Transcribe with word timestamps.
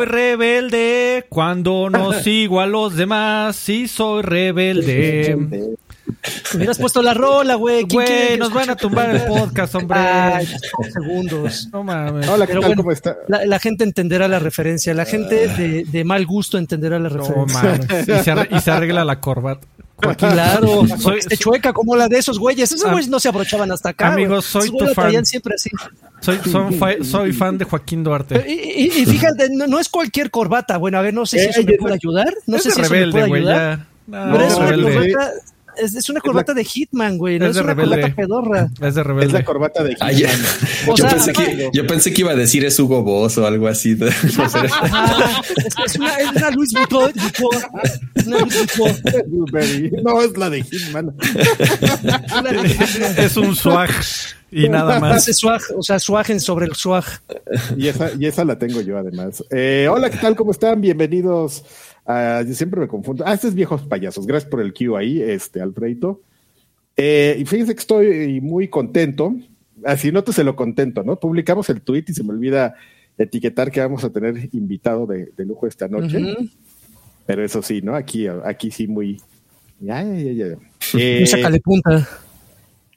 soy 0.00 0.06
rebelde 0.06 1.26
cuando 1.28 1.88
no 1.90 2.12
sigo 2.22 2.60
a 2.60 2.66
los 2.66 2.96
demás. 2.96 3.56
Sí 3.56 3.88
soy 3.88 4.22
rebelde. 4.22 5.36
Hubieras 6.54 6.78
puesto 6.78 7.02
la 7.02 7.14
rola, 7.14 7.54
güey. 7.54 7.84
¿Quién 7.86 8.04
quiere 8.04 8.26
Güey, 8.26 8.38
nos 8.38 8.52
van 8.52 8.70
a 8.70 8.76
tumbar 8.76 9.14
el 9.14 9.22
podcast, 9.22 9.74
hombre. 9.76 9.98
Ay, 9.98 10.46
dos 10.46 10.92
segundos. 10.92 11.68
No 11.72 11.84
mames. 11.84 12.28
Hola, 12.28 12.46
¿qué 12.46 12.52
Pero 12.52 12.60
tal? 12.62 12.68
bueno, 12.70 12.82
¿Cómo 12.82 12.92
está? 12.92 13.16
La, 13.28 13.46
la 13.46 13.58
gente 13.58 13.84
entenderá 13.84 14.26
la 14.28 14.38
referencia. 14.38 14.92
La 14.92 15.04
gente 15.04 15.48
de, 15.48 15.84
de 15.84 16.04
mal 16.04 16.26
gusto 16.26 16.58
entenderá 16.58 16.98
la 16.98 17.08
No 17.10 17.16
referencia. 17.18 17.62
mames. 17.62 18.08
Y 18.08 18.24
se, 18.24 18.32
arre- 18.32 18.48
y 18.50 18.60
se 18.60 18.70
arregla 18.70 19.04
la 19.04 19.20
corbata. 19.20 19.66
Joaquín, 20.02 20.28
Claro, 20.32 20.86
Soy- 20.98 21.18
este 21.18 21.36
chueca 21.36 21.72
como 21.72 21.96
la 21.96 22.08
de 22.08 22.18
esos 22.18 22.38
güeyes. 22.38 22.70
Esos 22.72 22.84
Am- 22.86 22.92
güeyes 22.92 23.08
no 23.10 23.20
se 23.20 23.28
abrochaban 23.28 23.70
hasta 23.72 23.90
acá. 23.90 24.12
Amigos, 24.12 24.44
soy 24.46 24.70
tu 24.70 24.78
fan. 24.86 24.94
traían 24.94 25.26
siempre 25.26 25.54
así. 25.54 25.70
Soy, 26.20 26.38
son 26.50 27.04
soy 27.04 27.32
fan 27.32 27.56
de 27.58 27.64
Joaquín 27.64 28.04
Duarte. 28.04 28.44
Y, 28.46 28.52
y- 28.84 29.02
y 29.02 29.06
fíjate, 29.06 29.48
no, 29.50 29.66
no 29.66 29.78
es 29.78 29.88
cualquier 29.88 30.30
corbata. 30.30 30.76
Bueno, 30.78 30.98
a 30.98 31.02
ver, 31.02 31.14
no 31.14 31.24
sé 31.26 31.38
si 31.40 31.46
Eh, 31.46 31.50
eso 31.50 31.62
me 31.64 31.72
es 31.72 31.78
puede 31.78 31.92
de- 31.92 31.98
ayudar. 32.02 32.34
No 32.46 32.56
sé 32.58 32.62
si 32.64 32.68
eso 32.70 32.80
me 32.80 32.88
rebelde, 32.88 33.12
puede 33.12 33.28
güey. 33.28 33.40
ayudar. 33.42 33.78
Ya. 33.78 33.86
No, 34.26 34.32
Pero 34.32 34.44
es 34.44 34.52
es 34.52 34.58
de 34.58 34.60
una 34.64 34.70
rebelde. 34.70 35.12
corbata, 35.12 35.32
es, 35.82 35.94
es 35.94 36.08
una 36.10 36.20
corbata 36.20 36.54
de 36.54 36.64
Hitman, 36.64 37.18
güey. 37.18 37.38
No 37.38 37.46
Es 37.46 37.50
es, 37.50 37.56
de 37.56 37.62
una 37.62 37.74
rebelde. 37.74 37.96
corbata 38.02 38.16
pedorra. 38.16 38.68
Es 38.72 38.80
de 38.80 38.88
Es 38.88 38.94
la 38.96 39.02
rebelde. 39.02 39.44
corbata 39.44 39.82
de. 39.84 39.96
O 40.88 40.96
yo, 40.96 40.96
sea, 40.96 41.10
pensé 41.10 41.32
que, 41.32 41.70
yo 41.72 41.86
pensé 41.86 42.12
que 42.12 42.20
iba 42.22 42.30
a 42.32 42.36
decir 42.36 42.64
es 42.64 42.78
Hugo 42.78 43.02
Boss 43.02 43.38
o 43.38 43.46
algo 43.46 43.68
así. 43.68 43.94
No 43.96 44.08
sé. 44.48 44.58
Es, 44.66 45.74
es 45.86 45.96
una, 45.98 46.14
es 46.16 46.30
una 46.30 46.50
Vuitton. 46.50 47.12
Es. 47.84 49.26
Blueberry. 49.26 49.90
No, 50.02 50.22
es 50.22 50.36
la 50.36 50.50
de 50.50 50.62
Hitman. 50.62 51.14
Es 53.16 53.36
un 53.36 53.54
swag 53.54 53.90
y 54.50 54.68
nada 54.68 54.98
más. 55.00 55.24
Swag, 55.24 55.60
o 55.76 55.82
sea, 55.82 55.98
swag 55.98 56.30
en 56.30 56.40
sobre 56.40 56.66
el 56.66 56.74
swag. 56.74 57.04
Y 57.76 57.88
esa, 57.88 58.10
y 58.18 58.26
esa 58.26 58.44
la 58.44 58.58
tengo 58.58 58.80
yo 58.80 58.98
además. 58.98 59.44
Eh, 59.50 59.88
hola, 59.90 60.10
¿qué 60.10 60.18
tal? 60.18 60.34
¿Cómo 60.36 60.50
están? 60.50 60.80
Bienvenidos. 60.80 61.64
A- 62.06 62.42
yo 62.46 62.54
siempre 62.54 62.80
me 62.80 62.88
confundo. 62.88 63.24
Ah, 63.26 63.34
estos 63.34 63.54
viejos 63.54 63.82
payasos. 63.82 64.26
Gracias 64.26 64.50
por 64.50 64.60
el 64.60 64.72
Q 64.72 64.96
ahí, 64.96 65.20
este, 65.22 65.60
Alfredo. 65.60 66.20
Eh, 66.96 67.36
y 67.38 67.44
fíjense 67.44 67.74
que 67.74 67.80
estoy 67.80 68.40
muy 68.40 68.68
contento. 68.68 69.34
Así 69.84 70.12
nótese 70.12 70.44
lo 70.44 70.56
contento, 70.56 71.02
¿no? 71.02 71.18
Publicamos 71.18 71.70
el 71.70 71.80
tweet 71.80 72.04
y 72.08 72.12
se 72.12 72.22
me 72.22 72.30
olvida 72.30 72.74
etiquetar 73.16 73.70
que 73.70 73.80
vamos 73.80 74.04
a 74.04 74.10
tener 74.10 74.48
invitado 74.52 75.06
de, 75.06 75.30
de 75.36 75.44
lujo 75.46 75.66
esta 75.66 75.88
noche. 75.88 76.18
Pero 77.26 77.44
eso 77.44 77.62
sí, 77.62 77.80
¿no? 77.80 77.94
Aquí, 77.94 78.26
aquí 78.26 78.70
sí 78.70 78.86
muy. 78.86 79.20
Ya, 79.78 80.02
ya, 80.02 80.32
ya. 80.32 80.46
Eh, 80.98 81.26
sácale 81.26 81.60
punta. 81.60 82.06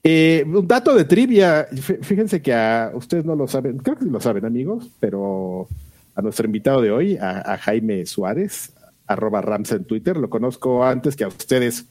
eh, 0.04 0.44
un 0.46 0.68
dato 0.68 0.94
de 0.96 1.06
trivia. 1.06 1.68
Fí- 1.70 2.02
Fíjense 2.04 2.42
que 2.42 2.54
a 2.54 2.92
ustedes 2.94 3.24
no 3.24 3.36
lo 3.36 3.48
saben, 3.48 3.78
creo 3.78 3.98
que 3.98 4.06
lo 4.06 4.20
saben, 4.20 4.44
amigos, 4.46 4.90
pero 5.00 5.68
a 6.16 6.22
nuestro 6.22 6.46
invitado 6.46 6.82
de 6.82 6.92
hoy, 6.92 7.16
a, 7.18 7.54
a 7.54 7.58
Jaime 7.58 8.06
Suárez, 8.06 8.74
arroba 9.14 9.42
Rams 9.42 9.72
en 9.72 9.86
Twitter, 9.86 10.18
lo 10.18 10.30
conozco 10.30 10.84
antes 10.84 11.16
que 11.16 11.24
a 11.24 11.28
ustedes. 11.28 11.86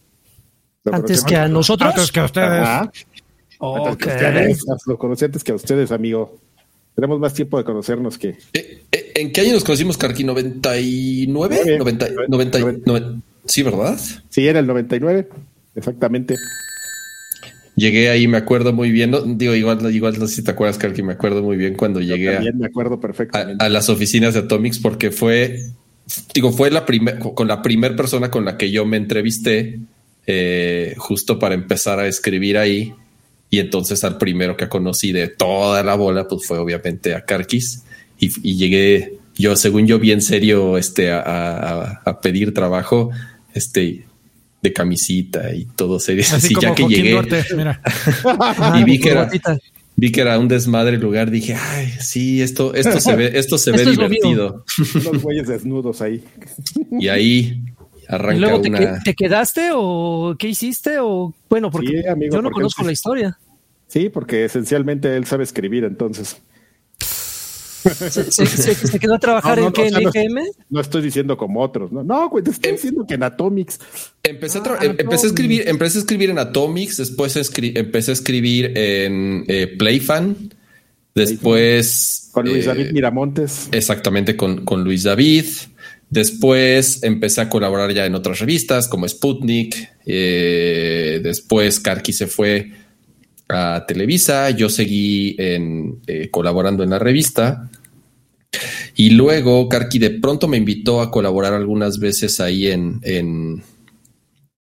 Lo 0.85 0.95
Antes 0.95 1.23
que 1.25 1.37
a 1.37 1.49
nosotros. 1.49 1.91
Antes 1.91 2.11
que 2.11 2.21
a 2.21 2.25
ustedes. 2.25 2.49
Ajá, 2.61 2.81
antes 2.81 3.07
Ok. 3.59 3.99
que 3.99 4.11
a 4.11 4.15
ustedes. 4.17 4.65
Lo 4.87 4.99
conocí 4.99 5.25
antes 5.25 5.45
que 5.45 5.53
a 5.53 5.55
ustedes, 5.55 5.93
amigo. 5.93 6.41
Tenemos 6.95 7.21
más 7.21 7.33
tiempo 7.35 7.57
de 7.57 7.65
conocernos 7.65 8.19
que. 8.19 8.31
Eh, 8.53 8.83
eh, 8.93 9.13
¿En 9.15 9.33
qué 9.33 9.43
año 9.43 9.53
nos 9.53 9.65
conocimos, 9.65 9.97
Karki? 9.97 10.25
¿99? 10.25 11.27
Nueve. 11.29 11.79
90, 11.79 12.09
90, 12.29 12.59
Nueve. 12.59 12.81
90. 12.85 13.21
Sí, 13.47 13.63
¿verdad? 13.63 13.99
Sí, 14.29 14.47
era 14.47 14.59
el 14.59 14.67
99, 14.67 15.29
exactamente. 15.75 16.37
Llegué 17.75 18.11
ahí, 18.11 18.29
me 18.29 18.37
acuerdo 18.37 18.73
muy 18.73 18.91
bien. 18.91 19.11
No, 19.11 19.23
digo, 19.23 19.55
igual, 19.55 19.95
igual 19.95 20.19
no 20.19 20.27
sé 20.27 20.37
si 20.37 20.45
te 20.45 20.51
acuerdas, 20.51 20.77
Karki, 20.79 21.03
me 21.03 21.15
acuerdo 21.15 21.43
muy 21.43 21.57
bien 21.57 21.75
cuando 21.75 22.01
llegué 22.01 22.31
a, 22.31 22.35
También 22.35 22.59
me 22.59 22.67
acuerdo 22.67 22.97
a, 22.97 23.01
perfectamente. 23.01 23.65
a 23.65 23.69
las 23.71 23.89
oficinas 23.89 24.35
de 24.35 24.41
Atomics 24.41 24.79
porque 24.79 25.11
fue, 25.11 25.61
digo, 26.35 26.53
fue 26.53 26.71
la 26.71 26.85
primer, 26.87 27.19
con 27.19 27.49
la 27.49 27.63
primera 27.63 27.95
persona 27.97 28.31
con 28.31 28.45
la 28.45 28.57
que 28.57 28.71
yo 28.71 28.85
me 28.85 28.97
entrevisté 28.97 29.79
eh, 30.27 30.95
justo 30.99 31.39
para 31.39 31.55
empezar 31.55 31.99
a 32.01 32.07
escribir 32.07 32.59
ahí. 32.59 32.95
Y 33.51 33.59
entonces 33.59 34.03
al 34.05 34.17
primero 34.19 34.57
que 34.57 34.69
conocí 34.69 35.13
de 35.13 35.29
toda 35.29 35.83
la 35.83 35.95
bola, 35.95 36.27
pues 36.27 36.47
fue 36.47 36.59
obviamente 36.59 37.15
a 37.15 37.25
Karkis. 37.25 37.83
Y, 38.19 38.31
y 38.43 38.57
llegué 38.57 39.19
yo, 39.37 39.57
según 39.57 39.87
yo, 39.87 39.99
bien 39.99 40.23
serio, 40.23 40.79
este, 40.79 41.11
a, 41.11 41.21
a- 41.21 42.03
a 42.05 42.21
pedir 42.21 42.55
trabajo, 42.55 43.11
este, 43.55 44.05
de 44.63 44.73
camisita 44.73 45.55
y 45.55 45.65
todo 45.65 45.99
serio. 46.01 46.25
Así 46.33 46.55
ya 46.61 46.75
que 46.75 46.83
Joaquín 46.85 46.89
llegué. 46.89 47.11
Duarte. 47.13 47.45
Mira. 47.57 47.81
Y 48.81 48.85
vi 48.85 48.99
que 49.01 49.11
era-. 49.11 49.31
Vi 50.03 50.11
que 50.11 50.21
era 50.21 50.37
un 50.37 50.49
desmadre 50.49 50.97
el 50.97 51.01
lugar, 51.01 51.31
dije, 51.31 51.55
ay, 51.55 51.87
sí, 52.01 52.43
esto, 52.43 52.75
esto 52.75 52.99
se 52.99 53.15
ve, 53.15 53.31
esto 53.39 53.57
se 53.57 53.71
ve 53.71 53.77
Esto 53.79 53.91
divertido. 53.93 54.65
Unos 55.09 55.23
güeyes 55.23 55.47
desnudos 55.47 56.03
ahí. 56.03 56.25
Y 56.99 57.07
ahí 57.07 57.63
¿Y 58.01 58.05
arranca 58.09 58.41
luego 58.41 58.61
te, 58.63 58.69
una. 58.71 58.79
que- 58.81 59.01
te 59.05 59.15
quedaste 59.15 59.71
o 59.73 60.35
qué 60.37 60.49
hiciste? 60.49 60.99
o 60.99 61.33
Bueno, 61.49 61.71
porque 61.71 62.03
Sí, 62.03 62.09
amigo, 62.09 62.35
yo 62.35 62.43
no 62.43 62.49
porque 62.49 62.55
conozco 62.63 62.83
sí- 62.83 62.87
la 62.87 62.93
historia. 62.93 63.39
Sí, 63.87 64.09
porque 64.09 64.45
esencialmente 64.47 65.17
él 65.17 65.25
sabe 65.25 65.45
escribir, 65.45 65.85
entonces. 65.85 66.37
¿Se, 67.83 68.31
se- 68.31 68.45
se- 68.47 68.75
se 68.75 68.99
quedó 68.99 69.15
a 69.15 69.19
trabajar 69.19 69.59
No, 69.59 69.63
no, 69.63 69.67
en 69.69 69.73
qué? 69.73 69.83
o 69.83 69.89
sea, 69.89 69.99
¿En 69.99 70.05
no- 70.05 70.11
EGM? 70.41 70.49
No 70.71 70.81
estoy 70.81 71.03
diciendo 71.03 71.37
como 71.37 71.61
otros, 71.63 71.91
¿no? 71.93 72.03
No, 72.05 72.29
güey, 72.31 72.45
te 72.45 72.51
estoy 72.51 72.71
Em- 72.71 72.77
diciendo 72.77 73.05
que 73.07 73.15
en 73.15 73.23
Atomics. 73.23 73.79
Empecé, 74.23 74.59
a 74.59 74.63
Ah, 74.67 74.79
em- 74.83 74.97
empecé 74.99 75.27
a 75.27 75.29
escribir, 75.31 75.65
empecé 75.67 75.99
a 75.99 76.01
escribir 76.01 76.31
en 76.31 76.39
Atomics, 76.39 76.97
después 76.99 77.37
escri- 77.37 77.73
empecé 77.77 78.13
a 78.13 78.15
escribir 78.15 78.73
en 78.77 79.45
eh, 79.49 79.67
Playfan, 79.79 80.37
después 81.15 82.29
Con 82.33 82.47
Luis 82.49 82.65
eh, 82.65 82.69
David 82.69 82.93
Miramontes. 82.93 83.69
Exactamente, 83.73 84.37
con, 84.37 84.65
con 84.65 84.85
Luis 84.85 85.03
David. 85.03 85.45
Después 86.11 87.03
empecé 87.05 87.41
a 87.41 87.49
colaborar 87.49 87.93
ya 87.95 88.05
en 88.05 88.15
otras 88.15 88.39
revistas 88.39 88.87
como 88.89 89.09
Sputnik. 89.09 89.77
eh, 90.05 91.21
después 91.23 91.81
Karki 91.81 92.13
se 92.13 92.27
fue 92.27 92.71
a 93.55 93.87
Televisa. 93.87 94.51
Yo 94.51 94.69
seguí 94.69 95.37
en, 95.39 96.01
eh, 96.07 96.29
colaborando 96.31 96.83
en 96.83 96.91
la 96.91 96.99
revista. 96.99 97.69
Y 98.95 99.11
luego 99.11 99.69
Karki 99.69 99.99
de 99.99 100.11
pronto 100.11 100.49
me 100.49 100.59
invitó 100.59 101.01
a 101.01 101.11
colaborar 101.11 101.55
algunas 101.55 101.99
veces 101.99 102.41
ahí 102.41 102.69
en, 102.69 103.63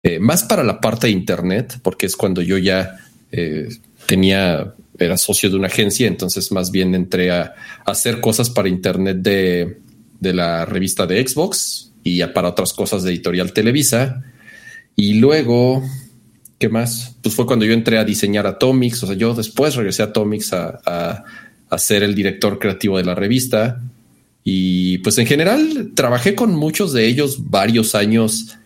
eh, 0.04 0.20
más 0.20 0.44
para 0.44 0.64
la 0.64 0.80
parte 0.80 1.08
de 1.08 1.14
internet, 1.14 1.80
porque 1.84 2.06
es 2.06 2.16
cuando 2.16 2.42
yo 2.42 2.58
ya 2.58 2.98
eh, 3.32 3.68
tenía, 4.06 4.74
era 4.98 5.18
socio 5.18 5.50
de 5.50 5.58
una 5.58 5.68
agencia, 5.68 6.08
entonces 6.08 6.52
más 6.52 6.72
bien 6.72 6.96
entré 6.96 7.32
a, 7.32 7.54
hacer 7.86 8.22
cosas 8.22 8.50
para 8.50 8.70
internet 8.70 9.18
de, 9.18 9.78
de 10.20 10.34
la 10.34 10.66
revista 10.66 11.06
de 11.06 11.28
Xbox 11.28 11.92
y 12.04 12.24
para 12.28 12.50
otras 12.50 12.74
cosas 12.74 13.04
de 13.04 13.12
editorial 13.12 13.54
Televisa. 13.54 14.24
Y 14.96 15.16
luego, 15.16 15.84
¿qué 16.62 16.70
más? 16.70 17.16
Pues 17.24 17.34
fue 17.34 17.48
cuando 17.48 17.66
yo 17.66 17.74
entré 17.74 17.98
a 17.98 18.06
diseñar 18.06 18.46
Atomics, 18.46 19.02
o 19.02 19.08
sea, 19.08 19.16
yo 19.16 19.34
después 19.34 19.76
regresé 19.76 20.04
a 20.04 20.06
Atomics 20.06 20.54
a, 20.54 21.24
ser 21.76 22.04
el 22.04 22.14
director 22.14 22.60
creativo 22.60 22.98
de 22.98 23.04
la 23.04 23.16
revista. 23.16 23.82
Y 24.44 25.00
pues 25.00 25.18
en 25.18 25.26
general 25.26 25.92
trabajé 25.96 26.36
con 26.36 26.54
muchos 26.54 26.94
de 26.94 27.08
ellos 27.08 27.50
varios 27.50 27.96
años 27.96 28.58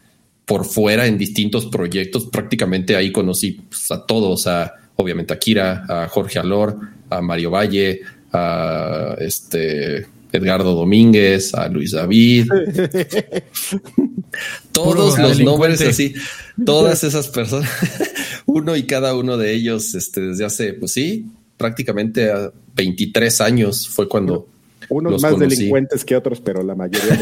por 0.45 0.65
fuera 0.65 1.05
en 1.05 1.17
distintos 1.17 1.67
proyectos. 1.67 2.25
Prácticamente 2.25 2.97
ahí 2.97 3.13
conocí 3.13 3.61
pues, 3.69 3.89
a 3.91 4.05
todos, 4.05 4.45
a 4.47 4.73
obviamente 4.97 5.33
a 5.33 5.39
Kira, 5.39 5.85
a 5.87 6.07
Jorge 6.09 6.39
Alor, 6.39 6.77
a 7.09 7.21
Mario 7.21 7.51
Valle, 7.51 8.01
a 8.33 9.15
este 9.19 10.07
Edgardo 10.35 10.75
Domínguez, 10.75 11.53
a 11.53 11.69
Luis 11.69 11.91
David. 11.91 12.49
Todos 14.71 15.15
Puro 15.15 15.27
los 15.29 15.39
nombres 15.39 15.81
así, 15.81 16.13
todas 16.65 17.03
esas 17.03 17.29
personas, 17.29 17.69
uno 18.45 18.75
y 18.75 18.83
cada 18.83 19.15
uno 19.15 19.37
de 19.37 19.53
ellos, 19.53 19.95
este, 19.95 20.21
desde 20.21 20.45
hace, 20.45 20.73
pues 20.73 20.91
sí, 20.91 21.25
prácticamente 21.57 22.31
a 22.31 22.51
23 22.75 23.39
años 23.41 23.87
fue 23.87 24.09
cuando 24.09 24.47
Unos 24.89 25.13
los 25.13 25.21
más 25.21 25.31
conocí. 25.33 25.55
delincuentes 25.55 26.03
que 26.03 26.15
otros, 26.17 26.41
pero 26.41 26.63
la 26.63 26.75
mayoría 26.75 27.15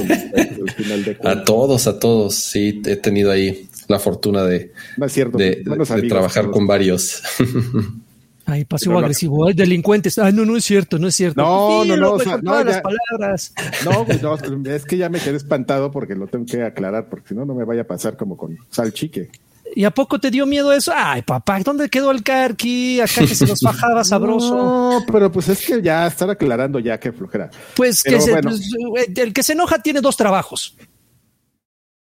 final 0.75 1.04
de 1.04 1.18
A 1.24 1.44
todos, 1.44 1.86
a 1.88 2.00
todos. 2.00 2.33
Sí, 2.36 2.81
he 2.86 2.95
tenido 2.95 3.31
ahí 3.31 3.68
la 3.88 4.00
fortuna 4.00 4.44
de, 4.44 4.71
No 4.98 5.06
es 5.06 5.13
cierto. 5.13 5.38
de, 5.38 5.63
de 5.63 6.07
trabajar 6.07 6.45
todos. 6.45 6.56
con 6.56 6.65
varios. 6.68 7.21
Ay, 8.45 8.66
pasivo 8.66 8.94
No, 8.94 9.00
no. 9.00 9.06
agresivo, 9.06 9.48
ay, 9.48 9.54
delincuentes. 9.54 10.19
Ay, 10.19 10.34
no, 10.34 10.44
no 10.45 10.57
es 10.57 10.66
cierto, 10.66 11.00
no 11.00 11.07
es 11.07 11.16
cierto. 11.16 11.42
No, 11.42 11.86
no, 11.86 11.86
no, 11.86 11.94
Dilo, 11.95 12.13
o 12.16 12.19
sea, 12.19 12.38
no, 12.38 12.60
ya- 12.60 12.66
las 12.66 12.81
palabras. 12.81 13.54
No, 13.86 14.04
güey, 14.06 14.19
no, 14.22 14.36
es 14.69 14.84
que 14.86 14.98
ya 14.98 15.07
me 15.10 15.19
quedé 15.19 15.38
espantado 15.38 15.92
porque 15.92 16.13
lo 16.16 16.28
tengo 16.28 16.45
que 16.45 16.62
aclarar, 16.63 17.07
porque 17.10 17.30
si 17.30 17.36
no, 17.36 17.45
no 17.45 17.56
me 17.56 17.63
vaya 17.63 17.81
a 17.84 17.88
pasar 17.88 18.18
como 18.18 18.36
con 18.36 18.57
Salchique. 18.69 19.30
¿Y 19.75 19.86
a 19.86 19.92
poco 19.92 20.19
te 20.19 20.30
dio 20.30 20.45
miedo 20.45 20.72
eso? 20.74 20.92
Ay, 20.95 21.22
papá, 21.24 21.60
¿dónde 21.62 21.90
quedó 21.90 22.12
el 22.12 22.22
carqui? 22.22 23.00
Acá 23.00 23.22
que 23.25 23.34
se 23.34 23.48
nos 23.48 23.62
bajaba 23.63 24.04
sabroso. 24.04 24.56
No, 24.56 25.04
pero 25.12 25.31
pues 25.31 25.50
es 25.50 25.66
que 25.66 25.81
ya 25.81 26.06
estar 26.06 26.30
aclarando 26.30 26.78
ya 26.80 27.00
que 27.00 27.12
flojera. 27.12 27.50
Pues 27.75 28.04
que 28.04 28.19
se- 28.22 28.31
bueno. 28.31 28.50
pues, 28.51 29.10
el 29.16 29.34
que 29.34 29.42
se 29.42 29.54
enoja 29.54 29.80
tiene 29.81 30.01
dos 30.01 30.16
trabajos, 30.18 30.75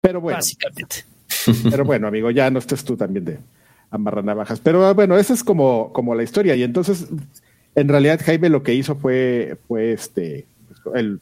Pero 0.01 0.19
bueno, 0.19 0.37
básicamente. 0.37 1.05
pero 1.69 1.85
bueno, 1.85 2.07
amigo, 2.07 2.29
ya 2.31 2.49
no 2.49 2.59
estés 2.59 2.83
tú 2.83 2.97
también 2.97 3.23
de 3.25 3.39
amarrar 3.91 4.23
navajas. 4.23 4.59
Pero 4.59 4.85
ah, 4.85 4.93
bueno, 4.93 5.17
esa 5.17 5.33
es 5.33 5.43
como, 5.43 5.93
como 5.93 6.15
la 6.15 6.23
historia. 6.23 6.55
Y 6.55 6.63
entonces, 6.63 7.07
en 7.75 7.87
realidad, 7.87 8.19
Jaime 8.23 8.49
lo 8.49 8.63
que 8.63 8.73
hizo 8.73 8.95
fue, 8.95 9.57
fue 9.67 9.91
este, 9.91 10.47
pues, 10.67 10.95
el 10.95 11.19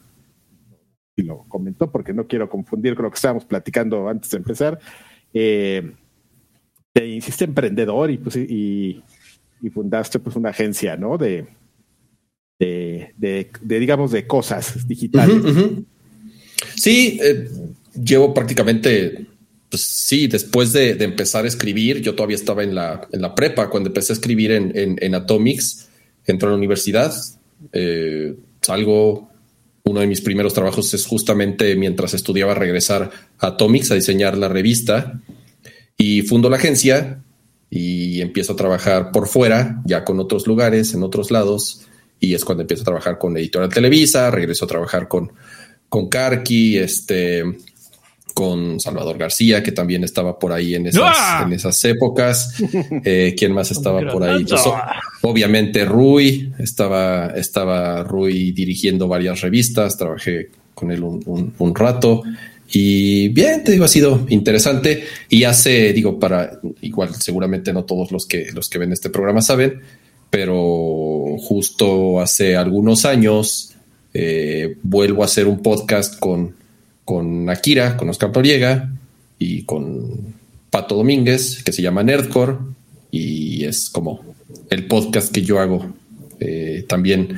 si 1.16 1.24
lo 1.24 1.44
comentó, 1.48 1.90
porque 1.90 2.14
no 2.14 2.26
quiero 2.26 2.48
confundir 2.48 2.94
con 2.94 3.04
lo 3.04 3.10
que 3.10 3.16
estábamos 3.16 3.44
platicando 3.44 4.08
antes 4.08 4.30
de 4.30 4.36
empezar. 4.38 4.78
Eh, 5.34 5.92
te 6.92 7.06
hiciste 7.06 7.44
emprendedor 7.44 8.10
y, 8.10 8.18
pues, 8.18 8.36
y, 8.36 9.02
y 9.60 9.70
fundaste 9.70 10.18
pues 10.18 10.36
una 10.36 10.50
agencia, 10.50 10.96
¿no? 10.96 11.18
De, 11.18 11.46
de, 12.58 13.50
digamos, 13.62 14.12
de 14.12 14.26
cosas 14.26 14.86
digitales. 14.86 15.42
Sí, 16.74 17.18
eh, 17.22 17.48
llevo 18.02 18.34
prácticamente, 18.34 19.26
pues 19.70 19.82
sí, 19.82 20.26
después 20.26 20.72
de, 20.72 20.90
empezar 21.02 21.44
a 21.44 21.48
escribir, 21.48 22.00
yo 22.02 22.14
todavía 22.14 22.36
estaba 22.36 22.64
en 22.64 22.74
la, 22.74 23.08
en 23.12 23.22
la 23.22 23.34
prepa, 23.34 23.70
cuando 23.70 23.88
empecé 23.88 24.12
a 24.12 24.14
escribir 24.14 24.50
en, 24.50 25.14
Atomics, 25.14 25.88
entré 26.26 26.48
a 26.48 26.50
la 26.50 26.56
universidad, 26.56 27.14
eh, 27.72 28.34
salgo, 28.60 29.30
uno 29.84 30.00
de 30.00 30.06
mis 30.08 30.20
primeros 30.20 30.54
trabajos 30.54 30.92
es 30.92 31.06
justamente 31.06 31.76
mientras 31.76 32.14
estudiaba 32.14 32.54
regresar 32.54 33.10
a 33.38 33.46
Atomics 33.46 33.92
a 33.92 33.94
diseñar 33.94 34.36
la 34.36 34.48
revista 34.48 35.20
y 35.96 36.22
fundo 36.22 36.50
la 36.50 36.56
agencia 36.56 37.22
y 37.70 38.20
empiezo 38.20 38.54
a 38.54 38.56
trabajar 38.56 39.12
por 39.12 39.28
fuera, 39.28 39.80
ya 39.84 40.04
con 40.04 40.18
otros 40.18 40.48
lugares, 40.48 40.94
en 40.94 41.04
otros 41.04 41.30
lados, 41.30 41.86
y 42.18 42.34
es 42.34 42.44
cuando 42.44 42.62
empiezo 42.62 42.82
a 42.82 42.86
trabajar 42.86 43.18
con 43.18 43.36
Editorial 43.36 43.72
Televisa, 43.72 44.30
regreso 44.32 44.64
a 44.64 44.68
trabajar 44.68 45.06
con, 45.06 45.32
con 45.88 46.08
Karki, 46.08 46.76
este, 46.78 47.44
con 48.34 48.78
Salvador 48.80 49.18
García, 49.18 49.62
que 49.62 49.72
también 49.72 50.04
estaba 50.04 50.38
por 50.38 50.52
ahí 50.52 50.74
en 50.74 50.86
esas, 50.86 51.02
¡Ah! 51.04 51.42
en 51.46 51.52
esas 51.52 51.84
épocas. 51.84 52.54
Eh, 53.04 53.34
¿Quién 53.36 53.52
más 53.52 53.70
estaba 53.70 54.00
por 54.10 54.22
ahí? 54.22 54.44
Pues, 54.44 54.62
obviamente 55.22 55.84
Rui, 55.84 56.52
estaba, 56.58 57.28
estaba 57.36 58.02
Rui 58.04 58.52
dirigiendo 58.52 59.08
varias 59.08 59.40
revistas, 59.40 59.96
trabajé 59.96 60.50
con 60.74 60.90
él 60.90 61.02
un, 61.02 61.22
un- 61.26 61.54
un 61.58 61.74
rato. 61.74 62.22
Y 62.72 63.28
bien, 63.30 63.64
te 63.64 63.72
digo, 63.72 63.84
ha 63.84 63.88
sido 63.88 64.26
interesante. 64.28 65.02
Y 65.28 65.44
hace, 65.44 65.92
digo, 65.92 66.18
para 66.20 66.60
igual, 66.82 67.14
seguramente 67.14 67.72
no 67.72 67.84
todos 67.84 68.12
los 68.12 68.26
que 68.26 68.50
los 68.52 68.68
que 68.68 68.78
ven 68.78 68.92
este 68.92 69.10
programa 69.10 69.42
saben, 69.42 69.80
pero 70.30 71.36
justo 71.38 72.20
hace 72.20 72.56
algunos 72.56 73.04
años 73.04 73.72
eh, 74.14 74.76
vuelvo 74.82 75.22
a 75.22 75.26
hacer 75.26 75.46
un 75.48 75.60
podcast 75.62 76.18
con, 76.18 76.54
con 77.10 77.50
Akira, 77.50 77.96
con 77.96 78.08
Oscar 78.08 78.30
Noriega 78.32 78.88
y 79.36 79.64
con 79.64 79.82
Pato 80.70 80.94
Domínguez, 80.94 81.64
que 81.64 81.72
se 81.72 81.82
llama 81.82 82.04
Nerdcore, 82.04 82.54
y 83.10 83.64
es 83.64 83.90
como 83.90 84.20
el 84.70 84.86
podcast 84.86 85.32
que 85.34 85.42
yo 85.42 85.58
hago. 85.58 85.92
Eh, 86.38 86.84
también 86.88 87.36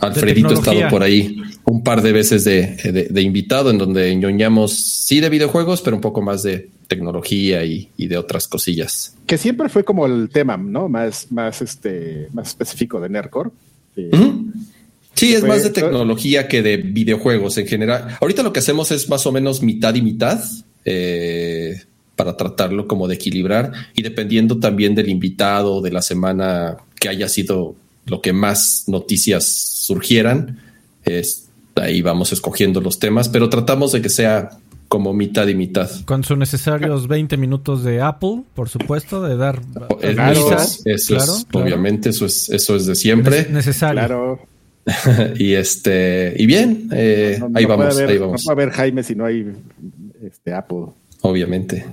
Alfredito 0.00 0.50
ha 0.50 0.52
estado 0.52 0.88
por 0.90 1.02
ahí 1.02 1.34
un 1.64 1.82
par 1.82 2.02
de 2.02 2.12
veces 2.12 2.44
de, 2.44 2.76
de- 2.92 3.08
de 3.10 3.22
invitado, 3.22 3.70
en 3.70 3.78
donde 3.78 4.14
ñoñamos 4.14 4.72
sí 5.06 5.20
de 5.20 5.30
videojuegos, 5.30 5.80
pero 5.80 5.96
un 5.96 6.02
poco 6.02 6.20
más 6.20 6.42
de 6.42 6.68
tecnología 6.86 7.64
y, 7.64 7.88
y 7.96 8.08
de 8.08 8.18
otras 8.18 8.46
cosillas. 8.46 9.14
Que 9.26 9.38
siempre 9.38 9.70
fue 9.70 9.82
como 9.82 10.04
el 10.04 10.28
tema, 10.28 10.58
¿no? 10.58 10.90
Más, 10.90 11.32
más, 11.32 11.62
este, 11.62 12.28
más 12.34 12.48
específico 12.48 13.00
de 13.00 13.08
Nerdcore. 13.08 13.48
Ujú. 13.96 14.52
Sí, 15.16 15.34
es 15.34 15.42
más 15.42 15.62
de 15.64 15.70
tecnología 15.70 16.46
que 16.46 16.62
de 16.62 16.76
videojuegos 16.76 17.56
en 17.58 17.66
general. 17.66 18.16
Ahorita 18.20 18.42
lo 18.42 18.52
que 18.52 18.60
hacemos 18.60 18.90
es 18.92 19.08
más 19.08 19.26
o 19.26 19.32
menos 19.32 19.62
mitad 19.62 19.94
y 19.94 20.02
mitad 20.02 20.40
eh, 20.84 21.82
para 22.14 22.36
tratarlo 22.36 22.86
como 22.86 23.08
de 23.08 23.14
equilibrar 23.16 23.72
y 23.94 24.02
dependiendo 24.02 24.58
también 24.58 24.94
del 24.94 25.08
invitado 25.08 25.80
de 25.82 25.90
la 25.90 26.02
semana 26.02 26.76
que 27.00 27.08
haya 27.08 27.28
sido 27.28 27.74
lo 28.06 28.20
que 28.22 28.32
más 28.32 28.84
noticias 28.86 29.44
surgieran, 29.46 30.60
es, 31.04 31.48
ahí 31.74 32.02
vamos 32.02 32.32
escogiendo 32.32 32.80
los 32.80 32.98
temas, 32.98 33.28
pero 33.28 33.48
tratamos 33.48 33.92
de 33.92 34.00
que 34.02 34.08
sea 34.08 34.50
como 34.88 35.12
mitad 35.12 35.46
y 35.48 35.54
mitad. 35.56 35.90
Con 36.04 36.22
sus 36.22 36.38
necesarios 36.38 37.08
20 37.08 37.36
minutos 37.36 37.82
de 37.82 38.00
Apple, 38.00 38.42
por 38.54 38.68
supuesto, 38.68 39.22
de 39.22 39.36
dar 39.36 39.60
Eso, 40.00 40.14
Claro. 40.14 40.56
es, 40.58 40.82
eso 40.86 41.16
Claro, 41.16 41.36
es, 41.36 41.44
claro. 41.50 41.64
obviamente, 41.66 42.10
eso 42.10 42.24
es, 42.26 42.48
eso 42.50 42.76
es 42.76 42.86
de 42.86 42.94
siempre. 42.94 43.42
Ne- 43.44 43.54
necesario. 43.54 43.98
Claro. 44.00 44.40
y 45.38 45.52
este, 45.54 46.34
y 46.38 46.46
bien, 46.46 46.88
eh, 46.92 47.36
No- 47.40 47.48
no 47.48 47.58
ahí 47.58 47.64
vamos, 47.64 47.96
haber- 47.98 48.08
ahí 48.10 48.18
vamos. 48.18 48.40
No 48.42 48.54
puede 48.54 48.62
haber 48.64 48.74
Jaime 48.76 49.02
si 49.02 49.14
no 49.14 49.24
hay 49.24 49.46
este, 50.24 50.52
Apple. 50.52 50.86
obviamente. 51.22 51.84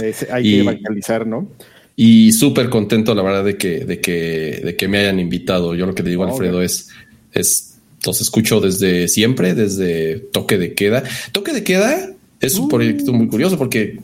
Eh, 0.00 0.08
es- 0.10 0.26
hay 0.30 0.42
Y- 0.48 0.52
que 0.52 0.60
evangelizar, 0.60 1.26
¿no? 1.26 1.48
Y 1.96 2.30
súper 2.30 2.68
contento, 2.68 3.12
la 3.12 3.22
verdad, 3.22 3.44
de 3.44 3.56
que, 3.56 3.84
de 3.84 4.00
que, 4.00 4.60
de 4.64 4.76
que 4.76 4.86
me 4.86 4.98
hayan 4.98 5.18
invitado. 5.18 5.74
Yo 5.74 5.84
lo 5.84 5.96
que 5.96 6.04
le 6.04 6.10
digo. 6.10 6.22
Alfredo 6.24 6.62
es, 6.62 6.90
es, 7.32 7.78
los 8.06 8.20
escucho 8.20 8.60
desde 8.60 9.08
siempre, 9.08 9.54
desde 9.54 10.20
Toque 10.32 10.58
de 10.58 10.74
Queda. 10.74 11.02
Toque 11.32 11.52
de 11.52 11.64
Queda 11.64 12.10
es 12.40 12.54
un 12.56 12.68
proyecto 12.68 13.12
muy 13.12 13.26
curioso 13.26 13.58
porque 13.58 13.98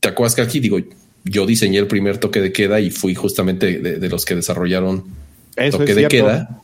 te 0.00 0.08
acuerdas 0.08 0.34
que 0.34 0.42
aquí 0.42 0.58
digo, 0.58 0.80
yo 1.24 1.46
diseñé 1.46 1.78
el 1.78 1.86
primer 1.86 2.18
Toque 2.18 2.40
de 2.40 2.50
Queda 2.52 2.80
y 2.80 2.90
fui 2.90 3.14
justamente 3.14 3.78
de, 3.78 4.00
de 4.00 4.08
los 4.08 4.24
que 4.24 4.34
desarrollaron 4.34 5.04
Eso 5.56 5.78
Toque 5.78 5.90
es 5.92 5.96
de 5.96 6.08
cierto. 6.08 6.26
Queda. 6.26 6.60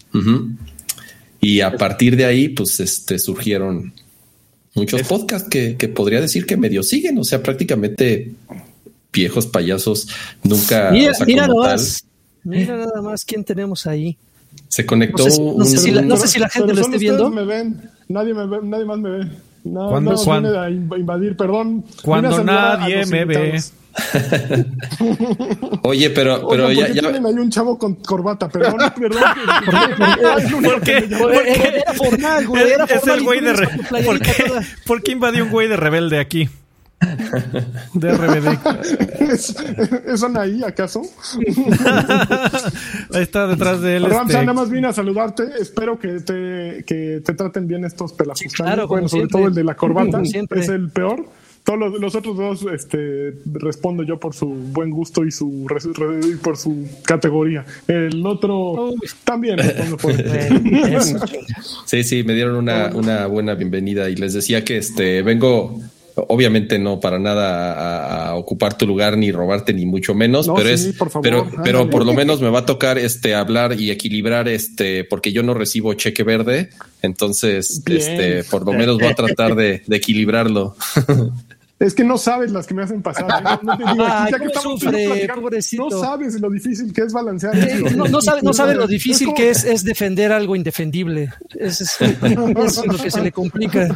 Y 1.41 1.61
a 1.61 1.77
partir 1.77 2.17
de 2.17 2.25
ahí, 2.27 2.49
pues, 2.51 2.81
este, 2.81 3.19
surgieron 3.19 3.93
muchos 4.75 5.01
Es- 5.01 5.09
podcasts 5.09 5.49
que, 5.49 5.77
que 5.77 5.89
podría 5.89 6.21
decir 6.21 6.45
que 6.47 6.57
medio 6.57 6.83
siguen, 6.83 7.19
o 7.19 7.25
sea, 7.25 7.43
prácticamente 7.43 8.33
viejos 9.13 9.47
payasos, 9.47 10.09
nunca 10.43 10.91
Mira, 10.93 11.13
o 11.13 11.15
sea, 11.15 11.27
mira 11.27 11.47
nada 11.49 11.55
más. 11.61 12.05
Mira 12.45 12.77
nada 12.77 13.03
más 13.03 13.25
quién 13.25 13.45
tenemos 13.45 13.87
ahí. 13.87 14.17
se 14.69 14.85
conectó 14.87 15.25
No 15.25 15.31
sé 15.31 15.37
si- 15.37 15.41
no 15.43 15.65
sé 15.65 15.77
un- 15.77 15.83
si 15.83 15.91
la- 15.93 16.01
un- 16.03 16.09
no 16.09 16.17
sé 16.17 16.29
si 16.29 16.39
la 16.39 16.49
gente 16.49 16.75
lo 16.75 16.81
esté 16.81 16.99
viendo. 16.99 17.27
ustedes 17.29 17.47
me 17.47 17.53
ven. 17.55 17.91
Nadie, 18.09 18.35
me 18.35 18.47
ve, 18.47 18.59
nadie 18.63 18.85
más 18.85 18.99
me 18.99 19.11
ve. 19.11 19.29
No, 19.65 19.89
¿Cuándo- 19.91 20.13
no, 20.13 20.17
cuándo- 20.25 20.51
viene 20.51 20.65
a 20.65 20.71
inv- 20.71 20.99
invadir, 21.01 21.37
perdón. 21.37 21.85
Cuando 22.03 22.43
nadie 22.45 23.05
me 23.07 23.25
ve. 23.25 23.61
Oye, 25.83 26.11
pero, 26.11 26.47
pero 26.49 26.67
Oigan, 26.67 26.77
ya, 26.77 26.87
¿por 26.87 26.87
qué 26.87 26.95
ya- 26.95 27.01
tienen 27.03 27.27
ahí 27.27 27.35
un 27.35 27.51
chavo 27.51 27.79
con 27.79 27.95
corbata? 27.97 28.49
Perdón, 28.49 28.79
perdón. 28.99 29.23
¿Por 30.63 30.81
qué? 30.83 31.03
¿Por 31.19 31.33
qué? 31.33 31.83
Era 31.85 31.95
formal, 31.95 32.47
güey. 32.47 32.71
Era 32.73 32.85
Es, 32.85 33.07
el 33.07 33.23
güey 33.23 33.41
de 33.41 33.53
re- 33.53 33.69
¿Por 34.05 34.21
qué? 34.21 34.45
¿Por 34.87 35.03
qué 35.03 35.13
invadió 35.13 35.45
un 35.45 35.51
güey 35.51 35.69
de 35.69 35.77
rebelde 35.77 36.21
aquí? 36.21 36.49
De 37.95 38.13
RBD. 38.13 38.59
¿Es, 39.33 39.57
¿Es 40.07 40.23
Anaí, 40.23 40.63
acaso? 40.63 41.03
Ahí 43.15 43.23
está 43.23 43.47
detrás 43.47 43.81
de 43.81 43.97
él. 43.97 44.05
Ramsa, 44.05 44.35
este, 44.35 44.47
nada 44.47 44.53
más 44.53 44.71
vine 44.71 44.89
a 44.89 44.93
saludarte. 44.93 45.45
Espero 45.61 45.99
que 45.99 46.21
te, 46.21 46.85
que 46.85 47.23
te 47.25 47.35
traten 47.35 47.67
bien 47.67 47.85
estos 47.85 48.13
pelafustanes. 48.13 48.55
claro, 48.55 48.83
como 48.83 48.95
bueno, 48.95 49.09
sobre 49.09 49.23
siempre. 49.23 49.39
todo 49.39 49.49
el 49.49 49.55
de 49.55 49.65
la 49.65 49.75
corbata. 49.77 50.25
Siempre. 50.25 50.61
Es 50.61 50.69
el 50.69 50.91
peor. 50.91 51.25
Todos 51.65 51.79
los, 51.79 52.01
los 52.01 52.15
otros 52.15 52.37
dos 52.37 52.67
este, 52.73 53.35
respondo 53.53 54.03
yo 54.03 54.19
por 54.19 54.35
su 54.35 54.47
buen 54.47 54.91
gusto 54.91 55.27
y 55.27 55.31
su 55.31 55.67
y 56.23 56.37
por 56.37 56.57
su 56.57 56.89
categoría. 57.05 57.67
El 57.87 58.25
otro 58.25 58.95
también 59.25 59.59
respondo 59.59 59.99
por 59.99 60.13
sí, 61.85 62.03
sí, 62.03 62.25
me 62.25 62.35
dieron 62.35 62.57
una, 62.57 62.91
una 62.95 63.27
buena 63.27 63.55
bienvenida 63.55 64.09
y 64.09 64.17
les 64.17 64.33
decía 64.33 64.65
que 64.65 64.79
este 64.79 65.21
vengo, 65.21 65.79
obviamente 66.29 66.79
no 66.79 67.01
para 67.01 67.19
nada 67.19 67.73
a, 67.73 68.29
a 68.31 68.35
ocupar 68.37 68.77
tu 68.77 68.87
lugar 68.87 69.17
ni 69.17 69.33
robarte 69.33 69.73
ni 69.73 69.87
mucho 69.87 70.15
menos, 70.15 70.47
No, 70.47 70.55
pero 70.55 70.77
sí, 70.77 70.91
es, 70.91 70.97
por 70.97 71.11
favor, 71.11 71.23
pero, 71.23 71.41
ándale. 71.43 71.63
pero 71.65 71.91
por 71.91 72.05
lo 72.07 72.13
menos 72.15 72.41
me 72.41 72.49
va 72.51 72.61
a 72.61 72.67
tocar 72.67 72.99
este 72.99 73.35
hablar 73.35 73.81
y 73.81 73.91
equilibrar 73.91 74.49
este, 74.49 75.05
porque 75.05 75.33
yo 75.33 75.43
no 75.43 75.55
recibo 75.55 75.95
cheque 75.95 76.23
verde, 76.23 76.71
entonces 77.03 77.83
Bien. 77.85 77.99
este, 78.01 78.45
por 78.45 78.65
lo 78.67 78.73
menos 78.73 78.99
voy 78.99 79.09
a 79.09 79.15
tratar 79.15 79.55
de, 79.55 79.83
de 79.87 79.97
equilibrarlo. 79.97 80.77
Es 81.81 81.95
que 81.95 82.05
no 82.05 82.19
sabes 82.19 82.53
las 82.53 82.67
que 82.67 82.75
me 82.75 82.83
hacen 82.83 83.01
pasar. 83.03 83.25
¿eh? 83.25 83.59
No, 83.63 83.73
no 83.73 83.79
te 83.79 83.85
digo, 83.93 84.05
Ay, 84.07 84.31
ya 84.33 84.39
que 84.39 84.39
cómo 84.39 84.51
estamos 84.51 84.81
sufre, 84.81 85.07
platicando, 85.07 85.43
pobrecito. 85.43 85.89
No 85.89 85.99
sabes 85.99 86.41
lo 86.41 86.51
difícil 86.51 86.93
que 86.93 87.01
es 87.01 87.13
balancear. 87.13 87.57
Eh. 87.57 87.83
No, 87.97 88.05
no 88.05 88.21
sabe, 88.21 88.43
no 88.43 88.53
sabe 88.53 88.75
lo 88.75 88.87
difícil 88.87 89.29
como- 89.29 89.37
que 89.39 89.49
es, 89.51 89.65
es 89.65 89.83
defender 89.83 90.31
algo 90.31 90.55
indefendible. 90.57 91.33
Es, 91.59 91.81
es- 91.81 91.97
eso 92.01 92.21
es 92.65 92.87
lo 92.87 92.99
que 92.99 93.11
se 93.11 93.23
le 93.23 93.33
complica. 93.33 93.89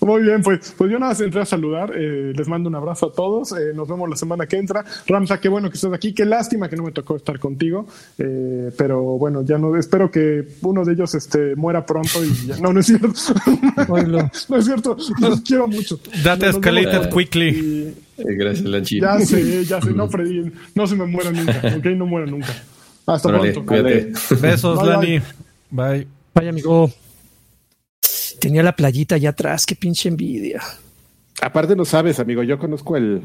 Muy 0.00 0.22
bien, 0.22 0.42
pues, 0.42 0.72
pues 0.76 0.90
yo 0.90 0.98
nada 0.98 1.12
más 1.12 1.20
entré 1.20 1.40
a 1.40 1.46
saludar. 1.46 1.92
eh, 1.96 2.32
les 2.34 2.48
mando 2.48 2.68
un 2.68 2.74
abrazo 2.76 3.06
a 3.06 3.12
todos. 3.12 3.52
eh, 3.52 3.72
nos 3.74 3.88
vemos 3.88 4.08
la 4.08 4.16
semana 4.16 4.46
que 4.46 4.56
entra. 4.56 4.84
Ramsa, 5.06 5.40
qué 5.40 5.48
bueno 5.48 5.68
que 5.68 5.74
estás 5.74 5.92
aquí. 5.92 6.12
Qué 6.14 6.24
lástima 6.24 6.68
que 6.68 6.76
no 6.76 6.84
me 6.84 6.92
tocó 6.92 7.16
estar 7.16 7.38
contigo. 7.38 7.86
eh, 8.18 8.70
pero 8.78 9.02
bueno, 9.18 9.42
ya 9.42 9.58
no 9.58 9.76
espero 9.76 10.10
que 10.10 10.46
uno 10.62 10.84
de 10.84 10.92
ellos 10.92 11.14
este, 11.14 11.56
muera 11.56 11.84
pronto 11.84 12.24
y 12.24 12.46
ya. 12.46 12.56
No, 12.58 12.72
no 12.72 12.80
es 12.80 12.86
cierto. 12.86 13.08
No 14.48 14.56
es 14.56 14.64
cierto. 14.64 14.96
Los 15.18 15.40
quiero 15.40 15.66
mucho. 15.66 15.98
Vemos 16.22 16.44
escalated 16.56 16.90
pronto. 17.00 17.16
quickly. 17.16 17.48
Y- 17.48 17.94
Gracias, 18.36 18.64
Lanchi. 18.66 19.00
Ya 19.00 19.18
sé, 19.26 19.64
ya 19.64 19.80
sé, 19.80 19.92
no, 19.92 20.08
Freddy, 20.08 20.52
no 20.74 20.86
se 20.86 20.94
me 20.96 21.06
muera 21.06 21.30
nunca, 21.32 21.60
ok, 21.76 21.84
no 21.96 22.06
muera 22.06 22.26
nunca. 22.26 22.54
Hasta 23.06 23.28
Órale, 23.28 23.52
pronto. 23.52 23.68
cuídate. 23.72 24.12
Besos, 24.40 24.78
Bye, 24.80 24.88
Lani. 24.88 25.18
bye. 25.18 25.22
Bye. 25.70 26.06
Vaya, 26.34 26.50
amigo. 26.50 26.92
Tenía 28.40 28.62
la 28.62 28.74
playita 28.76 29.16
allá 29.16 29.30
atrás. 29.30 29.66
Qué 29.66 29.74
pinche 29.74 30.08
envidia. 30.08 30.60
Aparte 31.42 31.74
no 31.76 31.84
sabes, 31.84 32.18
amigo, 32.20 32.42
yo 32.42 32.58
conozco 32.58 32.96
el, 32.96 33.22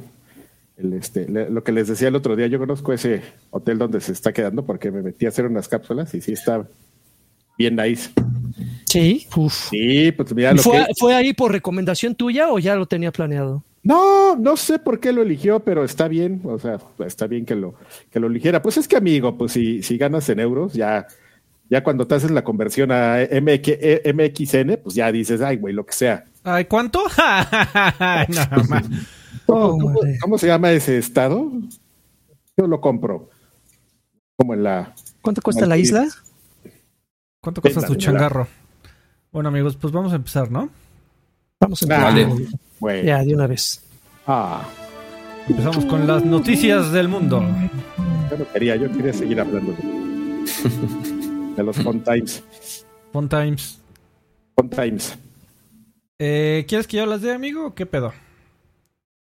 el, 0.77 0.93
este, 0.93 1.27
le- 1.29 1.49
lo 1.49 1.63
que 1.63 1.71
les 1.71 1.87
decía 1.87 2.07
el 2.07 2.15
otro 2.15 2.35
día, 2.35 2.47
yo 2.47 2.59
conozco 2.59 2.93
ese 2.93 3.21
hotel 3.51 3.77
donde 3.77 3.99
se 4.01 4.11
está 4.13 4.31
quedando 4.33 4.65
porque 4.65 4.91
me 4.91 5.01
metí 5.01 5.25
a 5.25 5.29
hacer 5.29 5.45
unas 5.45 5.67
cápsulas 5.67 6.13
y 6.15 6.21
sí 6.21 6.31
está 6.33 6.65
bien 7.57 7.75
nice. 7.75 8.09
Sí, 8.85 9.27
uf. 9.35 9.69
Sí, 9.69 10.11
pues 10.11 10.33
mira 10.33 10.51
¿Y 10.51 10.55
lo 10.55 10.61
¿Fue, 10.61 10.85
que... 10.85 10.93
¿Fue 10.97 11.13
ahí 11.15 11.33
por 11.33 11.51
recomendación 11.51 12.15
tuya 12.15 12.49
o 12.51 12.59
ya 12.59 12.75
lo 12.75 12.85
tenía 12.85 13.11
planeado? 13.11 13.63
No, 13.83 14.35
no 14.35 14.57
sé 14.57 14.79
por 14.79 14.99
qué 14.99 15.11
lo 15.11 15.21
eligió, 15.21 15.59
pero 15.59 15.83
está 15.83 16.07
bien, 16.07 16.41
o 16.43 16.57
sea, 16.57 16.79
está 17.05 17.27
bien 17.27 17.45
que 17.45 17.53
lo, 17.55 17.75
que 18.09 18.19
lo 18.19 18.27
eligiera. 18.27 18.61
Pues 18.61 18.77
es 18.77 18.87
que, 18.87 18.95
amigo, 18.97 19.37
pues 19.37 19.51
si, 19.51 19.83
si 19.83 19.97
ganas 19.97 20.27
en 20.29 20.39
euros, 20.39 20.73
ya, 20.73 21.05
ya 21.69 21.83
cuando 21.83 22.07
te 22.07 22.15
haces 22.15 22.31
la 22.31 22.43
conversión 22.43 22.91
a 22.91 23.17
MX, 23.19 23.67
eh, 23.67 24.13
MXN, 24.13 24.81
pues 24.81 24.95
ya 24.95 25.11
dices, 25.11 25.39
ay, 25.41 25.57
güey, 25.57 25.73
lo 25.73 25.85
que 25.85 25.93
sea. 25.93 26.25
Ay, 26.43 26.65
¿cuánto? 26.65 27.03
Más. 27.99 28.27
¿Cómo, 29.45 29.77
cómo- 29.77 29.87
Hombre. 29.99 30.17
cómo 30.19 30.37
se 30.39 30.47
llama 30.47 30.71
ese 30.71 30.97
estado? 30.97 31.51
Yo 32.57 32.65
lo 32.67 32.81
compro. 32.81 33.29
Como 34.35 34.53
en 34.55 34.63
la. 34.63 34.95
¿Cuánto 35.21 35.41
cuesta 35.41 35.65
la 35.67 35.77
isla? 35.77 36.07
¿Cuánto 37.45 37.61
cuesta 37.61 37.81
Venga, 37.81 37.93
tu 37.93 37.95
changarro? 37.99 38.47
Bueno, 39.31 39.49
amigos, 39.49 39.75
pues 39.75 39.93
vamos 39.93 40.11
a 40.13 40.15
empezar, 40.15 40.49
¿no? 40.49 40.67
Vamos 41.59 41.83
a 41.83 41.85
Ah, 41.91 42.09
empezar. 42.09 42.47
Vale. 42.79 43.05
Ya, 43.05 43.23
de 43.23 43.35
una 43.35 43.45
vez. 43.45 43.85
Ah, 44.25 44.63
Empezamos 45.47 45.85
con 45.85 46.07
las 46.07 46.25
noticias 46.25 46.91
del 46.91 47.07
mundo. 47.07 47.45
yo 48.31 48.37
no 48.39 48.51
quería, 48.51 48.75
yo 48.77 48.91
quería 48.91 49.13
seguir 49.13 49.39
hablando 49.39 49.73
de, 51.55 51.63
los 51.63 51.77
Fun 51.77 52.03
Times. 52.03 52.43
Fun 53.13 53.29
Times. 53.29 53.79
Fun 54.57 54.69
Times. 54.71 55.15
Eh, 56.17 56.65
¿Quieres 56.67 56.87
que 56.87 56.97
yo 56.97 57.05
las 57.05 57.21
dé, 57.21 57.31
amigo, 57.31 57.67
o 57.67 57.75
qué 57.75 57.85
pedo? 57.85 58.11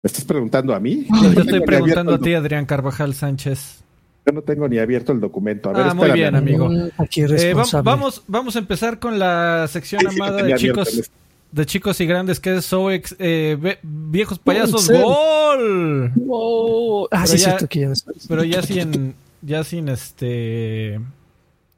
¿Me 0.02 0.08
estás 0.08 0.26
preguntando 0.26 0.74
a 0.74 0.80
mí? 0.80 1.06
Yo 1.22 1.32
te 1.36 1.42
estoy 1.42 1.62
preguntando 1.62 2.16
a 2.16 2.20
ti, 2.20 2.34
Adrián 2.34 2.66
Carvajal 2.66 3.14
Sánchez. 3.14 3.84
Yo 4.30 4.34
no 4.36 4.42
tengo 4.44 4.68
ni 4.68 4.78
abierto 4.78 5.12
el 5.12 5.20
documento. 5.20 5.70
A 5.70 5.74
ver, 5.74 5.88
Ah, 5.88 5.94
muy 5.96 6.12
bien, 6.12 6.36
amigo. 6.36 6.70
Aquí 6.98 7.22
Eh, 7.22 7.54
vamos, 7.84 8.24
vamos 8.28 8.56
a 8.56 8.60
empezar 8.60 9.00
con 9.00 9.18
la 9.18 9.68
sección 9.68 10.02
Sí, 10.02 10.08
sí, 10.12 10.18
lo 10.18 10.24
amada 10.26 10.44
de 10.44 10.56
chicos, 10.56 10.88
este- 10.94 11.12
de 11.52 11.66
chicos 11.66 12.00
y 12.00 12.06
grandes, 12.06 12.40
que 12.40 12.56
es 12.56 12.70
eh, 13.18 13.78
Viejos 13.82 14.38
Payasos 14.38 14.86
sí. 14.86 14.94
Gol. 14.94 16.12
Oh, 16.30 17.08
ah, 17.12 17.24
Pero 17.24 17.28
sí, 17.28 17.38
ya- 17.40 17.44
cierto 17.46 17.68
que 17.68 17.80
ya 17.80 17.88
no 17.88 17.94
está. 17.94 18.12
Pero 18.28 18.44
ya 18.44 18.62
sin, 18.62 19.16
ya 19.42 19.64
sin 19.64 19.90
este 19.90 21.00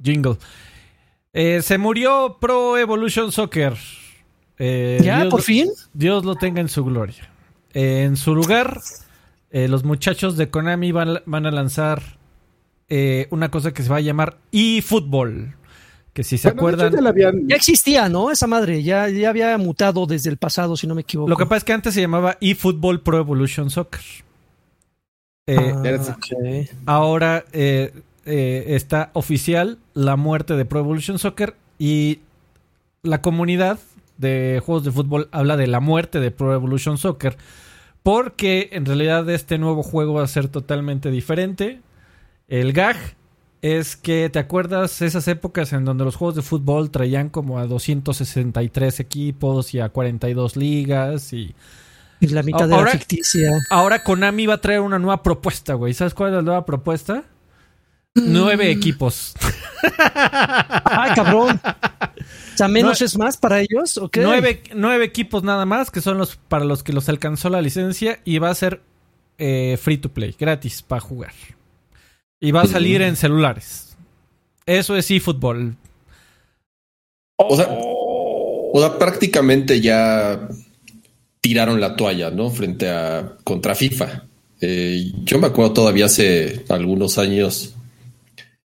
jingle. 0.04 0.36
Eh, 1.32 1.62
se 1.62 1.78
murió 1.78 2.38
Pro 2.42 2.78
Evolution 2.78 3.32
Soccer. 3.32 3.76
Eh, 4.60 5.00
¿Ya, 5.02 5.20
Dios 5.22 5.30
por 5.32 5.40
lo- 5.40 5.44
fin? 5.46 5.70
Dios 5.94 6.26
lo 6.26 6.36
tenga 6.36 6.60
en 6.60 6.68
su 6.68 6.84
gloria. 6.84 7.30
Eh, 7.74 8.04
en 8.04 8.18
su 8.18 8.36
lugar, 8.36 8.82
eh, 9.52 9.70
los 9.70 9.86
muchachos 9.86 10.36
de 10.36 10.50
Konami 10.50 10.92
van, 10.92 11.22
van 11.26 11.46
a 11.46 11.52
lanzar 11.52 12.20
eh, 12.94 13.28
una 13.32 13.50
cosa 13.50 13.72
que 13.74 13.82
se 13.84 13.90
va 13.90 13.96
a 13.98 14.02
llamar 14.02 14.38
eFootball. 14.52 15.56
Que 16.14 16.24
si 16.26 16.38
se 16.38 16.50
Bueno, 16.52 16.60
acuerdan. 16.78 17.02
ya 17.04 17.10
habían- 17.10 17.48
Ya 17.48 17.56
existía, 17.56 18.10
¿no? 18.10 18.32
Esa 18.32 18.46
madre 18.46 18.84
ya, 18.84 19.08
ya 19.08 19.30
había 19.30 19.58
mutado 19.58 20.06
desde 20.06 20.30
el 20.30 20.36
pasado, 20.36 20.76
si 20.76 20.86
no 20.86 20.94
me 20.94 21.02
equivoco. 21.02 21.30
Lo 21.30 21.38
que 21.38 21.46
pasa 21.46 21.58
es 21.60 21.64
que 21.64 21.72
antes 21.74 21.94
se 21.94 22.02
llamaba 22.02 22.38
eFootball 22.42 23.00
Pro 23.02 23.18
Evolution 23.18 23.70
Soccer. 23.70 24.02
Eh, 25.48 25.74
Ah, 25.74 26.16
ahora 26.86 27.46
eh, 27.54 27.94
eh, 28.26 28.64
está 28.68 29.10
oficial 29.14 29.80
la 29.94 30.16
muerte 30.18 30.56
de 30.56 30.66
Pro 30.66 30.80
Evolution 30.80 31.18
Soccer 31.18 31.56
y 31.80 32.20
la 33.04 33.22
comunidad 33.22 33.80
de 34.18 34.62
juegos 34.64 34.84
de 34.84 34.92
fútbol 34.92 35.30
habla 35.32 35.58
de 35.58 35.68
la 35.68 35.80
muerte 35.80 36.20
de 36.20 36.30
Pro 36.30 36.54
Evolution 36.54 36.98
Soccer 36.98 37.38
porque 38.04 38.70
en 38.74 38.86
realidad 38.86 39.28
este 39.30 39.58
nuevo 39.58 39.82
juego 39.82 40.14
va 40.14 40.24
a 40.24 40.28
ser 40.28 40.48
totalmente 40.48 41.10
diferente. 41.10 41.80
El 42.52 42.74
gag 42.74 42.98
es 43.62 43.96
que 43.96 44.30
te 44.30 44.40
acuerdas 44.40 45.02
esas 45.02 45.28
épocas 45.30 45.72
en 45.72 45.86
donde 45.86 46.04
los 46.04 46.18
juegos 46.18 46.36
de 46.36 46.42
fútbol 46.42 46.92
traían 46.92 47.30
como 47.30 47.60
a 47.60 47.66
263 47.66 49.00
equipos 49.00 49.74
y 49.74 49.80
a 49.80 49.88
42 49.90 50.58
ligas 50.58 51.32
y 51.32 51.56
Y 52.20 52.28
la 52.28 52.44
mitad 52.44 52.68
de 52.68 52.76
Ahora- 52.76 52.92
la 52.92 53.00
ficticia. 53.00 53.52
Ahora 53.70 54.04
Konami 54.04 54.48
va 54.48 54.56
a 54.56 54.62
traer 54.62 54.82
una 54.82 55.00
nueva 55.00 55.24
propuesta, 55.24 55.76
güey. 55.76 55.94
¿Sabes 55.94 56.14
cuál 56.14 56.32
es 56.32 56.36
la 56.36 56.42
nueva 56.42 56.66
propuesta? 56.66 57.24
Nueve 58.16 58.70
equipos. 58.70 59.34
¡Ay, 60.86 61.12
cabrón! 61.16 61.60
O 62.54 62.58
sea, 62.58 62.68
menos 62.68 63.00
No- 63.00 63.06
es 63.06 63.18
más 63.18 63.38
para 63.38 63.62
ellos, 63.62 63.98
¿o 63.98 64.10
qué? 64.10 64.22
Nueve, 64.22 64.62
nueve 64.76 65.06
equipos 65.06 65.42
nada 65.42 65.66
más, 65.66 65.90
que 65.90 66.02
son 66.02 66.18
los 66.20 66.36
para 66.36 66.66
los 66.66 66.84
que 66.84 66.94
los 66.94 67.08
alcanzó 67.10 67.50
la 67.50 67.62
licencia. 67.62 68.20
Y 68.26 68.38
va 68.38 68.50
a 68.52 68.56
ser 68.56 68.82
eh, 69.40 69.80
free 69.82 69.98
to 69.98 70.10
play, 70.14 70.36
gratis 70.38 70.84
para 70.84 71.00
jugar. 71.02 71.32
Y 72.44 72.52
va 72.52 72.64
a 72.64 72.68
salir 72.68 73.04
en 73.04 73.16
celulares. 73.16 73.96
Eso 74.66 74.98
es 74.98 75.10
eFootball. 75.12 75.76
O 77.38 77.56
sea, 77.56 77.68
o 77.70 78.80
sea, 78.80 78.98
prácticamente 78.98 79.80
ya 79.80 80.50
tiraron 81.40 81.80
la 81.80 81.96
toalla, 81.96 82.32
¿no? 82.32 82.50
Frente 82.50 82.90
a 82.90 83.38
contra 83.44 83.76
FIFA. 83.76 84.24
Eh, 84.60 85.12
yo 85.24 85.38
me 85.40 85.48
acuerdo 85.48 85.74
todavía 85.74 86.06
hace 86.06 86.64
algunos 86.70 87.20
años. 87.20 87.76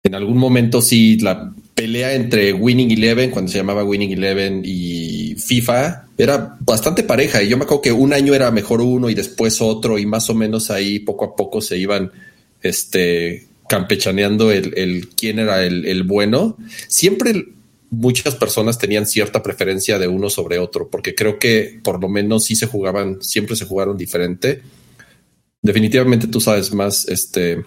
En 0.02 0.16
algún 0.16 0.38
momento 0.38 0.82
sí, 0.82 1.18
la 1.18 1.52
pelea 1.74 2.14
entre 2.14 2.52
Winning 2.52 2.90
Eleven, 2.90 3.30
cuando 3.30 3.50
se 3.50 3.58
llamaba 3.58 3.84
Winning 3.84 4.12
Eleven, 4.12 4.62
y 4.64 5.36
FIFA 5.36 6.06
era 6.18 6.56
bastante 6.60 7.04
pareja. 7.04 7.42
Y 7.42 7.48
yo 7.48 7.56
me 7.56 7.64
acuerdo 7.64 7.82
que 7.82 7.92
un 7.92 8.12
año 8.12 8.34
era 8.34 8.50
mejor 8.50 8.80
uno 8.80 9.08
y 9.08 9.14
después 9.14 9.60
otro, 9.60 9.98
y 9.98 10.06
más 10.06 10.28
o 10.30 10.34
menos 10.34 10.70
ahí 10.70 10.98
poco 10.98 11.24
a 11.26 11.36
poco 11.36 11.60
se 11.60 11.78
iban 11.78 12.10
este, 12.60 13.46
campechaneando 13.72 14.52
el, 14.52 14.74
el 14.76 15.08
quién 15.16 15.38
era 15.38 15.64
el, 15.64 15.86
el 15.86 16.02
bueno. 16.02 16.58
Siempre 16.88 17.46
muchas 17.88 18.34
personas 18.34 18.76
tenían 18.76 19.06
cierta 19.06 19.42
preferencia 19.42 19.98
de 19.98 20.08
uno 20.08 20.28
sobre 20.28 20.58
otro, 20.58 20.90
porque 20.90 21.14
creo 21.14 21.38
que 21.38 21.80
por 21.82 21.98
lo 21.98 22.10
menos 22.10 22.44
sí 22.44 22.54
se 22.54 22.66
jugaban, 22.66 23.22
siempre 23.22 23.56
se 23.56 23.64
jugaron 23.64 23.96
diferente. 23.96 24.60
Definitivamente 25.62 26.26
tú 26.26 26.38
sabes 26.38 26.74
más, 26.74 27.08
este, 27.08 27.64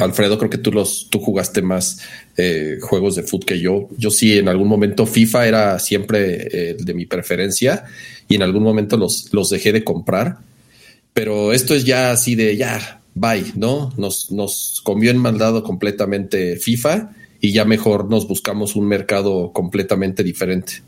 Alfredo, 0.00 0.36
creo 0.36 0.50
que 0.50 0.58
tú 0.58 0.72
los, 0.72 1.06
tú 1.10 1.20
jugaste 1.20 1.62
más 1.62 2.00
eh, 2.36 2.78
juegos 2.80 3.14
de 3.14 3.22
fútbol 3.22 3.46
que 3.46 3.60
yo. 3.60 3.88
Yo 3.96 4.10
sí, 4.10 4.36
en 4.36 4.48
algún 4.48 4.66
momento 4.66 5.06
FIFA 5.06 5.46
era 5.46 5.78
siempre 5.78 6.48
eh, 6.50 6.76
de 6.76 6.92
mi 6.92 7.06
preferencia 7.06 7.84
y 8.26 8.34
en 8.34 8.42
algún 8.42 8.64
momento 8.64 8.96
los, 8.96 9.32
los 9.32 9.48
dejé 9.48 9.70
de 9.70 9.84
comprar. 9.84 10.38
Pero 11.12 11.52
esto 11.52 11.72
es 11.72 11.84
ya 11.84 12.10
así 12.10 12.34
de 12.34 12.56
ya, 12.56 12.99
bye, 13.14 13.52
¿no? 13.56 13.92
Nos, 13.96 14.30
nos 14.32 14.80
comió 14.84 15.10
en 15.10 15.18
maldado 15.18 15.62
completamente 15.62 16.56
FIFA 16.56 17.10
y 17.40 17.52
ya 17.52 17.64
mejor 17.64 18.08
nos 18.10 18.28
buscamos 18.28 18.76
un 18.76 18.86
mercado 18.86 19.52
completamente 19.52 20.22
diferente. 20.22 20.82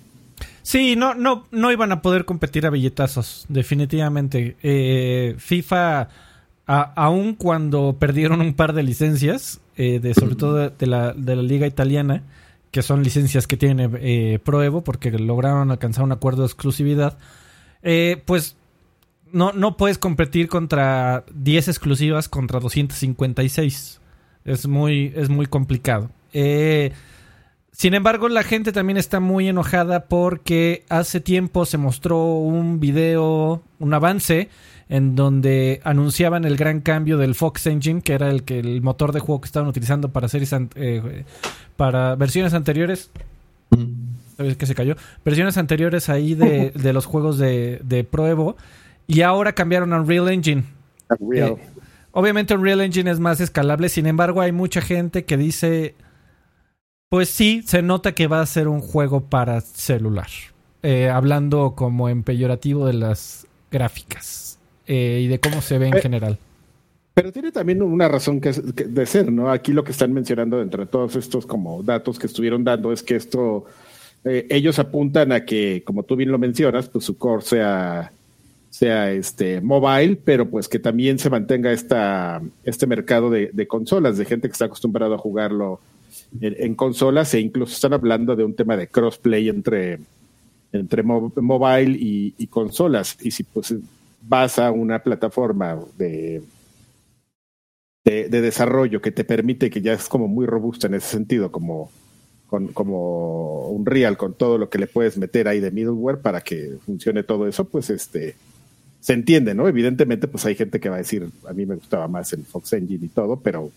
Sí, 0.62 0.94
no, 0.96 1.14
no, 1.14 1.46
no 1.50 1.72
iban 1.72 1.90
a 1.92 2.02
poder 2.02 2.24
competir 2.24 2.66
a 2.66 2.70
billetazos, 2.70 3.46
definitivamente. 3.48 4.56
Eh, 4.62 5.34
FIFA, 5.38 6.08
a- 6.66 6.92
aun 6.94 7.34
cuando 7.34 7.96
perdieron 7.98 8.40
un 8.40 8.54
par 8.54 8.72
de 8.72 8.82
licencias, 8.84 9.60
eh, 9.76 9.98
de, 10.00 10.14
sobre 10.14 10.36
todo 10.36 10.70
de, 10.70 10.86
la, 10.86 11.12
de 11.14 11.36
la 11.36 11.42
liga 11.42 11.66
italiana, 11.66 12.22
que 12.70 12.82
son 12.82 13.02
licencias 13.02 13.46
que 13.46 13.56
tiene 13.56 13.90
eh, 14.00 14.38
porque 14.44 15.10
lograron 15.10 15.70
alcanzar 15.70 16.04
un 16.04 16.12
acuerdo 16.12 16.42
de 16.42 16.46
exclusividad, 16.46 17.18
eh, 17.82 18.22
pues 18.24 18.54
no, 19.32 19.52
no 19.52 19.76
puedes 19.76 19.98
competir 19.98 20.48
contra 20.48 21.24
10 21.34 21.68
exclusivas 21.68 22.28
contra 22.28 22.60
256. 22.60 24.00
Es 24.44 24.66
muy, 24.66 25.12
es 25.16 25.28
muy 25.28 25.46
complicado. 25.46 26.10
Eh, 26.32 26.92
sin 27.72 27.94
embargo, 27.94 28.28
la 28.28 28.42
gente 28.42 28.70
también 28.70 28.96
está 28.96 29.18
muy 29.18 29.48
enojada 29.48 30.04
porque 30.04 30.84
hace 30.88 31.20
tiempo 31.20 31.64
se 31.64 31.78
mostró 31.78 32.34
un 32.34 32.80
video, 32.80 33.62
un 33.78 33.94
avance, 33.94 34.50
en 34.88 35.16
donde 35.16 35.80
anunciaban 35.84 36.44
el 36.44 36.56
gran 36.56 36.80
cambio 36.80 37.16
del 37.16 37.34
Fox 37.34 37.66
Engine, 37.66 38.02
que 38.02 38.12
era 38.12 38.30
el 38.30 38.42
que 38.42 38.58
el 38.58 38.82
motor 38.82 39.12
de 39.12 39.20
juego 39.20 39.40
que 39.40 39.46
estaban 39.46 39.68
utilizando 39.68 40.12
para 40.12 40.28
series 40.28 40.54
eh, 40.74 41.24
para 41.76 42.14
versiones 42.14 42.52
anteriores. 42.52 43.10
¿Sabes 44.36 44.56
que 44.56 44.66
se 44.66 44.74
cayó? 44.74 44.96
Versiones 45.24 45.56
anteriores 45.56 46.10
ahí 46.10 46.34
de, 46.34 46.70
de 46.74 46.92
los 46.92 47.06
juegos 47.06 47.38
de, 47.38 47.80
de 47.84 48.04
Pro 48.04 48.26
Evo. 48.26 48.56
Y 49.06 49.22
ahora 49.22 49.52
cambiaron 49.52 49.92
a 49.92 50.00
Unreal 50.00 50.28
Engine. 50.28 50.64
Real. 51.20 51.52
Eh, 51.52 51.56
obviamente 52.12 52.54
Unreal 52.54 52.80
Engine 52.80 53.10
es 53.10 53.20
más 53.20 53.40
escalable, 53.40 53.88
sin 53.88 54.06
embargo 54.06 54.40
hay 54.40 54.52
mucha 54.52 54.80
gente 54.80 55.24
que 55.24 55.36
dice, 55.36 55.94
pues 57.08 57.28
sí, 57.28 57.62
se 57.66 57.82
nota 57.82 58.12
que 58.12 58.26
va 58.26 58.40
a 58.40 58.46
ser 58.46 58.68
un 58.68 58.80
juego 58.80 59.20
para 59.20 59.60
celular, 59.60 60.28
Eh, 60.82 61.08
hablando 61.08 61.74
como 61.76 62.08
en 62.08 62.22
peyorativo 62.22 62.86
de 62.86 62.94
las 62.94 63.46
gráficas 63.70 64.58
eh, 64.86 65.20
y 65.22 65.28
de 65.28 65.38
cómo 65.38 65.60
se 65.60 65.78
ve 65.78 65.88
en 65.88 66.00
general. 66.00 66.38
Pero 67.14 67.30
tiene 67.30 67.52
también 67.52 67.82
una 67.82 68.08
razón 68.08 68.40
que, 68.40 68.52
de 68.52 69.06
ser, 69.06 69.30
¿no? 69.30 69.50
Aquí 69.50 69.72
lo 69.72 69.84
que 69.84 69.92
están 69.92 70.12
mencionando 70.12 70.62
entre 70.62 70.86
todos 70.86 71.14
estos 71.14 71.46
como 71.46 71.82
datos 71.82 72.18
que 72.18 72.26
estuvieron 72.26 72.64
dando 72.64 72.90
es 72.92 73.02
que 73.02 73.16
esto, 73.16 73.66
eh, 74.24 74.46
ellos 74.48 74.78
apuntan 74.78 75.30
a 75.32 75.44
que, 75.44 75.82
como 75.84 76.04
tú 76.04 76.16
bien 76.16 76.32
lo 76.32 76.38
mencionas, 76.38 76.88
pues 76.88 77.04
su 77.04 77.18
core 77.18 77.42
sea, 77.42 78.12
sea 78.72 79.12
este 79.12 79.60
mobile, 79.60 80.16
pero 80.16 80.48
pues 80.48 80.66
que 80.66 80.78
también 80.78 81.18
se 81.18 81.28
mantenga 81.28 81.70
esta, 81.72 82.40
este 82.64 82.86
mercado 82.86 83.28
de, 83.28 83.66
consolas, 83.68 84.16
de 84.16 84.24
gente 84.24 84.48
que 84.48 84.52
está 84.52 84.64
acostumbrado 84.64 85.14
a 85.14 85.18
jugarlo 85.18 85.78
en, 86.40 86.74
consolas 86.74 87.34
e 87.34 87.40
incluso 87.40 87.74
están 87.74 87.92
hablando 87.92 88.34
de 88.34 88.44
un 88.44 88.54
tema 88.54 88.78
de 88.78 88.88
crossplay 88.88 89.50
entre, 89.50 89.98
entre 90.72 91.02
mo- 91.02 91.30
mobile 91.36 91.98
y, 91.98 92.34
y 92.38 92.46
consolas. 92.46 93.18
Y 93.20 93.32
si 93.32 93.42
pues 93.42 93.74
vas 94.22 94.58
a 94.58 94.70
una 94.70 95.02
plataforma 95.02 95.78
de, 95.98 96.42
de, 98.06 98.30
de 98.30 98.40
desarrollo 98.40 99.02
que 99.02 99.12
te 99.12 99.24
permite, 99.24 99.68
que 99.68 99.82
ya 99.82 99.92
es 99.92 100.08
como 100.08 100.28
muy 100.28 100.46
robusta 100.46 100.86
en 100.86 100.94
ese 100.94 101.08
sentido, 101.08 101.52
como, 101.52 101.90
con, 102.46 102.68
como 102.68 103.68
un 103.68 103.84
real 103.84 104.16
con 104.16 104.32
todo 104.32 104.56
lo 104.56 104.70
que 104.70 104.78
le 104.78 104.86
puedes 104.86 105.18
meter 105.18 105.46
ahí 105.46 105.60
de 105.60 105.70
middleware 105.70 106.22
para 106.22 106.40
que 106.40 106.78
funcione 106.86 107.22
todo 107.22 107.46
eso, 107.46 107.66
pues 107.66 107.90
este 107.90 108.34
se 109.02 109.12
entiende, 109.12 109.52
¿no? 109.54 109.68
Evidentemente, 109.68 110.28
pues 110.28 110.46
hay 110.46 110.54
gente 110.54 110.80
que 110.80 110.88
va 110.88 110.94
a 110.94 110.98
decir, 110.98 111.28
a 111.46 111.52
mí 111.52 111.66
me 111.66 111.74
gustaba 111.74 112.08
más 112.08 112.32
el 112.32 112.44
Fox 112.44 112.72
Engine 112.72 113.04
y 113.04 113.08
todo, 113.08 113.36
pero 113.36 113.70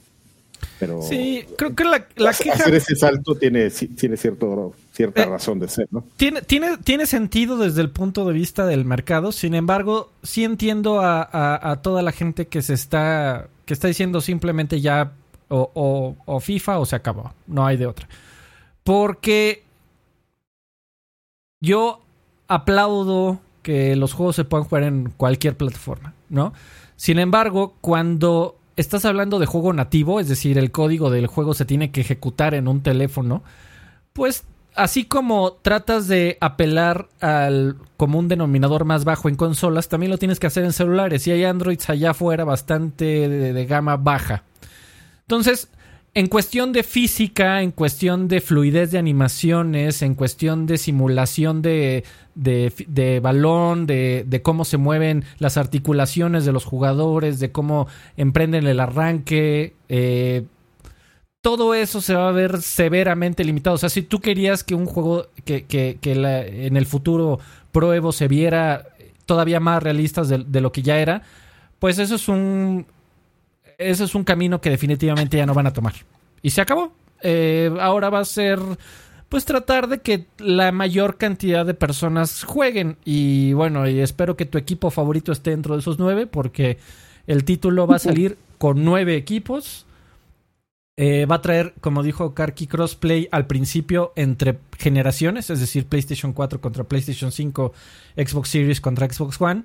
pero 0.79 1.01
Sí, 1.01 1.43
creo 1.57 1.75
que 1.75 1.83
la, 1.83 2.05
la 2.15 2.29
hacer 2.29 2.51
queja 2.53 2.69
ese 2.69 2.95
salto 2.95 3.35
tiene, 3.35 3.69
tiene 3.69 4.15
cierto, 4.17 4.73
cierta 4.93 5.23
Eh, 5.23 5.25
razón 5.25 5.59
de 5.59 5.67
ser, 5.67 5.87
¿no? 5.91 6.03
tiene, 6.15 6.41
tiene, 6.43 6.77
tiene 6.77 7.05
sentido 7.05 7.57
desde 7.57 7.81
el 7.81 7.89
punto 7.89 8.25
de 8.25 8.33
vista 8.33 8.65
del 8.65 8.85
mercado. 8.85 9.31
Sin 9.31 9.53
embargo, 9.53 10.11
sí 10.23 10.43
entiendo 10.45 11.01
a, 11.01 11.21
a- 11.23 11.71
a 11.71 11.81
toda 11.81 12.01
la 12.01 12.11
gente 12.13 12.47
que 12.47 12.61
se 12.61 12.73
está, 12.73 13.47
que 13.65 13.73
está 13.73 13.87
diciendo 13.89 14.21
simplemente 14.21 14.79
ya 14.79 15.11
o, 15.49 15.71
o- 15.73 16.15
o 16.25 16.39
FIFA 16.39 16.79
o 16.79 16.85
se 16.85 16.95
acabó. 16.95 17.33
No 17.47 17.65
hay 17.65 17.77
de 17.77 17.87
otra. 17.87 18.07
Porque 18.83 19.63
yo 21.61 22.01
aplaudo 22.47 23.39
que 23.65 23.95
los 23.95 24.13
juegos 24.13 24.35
se 24.35 24.43
puedan 24.43 24.67
jugar 24.67 24.83
en 24.83 25.09
cualquier 25.17 25.57
plataforma, 25.57 26.13
¿no? 26.29 26.53
Sin 26.97 27.17
embargo, 27.17 27.73
cuando 27.81 28.59
estás 28.75 29.05
hablando 29.05 29.39
de 29.39 29.47
juego 29.47 29.73
nativo, 29.73 30.19
es 30.19 30.29
decir, 30.29 30.59
el 30.59 30.69
código 30.69 31.09
del 31.09 31.25
juego 31.25 31.55
se 31.55 31.65
tiene 31.65 31.89
que 31.89 32.01
ejecutar 32.01 32.53
en 32.53 32.67
un 32.67 32.83
teléfono, 32.83 33.41
pues 34.13 34.43
así 34.75 35.05
como 35.05 35.53
tratas 35.53 36.07
de 36.07 36.37
apelar 36.41 37.09
al 37.21 37.77
común 37.97 38.27
denominador 38.27 38.85
más 38.85 39.03
bajo 39.03 39.29
en 39.29 39.35
consolas, 39.35 39.89
también 39.89 40.11
lo 40.11 40.19
tienes 40.19 40.39
que 40.39 40.45
hacer 40.45 40.63
en 40.63 40.71
celulares 40.71 41.25
y 41.25 41.31
hay 41.31 41.43
Androids 41.43 41.89
allá 41.89 42.11
afuera 42.11 42.43
bastante 42.43 43.27
de, 43.27 43.51
de 43.51 43.65
gama 43.65 43.97
baja. 43.97 44.43
Entonces, 45.21 45.69
en 46.15 46.27
cuestión 46.27 46.71
de 46.71 46.83
física, 46.83 47.61
en 47.61 47.71
cuestión 47.71 48.29
de 48.29 48.39
fluidez 48.39 48.89
de 48.91 48.97
animaciones, 48.97 50.01
en 50.01 50.15
cuestión 50.15 50.65
de 50.65 50.77
simulación 50.77 51.61
de, 51.61 52.05
de, 52.35 52.71
de 52.87 53.19
balón, 53.19 53.85
de, 53.85 54.23
de, 54.25 54.41
cómo 54.41 54.63
se 54.63 54.77
mueven 54.77 55.25
las 55.39 55.57
articulaciones 55.57 56.45
de 56.45 56.53
los 56.53 56.63
jugadores, 56.63 57.39
de 57.39 57.51
cómo 57.51 57.87
emprenden 58.15 58.65
el 58.65 58.79
arranque, 58.79 59.75
eh, 59.89 60.45
todo 61.41 61.75
eso 61.75 61.99
se 61.99 62.15
va 62.15 62.29
a 62.29 62.31
ver 62.31 62.61
severamente 62.61 63.43
limitado. 63.43 63.75
O 63.75 63.77
sea, 63.77 63.89
si 63.89 64.01
tú 64.01 64.21
querías 64.21 64.63
que 64.63 64.73
un 64.73 64.85
juego 64.85 65.27
que, 65.43 65.65
que, 65.65 65.99
que 65.99 66.15
la, 66.15 66.45
en 66.45 66.77
el 66.77 66.85
futuro 66.85 67.39
Pro 67.73 67.93
Evo 67.93 68.13
se 68.13 68.29
viera 68.29 68.87
todavía 69.25 69.59
más 69.59 69.83
realistas 69.83 70.29
de, 70.29 70.45
de 70.47 70.61
lo 70.61 70.71
que 70.71 70.81
ya 70.81 70.97
era, 70.97 71.23
pues 71.77 71.99
eso 71.99 72.15
es 72.15 72.29
un 72.29 72.85
ese 73.77 74.03
es 74.03 74.15
un 74.15 74.23
camino 74.23 74.61
que 74.61 74.69
definitivamente 74.69 75.37
ya 75.37 75.45
no 75.45 75.53
van 75.53 75.67
a 75.67 75.73
tomar. 75.73 75.93
Y 76.41 76.51
se 76.51 76.61
acabó. 76.61 76.93
Eh, 77.21 77.71
ahora 77.79 78.09
va 78.09 78.19
a 78.19 78.25
ser, 78.25 78.59
pues, 79.29 79.45
tratar 79.45 79.87
de 79.87 79.99
que 79.99 80.25
la 80.37 80.71
mayor 80.71 81.17
cantidad 81.17 81.65
de 81.65 81.73
personas 81.73 82.43
jueguen. 82.43 82.97
Y 83.05 83.53
bueno, 83.53 83.87
y 83.87 83.99
espero 83.99 84.35
que 84.37 84.45
tu 84.45 84.57
equipo 84.57 84.91
favorito 84.91 85.31
esté 85.31 85.51
dentro 85.51 85.75
de 85.75 85.81
esos 85.81 85.99
nueve, 85.99 86.27
porque 86.27 86.77
el 87.27 87.43
título 87.43 87.87
va 87.87 87.95
a 87.95 87.99
salir 87.99 88.37
con 88.57 88.83
nueve 88.83 89.15
equipos. 89.15 89.85
Eh, 90.97 91.25
va 91.25 91.35
a 91.35 91.41
traer, 91.41 91.73
como 91.81 92.03
dijo 92.03 92.33
Karki, 92.33 92.67
crossplay 92.67 93.27
al 93.31 93.47
principio 93.47 94.13
entre 94.15 94.59
generaciones, 94.77 95.49
es 95.49 95.59
decir, 95.59 95.87
PlayStation 95.87 96.31
4 96.31 96.61
contra 96.61 96.85
PlayStation 96.85 97.33
5, 97.33 97.73
Xbox 98.15 98.49
Series 98.49 98.79
contra 98.79 99.11
Xbox 99.11 99.41
One. 99.41 99.63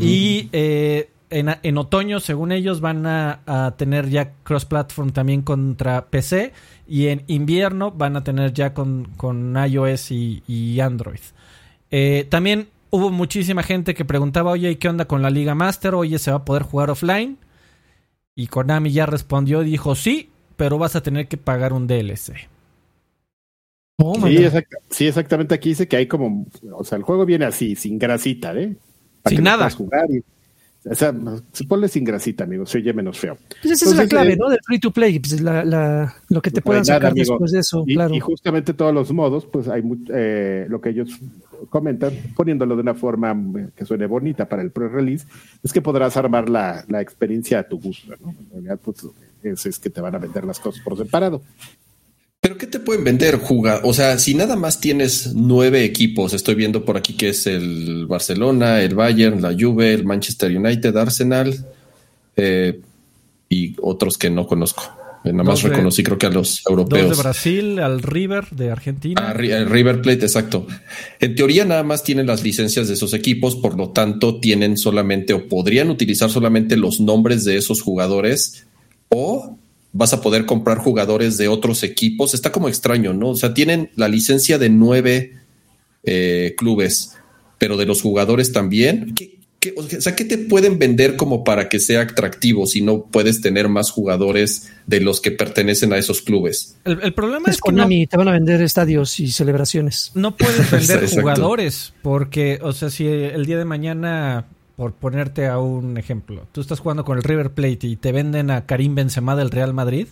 Y 0.00 0.48
eh, 0.52 1.10
en, 1.32 1.48
en, 1.62 1.78
otoño, 1.78 2.20
según 2.20 2.52
ellos, 2.52 2.80
van 2.80 3.06
a, 3.06 3.40
a, 3.46 3.74
tener 3.76 4.08
ya 4.08 4.32
cross-platform 4.44 5.10
también 5.10 5.42
contra 5.42 6.06
PC. 6.06 6.52
Y 6.86 7.08
en 7.08 7.24
invierno 7.26 7.90
van 7.90 8.16
a 8.16 8.24
tener 8.24 8.52
ya 8.52 8.74
con, 8.74 9.06
con 9.16 9.56
iOS 9.56 10.10
y, 10.10 10.42
y 10.46 10.80
Android. 10.80 11.20
Eh, 11.90 12.26
también 12.28 12.68
hubo 12.90 13.10
muchísima 13.10 13.62
gente 13.62 13.94
que 13.94 14.04
preguntaba, 14.04 14.52
oye, 14.52 14.78
¿qué 14.78 14.88
onda 14.88 15.06
con 15.06 15.22
la 15.22 15.30
Liga 15.30 15.54
Master? 15.54 15.94
Oye, 15.94 16.18
¿se 16.18 16.30
va 16.30 16.38
a 16.38 16.44
poder 16.44 16.62
jugar 16.62 16.90
offline? 16.90 17.38
Y 18.34 18.46
Konami 18.46 18.92
ya 18.92 19.06
respondió 19.06 19.62
y 19.62 19.66
dijo, 19.66 19.94
sí, 19.94 20.30
pero 20.56 20.78
vas 20.78 20.96
a 20.96 21.02
tener 21.02 21.28
que 21.28 21.36
pagar 21.36 21.72
un 21.72 21.86
DLC. 21.86 22.48
Oh, 23.98 24.14
sí, 24.26 24.36
exact 24.36 24.72
sí, 24.90 25.06
exactamente. 25.06 25.54
Aquí 25.54 25.70
dice 25.70 25.86
que 25.86 25.96
hay 25.96 26.06
como, 26.06 26.46
o 26.72 26.84
sea, 26.84 26.96
el 26.98 27.04
juego 27.04 27.24
viene 27.24 27.44
así, 27.44 27.76
sin 27.76 27.98
grasita, 27.98 28.54
¿eh? 28.54 28.76
Para 29.22 29.36
sin 29.36 29.44
nada. 29.44 29.70
Jugar 29.70 30.10
y, 30.10 30.24
o 30.84 30.94
sea, 30.94 31.14
se 31.52 31.64
ponle 31.64 31.88
sin 31.88 32.04
grasita, 32.04 32.44
amigo, 32.44 32.66
se 32.66 32.78
oye 32.78 32.92
menos 32.92 33.18
feo. 33.18 33.36
Pues 33.36 33.72
esa 33.72 33.84
Entonces, 33.84 33.88
es 33.92 33.96
la 33.96 34.06
clave, 34.06 34.32
eh, 34.32 34.36
¿no? 34.36 34.48
Del 34.48 34.58
free 34.64 34.80
to 34.80 34.90
play, 34.90 35.18
pues 35.20 35.40
la, 35.40 35.64
la, 35.64 36.16
lo 36.28 36.42
que 36.42 36.50
te 36.50 36.60
puedan 36.60 36.84
sacar 36.84 37.12
nada, 37.12 37.14
después 37.14 37.52
de 37.52 37.60
eso, 37.60 37.84
y, 37.86 37.94
claro. 37.94 38.14
Y 38.14 38.20
justamente 38.20 38.74
todos 38.74 38.92
los 38.92 39.12
modos, 39.12 39.46
pues 39.46 39.68
hay 39.68 39.82
eh, 40.12 40.66
lo 40.68 40.80
que 40.80 40.90
ellos 40.90 41.20
comentan, 41.70 42.12
poniéndolo 42.34 42.74
de 42.74 42.82
una 42.82 42.94
forma 42.94 43.36
que 43.76 43.84
suene 43.84 44.06
bonita 44.06 44.48
para 44.48 44.62
el 44.62 44.72
pre-release, 44.72 45.26
es 45.62 45.72
que 45.72 45.80
podrás 45.80 46.16
armar 46.16 46.48
la, 46.48 46.84
la, 46.88 47.00
experiencia 47.00 47.60
a 47.60 47.62
tu 47.62 47.78
gusto, 47.78 48.14
¿no? 48.20 48.30
En 48.30 48.50
realidad, 48.50 48.80
pues 48.82 49.06
es, 49.44 49.66
es 49.66 49.78
que 49.78 49.90
te 49.90 50.00
van 50.00 50.16
a 50.16 50.18
vender 50.18 50.44
las 50.44 50.58
cosas 50.58 50.82
por 50.82 50.96
separado. 50.96 51.42
¿Pero 52.42 52.58
qué 52.58 52.66
te 52.66 52.80
pueden 52.80 53.04
vender, 53.04 53.36
jugar? 53.36 53.82
O 53.84 53.94
sea, 53.94 54.18
si 54.18 54.34
nada 54.34 54.56
más 54.56 54.80
tienes 54.80 55.32
nueve 55.32 55.84
equipos, 55.84 56.34
estoy 56.34 56.56
viendo 56.56 56.84
por 56.84 56.96
aquí 56.96 57.12
que 57.12 57.28
es 57.28 57.46
el 57.46 58.06
Barcelona, 58.08 58.80
el 58.80 58.96
Bayern, 58.96 59.40
la 59.40 59.54
Juve, 59.56 59.94
el 59.94 60.04
Manchester 60.04 60.50
United, 60.50 60.96
Arsenal 60.96 61.54
eh, 62.36 62.80
y 63.48 63.76
otros 63.80 64.18
que 64.18 64.28
no 64.28 64.48
conozco. 64.48 64.82
Nada 65.24 65.44
más 65.44 65.62
de, 65.62 65.68
reconocí 65.68 66.02
creo 66.02 66.18
que 66.18 66.26
a 66.26 66.30
los 66.30 66.66
europeos. 66.68 67.10
Dos 67.10 67.16
de 67.16 67.22
Brasil, 67.22 67.78
al 67.78 68.02
River 68.02 68.48
de 68.50 68.72
Argentina. 68.72 69.28
A, 69.28 69.30
el 69.30 69.70
River 69.70 70.02
Plate, 70.02 70.22
exacto. 70.22 70.66
En 71.20 71.36
teoría 71.36 71.64
nada 71.64 71.84
más 71.84 72.02
tienen 72.02 72.26
las 72.26 72.42
licencias 72.42 72.88
de 72.88 72.94
esos 72.94 73.14
equipos, 73.14 73.54
por 73.54 73.76
lo 73.76 73.90
tanto 73.90 74.40
tienen 74.40 74.76
solamente 74.76 75.32
o 75.32 75.46
podrían 75.46 75.90
utilizar 75.90 76.28
solamente 76.28 76.76
los 76.76 76.98
nombres 76.98 77.44
de 77.44 77.56
esos 77.56 77.82
jugadores 77.82 78.66
o 79.10 79.58
vas 79.92 80.12
a 80.12 80.20
poder 80.20 80.46
comprar 80.46 80.78
jugadores 80.78 81.36
de 81.36 81.48
otros 81.48 81.82
equipos. 81.82 82.34
Está 82.34 82.52
como 82.52 82.68
extraño, 82.68 83.12
¿no? 83.12 83.30
O 83.30 83.36
sea, 83.36 83.54
tienen 83.54 83.90
la 83.96 84.08
licencia 84.08 84.58
de 84.58 84.70
nueve 84.70 85.34
eh, 86.02 86.54
clubes, 86.56 87.16
pero 87.58 87.76
de 87.76 87.86
los 87.86 88.02
jugadores 88.02 88.52
también. 88.52 89.14
¿Qué, 89.14 89.38
qué, 89.60 89.74
o 89.76 89.82
sea, 89.82 90.16
¿qué 90.16 90.24
te 90.24 90.38
pueden 90.38 90.78
vender 90.78 91.16
como 91.16 91.44
para 91.44 91.68
que 91.68 91.78
sea 91.78 92.00
atractivo 92.02 92.66
si 92.66 92.80
no 92.80 93.04
puedes 93.04 93.40
tener 93.40 93.68
más 93.68 93.90
jugadores 93.90 94.72
de 94.86 95.00
los 95.00 95.20
que 95.20 95.30
pertenecen 95.30 95.92
a 95.92 95.98
esos 95.98 96.22
clubes? 96.22 96.76
El, 96.84 97.00
el 97.02 97.12
problema 97.12 97.48
es, 97.48 97.56
es 97.56 97.56
que 97.58 97.66
Konami, 97.66 98.02
no, 98.02 98.08
te 98.08 98.16
van 98.16 98.28
a 98.28 98.32
vender 98.32 98.62
estadios 98.62 99.20
y 99.20 99.30
celebraciones. 99.30 100.10
No 100.14 100.36
puedes 100.36 100.70
vender 100.88 101.08
jugadores 101.08 101.92
porque, 102.02 102.58
o 102.62 102.72
sea, 102.72 102.88
si 102.88 103.06
el 103.06 103.44
día 103.44 103.58
de 103.58 103.66
mañana 103.66 104.46
por 104.76 104.92
ponerte 104.92 105.46
a 105.48 105.58
un 105.58 105.98
ejemplo, 105.98 106.46
tú 106.52 106.60
estás 106.60 106.80
jugando 106.80 107.04
con 107.04 107.18
el 107.18 107.24
River 107.24 107.52
Plate 107.52 107.86
y 107.86 107.96
te 107.96 108.12
venden 108.12 108.50
a 108.50 108.66
Karim 108.66 108.94
Benzema 108.94 109.36
del 109.36 109.50
Real 109.50 109.74
Madrid, 109.74 110.08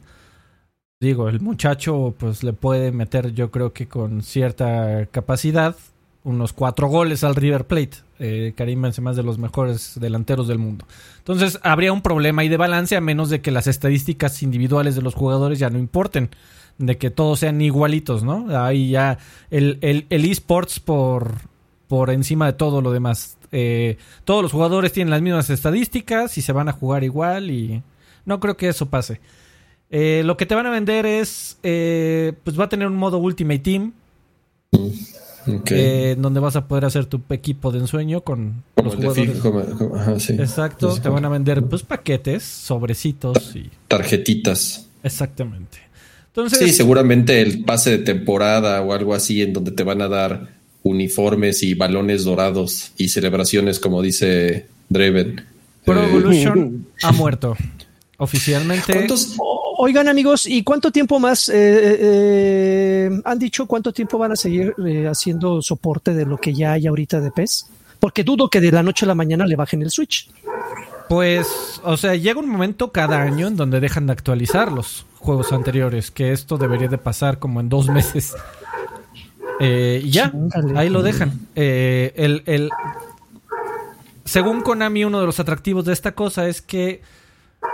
digo, 1.01 1.29
el 1.29 1.40
muchacho 1.40 2.14
pues 2.18 2.42
le 2.42 2.53
puede 2.53 2.92
meter 2.92 3.33
yo 3.33 3.51
creo 3.51 3.73
que 3.73 3.88
con 3.88 4.23
cierta 4.23 5.07
capacidad 5.11 5.77
unos 6.25 6.53
cuatro 6.53 6.88
goles 6.88 7.25
al 7.25 7.35
River 7.35 7.66
Plate. 7.66 7.99
Eh, 8.18 8.53
Karim 8.55 8.83
Benzema 8.83 9.11
es 9.11 9.16
de 9.16 9.23
los 9.23 9.38
mejores 9.38 9.99
delanteros 9.99 10.49
del 10.49 10.59
mundo. 10.59 10.85
Entonces 11.18 11.59
habría 11.62 11.92
un 11.92 12.03
problema 12.03 12.42
ahí 12.42 12.49
de 12.49 12.57
balance 12.57 12.96
a 12.96 13.01
menos 13.01 13.31
de 13.31 13.40
que 13.40 13.51
las 13.51 13.66
estadísticas 13.66 14.42
individuales 14.42 14.94
de 14.94 15.03
los 15.03 15.14
jugadores 15.14 15.59
ya 15.59 15.70
no 15.70 15.79
importen. 15.79 16.31
De 16.77 16.96
que 16.96 17.11
todos 17.11 17.40
sean 17.40 17.61
igualitos, 17.61 18.23
¿no? 18.23 18.46
Ahí 18.59 18.90
ya 18.90 19.18
el, 19.51 19.79
el, 19.83 20.07
el 20.09 20.25
esports 20.25 20.81
por, 20.81 21.33
por 21.88 22.11
encima 22.11 22.46
de 22.46 22.53
todo 22.55 22.81
lo 22.81 22.90
demás. 22.90 23.37
Eh, 23.52 23.96
todos 24.24 24.42
los 24.42 24.52
jugadores 24.52 24.92
tienen 24.92 25.10
las 25.10 25.22
mismas 25.22 25.50
estadísticas 25.50 26.38
y 26.38 26.42
se 26.42 26.52
van 26.52 26.68
a 26.68 26.72
jugar 26.72 27.04
igual 27.04 27.50
y 27.50 27.82
no 28.24 28.40
creo 28.40 28.56
que 28.56 28.68
eso 28.68 28.86
pase. 28.86 29.20
Eh, 29.90 30.22
lo 30.24 30.36
que 30.36 30.46
te 30.46 30.54
van 30.54 30.66
a 30.66 30.70
vender 30.70 31.04
es, 31.04 31.58
eh, 31.62 32.32
pues 32.44 32.58
va 32.58 32.64
a 32.64 32.68
tener 32.68 32.86
un 32.86 32.96
modo 32.96 33.18
Ultimate 33.18 33.60
Team. 33.60 33.92
Okay. 35.46 36.16
donde 36.16 36.38
vas 36.38 36.54
a 36.54 36.68
poder 36.68 36.84
hacer 36.84 37.06
tu 37.06 37.22
equipo 37.30 37.72
de 37.72 37.78
ensueño 37.78 38.20
con 38.20 38.62
como 38.74 38.90
los 38.90 38.96
jugadores. 38.96 39.38
Como, 39.38 39.64
como, 39.64 39.96
ajá, 39.96 40.20
sí. 40.20 40.34
Exacto, 40.34 40.86
Entonces, 40.86 41.02
te 41.02 41.08
van 41.08 41.24
a 41.24 41.30
vender 41.30 41.64
pues 41.64 41.82
paquetes, 41.82 42.44
sobrecitos 42.44 43.56
y 43.56 43.70
tarjetitas. 43.88 44.86
Exactamente. 45.02 45.78
Entonces, 46.26 46.58
sí, 46.58 46.72
seguramente 46.72 47.40
el 47.40 47.64
pase 47.64 47.90
de 47.90 47.98
temporada 47.98 48.82
o 48.82 48.92
algo 48.92 49.14
así 49.14 49.42
en 49.42 49.54
donde 49.54 49.72
te 49.72 49.82
van 49.82 50.02
a 50.02 50.08
dar 50.08 50.60
uniformes 50.83 51.62
y 51.62 51.75
balones 51.75 52.25
dorados 52.25 52.93
y 52.97 53.09
celebraciones, 53.09 53.79
como 53.79 54.03
dice 54.03 54.66
Draven. 54.88 55.45
Pro 55.85 56.03
Evolution 56.03 56.87
eh, 56.88 56.97
ha 57.03 57.12
muerto. 57.12 57.57
Oficialmente. 58.19 58.93
¿Cuántos, 58.93 59.37
Oigan 59.83 60.09
amigos, 60.09 60.45
¿y 60.45 60.62
cuánto 60.62 60.93
tiempo 60.93 61.19
más 61.19 61.49
eh, 61.49 61.55
eh, 61.55 61.99
eh, 62.01 63.21
han 63.25 63.38
dicho 63.38 63.64
cuánto 63.64 63.95
tiempo 63.95 64.19
van 64.19 64.33
a 64.33 64.37
seguir 64.37 64.75
eh, 64.87 65.07
haciendo 65.07 65.62
soporte 65.62 66.12
de 66.12 66.27
lo 66.27 66.37
que 66.37 66.53
ya 66.53 66.73
hay 66.73 66.87
ahorita 66.87 67.19
de 67.19 67.31
PES? 67.31 67.66
Porque 67.99 68.23
dudo 68.23 68.51
que 68.51 68.61
de 68.61 68.73
la 68.73 68.83
noche 68.83 69.07
a 69.07 69.09
la 69.09 69.14
mañana 69.14 69.47
le 69.47 69.57
bajen 69.57 69.81
el 69.81 69.90
Switch. 69.90 70.31
Pues, 71.09 71.81
o 71.83 71.97
sea, 71.97 72.14
llega 72.14 72.38
un 72.38 72.51
momento 72.51 72.93
cada 72.93 73.23
año 73.23 73.47
en 73.47 73.57
donde 73.57 73.81
dejan 73.81 74.07
de 74.07 74.12
actualizar 74.12 74.71
los 74.71 75.07
juegos 75.19 75.51
anteriores, 75.51 76.11
que 76.11 76.33
esto 76.33 76.59
debería 76.59 76.88
de 76.88 76.99
pasar 76.99 77.38
como 77.38 77.59
en 77.61 77.71
dos 77.71 77.88
meses. 77.88 78.35
Eh, 79.61 80.01
y 80.05 80.11
ya, 80.11 80.33
ahí 80.75 80.88
lo 80.88 81.03
dejan. 81.03 81.33
Eh, 81.55 82.12
el, 82.16 82.42
el- 82.46 82.70
según 84.25 84.62
Konami, 84.62 85.05
uno 85.05 85.20
de 85.20 85.27
los 85.27 85.40
atractivos 85.40 85.85
de 85.85 85.92
esta 85.92 86.12
cosa 86.12 86.49
es 86.49 86.62
que 86.62 87.03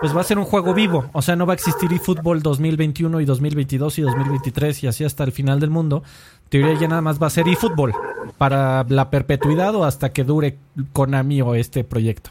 pues 0.00 0.14
va 0.16 0.20
a 0.20 0.24
ser 0.24 0.38
un 0.38 0.44
juego 0.44 0.74
vivo. 0.74 1.08
O 1.12 1.22
sea, 1.22 1.36
no 1.36 1.46
va 1.46 1.52
a 1.52 1.54
existir 1.54 1.92
eFootball 1.92 2.42
2021 2.42 3.20
y 3.20 3.24
2022 3.24 3.98
y 3.98 4.02
2023 4.02 4.82
y 4.82 4.86
así 4.88 5.04
hasta 5.04 5.22
el 5.24 5.32
final 5.32 5.60
del 5.60 5.70
mundo. 5.70 6.02
Teoría 6.48 6.74
ya 6.78 6.88
nada 6.88 7.02
más 7.02 7.22
va 7.22 7.28
a 7.28 7.30
ser 7.30 7.46
eFootball 7.48 7.92
para 8.38 8.84
la 8.88 9.10
perpetuidad 9.10 9.74
o 9.76 9.84
hasta 9.84 10.12
que 10.12 10.24
dure 10.24 10.58
Konami 10.92 11.40
o 11.42 11.54
este 11.54 11.84
proyecto. 11.84 12.30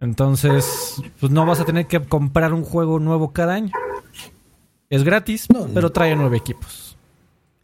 Entonces, 0.00 1.00
pues 1.20 1.32
no 1.32 1.46
vas 1.46 1.60
a 1.60 1.64
tener 1.64 1.86
que 1.86 2.00
comprar 2.00 2.52
un 2.52 2.64
juego 2.64 2.98
nuevo 2.98 3.32
cada 3.32 3.54
año. 3.54 3.72
Es 4.90 5.04
gratis, 5.04 5.46
No, 5.50 5.60
no. 5.66 5.74
pero 5.74 5.90
trae 5.90 6.14
nueve 6.16 6.36
equipos. 6.36 6.85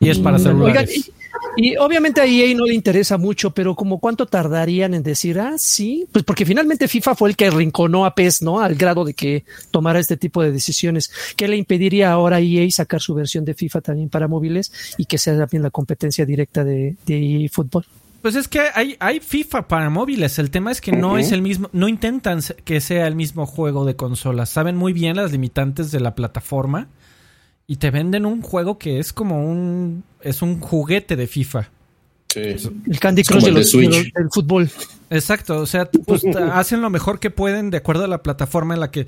Y 0.03 0.11
es 0.11 0.19
para 0.19 0.37
Oigan, 0.37 0.53
celulares. 0.53 0.97
y, 0.97 1.13
y 1.57 1.77
obviamente 1.77 2.21
a 2.21 2.27
EA 2.27 2.55
no 2.55 2.65
le 2.65 2.75
interesa 2.75 3.19
mucho, 3.19 3.53
pero 3.53 3.75
como 3.75 3.99
cuánto 3.99 4.27
tardarían 4.27 4.95
en 4.95 5.03
decir, 5.03 5.39
ah, 5.39 5.55
sí, 5.59 6.07
pues 6.11 6.25
porque 6.25 6.47
finalmente 6.47 6.89
FIFA 6.89 7.15
fue 7.15 7.31
el 7.31 7.37
que 7.37 7.51
rinconó 7.51 8.05
a 8.07 8.15
PES, 8.15 8.43
¿no? 8.43 8.61
Al 8.61 8.75
grado 8.75 9.05
de 9.05 9.15
que 9.15 9.45
tomara 9.71 9.99
este 9.99 10.17
tipo 10.17 10.43
de 10.43 10.51
decisiones. 10.51 11.11
¿Qué 11.37 11.49
le 11.49 11.57
impediría 11.57 12.11
ahora 12.13 12.37
a 12.37 12.41
EA 12.41 12.69
sacar 12.71 13.01
su 13.01 13.15
versión 13.15 13.45
de 13.45 13.55
FIFA 13.55 13.81
también 13.81 14.09
para 14.09 14.29
móviles 14.29 14.73
y 14.97 15.05
que 15.05 15.19
sea 15.19 15.37
también 15.37 15.63
la 15.63 15.71
competencia 15.71 16.25
directa 16.25 16.65
de, 16.65 16.97
de 17.07 17.45
eFootball? 17.45 17.85
Pues 18.23 18.37
es 18.37 18.47
que 18.47 18.61
hay, 18.75 18.97
hay 19.01 19.19
FIFA 19.19 19.67
para 19.67 19.91
móviles. 19.91 20.39
El 20.39 20.51
tema 20.51 20.71
es 20.71 20.81
que 20.81 20.93
no 20.93 21.19
es 21.19 21.33
el 21.33 21.43
mismo, 21.43 21.69
no 21.73 21.89
intentan 21.89 22.41
que 22.65 22.81
sea 22.81 23.09
el 23.09 23.17
mismo 23.17 23.47
juego 23.47 23.85
de 23.85 23.97
consolas. 23.97 24.49
Saben 24.49 24.77
muy 24.77 24.93
bien 24.93 25.17
las 25.17 25.33
limitantes 25.33 25.91
de 25.91 25.99
la 25.99 26.15
plataforma 26.15 26.89
y 27.67 27.77
te 27.77 27.91
venden 27.91 28.27
un 28.27 28.43
juego 28.43 28.79
que 28.79 28.99
es 28.99 29.13
como 29.13 29.45
un, 29.45 30.05
es 30.21 30.43
un 30.43 30.61
juguete 30.61 31.17
de 31.17 31.27
FIFA. 31.27 31.69
Sí. 32.29 32.41
El 32.41 32.99
Candy 32.99 33.23
Crush 33.25 33.43
de 33.43 33.49
el 33.49 33.55
de 33.55 33.61
los- 33.61 33.71
Switch. 33.71 33.91
de 33.91 34.05
los- 34.05 34.13
del 34.13 34.29
fútbol. 34.33 34.71
Exacto, 35.11 35.59
o 35.61 35.67
sea, 35.67 35.91
pues 35.91 36.23
hacen 36.53 36.81
lo 36.81 36.89
mejor 36.91 37.19
que 37.21 37.31
pueden 37.31 37.71
de 37.71 37.77
acuerdo 37.79 38.05
a 38.05 38.09
la 38.09 38.23
plataforma 38.23 38.75
en 38.75 38.81
la 38.81 38.91
que 38.91 39.07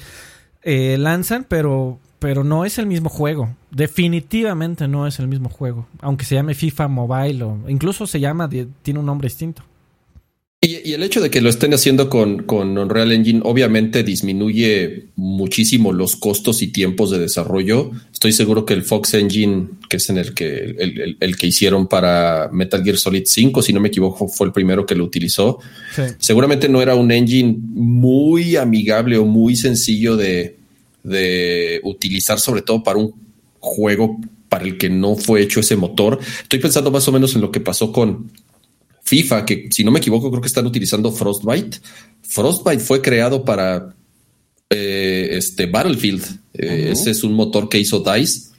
eh, 0.63 0.97
lanzan, 0.99 1.45
pero, 1.49 1.99
pero 2.19 2.45
no 2.45 2.65
es 2.65 2.79
el 2.79 2.87
mismo 2.87 3.09
juego. 3.09 3.55
Definitivamente 3.71 4.89
no 4.89 5.07
es 5.07 5.19
el 5.19 5.29
mismo 5.29 5.49
juego. 5.49 5.87
Aunque 6.01 6.25
se 6.25 6.35
llame 6.35 6.55
FIFA 6.55 6.89
Mobile 6.89 7.43
o 7.45 7.59
incluso 7.69 8.07
se 8.07 8.21
llama, 8.21 8.49
tiene 8.83 9.01
un 9.01 9.07
nombre 9.07 9.27
distinto. 9.29 9.63
Y, 10.67 10.89
y 10.89 10.95
el 10.95 11.03
hecho 11.03 11.21
de 11.21 11.29
que 11.31 11.43
lo 11.43 11.51
estén 11.51 11.75
haciendo 11.75 12.09
con, 12.09 12.45
con 12.45 12.79
Unreal 12.79 13.13
Engine 13.13 13.43
obviamente 13.45 14.03
disminuye 14.03 15.09
muchísimo 15.15 15.93
los 15.93 16.17
costos 16.17 16.63
y 16.63 16.69
tiempos 16.69 17.11
de 17.11 17.19
desarrollo. 17.19 17.91
Estoy 18.13 18.33
seguro 18.33 18.65
que 18.65 18.73
el 18.73 18.83
Fox 18.83 19.13
Engine, 19.13 19.69
que 19.91 19.99
es 19.99 20.09
en 20.09 20.17
el 20.17 20.33
que 20.33 20.55
el, 20.79 21.01
el- 21.01 21.17
el 21.21 21.37
que 21.37 21.49
hicieron 21.49 21.87
para 21.87 22.49
Metal 22.51 22.83
Gear 22.83 22.97
Solid 22.97 23.25
5, 23.27 23.61
si 23.61 23.75
no 23.75 23.81
me 23.81 23.89
equivoco, 23.89 24.27
fue 24.27 24.47
el 24.47 24.55
primero 24.55 24.87
que 24.87 24.95
lo 24.95 25.05
utilizó. 25.05 25.59
Sí. 25.95 26.03
Seguramente 26.19 26.69
no 26.71 26.81
era 26.81 26.95
un 26.95 27.13
engine 27.13 27.57
muy 27.59 28.57
amigable 28.57 29.19
o 29.19 29.27
muy 29.27 29.57
sencillo 29.57 30.17
de, 30.17 30.57
de 31.03 31.81
utilizar, 31.85 32.41
sobre 32.41 32.63
todo 32.63 32.83
para 32.83 32.99
un 32.99 33.13
juego 33.61 34.19
para 34.49 34.65
el 34.65 34.79
que 34.79 34.89
no 34.89 35.17
fue 35.17 35.43
hecho 35.43 35.61
ese 35.61 35.77
motor. 35.77 36.19
Estoy 36.43 36.61
pensando 36.61 36.91
más 36.91 37.07
o 37.09 37.13
menos 37.13 37.35
en 37.35 37.43
lo 37.43 37.51
que 37.51 37.61
pasó 37.61 37.93
con 37.93 38.31
FIFA, 39.05 39.45
que 39.45 39.69
si 39.71 39.85
no 39.85 39.91
me 39.91 39.99
equivoco, 39.99 40.31
creo 40.31 40.41
que 40.41 40.49
están 40.49 40.67
utilizando 40.67 41.13
Frostbite. 41.13 41.79
Frostbite 42.23 42.81
fue 42.81 43.01
creado 43.01 43.45
para 43.45 43.95
eh, 44.71 45.29
este 45.33 45.67
Battlefield. 45.67 46.25
Eh, 46.55 46.91
Ese 46.93 47.11
es 47.11 47.23
un 47.23 47.35
motor 47.35 47.69
que 47.69 47.79
hizo 47.79 48.01
DICE. 48.01 48.55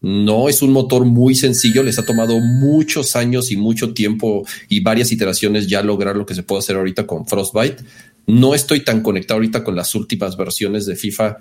No 0.00 0.48
es 0.48 0.60
un 0.60 0.72
motor 0.72 1.04
muy 1.04 1.34
sencillo, 1.34 1.82
les 1.82 1.98
ha 1.98 2.04
tomado 2.04 2.38
muchos 2.38 3.16
años 3.16 3.50
y 3.50 3.56
mucho 3.56 3.94
tiempo 3.94 4.46
y 4.68 4.80
varias 4.80 5.10
iteraciones 5.10 5.66
ya 5.66 5.82
lograr 5.82 6.16
lo 6.16 6.26
que 6.26 6.34
se 6.34 6.42
puede 6.42 6.60
hacer 6.60 6.76
ahorita 6.76 7.06
con 7.06 7.26
Frostbite. 7.26 7.82
No 8.26 8.54
estoy 8.54 8.80
tan 8.80 9.02
conectado 9.02 9.38
ahorita 9.38 9.64
con 9.64 9.74
las 9.74 9.94
últimas 9.94 10.36
versiones 10.36 10.84
de 10.84 10.96
FIFA, 10.96 11.38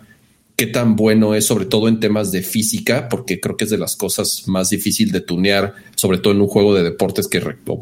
qué 0.56 0.68
tan 0.68 0.96
bueno 0.96 1.36
es, 1.36 1.46
sobre 1.46 1.66
todo 1.66 1.88
en 1.88 2.00
temas 2.00 2.32
de 2.32 2.42
física, 2.42 3.10
porque 3.10 3.40
creo 3.40 3.58
que 3.58 3.66
es 3.66 3.70
de 3.70 3.78
las 3.78 3.96
cosas 3.96 4.44
más 4.48 4.70
difícil 4.70 5.12
de 5.12 5.22
tunear, 5.22 5.74
sobre 5.96 6.18
todo 6.18 6.34
en 6.34 6.42
un 6.42 6.48
juego 6.48 6.74
de 6.74 6.84
deportes 6.84 7.28
que 7.28 7.42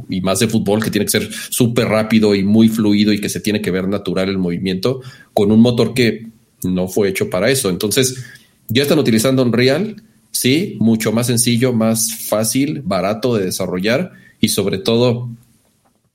y 0.09 0.21
más 0.21 0.39
de 0.39 0.47
fútbol, 0.47 0.83
que 0.83 0.89
tiene 0.89 1.05
que 1.05 1.11
ser 1.11 1.29
súper 1.31 1.87
rápido 1.87 2.33
y 2.33 2.43
muy 2.43 2.69
fluido 2.69 3.13
y 3.13 3.21
que 3.21 3.29
se 3.29 3.39
tiene 3.39 3.61
que 3.61 3.71
ver 3.71 3.87
natural 3.87 4.29
el 4.29 4.39
movimiento, 4.39 5.01
con 5.33 5.51
un 5.51 5.61
motor 5.61 5.93
que 5.93 6.27
no 6.63 6.87
fue 6.87 7.09
hecho 7.09 7.29
para 7.29 7.51
eso. 7.51 7.69
Entonces, 7.69 8.23
ya 8.67 8.81
están 8.81 8.99
utilizando 8.99 9.43
Unreal, 9.43 10.01
sí, 10.31 10.77
mucho 10.79 11.11
más 11.11 11.27
sencillo, 11.27 11.73
más 11.73 12.13
fácil, 12.27 12.81
barato 12.83 13.35
de 13.35 13.45
desarrollar 13.45 14.13
y 14.39 14.49
sobre 14.49 14.79
todo, 14.79 15.29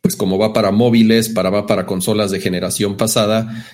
pues 0.00 0.16
como 0.16 0.38
va 0.38 0.52
para 0.52 0.72
móviles, 0.72 1.28
para 1.28 1.50
va 1.50 1.66
para 1.66 1.86
consolas 1.86 2.30
de 2.30 2.40
generación 2.40 2.96
pasada, 2.96 3.64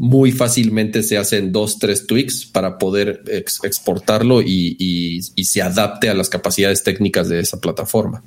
muy 0.00 0.30
fácilmente 0.32 1.02
se 1.02 1.18
hacen 1.18 1.50
dos, 1.52 1.78
tres 1.78 2.06
tweaks 2.06 2.46
para 2.46 2.78
poder 2.78 3.22
ex- 3.26 3.62
exportarlo 3.64 4.40
y, 4.40 4.76
y- 4.78 5.20
y 5.34 5.44
se 5.44 5.60
adapte 5.60 6.08
a 6.08 6.14
las 6.14 6.28
capacidades 6.28 6.84
técnicas 6.84 7.28
de 7.28 7.40
esa 7.40 7.60
plataforma. 7.60 8.22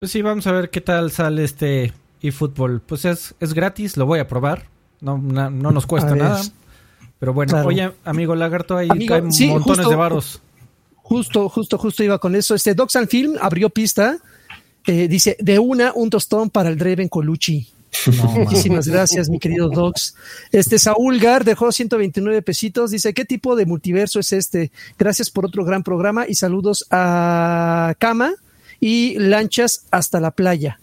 Pues 0.00 0.12
sí, 0.12 0.22
vamos 0.22 0.46
a 0.46 0.52
ver 0.52 0.70
qué 0.70 0.80
tal 0.80 1.10
sale 1.10 1.44
este 1.44 1.92
eFootball. 2.22 2.80
Pues 2.80 3.04
es, 3.04 3.34
es 3.40 3.54
gratis, 3.54 3.96
lo 3.96 4.06
voy 4.06 4.20
a 4.20 4.28
probar. 4.28 4.68
No, 5.00 5.18
na- 5.18 5.50
no 5.50 5.72
nos 5.72 5.84
cuesta 5.86 6.10
A 6.10 6.14
ver. 6.14 6.22
nada. 6.22 6.42
Pero 7.18 7.32
bueno, 7.34 7.50
Claro. 7.52 7.68
oye, 7.68 7.90
amigo 8.04 8.34
Lagarto, 8.34 8.76
ahí 8.76 8.88
Amigo, 8.90 9.14
hay 9.16 9.22
sí, 9.32 9.46
montones 9.48 9.78
justo- 9.78 9.90
de 9.90 9.96
varos. 9.96 10.40
Justo, 10.94 11.48
justo, 11.48 11.76
justo 11.78 12.02
iba 12.04 12.18
con 12.18 12.34
eso. 12.36 12.54
Este 12.54 12.74
Docs 12.74 12.96
and 12.96 13.08
Film 13.08 13.34
abrió 13.40 13.68
pista. 13.70 14.18
eh, 14.86 15.06
dice, 15.06 15.36
de 15.40 15.58
una, 15.60 15.92
un 15.94 16.10
tostón 16.10 16.50
para 16.50 16.68
el 16.68 16.76
Dreven 16.78 17.08
Colucci. 17.08 17.68
Muchísimas 18.34 18.88
gracias, 18.88 19.28
mi 19.28 19.38
querido 19.38 19.68
Docs. 19.68 20.14
Este 20.50 20.78
Saúl 20.78 21.18
Gar 21.18 21.44
dejó 21.44 21.70
129 21.70 22.42
pesitos. 22.42 22.90
Dice, 22.90 23.12
¿qué 23.14 23.24
tipo 23.24 23.56
de 23.56 23.66
multiverso 23.66 24.20
es 24.20 24.32
este? 24.32 24.72
Gracias 24.98 25.30
por 25.30 25.46
otro 25.46 25.64
gran 25.64 25.82
programa 25.82 26.26
y 26.26 26.34
saludos 26.34 26.86
a 26.90 27.94
Cama 27.98 28.34
y 28.80 29.18
lanchas 29.18 29.86
hasta 29.90 30.20
la 30.20 30.30
playa. 30.30 30.80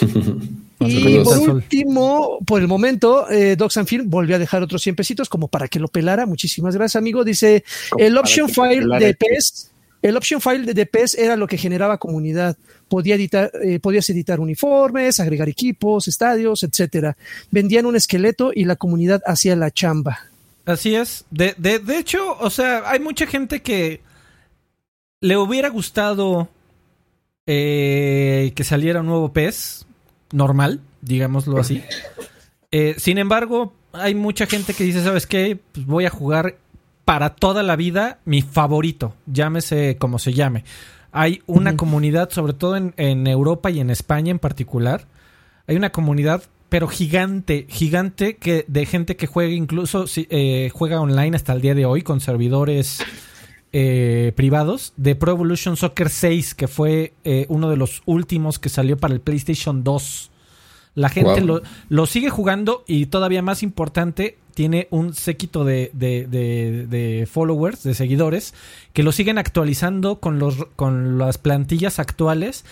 Y 0.80 1.18
por 1.24 1.38
último, 1.38 2.38
por 2.46 2.60
el 2.60 2.68
momento, 2.68 3.28
eh, 3.30 3.56
Docs 3.56 3.78
and 3.78 3.88
Film 3.88 4.08
volvió 4.08 4.36
a 4.36 4.38
dejar 4.38 4.62
otros 4.62 4.80
100 4.82 4.94
pesitos 4.94 5.28
como 5.28 5.48
para 5.48 5.66
que 5.66 5.80
lo 5.80 5.88
pelara. 5.88 6.24
Muchísimas 6.24 6.76
gracias, 6.76 6.96
amigo. 6.96 7.24
Dice, 7.24 7.64
el 7.98 8.16
option 8.16 8.48
file 8.48 8.86
de 8.98 9.14
PES, 9.14 9.70
el 10.02 10.16
option 10.16 10.40
file 10.40 10.64
de, 10.64 10.74
de 10.74 10.86
PES 10.86 11.14
era 11.14 11.36
lo 11.36 11.46
que 11.46 11.58
generaba 11.58 11.98
comunidad. 11.98 12.56
Podía 12.88 13.16
editar, 13.16 13.50
eh, 13.62 13.80
podías 13.80 14.08
editar 14.10 14.40
uniformes, 14.40 15.20
agregar 15.20 15.48
equipos, 15.48 16.08
estadios, 16.08 16.62
etcétera. 16.62 17.16
Vendían 17.50 17.86
un 17.86 17.96
esqueleto 17.96 18.52
y 18.54 18.64
la 18.64 18.76
comunidad 18.76 19.22
hacía 19.26 19.56
la 19.56 19.70
chamba. 19.70 20.20
Así 20.64 20.94
es. 20.94 21.24
De, 21.30 21.54
de, 21.58 21.78
de 21.78 21.98
hecho, 21.98 22.36
o 22.38 22.50
sea, 22.50 22.88
hay 22.88 23.00
mucha 23.00 23.26
gente 23.26 23.62
que 23.62 24.00
le 25.20 25.36
hubiera 25.36 25.68
gustado 25.68 26.48
eh, 27.46 28.52
que 28.54 28.64
saliera 28.64 29.00
un 29.00 29.06
nuevo 29.06 29.32
PES 29.32 29.86
normal, 30.32 30.80
digámoslo 31.00 31.58
así. 31.58 31.82
Eh, 32.70 32.94
sin 32.98 33.18
embargo, 33.18 33.72
hay 33.92 34.14
mucha 34.14 34.46
gente 34.46 34.74
que 34.74 34.84
dice, 34.84 35.02
¿sabes 35.02 35.26
qué? 35.26 35.58
Pues 35.72 35.86
voy 35.86 36.04
a 36.04 36.10
jugar 36.10 36.56
para 37.08 37.36
toda 37.36 37.62
la 37.62 37.74
vida 37.74 38.18
mi 38.26 38.42
favorito, 38.42 39.14
llámese 39.24 39.96
como 39.96 40.18
se 40.18 40.34
llame. 40.34 40.64
Hay 41.10 41.40
una 41.46 41.74
comunidad, 41.74 42.28
sobre 42.28 42.52
todo 42.52 42.76
en, 42.76 42.92
en 42.98 43.26
Europa 43.26 43.70
y 43.70 43.80
en 43.80 43.88
España 43.88 44.30
en 44.30 44.38
particular, 44.38 45.06
hay 45.66 45.76
una 45.76 45.88
comunidad, 45.88 46.42
pero 46.68 46.86
gigante, 46.86 47.64
gigante 47.70 48.36
que 48.36 48.66
de 48.68 48.84
gente 48.84 49.16
que 49.16 49.26
juega 49.26 49.54
incluso 49.54 50.04
eh, 50.16 50.70
juega 50.74 51.00
online 51.00 51.34
hasta 51.34 51.54
el 51.54 51.62
día 51.62 51.74
de 51.74 51.86
hoy 51.86 52.02
con 52.02 52.20
servidores 52.20 52.98
eh, 53.72 54.34
privados 54.36 54.92
de 54.98 55.16
Pro 55.16 55.30
Evolution 55.32 55.78
Soccer 55.78 56.10
6, 56.10 56.54
que 56.54 56.68
fue 56.68 57.14
eh, 57.24 57.46
uno 57.48 57.70
de 57.70 57.78
los 57.78 58.02
últimos 58.04 58.58
que 58.58 58.68
salió 58.68 58.98
para 58.98 59.14
el 59.14 59.22
PlayStation 59.22 59.82
2. 59.82 60.30
La 60.94 61.08
gente 61.08 61.40
Wow. 61.40 61.46
lo, 61.46 61.62
lo 61.88 62.04
sigue 62.04 62.28
jugando 62.28 62.84
y 62.86 63.06
todavía 63.06 63.40
más 63.40 63.62
importante, 63.62 64.36
tiene 64.58 64.88
un 64.90 65.14
séquito 65.14 65.64
de, 65.64 65.92
de- 65.94 66.26
de- 66.26 66.88
de 66.88 67.26
followers, 67.26 67.84
de 67.84 67.94
seguidores, 67.94 68.54
que 68.92 69.04
lo 69.04 69.12
siguen 69.12 69.38
actualizando 69.38 70.18
con, 70.18 70.40
los, 70.40 70.64
con 70.74 71.16
las 71.16 71.38
plantillas 71.38 72.00
actuales 72.00 72.64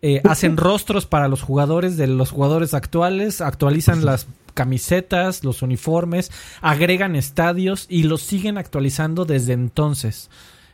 eh, 0.00 0.22
hacen 0.24 0.56
rostros 0.56 1.04
para 1.04 1.28
los 1.28 1.42
jugadores 1.42 1.98
de 1.98 2.06
los 2.06 2.30
jugadores 2.30 2.72
actuales, 2.72 3.42
actualizan 3.42 4.06
las 4.06 4.26
camisetas, 4.54 5.44
los 5.44 5.60
uniformes, 5.60 6.30
agregan 6.62 7.14
estadios 7.14 7.84
y 7.90 8.04
los 8.04 8.22
siguen 8.22 8.56
actualizando 8.56 9.26
desde 9.26 9.52
entonces. 9.52 10.30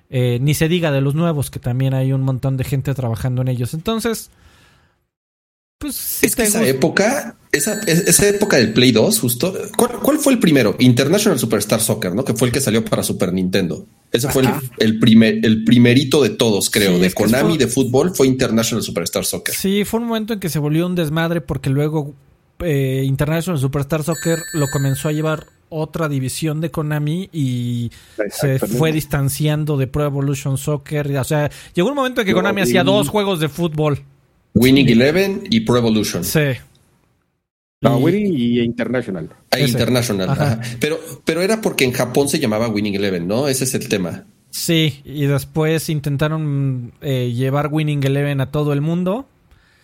Eh, 0.08 0.38
ni 0.40 0.54
se 0.54 0.68
diga 0.68 0.92
de 0.92 1.00
los 1.00 1.16
nuevos, 1.16 1.50
que 1.50 1.58
también 1.58 1.94
hay 1.94 2.12
un 2.12 2.22
montón 2.22 2.56
de 2.56 2.62
gente 2.62 2.94
trabajando 2.94 3.42
en 3.42 3.48
ellos. 3.48 3.74
Entonces, 3.74 4.30
pues 5.78 6.22
es 6.22 6.36
que 6.36 6.42
esa 6.42 6.60
época, 6.68 7.36
esa, 7.52 7.80
esa, 7.86 8.28
época 8.28 8.58
del 8.58 8.72
Play 8.72 8.92
2, 8.92 9.18
justo. 9.18 9.52
¿cuál, 9.76 10.18
fue 10.18 10.32
el 10.32 10.38
primero? 10.38 10.76
International 10.78 11.38
Superstar 11.38 11.80
Soccer, 11.80 12.14
¿no? 12.14 12.24
Que 12.24 12.34
fue 12.34 12.46
el 12.46 12.52
que 12.52 12.60
salió 12.60 12.84
para 12.84 13.02
Super 13.02 13.32
Nintendo. 13.32 13.86
Ese 14.12 14.28
fue 14.28 14.44
el, 14.78 14.98
primer, 15.00 15.44
el 15.44 15.64
primerito 15.64 16.22
de 16.22 16.30
todos, 16.30 16.70
creo. 16.70 16.98
de 16.98 17.12
Konami 17.12 17.58
de 17.58 17.66
fútbol 17.66 18.14
fue 18.14 18.28
International 18.28 18.84
Superstar 18.84 19.24
Soccer. 19.24 19.54
Sí, 19.54 19.84
fue 19.84 20.00
un 20.00 20.06
momento 20.06 20.32
en 20.32 20.40
que 20.40 20.48
se 20.48 20.60
volvió 20.60 20.86
un 20.86 20.94
desmadre 20.94 21.40
porque 21.40 21.70
luego 21.70 22.14
eh, 22.60 23.02
International 23.04 23.60
Superstar 23.60 24.04
Soccer 24.04 24.38
lo 24.52 24.68
comenzó 24.68 25.08
a 25.08 25.12
llevar 25.12 25.46
otra 25.70 26.08
división 26.08 26.60
de 26.60 26.70
Konami 26.70 27.30
y 27.32 27.90
se 28.30 28.58
fue 28.60 28.92
distanciando 28.92 29.76
de 29.76 29.88
Pro 29.88 30.04
Evolution 30.04 30.56
Soccer. 30.56 31.16
O 31.16 31.24
sea, 31.24 31.50
llegó 31.74 31.88
un 31.88 31.96
momento 31.96 32.20
en 32.20 32.28
que 32.28 32.32
Konami 32.32 32.60
hacía 32.60 32.84
dos 32.84 33.08
juegos 33.08 33.40
de 33.40 33.48
fútbol. 33.48 34.04
Winning 34.54 34.88
Eleven 34.88 35.44
y 35.50 35.60
Pro 35.60 35.78
Evolution. 35.78 36.24
Sí. 36.24 36.40
No, 37.82 37.96
Winning 37.96 38.34
y 38.36 38.60
International. 38.60 39.30
Ah, 39.50 39.58
International. 39.58 40.60
Pero, 40.78 41.00
pero 41.24 41.40
era 41.40 41.62
porque 41.62 41.84
en 41.84 41.92
Japón 41.92 42.28
se 42.28 42.38
llamaba 42.38 42.68
Winning 42.68 42.94
Eleven, 42.94 43.26
¿no? 43.26 43.48
Ese 43.48 43.64
es 43.64 43.74
el 43.74 43.88
tema. 43.88 44.24
Sí, 44.50 45.00
y 45.04 45.24
después 45.24 45.88
intentaron 45.88 46.92
eh, 47.00 47.32
llevar 47.34 47.68
Winning 47.72 48.04
Eleven 48.04 48.42
a 48.42 48.50
todo 48.50 48.74
el 48.74 48.82
mundo. 48.82 49.26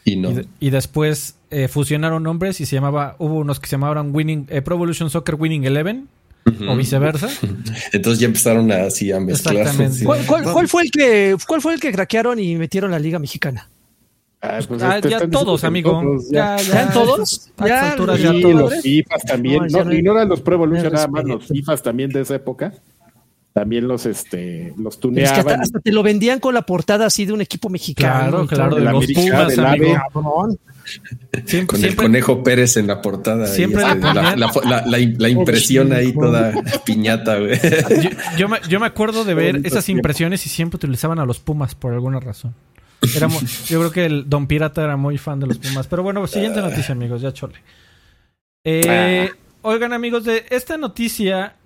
Y 0.05 0.17
no. 0.17 0.35
Y, 0.61 0.71
después 0.71 1.37
eh, 1.51 1.69
fusionaron 1.69 2.23
nombres 2.23 2.61
y 2.61 2.67
se 2.67 2.77
llamaba, 2.77 3.17
hubo 3.19 3.37
unos 3.37 3.61
que 3.61 3.67
se 3.67 3.73
llamaban 3.73 4.15
Winning, 4.15 4.47
eh, 4.51 4.61
Pro 4.61 4.77
Evolution 4.77 5.09
Soccer 5.09 5.37
Winning 5.37 5.65
Eleven. 5.65 6.09
O 6.69 6.77
viceversa. 6.77 7.29
Entonces 7.93 8.21
ya 8.21 8.27
empezaron 8.27 8.71
así 8.71 9.11
a 9.11 9.19
mezclar. 9.19 9.67
¿Cuál, 10.05 10.69
fue 10.69 10.83
el 10.85 10.91
que, 10.93 11.37
¿Cuál 11.45 11.61
fue 11.61 11.75
el 11.75 11.81
que 11.81 11.91
craquearon 11.91 12.39
y 12.39 12.55
metieron 12.55 12.93
la 12.93 13.01
Liga 13.01 13.19
Mexicana? 13.19 13.69
Ah, 14.49 14.61
pues 14.67 14.83
ah, 14.83 14.97
este, 14.97 15.11
ya 15.11 15.29
todos, 15.29 15.65
amigo. 15.65 16.19
ya. 16.31 16.57
¿Ya, 16.59 16.83
en 16.83 16.93
todos? 16.93 17.51
Ya, 17.59 17.97
ya 17.97 18.33
los 18.33 18.81
FIFAs 18.81 19.25
también. 19.25 19.67
No, 19.71 19.93
y 19.93 20.03
no 20.03 20.13
eran 20.13 20.29
los 20.29 20.41
Pro 20.41 20.55
Evolution 20.55 20.93
nada 20.93 21.09
más, 21.09 21.25
los 21.25 21.47
FIFAs 21.47 21.83
también 21.83 22.11
de 22.11 22.21
esa 22.21 22.37
época. 22.37 22.73
También 23.53 23.89
los, 23.89 24.05
este, 24.05 24.75
los 24.77 25.01
tuneaban. 25.01 25.39
Es 25.39 25.45
que 25.45 25.51
hasta, 25.51 25.81
te 25.81 25.91
lo 25.91 26.03
vendían 26.03 26.41
con 26.41 26.53
la 26.53 26.63
portada 26.63 27.07
así 27.07 27.25
de 27.25 27.33
un 27.33 27.41
equipo 27.41 27.71
mexicano. 27.71 28.47
Claro, 28.47 28.47
claro, 28.47 28.77
de 28.77 28.83
los 28.83 29.07
Pumas, 29.07 29.59
amigo. 29.59 30.59
Siempre, 31.47 31.67
con 31.67 31.85
el 31.85 31.97
Conejo 31.97 32.43
Pérez 32.45 32.77
en 32.77 32.87
la 32.87 33.01
portada. 33.01 33.47
Siempre 33.47 33.83
la, 33.83 34.85
la, 34.87 35.29
impresión 35.29 35.93
ahí 35.95 36.13
toda 36.13 36.53
piñata, 36.85 37.39
güey. 37.39 37.59
Yo, 38.37 38.49
me, 38.49 38.59
yo 38.69 38.79
me 38.79 38.87
acuerdo 38.87 39.25
de 39.25 39.33
ver 39.33 39.61
esas 39.65 39.89
impresiones 39.89 40.45
y 40.45 40.51
siempre 40.51 40.77
utilizaban 40.77 41.19
a 41.19 41.25
los 41.25 41.41
Pumas 41.41 41.75
por 41.75 41.95
alguna 41.95 42.21
razón 42.21 42.55
yo 43.03 43.79
creo 43.79 43.91
que 43.91 44.07
el 44.07 44.29
Don 44.29 44.47
Pirata 44.47 44.83
era 44.83 44.97
muy 44.97 45.19
fan 45.19 45.41
de 45.41 45.47
los 45.47 45.59
Pumas. 45.59 45.87
Pero 45.87 46.03
bueno, 46.03 46.27
siguiente 46.27 46.61
noticia, 46.61 46.93
amigos, 46.93 47.21
ya 47.23 47.33
chole. 47.33 47.63
Eh, 48.65 49.31
ah. 49.33 49.37
Oigan, 49.63 49.93
amigos, 49.93 50.25
de 50.25 50.47
esta 50.51 50.77
noticia. 50.77 51.57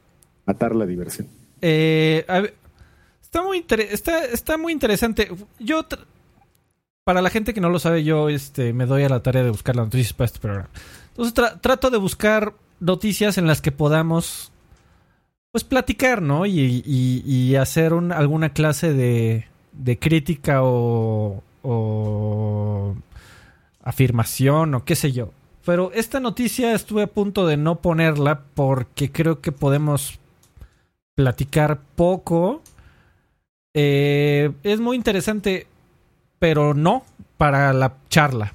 Matar 0.47 0.75
la 0.75 0.87
diversión. 0.87 1.29
Eh, 1.61 2.25
está, 3.23 3.43
muy 3.43 3.65
está, 3.69 4.25
está 4.25 4.57
muy 4.57 4.73
interesante. 4.73 5.31
Yo, 5.59 5.87
para 7.05 7.23
la 7.23 7.31
gente 7.31 7.53
que 7.53 7.61
no 7.61 7.69
lo 7.69 7.79
sabe, 7.79 8.05
yo 8.05 8.29
este, 8.29 8.73
me 8.73 8.87
doy 8.87 9.05
a 9.05 9.09
la 9.09 9.23
tarea 9.23 9.43
de 9.43 9.51
buscar 9.51 9.77
las 9.77 9.87
noticias 9.87 10.13
para 10.13 10.27
este 10.27 10.39
programa. 10.39 10.69
Entonces 11.09 11.35
trato 11.61 11.91
de 11.91 11.99
buscar 11.99 12.55
noticias 12.81 13.37
en 13.37 13.47
las 13.47 13.61
que 13.61 13.73
podamos 13.73 14.51
pues 15.53 15.65
platicar, 15.65 16.23
¿no? 16.23 16.47
Y, 16.47 17.55
hacer 17.57 17.93
alguna 17.93 18.53
clase 18.53 18.95
de, 18.95 19.47
de 19.73 19.99
crítica 19.99 20.61
o, 20.63 21.43
afirmación 23.83 24.75
o 24.75 24.85
qué 24.85 24.97
sé 24.97 25.13
yo. 25.13 25.31
Pero 25.65 25.93
esta 25.93 26.21
noticia 26.21 26.75
estuve 26.75 27.03
a 27.03 27.07
punto 27.07 27.47
de 27.47 27.57
no 27.57 27.81
ponerla 27.81 28.43
porque 28.55 29.13
creo 29.13 29.41
que 29.41 29.53
podemos 29.53 30.19
platicar 31.15 31.81
poco. 31.97 32.63
Eh, 33.75 34.53
es 34.63 34.81
muy 34.81 34.97
interesante, 34.97 35.67
pero 36.39 36.75
no 36.75 37.05
para 37.37 37.73
la 37.73 37.95
charla. 38.09 38.55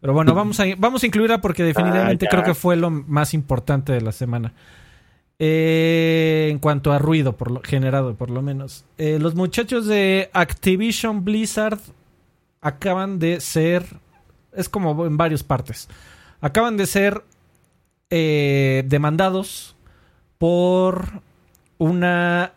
Pero 0.00 0.12
bueno, 0.12 0.34
vamos 0.34 0.60
a, 0.60 0.64
vamos 0.78 1.02
a 1.02 1.06
incluirla 1.06 1.40
porque 1.40 1.64
definitivamente 1.64 2.26
ah, 2.26 2.28
creo 2.30 2.44
que 2.44 2.54
fue 2.54 2.76
lo 2.76 2.90
más 2.90 3.34
importante 3.34 3.92
de 3.92 4.02
la 4.02 4.12
semana. 4.12 4.52
Eh, 5.38 6.48
en 6.50 6.58
cuanto 6.58 6.92
a 6.92 6.98
ruido 6.98 7.36
por 7.36 7.50
lo, 7.50 7.60
generado, 7.62 8.14
por 8.14 8.30
lo 8.30 8.40
menos. 8.40 8.84
Eh, 8.96 9.18
los 9.20 9.34
muchachos 9.34 9.86
de 9.86 10.30
Activision 10.32 11.24
Blizzard 11.24 11.78
acaban 12.62 13.18
de 13.18 13.40
ser. 13.40 13.84
Es 14.52 14.70
como 14.70 15.04
en 15.04 15.18
varias 15.18 15.42
partes. 15.42 15.88
Acaban 16.40 16.78
de 16.78 16.86
ser 16.86 17.22
eh, 18.08 18.84
demandados 18.86 19.76
por 20.38 21.20
una 21.78 22.52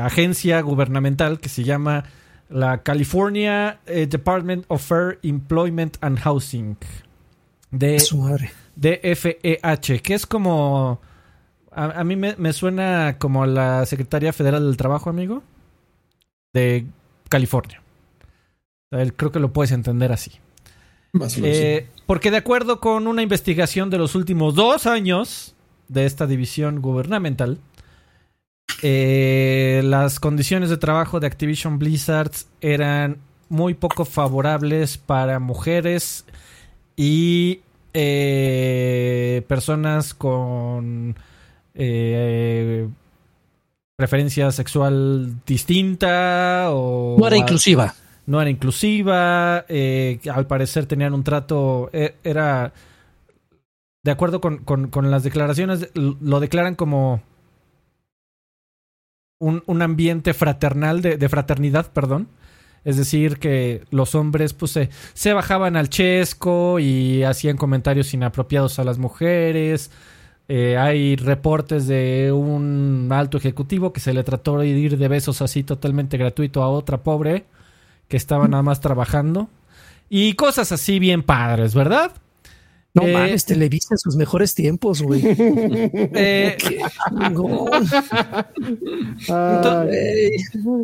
agencia 0.00 0.60
gubernamental 0.60 1.38
que 1.40 1.48
se 1.48 1.64
llama 1.64 2.04
la 2.48 2.82
California 2.82 3.80
Department 3.86 4.64
of 4.68 4.84
Fair 4.84 5.18
Employment 5.22 5.96
and 6.00 6.18
Housing. 6.20 6.76
DFEH, 8.76 10.00
que 10.02 10.14
es 10.14 10.26
como... 10.26 11.00
A, 11.72 12.04
mí 12.04 12.16
me, 12.16 12.52
suena 12.54 13.18
como 13.18 13.44
la 13.44 13.84
Secretaría 13.84 14.32
Federal 14.32 14.64
del 14.64 14.78
Trabajo, 14.78 15.10
amigo, 15.10 15.42
de 16.54 16.86
California. 17.28 17.82
Creo 18.90 19.30
que 19.30 19.40
lo 19.40 19.52
puedes 19.52 19.72
entender 19.72 20.10
así. 20.10 20.32
Eh, 21.42 21.86
porque 22.06 22.30
de 22.30 22.38
acuerdo 22.38 22.80
con 22.80 23.06
una 23.06 23.22
investigación 23.22 23.90
de 23.90 23.98
los 23.98 24.14
últimos 24.14 24.54
dos 24.54 24.86
años 24.86 25.54
de 25.88 26.06
esta 26.06 26.26
división 26.26 26.80
gubernamental, 26.80 27.58
eh, 28.82 29.82
las 29.84 30.20
condiciones 30.20 30.70
de 30.70 30.76
trabajo 30.76 31.20
de 31.20 31.26
Activision 31.26 31.78
Blizzard 31.78 32.32
eran 32.60 33.18
muy 33.48 33.74
poco 33.74 34.04
favorables 34.04 34.98
para 34.98 35.38
mujeres 35.38 36.24
y 36.96 37.60
eh, 37.98 39.42
personas 39.48 40.12
con 40.12 41.16
eh, 41.72 42.86
preferencia 43.96 44.52
sexual 44.52 45.40
distinta 45.46 46.66
o... 46.72 47.16
No 47.18 47.26
era 47.26 47.38
inclusiva. 47.38 47.94
No 48.26 48.42
era 48.42 48.50
inclusiva, 48.50 49.64
eh, 49.68 50.20
al 50.30 50.46
parecer 50.46 50.84
tenían 50.84 51.14
un 51.14 51.24
trato, 51.24 51.88
e, 51.94 52.16
era, 52.22 52.74
de 54.04 54.10
acuerdo 54.10 54.42
con, 54.42 55.10
las 55.10 55.22
declaraciones, 55.22 55.88
lo 55.94 56.40
declaran 56.40 56.74
como 56.74 57.22
un, 59.38 59.62
un 59.64 59.80
ambiente 59.80 60.34
fraternal, 60.34 61.00
de, 61.00 61.16
de 61.16 61.28
fraternidad, 61.30 61.90
perdón, 61.92 62.28
es 62.86 62.96
decir, 62.96 63.38
que 63.38 63.82
los 63.90 64.14
hombres 64.14 64.54
pues 64.54 64.78
se, 65.14 65.32
bajaban 65.32 65.74
al 65.74 65.90
chesco 65.90 66.78
y 66.78 67.24
hacían 67.24 67.56
comentarios 67.56 68.14
inapropiados 68.14 68.78
a 68.78 68.84
las 68.84 68.96
mujeres. 68.96 69.90
Eh, 70.46 70.76
hay 70.78 71.16
reportes 71.16 71.88
de 71.88 72.30
un 72.30 73.08
alto 73.10 73.38
ejecutivo 73.38 73.92
que 73.92 73.98
se 73.98 74.14
le 74.14 74.22
trató 74.22 74.58
de 74.58 74.68
ir 74.68 74.98
de 74.98 75.08
besos 75.08 75.42
así 75.42 75.64
totalmente 75.64 76.16
gratuito 76.16 76.62
a 76.62 76.68
otra 76.68 77.02
pobre 77.02 77.44
que 78.06 78.16
estaba 78.16 78.46
nada 78.46 78.62
más 78.62 78.80
trabajando. 78.80 79.48
Y 80.08 80.34
cosas 80.34 80.70
así 80.70 81.00
bien 81.00 81.24
padres, 81.24 81.74
¿verdad? 81.74 82.12
No 82.96 83.06
eh, 83.06 83.12
mames, 83.12 83.44
Televisa 83.44 83.88
en 83.90 83.98
sus 83.98 84.16
mejores 84.16 84.54
tiempos, 84.54 85.02
güey. 85.02 85.22
Eh, 86.18 86.56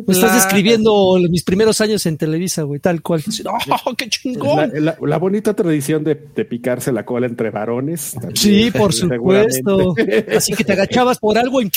me 0.07 0.13
estás 0.13 0.35
describiendo 0.35 1.17
mis 1.29 1.43
primeros 1.43 1.81
años 1.81 2.05
en 2.05 2.17
Televisa, 2.17 2.63
güey, 2.63 2.79
tal 2.79 3.01
cual. 3.01 3.23
¡Oh, 3.85 3.95
qué 3.95 4.09
chingón! 4.09 4.71
La, 5.01 5.17
bonita 5.17 5.55
tradición 5.55 6.03
de, 6.03 6.15
picarse 6.15 6.91
la 6.91 7.05
cola 7.05 7.25
entre 7.25 7.49
varones. 7.49 8.15
sí, 8.35 8.69
por 8.71 8.93
supuesto. 8.93 9.95
Así 10.35 10.53
que 10.53 10.63
te 10.63 10.73
agachabas 10.73 11.17
por 11.17 11.37
algo 11.37 11.61
y 11.61 11.71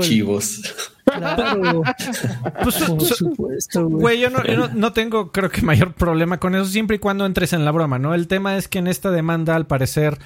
Chivos. 0.00 0.74
Claro. 1.04 1.82
Pues, 2.62 2.76
Por 2.82 3.02
supuesto, 3.02 3.88
güey. 3.88 4.20
Yo, 4.20 4.28
no, 4.30 4.92
tengo, 4.92 5.30
creo 5.32 5.50
que 5.50 5.62
mayor 5.62 5.94
problema 5.94 6.38
con 6.38 6.54
eso, 6.54 6.66
siempre 6.66 6.96
y 6.96 6.98
cuando 6.98 7.24
entres 7.24 7.52
en 7.52 7.64
la 7.64 7.70
broma, 7.70 7.98
¿no? 7.98 8.14
El 8.14 8.26
tema 8.28 8.56
es 8.56 8.68
que 8.68 8.78
en 8.78 8.86
esta 8.86 9.10
demanda, 9.10 9.54
al 9.54 9.66
parecer, 9.66 10.18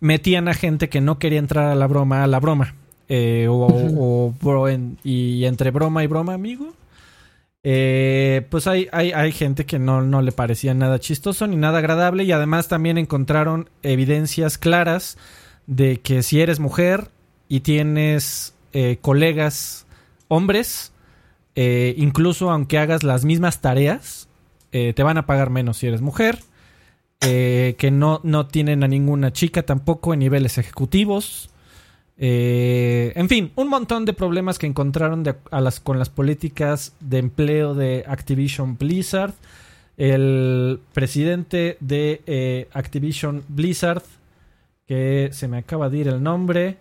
metían 0.00 0.48
a 0.48 0.54
gente 0.54 0.88
que 0.88 1.00
no 1.00 1.18
quería 1.18 1.38
entrar 1.38 1.66
a 1.70 1.74
la 1.74 1.86
broma, 1.86 2.22
a 2.22 2.26
la 2.26 2.40
broma. 2.40 2.74
Eh, 3.08 3.46
o, 3.48 4.34
y 5.04 5.44
entre 5.44 5.70
broma 5.70 6.04
y 6.04 6.06
broma, 6.06 6.34
amigo. 6.34 6.74
eh, 7.62 8.46
pues 8.50 8.66
hay, 8.66 8.88
hay, 8.92 9.12
hay, 9.12 9.32
gente 9.32 9.64
que 9.64 9.78
no, 9.78 10.02
no 10.02 10.22
le 10.22 10.32
parecía 10.32 10.74
nada 10.74 10.98
chistoso 10.98 11.46
ni 11.46 11.56
nada 11.56 11.78
agradable 11.78 12.24
y 12.24 12.32
además 12.32 12.68
también 12.68 12.98
encontraron 12.98 13.70
evidencias 13.82 14.58
claras 14.58 15.18
de 15.66 16.00
que 16.00 16.22
si 16.22 16.40
eres 16.40 16.60
mujer 16.60 17.10
y 17.48 17.60
tienes 17.60 18.54
eh, 18.72 18.98
colegas 19.00 19.86
hombres, 20.28 20.92
eh, 21.54 21.94
incluso 21.96 22.50
aunque 22.50 22.78
hagas 22.78 23.02
las 23.02 23.24
mismas 23.24 23.60
tareas, 23.60 24.28
eh, 24.72 24.92
te 24.94 25.02
van 25.02 25.18
a 25.18 25.26
pagar 25.26 25.50
menos 25.50 25.78
si 25.78 25.86
eres 25.86 26.02
mujer. 26.02 26.38
que 27.18 27.90
no, 27.90 28.20
no 28.22 28.46
tienen 28.46 28.84
a 28.84 28.88
ninguna 28.88 29.32
chica 29.32 29.62
tampoco 29.64 30.12
en 30.12 30.20
niveles 30.20 30.58
ejecutivos. 30.58 31.50
en 32.18 33.28
fin, 33.28 33.50
un 33.56 33.68
montón 33.68 34.04
de 34.04 34.12
problemas 34.12 34.58
que 34.58 34.66
encontraron 34.66 35.24
con 35.82 35.98
las 35.98 36.10
políticas 36.10 36.94
de 37.00 37.18
empleo 37.18 37.74
de 37.74 38.04
Activision 38.06 38.76
Blizzard. 38.76 39.34
El 39.96 40.78
presidente 40.92 41.78
de 41.80 42.68
Activision 42.72 43.42
Blizzard, 43.48 44.04
que 44.86 45.30
se 45.32 45.48
me 45.48 45.58
acaba 45.58 45.88
de 45.88 45.98
ir 45.98 46.08
el 46.08 46.22
nombre, 46.22 46.76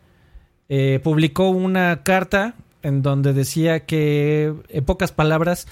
publicó 1.03 1.49
una 1.49 2.03
carta 2.03 2.55
en 2.81 3.01
donde 3.01 3.33
decía 3.33 3.85
que, 3.85 4.53
en 4.69 4.85
pocas 4.85 5.11
palabras, 5.11 5.67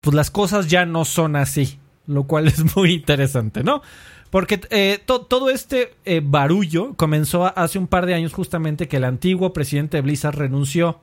pues 0.00 0.14
las 0.14 0.30
cosas 0.30 0.68
ya 0.68 0.86
no 0.86 1.04
son 1.04 1.36
así, 1.36 1.78
lo 2.06 2.24
cual 2.24 2.46
es 2.48 2.76
muy 2.76 2.92
interesante, 2.92 3.62
¿no? 3.62 3.82
Porque 4.30 4.60
eh, 4.70 5.00
todo 5.04 5.50
este 5.50 5.94
eh, 6.04 6.20
barullo 6.24 6.94
comenzó 6.94 7.46
hace 7.58 7.78
un 7.78 7.88
par 7.88 8.06
de 8.06 8.14
años 8.14 8.32
justamente 8.32 8.86
que 8.86 8.98
el 8.98 9.04
antiguo 9.04 9.52
presidente 9.52 9.96
de 9.96 10.02
Blizzard 10.02 10.36
renunció 10.36 11.00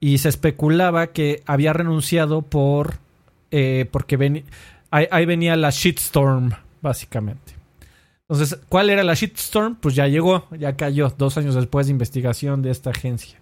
y 0.00 0.18
se 0.18 0.30
especulaba 0.30 1.08
que 1.08 1.42
había 1.44 1.74
renunciado 1.74 2.40
por 2.40 2.94
eh, 3.50 3.86
porque 3.90 4.42
ahí, 4.90 5.26
venía 5.26 5.54
la 5.56 5.68
shitstorm 5.68 6.52
básicamente. 6.80 7.55
Entonces, 8.28 8.58
¿cuál 8.68 8.90
era 8.90 9.04
la 9.04 9.14
shitstorm? 9.14 9.76
Pues 9.76 9.94
ya 9.94 10.08
llegó, 10.08 10.48
ya 10.58 10.76
cayó 10.76 11.12
dos 11.16 11.38
años 11.38 11.54
después 11.54 11.86
de 11.86 11.92
investigación 11.92 12.60
de 12.60 12.70
esta 12.70 12.90
agencia. 12.90 13.38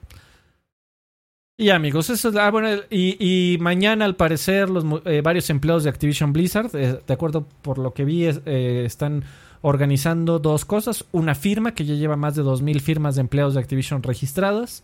Y 1.57 1.71
amigos, 1.71 2.11
eso 2.11 2.31
es, 2.31 2.37
ah, 2.37 2.51
bueno, 2.51 2.69
y, 2.91 3.57
mañana 3.61 4.05
al 4.05 4.17
parecer 4.17 4.69
los 4.69 4.85
eh, 5.05 5.21
varios 5.23 5.49
empleados 5.51 5.85
de 5.85 5.91
Activision 5.91 6.33
Blizzard, 6.33 6.71
eh, 6.75 6.99
de 7.07 7.15
acuerdo 7.15 7.47
por 7.63 7.79
lo 7.79 7.95
que 7.95 8.05
vi, 8.05 8.25
eh, 8.27 8.83
están 8.85 9.23
organizando 9.63 10.41
dos 10.41 10.65
cosas. 10.65 11.05
Una 11.13 11.37
firma 11.37 11.73
que 11.73 11.85
ya 11.85 11.95
lleva 11.95 12.17
más 12.17 12.35
de 12.35 12.43
2.000 12.43 12.81
firmas 12.81 13.15
de 13.15 13.21
empleados 13.21 13.55
de 13.55 13.61
Activision 13.61 14.03
registradas 14.03 14.83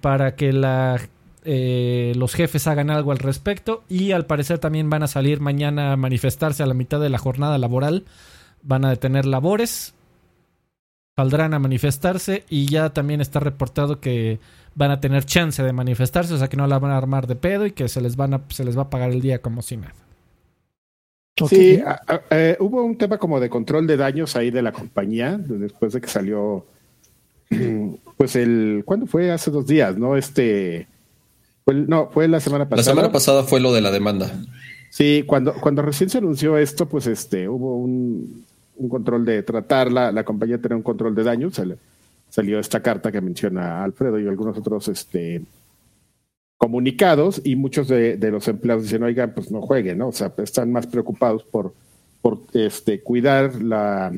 para 0.00 0.36
que 0.36 0.52
la, 0.52 1.00
los 1.44 2.34
jefes 2.34 2.66
hagan 2.68 2.90
algo 2.90 3.10
al 3.12 3.18
respecto. 3.18 3.82
Y 3.88 4.12
al 4.12 4.26
parecer 4.26 4.58
también 4.58 4.90
van 4.90 5.02
a 5.02 5.08
salir 5.08 5.40
mañana 5.40 5.92
a 5.92 5.96
manifestarse 5.96 6.62
a 6.62 6.66
la 6.66 6.74
mitad 6.74 7.00
de 7.00 7.08
la 7.08 7.18
jornada 7.18 7.56
laboral. 7.58 8.04
Van 8.64 8.84
a 8.84 8.90
detener 8.90 9.26
labores, 9.26 9.94
saldrán 11.16 11.54
a 11.54 11.58
manifestarse 11.58 12.44
y 12.48 12.66
ya 12.66 12.90
también 12.90 13.20
está 13.20 13.40
reportado 13.40 14.00
que 14.00 14.40
van 14.74 14.90
a 14.90 15.00
tener 15.00 15.24
chance 15.24 15.62
de 15.62 15.72
manifestarse, 15.72 16.34
o 16.34 16.38
sea 16.38 16.48
que 16.48 16.56
no 16.56 16.66
la 16.66 16.78
van 16.78 16.90
a 16.90 16.96
armar 16.96 17.26
de 17.26 17.36
pedo 17.36 17.66
y 17.66 17.72
que 17.72 17.88
se 17.88 18.00
les, 18.00 18.16
van 18.16 18.34
a, 18.34 18.42
se 18.48 18.64
les 18.64 18.76
va 18.76 18.82
a 18.82 18.90
pagar 18.90 19.10
el 19.10 19.20
día 19.20 19.40
como 19.40 19.62
si 19.62 19.76
nada. 19.76 19.94
Sí, 21.48 21.82
eh, 22.30 22.56
hubo 22.60 22.84
un 22.84 22.96
tema 22.96 23.18
como 23.18 23.40
de 23.40 23.50
control 23.50 23.88
de 23.88 23.96
daños 23.96 24.36
ahí 24.36 24.50
de 24.50 24.62
la 24.62 24.72
compañía, 24.72 25.36
después 25.36 25.92
de 25.92 26.00
que 26.00 26.08
salió, 26.08 26.64
pues 28.16 28.36
el, 28.36 28.82
¿cuándo 28.84 29.06
fue? 29.06 29.32
Hace 29.32 29.50
dos 29.50 29.66
días, 29.66 29.96
¿no? 29.96 30.16
Este, 30.16 30.86
no, 31.66 32.08
fue 32.12 32.28
la 32.28 32.38
semana 32.38 32.68
pasada. 32.68 32.76
La 32.76 32.84
semana 32.84 33.12
pasada 33.12 33.42
fue 33.42 33.58
lo 33.58 33.72
de 33.72 33.80
la 33.80 33.90
demanda. 33.90 34.30
Sí, 34.90 35.24
cuando, 35.26 35.54
cuando 35.54 35.82
recién 35.82 36.08
se 36.08 36.18
anunció 36.18 36.56
esto, 36.56 36.88
pues 36.88 37.08
este, 37.08 37.48
hubo 37.48 37.78
un, 37.78 38.44
un 38.76 38.88
control 38.88 39.24
de 39.24 39.42
tratarla, 39.42 40.12
la 40.12 40.24
compañía 40.24 40.60
tenía 40.60 40.76
un 40.76 40.82
control 40.82 41.14
de 41.14 41.24
daños, 41.24 41.60
salió 42.28 42.58
esta 42.58 42.80
carta 42.80 43.12
que 43.12 43.20
menciona 43.20 43.84
Alfredo 43.84 44.18
y 44.18 44.26
algunos 44.26 44.58
otros 44.58 44.88
este, 44.88 45.42
comunicados 46.56 47.40
y 47.44 47.56
muchos 47.56 47.88
de, 47.88 48.16
los 48.30 48.48
empleados 48.48 48.84
dicen, 48.84 49.02
oigan, 49.02 49.32
pues 49.34 49.50
no 49.50 49.60
jueguen, 49.60 49.98
¿no? 49.98 50.08
O 50.08 50.12
sea, 50.12 50.32
están 50.38 50.72
más 50.72 50.86
preocupados 50.86 51.44
por, 51.44 51.74
por 52.22 52.40
este, 52.54 53.00
cuidar 53.00 53.62
la, 53.62 54.12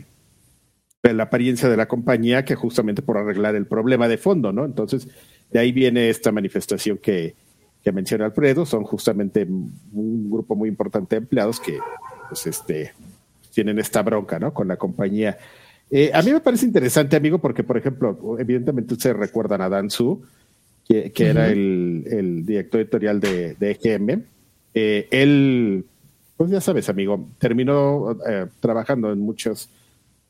la 1.03 1.23
apariencia 1.25 1.69
de 1.69 1.77
la 1.77 1.89
compañía 1.89 2.45
que 2.45 2.55
justamente 2.55 3.03
por 3.03 3.19
arreglar 3.19 3.55
el 3.55 3.67
problema 3.67 4.09
de 4.09 4.19
fondo, 4.19 4.53
¿no? 4.53 4.65
Entonces, 4.65 5.09
de 5.51 5.59
ahí 5.59 5.73
viene 5.73 6.09
esta 6.09 6.33
manifestación 6.33 6.99
que, 6.99 7.35
que 7.83 7.93
menciona 7.93 8.25
Alfredo, 8.27 8.67
son 8.67 8.85
justamente 8.85 9.45
un 9.45 10.31
grupo 10.31 10.57
muy 10.57 10.69
importante 10.69 11.17
de 11.17 11.23
empleados 11.23 11.61
que, 11.61 11.79
pues, 12.29 12.47
este, 12.47 12.93
tienen 13.57 13.79
esta 13.79 14.03
bronca, 14.03 14.39
¿no? 14.39 14.53
Con 14.53 14.69
la 14.69 14.77
compañía. 14.77 15.39
Eh, 15.91 16.11
a 16.13 16.21
mí 16.21 16.31
me 16.31 16.41
parece 16.41 16.67
interesante, 16.67 17.17
amigo, 17.17 17.39
porque, 17.39 17.65
por 17.65 17.79
ejemplo, 17.79 18.37
evidentemente 18.39 18.93
ustedes 18.93 19.17
recuerdan 19.17 19.63
a 19.63 19.71
Dan 19.71 19.89
Su, 19.89 20.23
que, 20.87 21.11
era 21.17 21.49
el, 21.49 22.45
director 22.45 22.83
editorial 22.83 23.19
de, 23.19 23.55
de 23.55 23.71
EGM. 23.71 24.25
Eh, 24.75 25.09
él, 25.11 25.87
pues 26.37 26.51
ya 26.51 26.61
sabes, 26.61 26.91
amigo, 26.91 27.31
terminó 27.39 28.15
eh, 28.29 28.47
trabajando 28.61 29.11
en 29.11 29.21
muchos, 29.21 29.71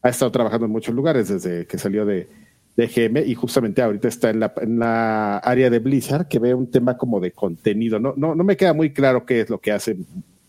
ha 0.02 0.08
estado 0.08 0.30
trabajando 0.30 0.66
en 0.66 0.72
muchos 0.72 0.94
lugares 0.94 1.28
desde 1.28 1.66
que 1.66 1.78
salió 1.78 2.06
de, 2.06 2.28
de 2.76 2.84
EGM 2.84 3.28
y 3.28 3.34
justamente 3.34 3.82
ahorita 3.82 4.06
está 4.06 4.30
en 4.30 4.38
la, 4.38 4.54
en 4.58 4.78
la 4.78 5.38
área 5.38 5.68
de 5.68 5.80
Blizzard 5.80 6.28
que 6.28 6.38
ve 6.38 6.54
un 6.54 6.70
tema 6.70 6.96
como 6.96 7.18
de 7.18 7.32
contenido. 7.32 7.98
No, 7.98 8.14
no, 8.16 8.36
no 8.36 8.44
me 8.44 8.56
queda 8.56 8.72
muy 8.72 8.92
claro 8.92 9.26
qué 9.26 9.40
es 9.40 9.50
lo 9.50 9.58
que 9.58 9.72
hace 9.72 9.96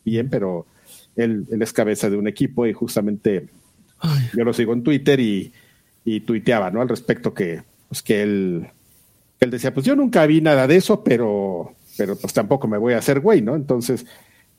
bien, 0.05 0.29
pero 0.29 0.67
él, 1.17 1.45
él 1.51 1.61
es 1.61 1.73
cabeza 1.73 2.09
de 2.09 2.17
un 2.17 2.27
equipo 2.27 2.65
y 2.65 2.73
justamente 2.73 3.47
yo 4.35 4.43
lo 4.43 4.53
sigo 4.53 4.73
en 4.73 4.83
Twitter 4.83 5.19
y, 5.19 5.51
y 6.05 6.21
tuiteaba, 6.21 6.71
¿no? 6.71 6.81
Al 6.81 6.89
respecto 6.89 7.33
que, 7.33 7.63
pues 7.89 8.01
que 8.01 8.21
él, 8.21 8.67
él 9.39 9.51
decía, 9.51 9.73
pues 9.73 9.85
yo 9.85 9.95
nunca 9.95 10.25
vi 10.25 10.41
nada 10.41 10.67
de 10.67 10.77
eso, 10.77 11.03
pero, 11.03 11.73
pero 11.97 12.15
pues 12.15 12.33
tampoco 12.33 12.67
me 12.67 12.77
voy 12.77 12.93
a 12.93 12.99
hacer 12.99 13.19
güey, 13.19 13.41
¿no? 13.41 13.55
Entonces, 13.55 14.05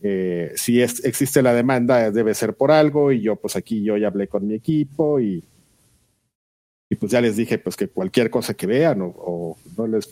eh, 0.02 0.52
si 0.56 0.80
es, 0.80 1.04
existe 1.04 1.42
la 1.42 1.54
demanda, 1.54 2.10
debe 2.10 2.34
ser 2.34 2.54
por 2.54 2.70
algo, 2.70 3.12
y 3.12 3.20
yo 3.20 3.36
pues 3.36 3.56
aquí 3.56 3.82
yo 3.82 3.96
ya 3.96 4.08
hablé 4.08 4.28
con 4.28 4.46
mi 4.46 4.54
equipo 4.54 5.20
y, 5.20 5.44
y 6.90 6.94
pues 6.96 7.12
ya 7.12 7.20
les 7.20 7.36
dije 7.36 7.58
pues 7.58 7.76
que 7.76 7.88
cualquier 7.88 8.30
cosa 8.30 8.54
que 8.54 8.66
vean 8.66 9.00
o, 9.02 9.56
no 9.76 9.86
les, 9.86 10.08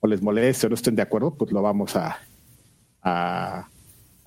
o 0.00 0.06
les 0.06 0.22
moleste 0.22 0.66
o 0.66 0.70
no 0.70 0.74
estén 0.74 0.96
de 0.96 1.02
acuerdo, 1.02 1.34
pues 1.34 1.52
lo 1.52 1.62
vamos 1.62 1.96
a, 1.96 2.18
a, 3.02 3.68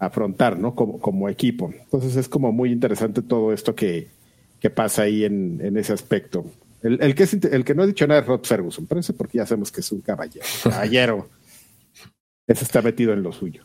afrontar, 0.05 0.57
¿no? 0.59 0.75
Como, 0.75 0.99
como 0.99 1.29
equipo. 1.29 1.73
Entonces 1.73 2.15
es 2.15 2.29
como 2.29 2.51
muy 2.51 2.71
interesante 2.71 3.21
todo 3.21 3.53
esto 3.53 3.75
que, 3.75 4.09
que 4.59 4.69
pasa 4.69 5.03
ahí 5.03 5.25
en, 5.25 5.59
en 5.61 5.77
ese 5.77 5.93
aspecto. 5.93 6.45
El, 6.81 7.01
el, 7.01 7.15
que 7.15 7.23
es, 7.23 7.33
el 7.33 7.65
que 7.65 7.73
no 7.73 7.83
ha 7.83 7.87
dicho 7.87 8.05
nada 8.07 8.21
es 8.21 8.27
Rod 8.27 8.43
Ferguson, 8.43 8.85
pero 8.85 9.01
ese 9.01 9.13
porque 9.13 9.39
ya 9.39 9.45
sabemos 9.45 9.71
que 9.71 9.81
es 9.81 9.91
un 9.91 10.01
caballero. 10.01 10.45
Caballero. 10.63 11.29
ese 12.47 12.63
está 12.63 12.81
metido 12.81 13.13
en 13.13 13.23
lo 13.23 13.31
suyo. 13.31 13.63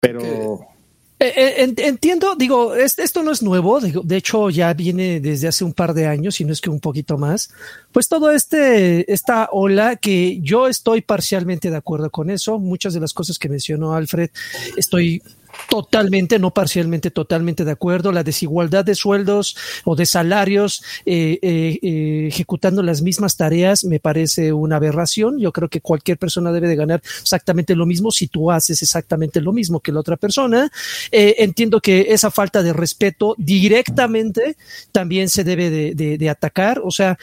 Pero. 0.00 0.75
Entiendo, 1.18 2.34
digo, 2.36 2.74
esto 2.74 3.22
no 3.22 3.32
es 3.32 3.42
nuevo, 3.42 3.80
de 3.80 4.16
hecho 4.16 4.50
ya 4.50 4.74
viene 4.74 5.20
desde 5.20 5.48
hace 5.48 5.64
un 5.64 5.72
par 5.72 5.94
de 5.94 6.06
años, 6.06 6.34
si 6.34 6.44
no 6.44 6.52
es 6.52 6.60
que 6.60 6.68
un 6.68 6.80
poquito 6.80 7.16
más. 7.16 7.50
Pues 7.92 8.08
todo 8.08 8.30
este, 8.30 9.10
esta 9.10 9.48
ola 9.50 9.96
que 9.96 10.40
yo 10.40 10.68
estoy 10.68 11.00
parcialmente 11.00 11.70
de 11.70 11.76
acuerdo 11.76 12.10
con 12.10 12.28
eso, 12.28 12.58
muchas 12.58 12.92
de 12.92 13.00
las 13.00 13.14
cosas 13.14 13.38
que 13.38 13.48
mencionó 13.48 13.94
Alfred, 13.94 14.30
estoy 14.76 15.22
Totalmente, 15.68 16.38
no 16.38 16.52
parcialmente, 16.52 17.10
totalmente 17.10 17.64
de 17.64 17.72
acuerdo. 17.72 18.12
La 18.12 18.22
desigualdad 18.22 18.84
de 18.84 18.94
sueldos 18.94 19.56
o 19.84 19.96
de 19.96 20.06
salarios 20.06 20.82
eh, 21.04 21.38
eh, 21.42 21.78
eh, 21.82 22.26
ejecutando 22.28 22.82
las 22.82 23.02
mismas 23.02 23.36
tareas 23.36 23.84
me 23.84 24.00
parece 24.00 24.52
una 24.52 24.76
aberración. 24.76 25.38
Yo 25.38 25.52
creo 25.52 25.68
que 25.68 25.80
cualquier 25.80 26.18
persona 26.18 26.52
debe 26.52 26.68
de 26.68 26.76
ganar 26.76 27.02
exactamente 27.20 27.74
lo 27.74 27.86
mismo 27.86 28.10
si 28.10 28.28
tú 28.28 28.50
haces 28.50 28.82
exactamente 28.82 29.40
lo 29.40 29.52
mismo 29.52 29.80
que 29.80 29.92
la 29.92 30.00
otra 30.00 30.16
persona. 30.16 30.70
entiendo 31.10 31.80
que 31.80 32.06
esa 32.10 32.30
falta 32.30 32.62
de 32.62 32.72
respeto 32.72 33.34
directamente 33.38 34.56
también 34.92 35.28
se 35.28 35.44
debe 35.44 35.70
de, 35.70 36.18
de 36.18 36.30
atacar. 36.30 36.80
O 36.84 36.90
sea, 36.90 37.18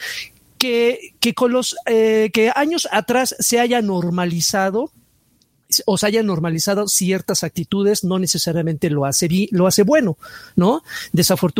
que, 0.58 1.14
que 1.20 1.34
con 1.34 1.52
los 1.52 1.76
que 1.86 2.52
años 2.54 2.88
atrás 2.90 3.34
se 3.38 3.60
haya 3.60 3.80
normalizado 3.82 4.90
o 5.86 5.98
se 5.98 6.06
hayan 6.06 6.26
normalizado 6.26 6.88
ciertas 6.88 7.44
actitudes, 7.44 8.04
no 8.04 8.18
necesariamente 8.18 8.90
lo 8.90 9.04
hace, 9.04 9.28
lo 9.50 9.66
hace 9.66 9.82
bueno, 9.82 10.16
¿no? 10.56 10.82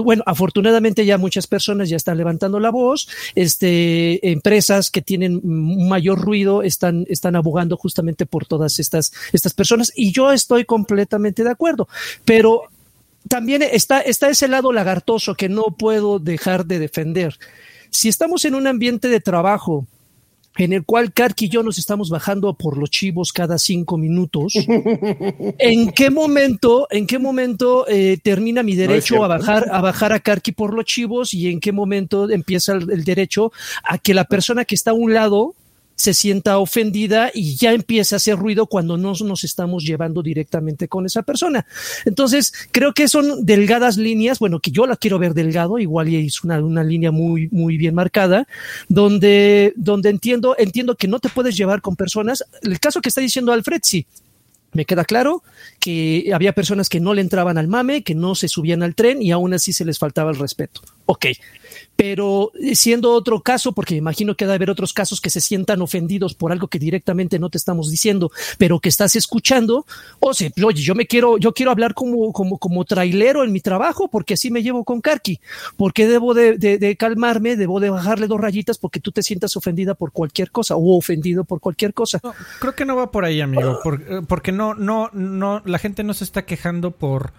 bueno, 0.05 0.23
afortunadamente 0.27 1.07
ya 1.07 1.19
muchas 1.19 1.47
personas 1.47 1.89
ya 1.89 1.97
están 1.97 2.19
levantando 2.19 2.61
la 2.61 2.71
voz, 2.71 3.09
este, 3.35 4.31
empresas 4.31 4.91
que 4.91 5.03
tienen 5.03 5.41
mayor 5.45 6.21
ruido 6.21 6.63
están, 6.63 7.07
están 7.09 7.37
abogando 7.37 7.77
justamente 7.77 8.27
por 8.27 8.47
todas 8.47 8.79
estas, 8.79 9.13
estas 9.33 9.55
personas 9.55 9.93
y 9.95 10.13
yo 10.13 10.33
estoy 10.33 10.65
completamente 10.65 11.45
de 11.45 11.51
acuerdo, 11.51 11.89
pero 12.25 12.69
también 13.29 13.63
está, 13.63 14.01
está 14.01 14.29
ese 14.29 14.49
lado 14.49 14.73
lagartoso 14.73 15.35
que 15.35 15.49
no 15.49 15.77
puedo 15.79 16.19
dejar 16.19 16.67
de 16.67 16.79
defender. 16.79 17.39
Si 17.91 18.09
estamos 18.09 18.45
en 18.45 18.55
un 18.55 18.67
ambiente 18.67 19.09
de 19.09 19.21
trabajo 19.21 19.87
en 20.57 20.73
el 20.73 20.85
cual 20.85 21.13
Karki 21.13 21.47
y 21.47 21.49
yo 21.49 21.63
nos 21.63 21.79
estamos 21.79 22.11
bajando 22.11 22.55
por 22.55 22.79
los 22.79 22.91
chivos 22.91 23.33
cada 23.33 23.59
cinco 23.59 23.99
minutos. 23.99 24.55
¿En 25.59 25.91
qué 25.93 26.11
momento, 26.11 26.87
en 26.91 27.07
qué 27.07 27.19
momento 27.19 27.87
eh, 27.89 28.19
termina 28.23 28.63
mi 28.63 28.75
derecho 28.75 29.25
a 29.25 29.29
bajar, 29.29 29.67
a 29.71 29.81
bajar 29.81 30.13
a 30.13 30.21
Karki 30.21 30.53
por 30.53 30.75
los 30.75 30.85
chivos 30.85 31.35
y 31.35 31.49
en 31.49 31.61
qué 31.61 31.73
momento 31.73 32.31
empieza 32.31 32.73
el, 32.73 32.91
el 32.91 33.05
derecho 33.05 33.53
a 33.83 33.99
que 33.99 34.15
la 34.15 34.25
persona 34.25 34.65
que 34.65 34.75
está 34.75 34.93
a 34.93 34.95
un 34.95 35.13
lado 35.13 35.55
se 35.97 36.15
sienta 36.15 36.59
ofendida 36.59 37.31
y 37.33 37.57
ya 37.57 37.73
empieza 37.73 38.17
a 38.17 38.19
hacer 38.19 38.37
ruido 38.37 38.67
cuando 38.67 38.97
no 38.97 39.13
nos 39.13 39.45
estamos 39.45 39.85
llevando 39.85 40.23
directamente 40.23 40.89
con 40.89 41.07
esa 41.07 41.23
persona. 41.23 41.67
Entonces, 42.05 42.53
creo 42.73 42.93
que 42.93 43.09
son 43.09 43.45
delgadas 43.45 43.97
líneas, 43.97 44.39
bueno, 44.39 44.61
que 44.61 44.71
yo 44.71 44.87
la 44.87 44.97
quiero 44.97 45.19
ver 45.19 45.35
delgado, 45.35 45.79
igual 45.79 46.13
es 46.15 46.43
una, 46.45 46.59
una 46.59 46.83
línea 46.83 47.11
muy, 47.11 47.49
muy 47.51 47.77
bien 47.77 47.95
marcada, 47.95 48.47
donde, 48.89 49.73
donde 49.77 50.11
entiendo, 50.11 50.57
entiendo 50.59 50.97
que 50.97 51.09
no 51.09 51.21
te 51.21 51.29
puedes 51.29 51.57
llevar 51.57 51.81
con 51.81 51.97
personas. 51.97 52.45
El 52.63 52.81
caso 52.81 53.01
que 53.01 53.09
está 53.09 53.21
diciendo 53.21 53.53
Alfred, 53.53 53.81
sí, 53.83 54.07
me 54.75 54.85
queda 54.85 55.05
claro 55.05 55.43
que 55.79 56.31
había 56.35 56.53
personas 56.53 56.89
que 56.89 57.01
no 57.01 57.15
le 57.15 57.21
entraban 57.21 57.59
al 57.59 57.69
mame, 57.69 58.03
que 58.03 58.15
no 58.15 58.35
se 58.35 58.49
subían 58.49 58.83
al 58.83 58.95
tren 58.95 59.23
y 59.23 59.31
aún 59.31 59.55
así 59.55 59.73
se 59.73 59.85
les 59.85 59.99
faltaba 59.99 60.31
el 60.31 60.39
respeto. 60.39 60.83
Ok, 61.07 61.27
pero 61.97 62.53
eh, 62.61 62.75
siendo 62.75 63.13
otro 63.13 63.41
caso, 63.41 63.73
porque 63.73 63.95
imagino 63.95 64.35
que 64.35 64.45
debe 64.45 64.57
haber 64.57 64.71
otros 64.71 64.93
casos 64.93 65.21
que 65.21 65.31
se 65.31 65.41
sientan 65.41 65.83
ofendidos 65.83 66.35
por 66.35 66.53
algo 66.53 66.69
que 66.69 66.79
directamente 66.79 67.39
no 67.39 67.51
te 67.51 67.59
estamos 67.59 67.91
diciendo, 67.91 68.31
pero 68.59 68.81
que 68.81 68.89
estás 68.89 69.17
escuchando, 69.17 69.87
o 70.21 70.35
sea, 70.35 70.51
oye, 70.65 70.83
yo 70.83 70.95
me 70.95 71.07
quiero, 71.07 71.39
yo 71.39 71.53
quiero 71.53 71.71
hablar 71.71 71.95
como, 71.95 72.33
como, 72.33 72.59
como 72.59 72.85
trailero 72.85 73.45
en 73.45 73.53
mi 73.53 73.61
trabajo, 73.61 74.09
porque 74.09 74.35
así 74.35 74.51
me 74.51 74.63
llevo 74.63 74.85
con 74.85 75.01
Karki, 75.01 75.41
porque 75.77 76.07
debo 76.07 76.35
de, 76.35 76.59
de, 76.59 76.79
de, 76.79 76.97
calmarme, 76.97 77.57
debo 77.57 77.81
de 77.81 77.91
bajarle 77.91 78.27
dos 78.27 78.41
rayitas 78.41 78.79
porque 78.79 79.01
tú 79.01 79.13
te 79.13 79.23
sientas 79.23 79.57
ofendida 79.57 79.95
por 79.95 80.13
cualquier 80.13 80.51
cosa 80.51 80.77
o 80.77 80.97
ofendido 80.97 81.45
por 81.45 81.61
cualquier 81.61 81.95
cosa. 81.95 82.21
No, 82.23 82.35
creo 82.61 82.75
que 82.75 82.85
no 82.85 82.97
va 82.97 83.11
por 83.11 83.25
ahí, 83.25 83.41
amigo, 83.41 83.81
eh, 84.09 84.23
porque 84.27 84.53
no, 84.53 84.75
no, 84.75 85.11
no, 85.13 85.63
la 85.65 85.79
gente 85.79 86.03
no 86.03 86.15
se 86.15 86.25
está 86.25 86.45
quejando 86.45 86.91
por 86.91 87.33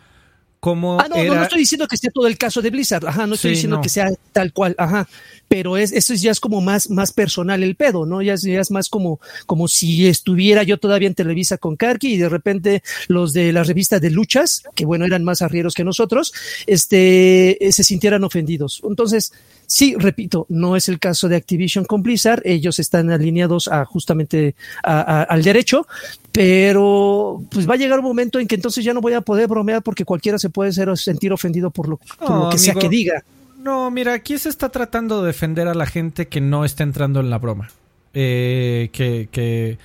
cómo 0.66 1.00
ah, 1.00 1.08
no, 1.08 1.18
era... 1.18 1.28
no, 1.28 1.36
no, 1.36 1.44
estoy 1.44 1.60
diciendo 1.60 1.88
que 1.88 1.96
sea 1.96 2.10
todo 2.10 2.26
el 2.26 2.40
caso 2.40 2.60
de 2.60 2.72
Blizzard, 2.72 3.06
ajá, 3.06 3.28
no 3.28 3.36
estoy 3.36 3.52
sí, 3.52 3.56
diciendo 3.58 3.76
no. 3.76 3.84
que 3.84 3.90
sea 3.90 4.10
tal 4.32 4.52
cual, 4.52 4.74
ajá, 4.80 5.08
pero 5.48 5.78
es, 5.78 5.92
eso 5.92 6.16
ya 6.16 6.32
es 6.32 6.40
como 6.40 6.60
más, 6.60 6.90
más 6.90 7.12
personal 7.12 7.62
el 7.62 7.76
pedo, 7.76 8.08
¿no? 8.08 8.24
Ya 8.24 8.34
es, 8.34 8.42
ya 8.42 8.60
es 8.60 8.72
más 8.72 8.90
como, 8.90 9.20
como 9.46 9.68
si 9.68 10.08
estuviera 10.08 10.64
yo 10.64 10.80
todavía 10.80 11.08
en 11.08 11.14
Televisa 11.14 11.60
con 11.60 11.76
Karki 11.76 12.14
y 12.14 12.18
de 12.18 12.30
repente 12.30 12.82
los 13.08 13.32
de 13.32 13.54
la 13.54 13.64
revista 13.64 14.00
de 14.00 14.10
luchas, 14.10 14.64
que 14.74 14.86
bueno, 14.86 15.06
eran 15.06 15.24
más 15.24 15.44
arrieros 15.44 15.76
que 15.76 15.84
nosotros, 15.84 16.34
este, 16.66 17.60
se 17.70 17.84
sintieran 17.84 18.24
ofendidos. 18.24 18.82
Entonces, 18.84 19.34
sí, 19.76 19.94
repito, 20.00 20.46
no 20.48 20.78
es 20.78 20.88
el 20.88 21.00
caso 21.00 21.28
de 21.28 21.36
Activision 21.36 21.84
con 21.84 22.02
Blizzard, 22.02 22.42
ellos 22.46 22.80
están 22.80 23.12
alineados 23.12 23.68
a 23.68 23.84
justamente 23.84 24.56
a, 24.82 25.02
a, 25.02 25.24
al 25.24 25.44
derecho, 25.44 25.86
pero 26.32 27.44
pues 27.52 27.70
va 27.70 27.74
a 27.74 27.78
llegar 27.78 28.00
un 28.00 28.06
momento 28.06 28.40
en 28.40 28.48
que 28.48 28.56
entonces 28.56 28.86
ya 28.86 28.94
no 28.94 29.02
voy 29.02 29.12
a 29.12 29.20
poder 29.20 29.50
bromear 29.50 29.84
porque 29.84 30.06
cualquiera 30.06 30.40
se 30.40 30.50
puede 30.50 30.72
ser, 30.72 30.98
sentir 30.98 31.34
ofendido 31.34 31.72
por 31.72 31.90
lo, 31.90 31.98
por 31.98 32.30
no, 32.30 32.36
lo 32.36 32.50
que 32.52 32.56
amigo, 32.56 32.58
sea 32.58 32.74
que 32.76 32.88
diga. 32.88 33.26
No, 33.58 33.92
mira, 33.92 34.14
aquí 34.14 34.38
se 34.38 34.48
está 34.48 34.70
tratando 34.70 35.20
de 35.22 35.28
defender 35.28 35.68
a 35.68 35.74
la 35.74 35.86
gente 35.86 36.30
que 36.30 36.40
no 36.40 36.64
está 36.64 36.84
entrando 36.84 37.20
en 37.20 37.30
la 37.30 37.38
broma. 37.38 37.70
Eh, 38.14 38.92
que, 38.94 39.28
que 39.30 39.78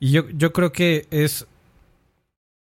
y 0.00 0.10
yo, 0.10 0.28
yo 0.30 0.52
creo 0.52 0.72
que 0.72 1.06
es 1.12 1.46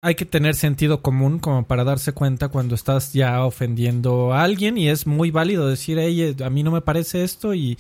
hay 0.02 0.14
que 0.14 0.26
tener 0.26 0.54
sentido 0.54 1.00
común 1.00 1.38
como 1.38 1.66
para 1.66 1.84
darse 1.84 2.12
cuenta 2.12 2.48
cuando 2.48 2.74
estás 2.74 3.12
ya 3.12 3.44
ofendiendo 3.44 4.34
a 4.34 4.42
alguien 4.42 4.76
y 4.76 4.88
es 4.88 5.06
muy 5.06 5.30
válido 5.30 5.68
decir, 5.68 5.98
hey, 5.98 6.36
a 6.44 6.50
mí 6.50 6.62
no 6.62 6.70
me 6.70 6.80
parece 6.80 7.24
esto 7.24 7.54
y 7.54 7.78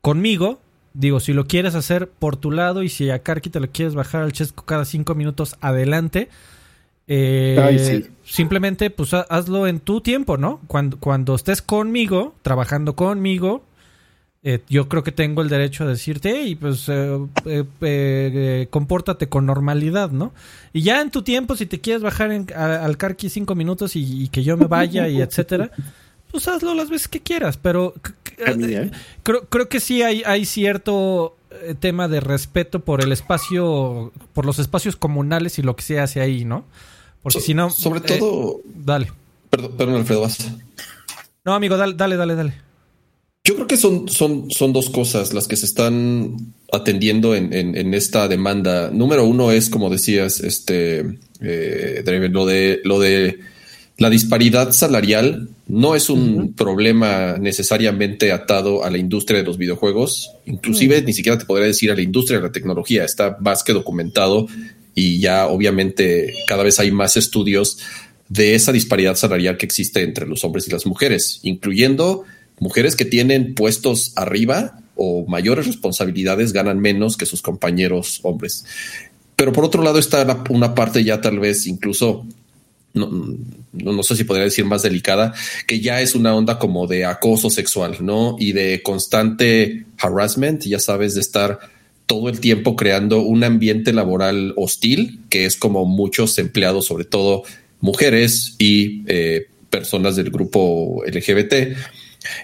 conmigo 0.00 0.60
Digo, 0.92 1.20
si 1.20 1.32
lo 1.32 1.46
quieres 1.46 1.74
hacer 1.74 2.08
por 2.08 2.36
tu 2.36 2.50
lado 2.50 2.82
y 2.82 2.88
si 2.88 3.10
a 3.10 3.22
Karki 3.22 3.48
te 3.48 3.60
lo 3.60 3.68
quieres 3.70 3.94
bajar 3.94 4.22
al 4.22 4.32
chesco 4.32 4.64
cada 4.64 4.84
cinco 4.84 5.14
minutos, 5.14 5.56
adelante. 5.60 6.28
Eh, 7.06 7.60
Ay, 7.62 7.78
sí. 7.78 8.06
Simplemente, 8.24 8.90
pues 8.90 9.14
hazlo 9.14 9.66
en 9.66 9.78
tu 9.78 10.00
tiempo, 10.00 10.36
¿no? 10.36 10.60
Cuando, 10.66 10.98
cuando 10.98 11.34
estés 11.34 11.62
conmigo, 11.62 12.34
trabajando 12.42 12.96
conmigo, 12.96 13.62
eh, 14.42 14.60
yo 14.68 14.88
creo 14.88 15.02
que 15.02 15.12
tengo 15.12 15.42
el 15.42 15.48
derecho 15.48 15.84
a 15.84 15.86
decirte, 15.86 16.32
hey, 16.34 16.54
pues 16.54 16.86
eh, 16.88 18.66
compórtate 18.70 19.28
con 19.28 19.44
normalidad, 19.46 20.10
¿no? 20.10 20.32
Y 20.72 20.82
ya 20.82 21.02
en 21.02 21.10
tu 21.10 21.22
tiempo, 21.22 21.56
si 21.56 21.66
te 21.66 21.80
quieres 21.80 22.02
bajar 22.02 22.32
en, 22.32 22.46
a, 22.56 22.84
al 22.84 22.96
Karki 22.96 23.28
cinco 23.28 23.54
minutos 23.54 23.96
y, 23.96 24.24
y, 24.24 24.28
que 24.28 24.42
yo 24.42 24.56
me 24.56 24.66
vaya 24.66 25.08
y 25.08 25.20
etcétera, 25.20 25.70
pues 26.30 26.48
hazlo 26.48 26.74
las 26.74 26.88
veces 26.88 27.08
que 27.08 27.20
quieras, 27.20 27.58
pero 27.58 27.94
¿eh? 28.38 28.90
creo, 29.22 29.46
creo 29.48 29.68
que 29.68 29.80
sí 29.80 30.02
hay, 30.02 30.22
hay 30.24 30.46
cierto 30.46 31.36
eh, 31.50 31.74
tema 31.78 32.08
de 32.08 32.20
respeto 32.20 32.80
por 32.80 33.02
el 33.02 33.12
espacio, 33.12 34.12
por 34.32 34.46
los 34.46 34.58
espacios 34.58 34.96
comunales 34.96 35.58
y 35.58 35.62
lo 35.62 35.76
que 35.76 35.82
se 35.82 36.00
hace 36.00 36.20
ahí, 36.20 36.44
¿no? 36.44 36.64
Porque 37.22 37.40
so, 37.40 37.44
si 37.44 37.54
no... 37.54 37.70
Sobre 37.70 38.00
eh, 38.00 38.18
todo... 38.18 38.60
Dale. 38.64 39.12
Perdón, 39.50 39.72
perdón 39.76 39.96
Alfredo, 39.96 40.22
vas. 40.22 40.50
No, 41.44 41.54
amigo, 41.54 41.76
dale, 41.76 41.94
dale, 41.94 42.16
dale, 42.16 42.34
dale. 42.36 42.69
Yo 43.50 43.56
creo 43.56 43.66
que 43.66 43.76
son, 43.76 44.08
son, 44.08 44.48
son 44.48 44.72
dos 44.72 44.90
cosas 44.90 45.34
las 45.34 45.48
que 45.48 45.56
se 45.56 45.66
están 45.66 46.36
atendiendo 46.70 47.34
en, 47.34 47.52
en, 47.52 47.76
en 47.76 47.94
esta 47.94 48.28
demanda. 48.28 48.92
Número 48.92 49.26
uno 49.26 49.50
es, 49.50 49.68
como 49.68 49.90
decías, 49.90 50.38
este, 50.38 51.18
eh, 51.40 52.28
lo 52.30 52.46
de, 52.46 52.80
lo 52.84 53.00
de 53.00 53.40
la 53.98 54.08
disparidad 54.08 54.70
salarial 54.70 55.48
no 55.66 55.96
es 55.96 56.10
un 56.10 56.20
uh 56.20 56.42
-huh. 56.42 56.54
problema 56.54 57.38
necesariamente 57.40 58.30
atado 58.30 58.84
a 58.84 58.90
la 58.90 58.98
industria 58.98 59.40
de 59.40 59.46
los 59.46 59.58
videojuegos, 59.58 60.30
inclusive 60.46 60.98
uh 60.98 61.00
-huh. 61.00 61.06
ni 61.06 61.12
siquiera 61.12 61.36
te 61.36 61.44
podría 61.44 61.66
decir 61.66 61.90
a 61.90 61.96
la 61.96 62.02
industria 62.02 62.38
de 62.38 62.44
la 62.46 62.52
tecnología, 62.52 63.04
está 63.04 63.36
más 63.40 63.64
que 63.64 63.72
documentado 63.72 64.46
y 64.94 65.18
ya 65.18 65.48
obviamente 65.48 66.34
cada 66.46 66.62
vez 66.62 66.78
hay 66.78 66.92
más 66.92 67.16
estudios 67.16 67.78
de 68.28 68.54
esa 68.54 68.70
disparidad 68.70 69.16
salarial 69.16 69.56
que 69.56 69.66
existe 69.66 70.04
entre 70.04 70.24
los 70.28 70.44
hombres 70.44 70.68
y 70.68 70.70
las 70.70 70.86
mujeres, 70.86 71.40
incluyendo 71.42 72.22
mujeres 72.60 72.94
que 72.94 73.04
tienen 73.04 73.54
puestos 73.54 74.12
arriba 74.14 74.78
o 74.94 75.26
mayores 75.26 75.66
responsabilidades 75.66 76.52
ganan 76.52 76.78
menos 76.78 77.16
que 77.16 77.26
sus 77.26 77.42
compañeros 77.42 78.20
hombres. 78.22 78.64
Pero 79.34 79.52
por 79.52 79.64
otro 79.64 79.82
lado 79.82 79.98
está 79.98 80.44
una 80.50 80.74
parte 80.74 81.02
ya 81.02 81.20
tal 81.20 81.40
vez 81.40 81.66
incluso 81.66 82.26
no, 82.92 83.08
no, 83.72 84.02
sé 84.02 84.16
si 84.16 84.24
podría 84.24 84.44
decir 84.44 84.64
más 84.64 84.82
delicada, 84.82 85.32
que 85.66 85.80
ya 85.80 86.00
es 86.00 86.14
una 86.14 86.34
onda 86.34 86.58
como 86.58 86.86
de 86.86 87.04
acoso 87.04 87.48
sexual, 87.48 87.98
¿no? 88.00 88.36
Y 88.38 88.52
de 88.52 88.82
constante 88.82 89.86
harassment, 89.98 90.64
ya 90.64 90.80
sabes, 90.80 91.14
de 91.14 91.20
estar 91.20 91.60
todo 92.06 92.28
el 92.28 92.40
tiempo 92.40 92.74
creando 92.74 93.20
un 93.22 93.44
ambiente 93.44 93.92
laboral 93.92 94.54
hostil, 94.56 95.20
que 95.30 95.44
es 95.46 95.56
como 95.56 95.84
muchos 95.84 96.36
empleados, 96.38 96.86
sobre 96.86 97.04
todo 97.04 97.44
mujeres 97.80 98.56
y 98.58 99.04
eh, 99.06 99.46
personas 99.70 100.16
del 100.16 100.30
grupo 100.30 101.04
LGBT, 101.06 101.76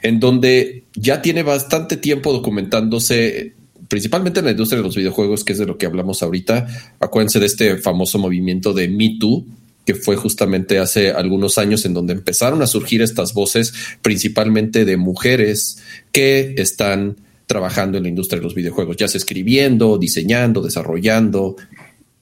en 0.03 0.21
donde 0.21 0.85
ya 0.95 1.23
tiene 1.23 1.43
bastante 1.43 1.97
tiempo 1.97 2.33
documentándose 2.33 3.55
principalmente 3.89 4.41
en 4.41 4.47
la 4.47 4.51
industria 4.53 4.79
de 4.79 4.85
los 4.85 4.97
videojuegos, 4.97 5.45
que 5.45 5.53
es 5.53 5.59
de 5.59 5.67
lo 5.67 5.79
que 5.79 5.87
hablamos 5.87 6.23
ahorita. 6.23 6.67
Acuérdense 7.01 7.41
de 7.41 7.47
este 7.47 7.77
famoso 7.79 8.19
movimiento 8.19 8.73
de 8.73 8.89
Me 8.89 9.17
Too, 9.19 9.45
que 9.85 9.95
fue 9.95 10.17
justamente 10.17 10.79
hace 10.79 11.13
algunos 11.13 11.59
años 11.59 11.85
en 11.85 11.95
donde 11.95 12.13
empezaron 12.13 12.63
a 12.63 12.67
surgir 12.67 13.03
estas 13.03 13.35
voces, 13.35 13.73
principalmente 14.03 14.85
de 14.85 14.97
mujeres 14.97 15.79
que 16.13 16.55
están 16.59 17.17
trabajando 17.47 17.97
en 17.97 18.05
la 18.05 18.09
industria 18.09 18.41
de 18.41 18.45
los 18.45 18.55
videojuegos, 18.57 18.97
ya 18.97 19.07
sea 19.07 19.19
escribiendo, 19.19 19.99
diseñando, 19.99 20.61
desarrollando. 20.63 21.57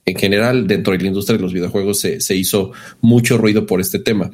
En 0.04 0.16
general, 0.16 0.66
dentro 0.66 0.92
de 0.92 0.98
la 0.98 1.06
industria 1.06 1.38
de 1.38 1.42
los 1.42 1.54
videojuegos 1.54 1.98
se, 1.98 2.20
se 2.20 2.36
hizo 2.36 2.72
mucho 3.00 3.38
ruido 3.38 3.64
por 3.64 3.80
este 3.80 3.98
tema. 3.98 4.30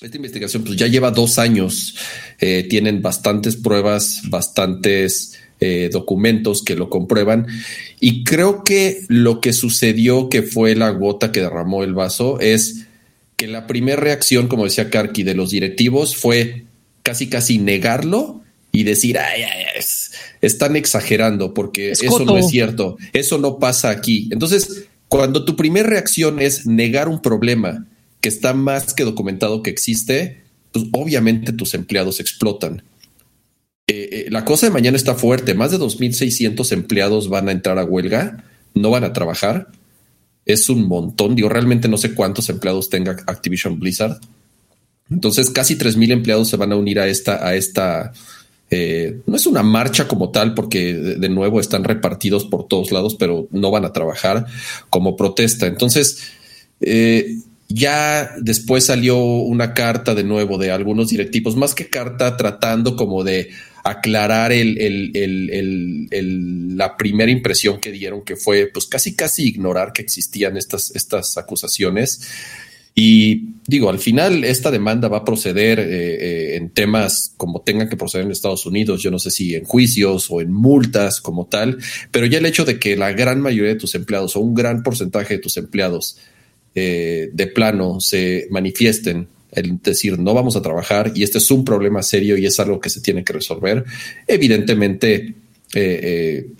Esta 0.00 0.16
investigación 0.16 0.62
pues, 0.62 0.76
ya 0.76 0.86
lleva 0.86 1.10
dos 1.10 1.40
años, 1.40 1.96
eh, 2.38 2.64
tienen 2.70 3.02
bastantes 3.02 3.56
pruebas, 3.56 4.22
bastantes 4.28 5.36
eh, 5.58 5.90
documentos 5.92 6.62
que 6.62 6.76
lo 6.76 6.88
comprueban. 6.88 7.48
Y 7.98 8.22
creo 8.22 8.62
que 8.62 9.02
lo 9.08 9.40
que 9.40 9.52
sucedió, 9.52 10.28
que 10.28 10.42
fue 10.42 10.76
la 10.76 10.90
gota 10.90 11.32
que 11.32 11.40
derramó 11.40 11.82
el 11.82 11.94
vaso, 11.94 12.38
es 12.38 12.86
que 13.36 13.48
la 13.48 13.66
primera 13.66 14.00
reacción, 14.00 14.46
como 14.46 14.64
decía 14.64 14.88
Karki, 14.88 15.24
de 15.24 15.34
los 15.34 15.50
directivos 15.50 16.16
fue 16.16 16.64
casi, 17.02 17.28
casi 17.28 17.58
negarlo 17.58 18.42
y 18.70 18.84
decir, 18.84 19.18
ay, 19.18 19.42
ay, 19.42 19.64
es, 19.76 20.12
están 20.40 20.76
exagerando 20.76 21.54
porque 21.54 21.90
es 21.90 22.04
eso 22.04 22.24
no 22.24 22.36
es 22.36 22.48
cierto, 22.48 22.98
eso 23.12 23.38
no 23.38 23.58
pasa 23.58 23.90
aquí. 23.90 24.28
Entonces, 24.30 24.84
cuando 25.08 25.44
tu 25.44 25.56
primera 25.56 25.88
reacción 25.88 26.40
es 26.40 26.66
negar 26.66 27.08
un 27.08 27.20
problema 27.20 27.84
que 28.20 28.28
está 28.28 28.54
más 28.54 28.94
que 28.94 29.04
documentado 29.04 29.62
que 29.62 29.70
existe, 29.70 30.42
pues 30.72 30.86
obviamente 30.92 31.52
tus 31.52 31.74
empleados 31.74 32.20
explotan. 32.20 32.82
Eh, 33.86 34.26
la 34.30 34.44
cosa 34.44 34.66
de 34.66 34.72
mañana 34.72 34.96
está 34.96 35.14
fuerte. 35.14 35.54
Más 35.54 35.70
de 35.70 35.78
2.600 35.78 36.72
empleados 36.72 37.28
van 37.28 37.48
a 37.48 37.52
entrar 37.52 37.78
a 37.78 37.84
huelga, 37.84 38.44
no 38.74 38.90
van 38.90 39.04
a 39.04 39.12
trabajar. 39.12 39.68
Es 40.44 40.68
un 40.68 40.86
montón. 40.86 41.36
Yo 41.36 41.48
realmente 41.48 41.88
no 41.88 41.96
sé 41.96 42.14
cuántos 42.14 42.48
empleados 42.50 42.90
tenga 42.90 43.16
Activision 43.26 43.78
Blizzard. 43.78 44.18
Entonces, 45.10 45.50
casi 45.50 45.76
3.000 45.76 46.12
empleados 46.12 46.48
se 46.48 46.56
van 46.56 46.72
a 46.72 46.76
unir 46.76 47.00
a 47.00 47.06
esta, 47.06 47.46
a 47.46 47.54
esta 47.54 48.12
eh, 48.70 49.22
no 49.26 49.36
es 49.36 49.46
una 49.46 49.62
marcha 49.62 50.06
como 50.06 50.30
tal, 50.30 50.54
porque 50.54 50.94
de, 50.94 51.28
nuevo 51.28 51.60
están 51.60 51.84
repartidos 51.84 52.44
por 52.44 52.68
todos 52.68 52.92
lados, 52.92 53.16
pero 53.18 53.48
no 53.50 53.70
van 53.70 53.84
a 53.84 53.92
trabajar 53.92 54.46
como 54.90 55.16
protesta. 55.16 55.66
Entonces, 55.66 56.22
eh, 56.80 57.38
ya 57.68 58.34
después 58.40 58.86
salió 58.86 59.18
una 59.18 59.74
carta 59.74 60.14
de 60.14 60.24
nuevo 60.24 60.56
de 60.56 60.70
algunos 60.70 61.10
directivos, 61.10 61.54
más 61.54 61.74
que 61.74 61.88
carta 61.88 62.36
tratando 62.36 62.96
como 62.96 63.24
de 63.24 63.50
aclarar 63.84 64.52
la 66.10 66.96
primera 66.96 67.30
impresión 67.30 67.78
que 67.78 67.92
dieron, 67.92 68.22
que 68.24 68.36
fue 68.36 68.70
pues 68.72 68.86
casi 68.86 69.14
casi 69.14 69.48
ignorar 69.48 69.92
que 69.92 70.02
existían 70.02 70.56
estas, 70.56 70.90
estas 70.94 71.36
acusaciones. 71.36 72.26
Y 72.94 73.50
digo, 73.66 73.90
al 73.90 73.98
final 74.00 74.42
esta 74.44 74.70
demanda 74.72 75.08
va 75.08 75.18
a 75.18 75.24
proceder 75.24 75.78
eh, 75.78 75.84
eh, 75.90 76.56
en 76.56 76.70
temas 76.70 77.32
como 77.36 77.60
tengan 77.60 77.88
que 77.88 77.96
proceder 77.96 78.24
en 78.26 78.32
Estados 78.32 78.66
Unidos, 78.66 79.02
yo 79.02 79.12
no 79.12 79.20
sé 79.20 79.30
si 79.30 79.54
en 79.54 79.64
juicios 79.64 80.28
o 80.30 80.40
en 80.40 80.52
multas 80.52 81.20
como 81.20 81.46
tal, 81.46 81.78
pero 82.10 82.26
ya 82.26 82.38
el 82.38 82.46
hecho 82.46 82.64
de 82.64 82.80
que 82.80 82.96
la 82.96 83.12
gran 83.12 83.40
mayoría 83.40 83.74
de 83.74 83.78
tus 83.78 83.94
empleados 83.94 84.34
o 84.34 84.40
un 84.40 84.54
gran 84.54 84.82
porcentaje 84.82 85.34
de 85.34 85.40
tus 85.40 85.56
empleados 85.58 86.18
eh, 86.74 87.30
de 87.32 87.46
plano 87.46 88.00
se 88.00 88.46
manifiesten 88.50 89.28
el 89.50 89.80
decir 89.80 90.18
no 90.18 90.34
vamos 90.34 90.56
a 90.56 90.62
trabajar 90.62 91.12
y 91.14 91.22
este 91.22 91.38
es 91.38 91.50
un 91.50 91.64
problema 91.64 92.02
serio 92.02 92.36
y 92.36 92.44
es 92.44 92.60
algo 92.60 92.80
que 92.80 92.90
se 92.90 93.00
tiene 93.00 93.24
que 93.24 93.32
resolver, 93.32 93.84
evidentemente 94.26 95.34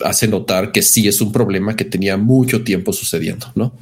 hace 0.03 0.27
notar 0.27 0.71
que 0.71 0.83
sí 0.83 1.07
es 1.07 1.19
un 1.19 1.31
problema 1.31 1.75
que 1.75 1.83
tenía 1.83 2.15
mucho 2.15 2.63
tiempo 2.63 2.93
sucediendo, 2.93 3.47
¿no? 3.55 3.73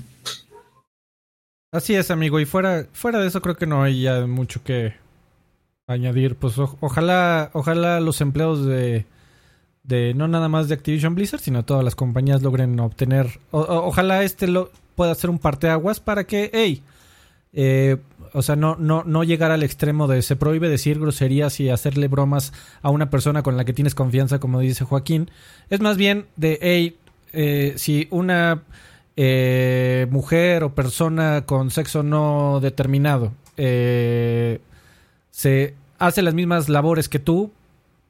Así 1.72 1.96
es, 1.96 2.12
amigo. 2.12 2.40
Y 2.40 2.46
fuera, 2.46 2.88
fuera 2.94 3.20
de 3.20 3.28
eso 3.28 3.42
creo 3.42 3.56
que 3.56 3.68
no 3.68 3.84
hay 3.84 4.02
ya 4.02 4.26
mucho 4.26 4.64
que 4.64 4.94
añadir. 5.88 6.36
Pues 6.36 6.56
ojalá, 6.58 7.50
ojalá 7.54 8.00
los 8.00 8.22
empleados 8.22 8.66
de, 8.66 9.06
de 9.84 10.14
no 10.14 10.28
nada 10.28 10.50
más 10.50 10.68
de 10.68 10.76
Activision 10.76 11.16
Blizzard, 11.16 11.42
sino 11.42 11.66
todas 11.66 11.84
las 11.84 11.96
compañías 11.96 12.42
logren 12.42 12.80
obtener. 12.80 13.40
ojalá 13.52 14.24
este 14.24 14.48
lo 14.48 14.72
pueda 14.98 15.14
ser 15.16 15.30
un 15.30 15.38
parteaguas 15.38 16.00
para 16.00 16.26
que, 16.26 16.50
hey, 16.52 16.84
eh, 17.54 17.98
o 18.34 18.42
sea, 18.42 18.56
no, 18.56 18.76
no, 18.78 19.04
no 19.06 19.24
llegar 19.24 19.52
al 19.52 19.62
extremo 19.62 20.08
de 20.08 20.24
se 20.24 20.36
prohíbe 20.36 20.70
decir 20.70 21.00
groserías 21.00 21.60
y 21.60 21.70
hacerle 21.70 22.08
bromas 22.08 22.52
a 22.82 22.90
una 22.90 23.12
persona 23.12 23.44
con 23.44 23.56
la 23.56 23.64
que 23.64 23.74
tienes 23.74 23.94
confianza, 23.94 24.40
como 24.40 24.60
dice 24.60 24.84
Joaquín. 24.86 25.30
Es 25.70 25.80
más 25.80 25.98
bien 25.98 26.26
de, 26.36 26.58
hey, 26.62 26.98
eh, 27.32 27.74
si 27.78 28.08
una 28.10 28.64
eh, 29.16 30.08
mujer 30.10 30.64
o 30.64 30.74
persona 30.74 31.46
con 31.46 31.70
sexo 31.70 32.02
no 32.02 32.60
determinado 32.60 33.32
se 35.32 35.74
hace 36.00 36.22
las 36.22 36.34
mismas 36.34 36.70
labores 36.70 37.10
que 37.10 37.20
tú, 37.20 37.52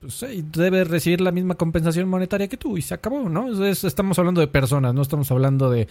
pues, 0.08 0.26
debe 0.54 0.86
recibir 0.86 1.20
la 1.20 1.32
misma 1.32 1.56
compensación 1.56 2.08
monetaria 2.08 2.48
que 2.48 2.56
tú 2.56 2.78
y 2.78 2.82
se 2.82 2.94
acabó, 2.94 3.28
¿no? 3.28 3.48
estamos 3.72 4.18
hablando 4.18 4.40
de 4.40 4.48
personas, 4.48 4.94
no 4.94 5.02
estamos 5.02 5.30
hablando 5.32 5.70
de, 5.70 5.90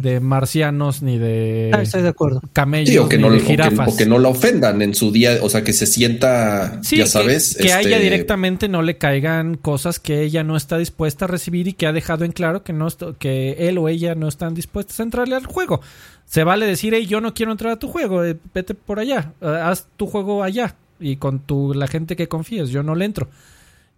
de 0.00 0.20
marcianos 0.20 1.02
ni 1.02 1.18
de, 1.18 1.70
ah, 1.74 1.82
estoy 1.82 2.00
de 2.00 2.08
acuerdo. 2.08 2.40
camellos 2.54 3.06
que 3.08 3.18
no, 3.18 3.30
de 3.30 3.40
jirafas. 3.40 3.92
O 3.92 3.96
que, 3.98 4.06
no 4.06 4.18
la 4.18 4.30
ofendan 4.30 4.80
en 4.80 4.94
su 4.94 5.12
día, 5.12 5.38
o 5.42 5.50
sea, 5.50 5.62
que 5.62 5.74
se 5.74 5.84
sienta, 5.84 6.80
ya 6.82 7.06
sabes. 7.06 7.54
Que, 7.60 7.72
a 7.72 7.80
ella 7.80 7.96
este, 7.96 8.04
directamente 8.04 8.68
no 8.68 8.80
le 8.80 8.96
caigan 8.96 9.56
cosas 9.56 10.00
que 10.00 10.22
ella 10.22 10.42
no 10.42 10.56
está 10.56 10.78
dispuesta 10.78 11.26
a 11.26 11.28
recibir 11.28 11.68
y 11.68 11.74
que 11.74 11.86
ha 11.86 11.92
dejado 11.92 12.24
en 12.24 12.32
claro 12.32 12.62
que, 12.62 12.72
no, 12.72 12.88
que 13.18 13.68
él 13.68 13.76
o 13.76 13.88
ella 13.88 14.14
no 14.14 14.28
están 14.28 14.54
dispuestos 14.54 14.98
a 15.00 15.02
entrarle 15.02 15.36
al 15.36 15.44
juego. 15.44 15.82
Se 16.24 16.44
vale 16.44 16.64
decir, 16.64 16.94
hey, 16.94 17.06
yo 17.06 17.20
no 17.20 17.34
quiero 17.34 17.52
entrar 17.52 17.72
a 17.72 17.78
tu 17.78 17.88
juego, 17.88 18.24
eh, 18.24 18.38
vete 18.54 18.74
por 18.74 19.00
allá, 19.00 19.34
haz 19.42 19.88
tu 19.96 20.06
juego 20.06 20.42
allá 20.42 20.76
y 21.00 21.16
con 21.16 21.40
tu, 21.40 21.74
la 21.74 21.88
gente 21.88 22.14
que 22.14 22.28
confíes. 22.28 22.70
Yo 22.70 22.82
no 22.82 22.94
le 22.94 23.06
entro. 23.06 23.28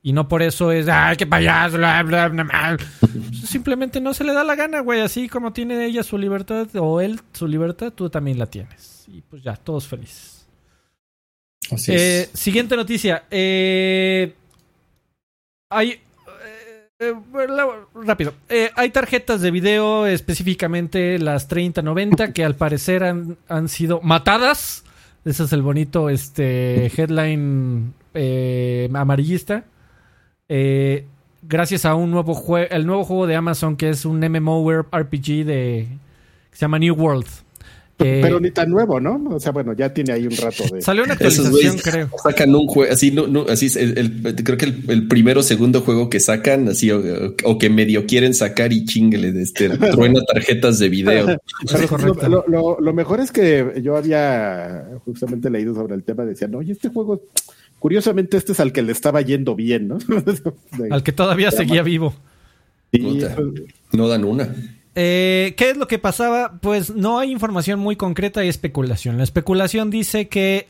Y 0.05 0.13
no 0.13 0.27
por 0.27 0.43
eso 0.43 0.73
es, 0.73 0.89
ay, 0.89 1.17
qué 1.17 1.27
payaso, 1.27 1.77
bla, 1.77 2.03
bla, 2.03 2.29
bla, 2.29 2.77
Simplemente 3.47 4.01
no 4.01 4.15
se 4.15 4.25
le 4.25 4.33
da 4.33 4.43
la 4.43 4.57
gana, 4.57 4.81
güey. 4.81 5.01
Así 5.01 5.29
como 5.29 5.53
tiene 5.53 5.85
ella 5.85 6.03
su 6.03 6.19
libertad 6.19 6.67
o 6.75 7.01
él 7.01 7.21
su 7.33 7.47
libertad, 7.47 7.93
tú 7.93 8.11
también 8.11 8.39
la 8.39 8.47
tienes. 8.47 9.05
Y 9.07 9.21
pues 9.21 9.43
ya, 9.43 9.55
todos 9.55 9.87
felices. 9.87 10.47
Así 11.71 11.93
eh, 11.95 12.29
Siguiente 12.33 12.75
noticia. 12.75 13.25
Eh, 13.31 14.35
hay. 15.71 16.01
Eh, 17.01 17.15
rápido. 17.95 18.35
hay 18.75 18.91
tarjetas 18.91 19.41
de 19.41 19.51
video, 19.51 20.07
específicamente 20.07 21.19
las 21.21 21.47
3090, 21.47 22.33
que 22.33 22.45
al 22.45 22.57
parecer 22.57 23.05
han, 23.05 23.39
han 23.49 23.69
sido 23.69 24.01
matadas 24.01 24.82
ese 25.25 25.45
es 25.45 25.53
el 25.53 25.63
bonito 25.63 26.09
este, 26.09 26.87
headline 26.87 27.95
eh, 28.15 28.89
amarillista. 28.93 29.65
Eh, 30.49 31.07
gracias 31.43 31.85
a 31.85 31.95
un 31.95 32.11
nuevo 32.11 32.35
juego, 32.35 32.67
el 32.71 32.87
nuevo 32.87 33.05
juego 33.05 33.27
de 33.27 33.37
Amazon 33.37 33.77
que 33.77 33.91
es 33.91 34.05
un 34.05 34.21
MMO 34.21 34.71
RPG 34.83 35.45
de 35.45 35.89
que 36.51 36.57
se 36.57 36.61
llama 36.61 36.79
New 36.79 36.95
World. 36.95 37.27
Pero 38.03 38.41
ni 38.41 38.51
tan 38.51 38.71
nuevo, 38.71 39.01
¿no? 39.01 39.23
O 39.31 39.41
sea, 39.41 39.53
bueno, 39.53 39.73
ya 39.73 39.93
tiene 39.93 40.13
ahí 40.13 40.27
un 40.27 40.37
rato 40.37 40.65
de. 40.73 40.83
Salió 40.83 41.05
una 41.05 41.15
actualización, 41.15 41.79
creo. 41.79 42.11
Sacan 42.23 42.55
un 42.55 42.67
juego, 42.67 42.93
así, 42.93 43.11
no, 43.11 43.47
así 43.49 43.67
es 43.67 43.77
el, 43.77 44.35
creo 44.45 44.59
que 44.59 44.67
el, 44.67 45.09
primero 45.09 45.41
o 45.41 45.43
segundo 45.43 45.81
juego 45.81 46.11
que 46.11 46.21
sacan, 46.21 46.69
así, 46.69 46.91
o, 46.91 47.59
que 47.59 47.71
medio 47.71 48.07
quieren 48.07 48.35
sacar 48.35 48.73
y 48.73 48.85
chingle, 48.85 49.29
este, 49.41 49.69
truena 49.93 50.21
tarjetas 50.33 50.79
de 50.79 50.89
video. 50.89 51.27
lo, 52.49 52.81
lo, 52.81 52.93
mejor 52.93 53.21
es 53.21 53.31
que 53.31 53.81
yo 53.83 53.97
había 53.97 54.87
justamente 55.05 55.51
leído 55.51 55.75
sobre 55.75 55.95
el 55.95 56.05
tema, 56.05 56.25
decían, 56.25 56.55
oye, 56.55 56.73
este 56.73 56.89
juego, 56.89 57.23
curiosamente, 57.79 58.37
este 58.37 58.53
es 58.53 58.61
al 58.61 58.73
que 58.73 58.83
le 58.83 58.93
estaba 58.93 59.21
yendo 59.23 59.55
bien, 59.55 59.89
¿no? 59.89 59.99
al 60.91 61.03
que 61.03 61.13
todavía 61.13 61.51
seguía 61.51 61.83
vivo. 61.83 62.15
no 63.93 64.09
dan 64.09 64.25
una. 64.25 64.55
Eh, 64.95 65.55
¿Qué 65.57 65.71
es 65.71 65.77
lo 65.77 65.87
que 65.89 65.99
pasaba? 65.99 66.59
Pues 66.61 66.95
no 66.95 67.19
hay 67.19 67.31
información 67.31 67.81
muy 67.81 67.97
concreta 67.97 68.45
y 68.45 68.49
especulación. 68.49 69.17
La 69.17 69.25
especulación 69.25 69.91
dice 69.91 70.29
que 70.29 70.69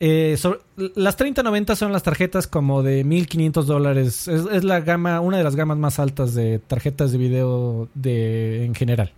eh, 0.00 0.36
las 0.76 1.16
3090 1.16 1.76
son 1.76 1.92
las 1.92 2.02
tarjetas 2.02 2.46
como 2.46 2.82
de 2.82 3.04
1500 3.04 3.66
dólares. 3.66 4.28
Es, 4.28 4.64
la 4.64 4.80
gama, 4.80 5.20
una 5.20 5.38
de 5.38 5.44
las 5.44 5.56
gamas 5.56 5.78
más 5.78 5.98
altas 5.98 6.34
de 6.34 6.58
tarjetas 6.58 7.12
de 7.12 7.18
video 7.18 7.88
de, 7.94 8.64
en 8.64 8.74
general. 8.74 9.12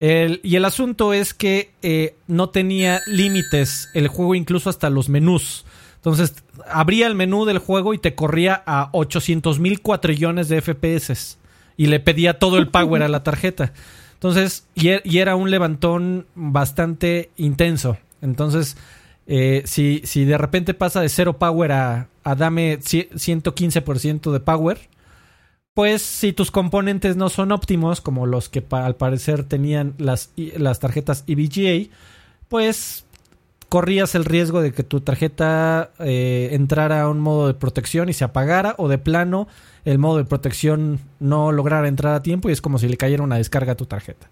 y 0.00 0.56
el 0.56 0.64
asunto 0.64 1.12
es 1.12 1.32
que 1.32 1.70
eh, 1.82 2.16
no 2.26 2.50
tenía 2.50 3.00
límites 3.06 3.88
el 3.94 4.08
juego, 4.08 4.34
incluso 4.34 4.68
hasta 4.68 4.90
los 4.90 5.08
menús. 5.08 5.64
Entonces, 5.96 6.34
abría 6.68 7.06
el 7.06 7.14
menú 7.14 7.44
del 7.46 7.58
juego 7.58 7.94
y 7.94 7.98
te 7.98 8.14
corría 8.14 8.62
a 8.66 8.90
800 8.92 9.60
mil 9.60 9.80
cuatrillones 9.80 10.48
de 10.48 10.60
FPS 10.60 11.38
y 11.76 11.86
le 11.86 12.00
pedía 12.00 12.38
todo 12.38 12.58
el 12.58 12.68
power 12.68 13.02
a 13.02 13.08
la 13.08 13.22
tarjeta. 13.22 13.72
Entonces, 14.14 14.66
y, 14.74 15.18
era 15.18 15.36
un 15.36 15.50
levantón 15.50 16.26
bastante 16.34 17.30
intenso. 17.36 17.98
Entonces, 18.22 18.76
eh, 19.26 19.62
si, 19.66 20.00
si 20.04 20.24
de 20.24 20.38
repente 20.38 20.72
pasa 20.74 21.00
de 21.00 21.08
cero 21.08 21.38
power 21.38 21.72
a, 21.72 22.08
a 22.22 22.34
dame 22.34 22.78
115% 22.78 24.32
de 24.32 24.40
power, 24.40 24.78
pues 25.74 26.02
si 26.02 26.32
tus 26.32 26.50
componentes 26.50 27.16
no 27.16 27.28
son 27.28 27.52
óptimos, 27.52 28.00
como 28.00 28.26
los 28.26 28.48
que 28.48 28.64
al 28.70 28.96
parecer 28.96 29.44
tenían 29.44 29.94
las, 29.98 30.30
las 30.36 30.78
tarjetas 30.78 31.24
EVGA, 31.26 31.90
pues 32.48 33.04
corrías 33.68 34.14
el 34.14 34.24
riesgo 34.24 34.62
de 34.62 34.72
que 34.72 34.84
tu 34.84 35.00
tarjeta 35.00 35.90
eh, 35.98 36.50
entrara 36.52 37.02
a 37.02 37.10
un 37.10 37.18
modo 37.18 37.48
de 37.48 37.54
protección 37.54 38.08
y 38.08 38.12
se 38.12 38.22
apagara 38.22 38.76
o 38.78 38.88
de 38.88 38.98
plano 38.98 39.48
el 39.84 39.98
modo 39.98 40.18
de 40.18 40.24
protección 40.24 41.00
no 41.20 41.52
lograra 41.52 41.88
entrar 41.88 42.14
a 42.14 42.22
tiempo 42.22 42.48
y 42.48 42.52
es 42.52 42.60
como 42.60 42.78
si 42.78 42.88
le 42.88 42.96
cayera 42.96 43.22
una 43.22 43.36
descarga 43.36 43.72
a 43.72 43.76
tu 43.76 43.86
tarjeta. 43.86 44.28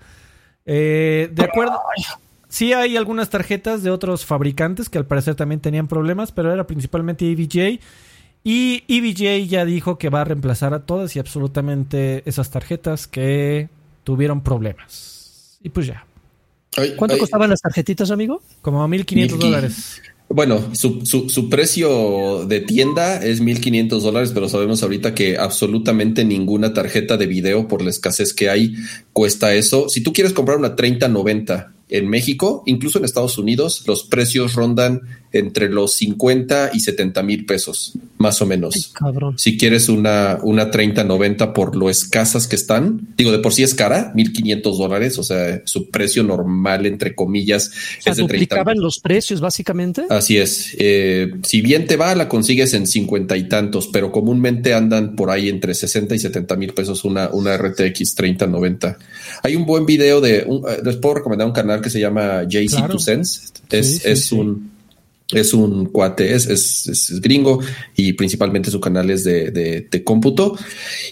Eh, 0.64 1.28
de 1.32 1.44
acuerdo. 1.44 1.80
Sí 2.48 2.74
hay 2.74 2.96
algunas 2.96 3.30
tarjetas 3.30 3.82
de 3.82 3.90
otros 3.90 4.26
fabricantes 4.26 4.90
que 4.90 4.98
al 4.98 5.06
parecer 5.06 5.34
también 5.34 5.60
tenían 5.60 5.88
problemas, 5.88 6.32
pero 6.32 6.52
era 6.52 6.66
principalmente 6.66 7.30
EVJ. 7.30 7.80
Y 8.44 8.84
EVJ 8.88 9.48
ya 9.48 9.64
dijo 9.64 9.98
que 9.98 10.10
va 10.10 10.22
a 10.22 10.24
reemplazar 10.24 10.74
a 10.74 10.80
todas 10.80 11.16
y 11.16 11.18
absolutamente 11.18 12.22
esas 12.26 12.50
tarjetas 12.50 13.06
que 13.06 13.68
tuvieron 14.04 14.42
problemas. 14.42 15.58
Y 15.62 15.70
pues 15.70 15.86
ya. 15.86 16.04
¿Cuánto 16.96 17.18
costaban 17.18 17.50
las 17.50 17.60
tarjetitas, 17.60 18.10
amigo? 18.10 18.42
Como 18.62 18.86
1.500 18.86 19.38
dólares. 19.38 20.02
Bueno, 20.34 20.74
su, 20.74 21.04
su, 21.04 21.50
precio 21.50 22.46
de 22.46 22.60
tienda 22.60 23.22
es 23.22 23.42
1.500 23.42 24.00
dólares, 24.00 24.30
pero 24.32 24.48
sabemos 24.48 24.82
ahorita 24.82 25.14
que 25.14 25.36
absolutamente 25.36 26.24
ninguna 26.24 26.72
tarjeta 26.72 27.18
de 27.18 27.26
video, 27.26 27.68
por 27.68 27.82
la 27.82 27.90
escasez 27.90 28.32
que 28.32 28.48
hay, 28.48 28.74
cuesta 29.12 29.54
eso. 29.54 29.90
Si 29.90 30.02
tú 30.02 30.14
quieres 30.14 30.32
comprar 30.32 30.56
una 30.56 30.74
3090 30.74 31.74
en 31.90 32.08
México, 32.08 32.62
incluso 32.64 32.98
en 32.98 33.04
Estados 33.04 33.36
Unidos, 33.36 33.84
los 33.86 34.04
precios 34.04 34.54
rondan 34.54 35.02
entre 35.32 35.68
los 35.68 35.92
50 35.94 36.70
y 36.74 36.80
70 36.80 37.22
mil 37.22 37.46
pesos, 37.46 37.92
más 38.18 38.40
o 38.42 38.46
menos. 38.46 38.92
Cabrón. 38.94 39.38
Si 39.38 39.56
quieres 39.56 39.88
una, 39.88 40.38
una 40.42 40.70
3090 40.70 41.52
por 41.54 41.74
lo 41.76 41.88
escasas 41.90 42.46
que 42.48 42.56
están, 42.56 43.08
digo, 43.16 43.32
de 43.32 43.38
por 43.38 43.52
sí 43.52 43.62
es 43.62 43.74
cara, 43.74 44.12
1500 44.14 44.78
dólares, 44.78 45.18
o 45.18 45.22
sea, 45.22 45.62
su 45.64 45.90
precio 45.90 46.22
normal, 46.22 46.86
entre 46.86 47.14
comillas, 47.14 47.68
O 47.98 48.02
sea, 48.02 48.10
es 48.12 48.16
de 48.18 48.24
30. 48.24 48.32
duplicaban 48.34 48.78
los 48.80 48.98
precios, 48.98 49.40
básicamente. 49.40 50.04
Así 50.10 50.36
es. 50.38 50.74
Eh, 50.78 51.32
si 51.42 51.60
bien 51.62 51.86
te 51.86 51.96
va, 51.96 52.14
la 52.14 52.28
consigues 52.28 52.74
en 52.74 52.86
50 52.86 53.36
y 53.36 53.48
tantos, 53.48 53.88
pero 53.92 54.12
comúnmente 54.12 54.74
andan 54.74 55.16
por 55.16 55.30
ahí 55.30 55.48
entre 55.48 55.74
60 55.74 56.14
y 56.14 56.18
70 56.18 56.56
mil 56.56 56.74
pesos 56.74 57.04
una, 57.04 57.28
una 57.30 57.56
RTX 57.56 58.14
3090. 58.14 58.98
Hay 59.42 59.56
un 59.56 59.64
buen 59.66 59.86
video 59.86 60.20
de, 60.20 60.44
un- 60.46 60.62
eh, 60.68 60.78
les 60.84 60.96
puedo 60.96 61.16
recomendar 61.16 61.46
un 61.46 61.52
canal 61.54 61.80
que 61.80 61.90
se 61.90 62.00
llama 62.00 62.42
JC 62.48 62.68
Claro. 62.76 62.94
to 62.94 62.98
Sense. 62.98 63.40
Es, 63.70 63.86
Sí, 63.86 63.98
sí, 63.98 64.08
es 64.10 64.24
sí. 64.26 64.34
un 64.34 64.71
es 65.32 65.54
un 65.54 65.86
cuate, 65.86 66.34
es, 66.34 66.46
es- 66.46 66.86
es 66.88 67.20
gringo 67.20 67.60
y 67.96 68.12
principalmente 68.14 68.70
su 68.70 68.80
canal 68.80 69.10
es 69.10 69.24
de, 69.24 69.50
de- 69.50 69.88
de 69.90 70.04
cómputo. 70.04 70.56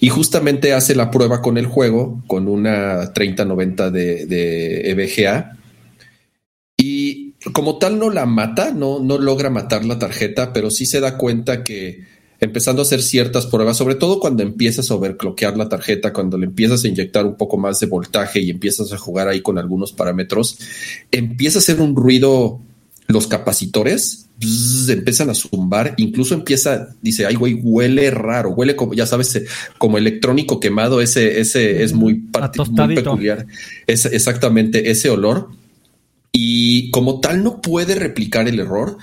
Y 0.01 0.09
justamente 0.09 0.73
hace 0.73 0.95
la 0.95 1.11
prueba 1.11 1.41
con 1.43 1.59
el 1.59 1.67
juego 1.67 2.23
con 2.27 2.49
una 2.49 3.13
3090 3.13 3.91
de, 3.91 4.27
de 4.27 4.91
EVGA 4.91 5.57
y 6.77 7.33
como 7.53 7.79
tal 7.79 7.99
no 7.99 8.11
la 8.11 8.27
mata, 8.27 8.73
no, 8.73 8.99
no 9.01 9.19
logra 9.19 9.51
matar 9.51 9.85
la 9.85 9.99
tarjeta, 9.99 10.53
pero 10.53 10.71
sí 10.71 10.87
se 10.87 11.01
da 11.01 11.17
cuenta 11.17 11.63
que 11.65 12.01
empezando 12.39 12.81
a 12.81 12.85
hacer 12.85 13.03
ciertas 13.03 13.45
pruebas, 13.47 13.77
sobre 13.77 13.97
todo 13.97 14.19
cuando 14.19 14.43
empiezas 14.43 14.91
a 14.91 14.95
overclockear 14.95 15.59
la 15.59 15.69
tarjeta, 15.69 16.13
cuando 16.13 16.39
le 16.39 16.47
empiezas 16.47 16.85
a 16.85 16.89
inyectar 16.89 17.27
un 17.27 17.37
poco 17.37 17.59
más 17.59 17.81
de 17.81 17.87
voltaje 17.87 18.41
y 18.41 18.49
empiezas 18.51 18.93
a 18.93 18.99
jugar 18.99 19.29
ahí 19.29 19.43
con 19.43 19.59
algunos 19.59 19.93
parámetros, 19.93 20.59
empieza 21.11 21.59
a 21.59 21.61
hacer 21.61 21.81
un 21.83 21.95
ruido 21.95 22.61
los 23.11 23.27
capacitores 23.27 24.27
bzz, 24.39 24.89
empiezan 24.91 25.31
a 25.31 25.35
zumbar, 25.35 25.95
incluso 25.99 26.35
empieza, 26.35 26.95
dice, 27.03 27.27
ay 27.27 27.35
güey, 27.35 27.55
huele 27.55 28.11
raro, 28.11 28.51
huele 28.51 28.77
como, 28.77 28.95
ya 28.95 29.07
sabes, 29.07 29.35
eh, 29.37 29.45
como 29.79 29.99
electrónico 29.99 30.61
quemado, 30.61 31.01
ese, 31.01 31.41
ese 31.41 31.83
es 31.83 31.93
muy, 31.93 32.23
muy 32.77 32.95
peculiar, 32.95 33.47
es 33.87 34.07
exactamente 34.07 34.91
ese 34.91 35.11
olor. 35.11 35.51
Y 36.33 36.93
como 36.93 37.19
tal 37.21 37.43
no 37.43 37.61
puede 37.61 37.97
replicar 37.97 38.47
el 38.47 38.61
error, 38.61 38.99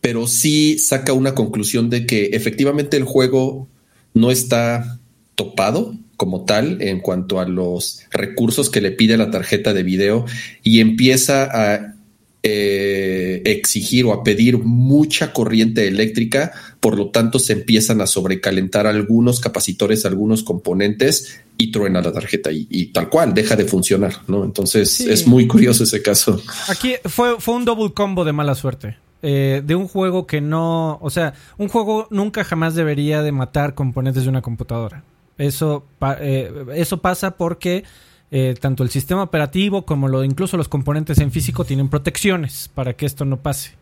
pero 0.00 0.26
sí 0.26 0.78
saca 0.78 1.12
una 1.12 1.34
conclusión 1.34 1.90
de 1.90 2.06
que 2.06 2.30
efectivamente 2.32 2.96
el 2.96 3.04
juego 3.04 3.68
no 4.14 4.30
está 4.30 4.98
topado 5.34 5.94
como 6.16 6.44
tal 6.44 6.82
en 6.82 7.00
cuanto 7.00 7.38
a 7.38 7.46
los 7.46 8.02
recursos 8.10 8.70
que 8.70 8.80
le 8.80 8.90
pide 8.90 9.16
la 9.16 9.30
tarjeta 9.30 9.72
de 9.72 9.82
video 9.82 10.24
y 10.62 10.80
empieza 10.80 11.44
a 11.44 11.94
eh, 12.42 13.42
exigir 13.44 14.04
o 14.06 14.12
a 14.12 14.22
pedir 14.24 14.58
mucha 14.58 15.32
corriente 15.32 15.86
eléctrica, 15.86 16.52
por 16.80 16.96
lo 16.96 17.10
tanto 17.10 17.38
se 17.38 17.52
empiezan 17.52 18.00
a 18.00 18.06
sobrecalentar 18.06 18.86
algunos 18.86 19.40
capacitores, 19.40 20.06
algunos 20.06 20.42
componentes 20.42 21.40
y 21.58 21.70
truena 21.70 22.00
la 22.00 22.12
tarjeta 22.12 22.50
y, 22.50 22.66
y 22.70 22.86
tal 22.86 23.10
cual 23.10 23.34
deja 23.34 23.56
de 23.56 23.64
funcionar, 23.66 24.14
¿no? 24.28 24.44
Entonces 24.44 24.90
Sí. 24.90 25.10
es 25.10 25.26
muy 25.26 25.46
curioso 25.46 25.84
ese 25.84 26.00
caso. 26.02 26.40
Aquí 26.68 26.94
fue, 27.04 27.38
fue 27.40 27.54
un 27.54 27.64
double 27.66 27.92
combo 27.92 28.24
de 28.24 28.32
mala 28.32 28.54
suerte. 28.54 28.96
Eh, 29.22 29.60
de 29.62 29.74
un 29.74 29.86
juego 29.86 30.26
que 30.26 30.40
no. 30.40 30.98
O 31.02 31.10
sea, 31.10 31.34
un 31.58 31.68
juego 31.68 32.08
nunca 32.10 32.42
jamás 32.42 32.74
debería 32.74 33.20
de 33.22 33.32
matar 33.32 33.74
componentes 33.74 34.22
de 34.22 34.30
una 34.30 34.40
computadora. 34.40 35.04
Eso, 35.36 35.84
pa- 35.98 36.16
eh, 36.18 36.50
eso 36.74 37.02
pasa 37.02 37.32
porque 37.32 37.84
eh, 38.30 38.54
tanto 38.60 38.82
el 38.82 38.90
sistema 38.90 39.22
operativo 39.22 39.84
como 39.84 40.08
lo, 40.08 40.22
incluso 40.24 40.56
los 40.56 40.68
componentes 40.68 41.18
en 41.18 41.32
físico 41.32 41.64
tienen 41.64 41.88
protecciones 41.88 42.70
para 42.74 42.94
que 42.94 43.06
esto 43.06 43.24
no 43.24 43.38
pase. 43.38 43.72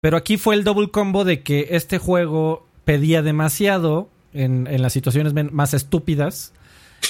Pero 0.00 0.16
aquí 0.16 0.36
fue 0.36 0.54
el 0.54 0.64
double 0.64 0.90
combo 0.90 1.24
de 1.24 1.42
que 1.42 1.68
este 1.70 1.98
juego 1.98 2.66
pedía 2.84 3.22
demasiado 3.22 4.10
en, 4.34 4.66
en 4.66 4.82
las 4.82 4.92
situaciones 4.92 5.32
más 5.52 5.72
estúpidas 5.72 6.52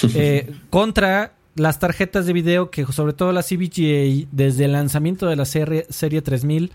eh, 0.14 0.52
contra 0.70 1.32
las 1.57 1.78
tarjetas 1.78 2.26
de 2.26 2.32
video 2.32 2.70
que 2.70 2.84
sobre 2.86 3.12
todo 3.12 3.32
la 3.32 3.42
CBGA 3.42 4.28
desde 4.32 4.66
el 4.66 4.72
lanzamiento 4.72 5.26
de 5.26 5.36
la 5.36 5.44
serie, 5.44 5.86
serie 5.88 6.22
3000 6.22 6.72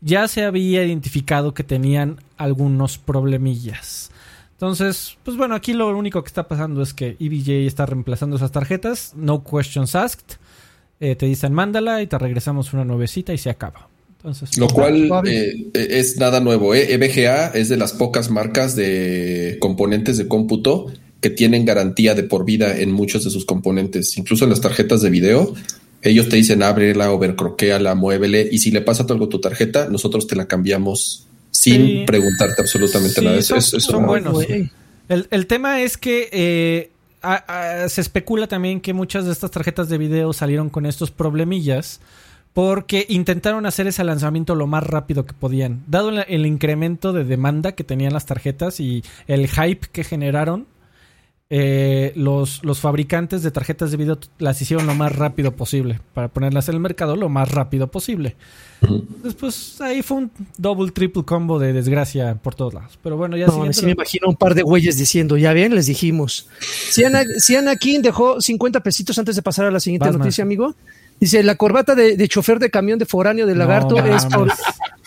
ya 0.00 0.28
se 0.28 0.44
había 0.44 0.84
identificado 0.84 1.54
que 1.54 1.64
tenían 1.64 2.20
algunos 2.36 2.98
problemillas. 2.98 4.10
Entonces, 4.56 5.18
pues 5.22 5.36
bueno, 5.36 5.54
aquí 5.54 5.74
lo 5.74 5.94
único 5.96 6.22
que 6.22 6.28
está 6.28 6.48
pasando 6.48 6.80
es 6.80 6.94
que 6.94 7.16
EVGA 7.20 7.66
está 7.66 7.84
reemplazando 7.84 8.36
esas 8.36 8.52
tarjetas, 8.52 9.12
no 9.14 9.44
questions 9.44 9.94
asked, 9.94 10.38
eh, 10.98 11.14
te 11.14 11.26
dicen 11.26 11.52
mándala 11.52 12.00
y 12.00 12.06
te 12.06 12.16
regresamos 12.18 12.72
una 12.72 12.84
nuevecita 12.84 13.34
y 13.34 13.38
se 13.38 13.50
acaba. 13.50 13.88
Entonces, 14.16 14.56
Lo 14.56 14.66
cual 14.68 15.08
suave. 15.08 15.50
eh, 15.74 15.88
es 15.90 16.16
nada 16.16 16.40
nuevo. 16.40 16.74
¿eh? 16.74 16.94
EVGA 16.94 17.48
es 17.48 17.68
de 17.68 17.76
las 17.76 17.92
pocas 17.92 18.30
marcas 18.30 18.74
de 18.74 19.58
componentes 19.60 20.16
de 20.16 20.26
cómputo 20.26 20.86
que 21.20 21.28
tienen 21.28 21.66
garantía 21.66 22.14
de 22.14 22.22
por 22.22 22.46
vida 22.46 22.78
en 22.78 22.92
muchos 22.92 23.24
de 23.24 23.30
sus 23.30 23.44
componentes, 23.44 24.16
incluso 24.16 24.44
en 24.44 24.50
las 24.50 24.62
tarjetas 24.62 25.02
de 25.02 25.10
video. 25.10 25.54
Ellos 26.00 26.30
te 26.30 26.36
dicen 26.36 26.62
ábrela, 26.62 27.12
overcroqueala, 27.12 27.94
muévele 27.94 28.48
y 28.50 28.58
si 28.58 28.70
le 28.70 28.80
pasa 28.80 29.04
algo 29.08 29.26
a 29.26 29.28
tu 29.28 29.38
tarjeta, 29.40 29.88
nosotros 29.90 30.26
te 30.26 30.34
la 30.34 30.46
cambiamos 30.46 31.25
sin 31.56 31.86
Sí. 31.86 32.04
preguntarte 32.06 32.60
absolutamente 32.60 33.20
Sí, 33.20 33.24
nada. 33.24 33.42
Son- 33.42 33.58
es- 33.58 33.74
es 33.74 33.84
son 33.84 33.96
una- 33.98 34.06
buenos. 34.06 34.44
El, 35.08 35.28
el 35.30 35.46
tema 35.46 35.80
es 35.80 35.96
que 35.96 36.28
eh, 36.32 36.90
a- 37.22 37.82
a- 37.84 37.88
se 37.88 38.00
especula 38.00 38.46
también 38.46 38.80
que 38.80 38.92
muchas 38.92 39.24
de 39.24 39.32
estas 39.32 39.50
tarjetas 39.50 39.88
de 39.88 39.98
video 39.98 40.32
salieron 40.32 40.68
con 40.68 40.84
estos 40.86 41.10
problemillas 41.10 42.00
porque 42.52 43.06
intentaron 43.08 43.66
hacer 43.66 43.86
ese 43.86 44.02
lanzamiento 44.02 44.54
lo 44.54 44.66
más 44.66 44.82
rápido 44.82 45.26
que 45.26 45.34
podían. 45.34 45.82
Dado 45.86 46.08
el, 46.08 46.24
el 46.28 46.46
incremento 46.46 47.12
de 47.12 47.24
demanda 47.24 47.72
que 47.72 47.84
tenían 47.84 48.12
las 48.12 48.26
tarjetas 48.26 48.80
y 48.80 49.04
el 49.26 49.46
hype 49.48 49.86
que 49.92 50.04
generaron, 50.04 50.66
eh, 51.48 52.12
los, 52.16 52.64
los 52.64 52.80
fabricantes 52.80 53.42
de 53.42 53.52
tarjetas 53.52 53.92
de 53.92 53.96
video 53.96 54.18
las 54.38 54.60
hicieron 54.60 54.86
lo 54.86 54.94
más 54.94 55.14
rápido 55.14 55.52
posible 55.52 56.00
para 56.12 56.26
ponerlas 56.26 56.68
en 56.68 56.74
el 56.74 56.80
mercado 56.80 57.14
lo 57.14 57.28
más 57.28 57.50
rápido 57.52 57.88
posible. 57.88 58.34
Después 59.22 59.80
ahí 59.80 60.02
fue 60.02 60.18
un 60.18 60.30
double, 60.58 60.90
triple 60.90 61.24
combo 61.24 61.58
de 61.58 61.72
desgracia 61.72 62.34
por 62.34 62.54
todos 62.54 62.74
lados. 62.74 62.98
Pero 63.02 63.16
bueno, 63.16 63.36
ya 63.36 63.46
No, 63.46 63.72
sí 63.72 63.86
me 63.86 63.92
imagino 63.92 64.28
un 64.28 64.36
par 64.36 64.54
de 64.54 64.62
güeyes 64.62 64.98
diciendo, 64.98 65.36
ya 65.36 65.52
bien, 65.52 65.74
les 65.74 65.86
dijimos. 65.86 66.48
Si 66.90 67.04
Ana, 67.04 67.22
si 67.38 67.56
Anakin 67.56 68.02
dejó 68.02 68.40
50 68.40 68.80
pesitos 68.82 69.18
antes 69.18 69.36
de 69.36 69.42
pasar 69.42 69.66
a 69.66 69.70
la 69.70 69.80
siguiente 69.80 70.10
noticia, 70.10 70.42
amigo. 70.42 70.74
Dice, 71.18 71.42
la 71.42 71.56
corbata 71.56 71.94
de, 71.94 72.16
de 72.16 72.28
chofer 72.28 72.58
de 72.58 72.70
camión 72.70 72.98
de 72.98 73.06
foráneo 73.06 73.46
de 73.46 73.54
No 73.54 73.60
lagarto 73.60 73.98
es, 74.04 74.26
por, 74.26 74.52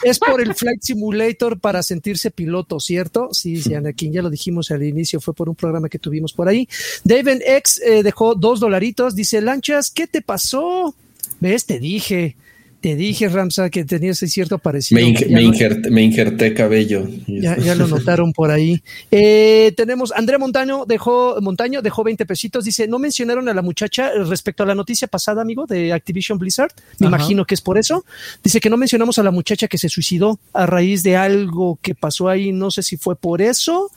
es 0.04 0.20
por 0.20 0.42
el 0.42 0.56
Flight 0.56 0.82
Simulator 0.82 1.60
para 1.60 1.84
sentirse 1.84 2.32
piloto, 2.32 2.80
¿cierto? 2.80 3.30
Sí, 3.32 3.62
sí, 3.62 3.76
Anakin, 3.76 4.12
ya 4.12 4.22
lo 4.22 4.30
dijimos 4.30 4.72
al 4.72 4.84
inicio, 4.84 5.22
fue 5.22 5.34
por 5.34 5.50
un 5.50 5.56
programa 5.56 5.88
que 5.88 6.00
tuvimos 6.00 6.34
por 6.34 6.48
ahí. 6.48 6.68
David 7.04 7.42
X 7.46 7.82
eh, 7.86 8.02
dejó 8.02 8.34
dos 8.34 8.60
dolaritos, 8.60 9.16
dice, 9.16 9.42
Lanchas, 9.42 9.92
¿qué 9.92 10.08
te 10.08 10.22
pasó? 10.22 10.96
¿Ves? 11.40 11.66
Te 11.66 11.80
dije, 11.80 12.36
te 12.82 12.96
dije, 12.96 13.28
Ramsa, 13.28 13.70
que 13.70 13.84
tenías 13.84 14.18
cierto 14.20 14.58
parecido. 14.58 15.02
Me, 15.02 15.14
Ya 15.14 15.28
me 15.28 15.44
injerté, 15.44 15.90
me 15.90 16.02
injerté 16.02 16.54
cabello. 16.54 17.08
Ya, 17.28 17.58
ya 17.58 17.76
lo 17.76 17.88
notaron 17.88 18.32
por 18.32 18.52
ahí. 18.52 18.82
Eh, 19.12 19.74
tenemos 19.76 20.14
André 20.14 20.38
Montaño 20.38 20.86
dejó 20.88 21.38
Montaño 21.42 21.82
dejó 21.82 22.04
20 22.04 22.26
pesitos. 22.26 22.64
Dice, 22.64 22.88
no 22.88 22.98
mencionaron 23.00 23.50
a 23.50 23.54
la 23.54 23.62
muchacha 23.62 24.12
respecto 24.14 24.64
a 24.64 24.66
la 24.66 24.76
noticia 24.76 25.08
pasada, 25.08 25.42
amigo, 25.42 25.66
de 25.66 25.92
Activision 25.92 26.38
Blizzard. 26.38 26.72
Me 27.00 27.08
Ajá. 27.08 27.18
imagino 27.18 27.46
que 27.46 27.56
es 27.56 27.62
por 27.62 27.78
eso. 27.78 28.06
Dice 28.44 28.60
que 28.60 28.70
no 28.70 28.78
mencionamos 28.78 29.20
a 29.20 29.24
la 29.24 29.32
muchacha 29.32 29.68
que 29.68 29.78
se 29.78 29.90
suicidó 29.90 30.40
a 30.54 30.66
raíz 30.66 31.04
de 31.04 31.18
algo 31.18 31.80
que 31.82 31.96
pasó 31.96 32.30
ahí. 32.30 32.52
No 32.54 32.72
sé 32.72 32.84
si 32.84 32.96
fue 32.96 33.16
por 33.16 33.42
eso, 33.42 33.92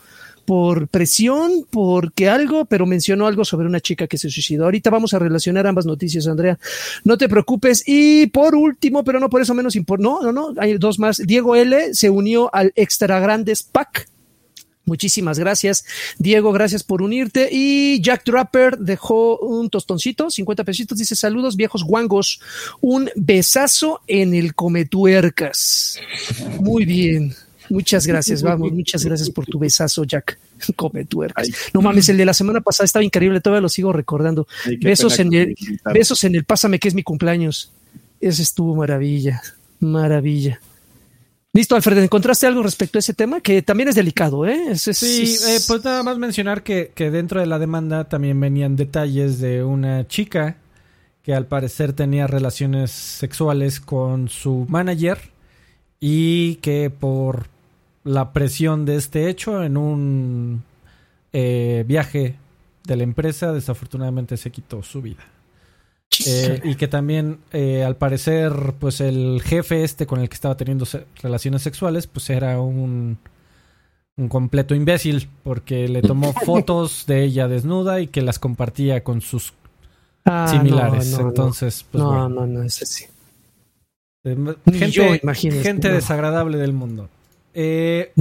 por 0.44 0.88
presión, 0.88 1.66
porque 1.70 2.28
algo, 2.28 2.64
pero 2.64 2.86
mencionó 2.86 3.26
algo 3.26 3.44
sobre 3.44 3.66
una 3.66 3.80
chica 3.80 4.06
que 4.06 4.18
se 4.18 4.30
suicidó. 4.30 4.64
Ahorita 4.64 4.90
vamos 4.90 5.14
a 5.14 5.18
relacionar 5.18 5.66
ambas 5.66 5.86
noticias, 5.86 6.26
Andrea. 6.26 6.58
No 7.04 7.16
te 7.16 7.28
preocupes. 7.28 7.82
Y 7.86 8.26
por 8.26 8.54
último, 8.54 9.04
pero 9.04 9.20
no 9.20 9.30
por 9.30 9.42
eso 9.42 9.54
menos 9.54 9.76
importante. 9.76 9.92
No, 10.02 10.32
no, 10.32 10.32
no. 10.32 10.60
Hay 10.60 10.78
dos 10.78 10.98
más. 10.98 11.18
Diego 11.18 11.54
L 11.54 11.94
se 11.94 12.10
unió 12.10 12.52
al 12.54 12.72
Extra 12.74 13.20
Grandes 13.20 13.62
Pack. 13.62 14.08
Muchísimas 14.84 15.38
gracias, 15.38 15.84
Diego, 16.18 16.50
gracias 16.50 16.82
por 16.82 17.02
unirte. 17.02 17.48
Y 17.52 18.00
Jack 18.02 18.24
Trapper 18.24 18.78
dejó 18.78 19.38
un 19.38 19.70
tostoncito, 19.70 20.28
50 20.28 20.64
pesitos, 20.64 20.98
dice 20.98 21.14
saludos 21.14 21.54
viejos 21.54 21.84
guangos, 21.84 22.40
un 22.80 23.08
besazo 23.14 24.00
en 24.08 24.34
el 24.34 24.56
cometuercas. 24.56 26.00
Muy 26.58 26.84
bien, 26.84 27.32
muchas 27.72 28.06
gracias, 28.06 28.42
vamos, 28.42 28.72
muchas 28.72 29.04
gracias 29.04 29.30
por 29.30 29.46
tu 29.46 29.58
besazo, 29.58 30.04
Jack. 30.04 30.38
Cometuercas. 30.76 31.48
No 31.74 31.80
mames, 31.82 32.08
el 32.08 32.16
de 32.16 32.24
la 32.24 32.34
semana 32.34 32.60
pasada 32.60 32.84
estaba 32.84 33.04
increíble, 33.04 33.40
todavía 33.40 33.60
lo 33.62 33.68
sigo 33.68 33.92
recordando. 33.92 34.46
Ay, 34.66 34.76
Besos 34.76 35.18
en 35.18 35.32
el, 35.34 35.56
besos 35.92 36.22
en 36.24 36.34
el 36.34 36.44
pásame 36.44 36.78
que 36.78 36.88
es 36.88 36.94
mi 36.94 37.02
cumpleaños. 37.02 37.72
Ese 38.20 38.42
estuvo 38.42 38.76
maravilla, 38.76 39.42
maravilla. 39.80 40.60
Listo, 41.54 41.76
Alfred, 41.76 41.98
¿encontraste 41.98 42.46
algo 42.46 42.62
respecto 42.62 42.96
a 42.96 43.00
ese 43.00 43.12
tema? 43.12 43.40
Que 43.42 43.60
también 43.60 43.88
es 43.88 43.94
delicado, 43.94 44.46
¿eh? 44.46 44.58
Es- 44.70 44.88
es- 44.88 44.96
Sí, 44.98 45.22
es- 45.34 45.46
eh, 45.46 45.60
pues 45.68 45.84
nada 45.84 46.02
más 46.02 46.16
mencionar 46.16 46.62
que, 46.62 46.92
que 46.94 47.10
dentro 47.10 47.40
de 47.40 47.46
la 47.46 47.58
demanda 47.58 48.08
también 48.08 48.40
venían 48.40 48.74
detalles 48.76 49.38
de 49.38 49.62
una 49.62 50.06
chica 50.08 50.56
que 51.22 51.34
al 51.34 51.46
parecer 51.46 51.92
tenía 51.92 52.26
relaciones 52.26 52.90
sexuales 52.90 53.80
con 53.80 54.28
su 54.30 54.64
manager 54.68 55.18
y 56.00 56.54
que 56.56 56.88
por 56.90 57.48
la 58.04 58.32
presión 58.32 58.84
de 58.84 58.96
este 58.96 59.28
hecho 59.28 59.62
en 59.62 59.76
un 59.76 60.62
eh, 61.32 61.84
viaje 61.86 62.36
de 62.84 62.96
la 62.96 63.04
empresa 63.04 63.52
desafortunadamente 63.52 64.36
se 64.36 64.50
quitó 64.50 64.82
su 64.82 65.02
vida. 65.02 65.24
Eh, 66.26 66.60
y 66.64 66.74
que 66.74 66.88
también, 66.88 67.38
eh, 67.52 67.84
al 67.84 67.96
parecer, 67.96 68.52
pues 68.78 69.00
el 69.00 69.40
jefe 69.42 69.82
este 69.82 70.06
con 70.06 70.20
el 70.20 70.28
que 70.28 70.34
estaba 70.34 70.56
teniendo 70.56 70.86
relaciones 71.22 71.62
sexuales, 71.62 72.06
pues 72.06 72.28
era 72.28 72.60
un, 72.60 73.18
un 74.16 74.28
completo 74.28 74.74
imbécil, 74.74 75.30
porque 75.42 75.88
le 75.88 76.02
tomó 76.02 76.32
fotos 76.44 77.06
de 77.06 77.24
ella 77.24 77.48
desnuda 77.48 78.00
y 78.00 78.08
que 78.08 78.20
las 78.20 78.38
compartía 78.38 79.02
con 79.02 79.22
sus 79.22 79.54
ah, 80.26 80.48
similares. 80.50 81.18
Entonces, 81.18 81.86
pues 81.90 82.04
no, 82.04 82.28
no, 82.28 82.46
no, 82.46 82.62
es 82.62 82.82
así. 82.82 83.06
Gente, 84.24 85.20
gente 85.62 85.88
desagradable 85.90 86.58
del 86.58 86.74
mundo. 86.74 87.08
Eh, 87.54 88.12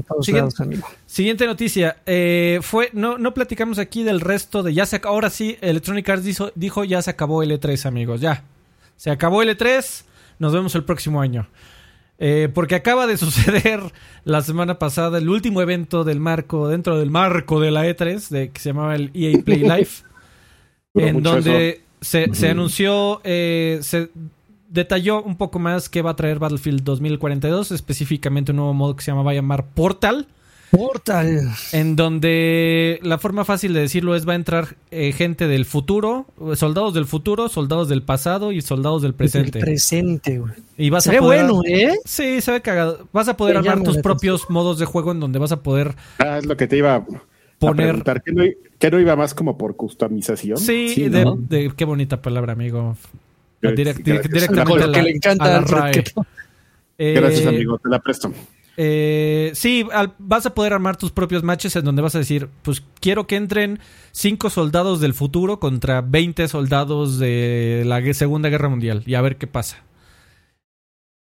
siguiente, 1.06 1.46
noticia. 1.46 1.98
Eh, 2.06 2.60
fue, 2.62 2.90
no, 2.94 3.18
no 3.18 3.34
platicamos 3.34 3.80
aquí 3.80 4.04
del 4.04 4.20
resto 4.20 4.62
de 4.64 4.74
ya 4.74 4.86
se 4.86 5.00
ahora 5.04 5.30
sí, 5.30 5.58
Electronic 5.62 6.10
Arts 6.10 6.52
dijo, 6.56 6.84
ya 6.84 7.02
se 7.02 7.10
acabó 7.10 7.44
el 7.44 7.52
E3, 7.52 7.86
amigos. 7.86 8.22
Ya. 8.22 8.44
Se 8.98 9.10
acabó 9.10 9.42
el 9.42 9.58
E3. 9.58 10.04
Nos 10.40 10.54
vemos 10.54 10.76
el 10.76 10.84
próximo 10.84 11.22
año. 11.22 11.48
Eh, 12.20 12.50
porque 12.54 12.76
acaba 12.76 13.08
de 13.08 13.18
suceder 13.18 13.82
la 14.26 14.42
semana 14.42 14.78
pasada 14.78 15.18
el 15.18 15.30
último 15.30 15.62
evento 15.62 16.04
del 16.04 16.20
marco, 16.20 16.68
dentro 16.68 17.00
del 17.00 17.10
marco 17.10 17.60
de 17.60 17.72
la 17.72 17.86
E3, 17.88 18.30
de, 18.30 18.50
que 18.50 18.60
se 18.60 18.70
llamaba 18.70 18.96
el 18.96 19.12
EA 19.14 19.42
Play 19.44 19.60
Live, 19.62 19.90
en 20.96 21.24
donde 21.24 21.82
se, 22.02 22.34
se, 22.36 22.50
anunció, 22.50 23.22
se 23.24 24.10
detalló 24.72 25.22
un 25.22 25.36
poco 25.36 25.60
más 25.60 25.90
qué 25.90 26.02
va 26.02 26.12
a 26.12 26.16
traer 26.16 26.40
Battlefield 26.40 26.84
2042, 26.84 27.72
específicamente 27.72 28.52
un 28.52 28.58
nuevo 28.58 28.74
modo 28.74 28.96
que 28.96 29.04
se 29.04 29.12
llama, 29.12 29.24
va 29.24 29.32
a 29.32 29.36
llamar 29.36 29.66
Portal. 29.68 30.28
Portal. 30.72 31.52
En 31.74 31.98
donde 31.98 32.98
la 33.04 33.18
forma 33.18 33.44
fácil 33.44 33.74
de 33.74 33.82
decirlo 33.82 34.16
es 34.16 34.26
va 34.26 34.32
a 34.32 34.38
entrar 34.38 34.78
eh, 34.90 35.12
gente 35.12 35.50
del 35.50 35.66
futuro, 35.66 36.28
soldados 36.56 36.94
del 36.94 37.06
futuro, 37.06 37.50
soldados 37.50 37.90
del 37.90 38.04
pasado 38.04 38.54
y 38.54 38.62
soldados 38.62 39.02
del 39.02 39.14
presente. 39.14 39.60
presente, 39.60 40.40
güey. 40.40 40.54
Y 40.78 40.90
vas 40.90 41.04
se 41.04 41.18
a 41.18 41.20
poder, 41.20 41.44
bueno, 41.44 41.62
¿eh? 41.66 41.98
Sí, 42.06 42.40
se 42.40 42.52
ve 42.54 42.62
cagado. 42.62 43.06
Vas 43.12 43.28
a 43.28 43.36
poder 43.36 43.58
armar 43.58 43.84
tus 43.84 43.98
propios 43.98 44.50
modos 44.50 44.80
de 44.80 44.86
juego 44.86 45.12
en 45.12 45.20
donde 45.20 45.40
vas 45.40 45.52
a 45.52 45.62
poder... 45.62 45.94
Ah, 46.20 46.38
es 46.38 46.46
lo 46.46 46.56
que 46.56 46.68
te 46.68 46.78
iba 46.78 46.96
a 46.96 47.06
poner... 47.60 48.02
¿Que 48.80 48.90
no, 48.90 49.00
iba 49.00 49.16
más 49.18 49.34
como 49.34 49.58
por 49.58 49.76
customización? 49.76 50.58
Sí, 50.58 51.10
de, 51.10 51.74
qué 51.76 51.84
bonita 51.84 52.22
palabra, 52.22 52.54
amigo 52.54 52.96
directamente 53.62 55.00
a 55.00 55.02
le 55.02 55.12
encanta 55.12 55.64
Gracias, 56.98 57.48
amigo, 57.48 57.80
te 57.80 57.90
la 57.90 58.00
presto. 58.00 58.32
Eh, 58.78 59.52
sí, 59.54 59.86
vas 60.18 60.46
a 60.46 60.54
poder 60.54 60.74
armar 60.74 60.98
tus 60.98 61.12
propios 61.12 61.44
matches 61.44 61.76
en 61.76 61.84
donde 61.84 62.02
vas 62.02 62.16
a 62.16 62.20
decir, 62.20 62.48
pues 62.62 62.84
quiero 63.00 63.28
que 63.28 63.36
entren 63.36 63.80
5 64.12 64.50
soldados 64.50 65.02
del 65.02 65.14
futuro 65.14 65.60
contra 65.60 66.02
20 66.02 66.48
soldados 66.48 67.20
de 67.20 67.84
la 67.86 68.02
Segunda 68.14 68.50
Guerra 68.50 68.70
Mundial 68.70 69.04
y 69.06 69.16
a 69.16 69.22
ver 69.22 69.38
qué 69.38 69.48
pasa. 69.48 69.84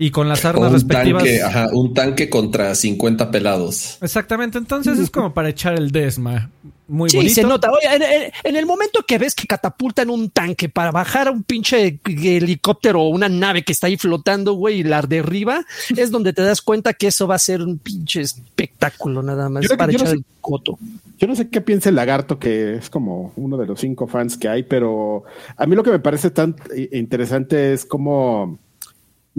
Y 0.02 0.12
con 0.12 0.30
las 0.30 0.46
armas 0.46 0.72
respectivas. 0.72 1.26
ajá, 1.44 1.68
un 1.74 1.94
tanque 1.94 2.30
contra 2.30 2.74
50 2.74 3.32
pelados. 3.32 3.98
Exactamente, 4.02 4.58
entonces 4.58 4.98
es 4.98 5.10
como 5.10 5.34
para 5.34 5.50
echar 5.50 5.78
el 5.78 5.92
desma. 5.92 6.50
Muy 6.88 7.10
sí, 7.10 7.30
se 7.30 7.44
nota. 7.44 7.70
Oye, 7.70 8.32
en, 8.44 8.56
el 8.56 8.66
momento 8.66 9.04
que 9.06 9.18
ves 9.18 9.36
que 9.36 9.46
catapultan 9.46 10.10
un 10.10 10.30
tanque 10.30 10.70
para 10.70 10.92
bajar 10.92 11.28
a 11.28 11.32
un 11.32 11.44
pinche 11.44 12.00
helicóptero 12.06 13.02
o 13.02 13.10
una 13.10 13.28
nave 13.28 13.64
que 13.64 13.74
está 13.74 13.88
ahí 13.88 13.98
flotando, 13.98 14.54
güey, 14.54 14.80
y 14.80 14.84
la 14.84 15.02
derriba, 15.02 15.66
es 15.96 16.10
donde 16.12 16.32
te 16.32 16.44
das 16.44 16.62
cuenta 16.62 16.94
que 16.94 17.08
eso 17.08 17.28
va 17.28 17.36
a 17.36 17.40
ser 17.40 17.62
un 17.62 17.78
pinche 17.78 18.22
espectáculo 18.22 19.22
nada 19.22 19.50
más 19.50 19.68
para 19.78 19.92
echar 19.92 20.08
el 20.08 20.24
coto. 20.40 20.80
Yo 21.20 21.28
no 21.28 21.36
sé 21.36 21.50
qué 21.50 21.60
piensa 21.60 21.90
el 21.90 21.96
lagarto, 21.96 22.40
que 22.40 22.76
es 22.76 22.90
como 22.90 23.34
uno 23.36 23.58
de 23.58 23.68
los 23.68 23.82
cinco 23.82 24.08
fans 24.08 24.38
que 24.38 24.48
hay, 24.48 24.64
pero 24.64 25.26
a 25.58 25.66
mí 25.66 25.76
lo 25.76 25.84
que 25.84 25.92
me 25.92 26.00
parece 26.00 26.32
tan 26.32 26.56
interesante 26.92 27.74
es 27.74 27.86
como 27.86 28.58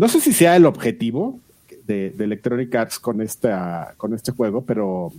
no 0.00 0.08
sé 0.08 0.22
si 0.22 0.32
sea 0.32 0.56
el 0.56 0.64
objetivo 0.64 1.40
de, 1.86 2.14
Electronic 2.18 2.74
Arts 2.74 2.98
con, 2.98 3.20
esta, 3.20 3.92
con 3.98 4.14
este 4.14 4.32
juego, 4.32 4.64
pero 4.64 5.12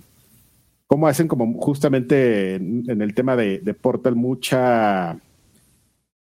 cómo 0.87 1.07
hacen 1.07 1.27
como 1.27 1.53
justamente 1.59 2.55
en, 2.55 2.99
el 2.99 3.13
tema 3.13 3.35
de, 3.35 3.59
Portal 3.79 4.15
mucha 4.15 5.19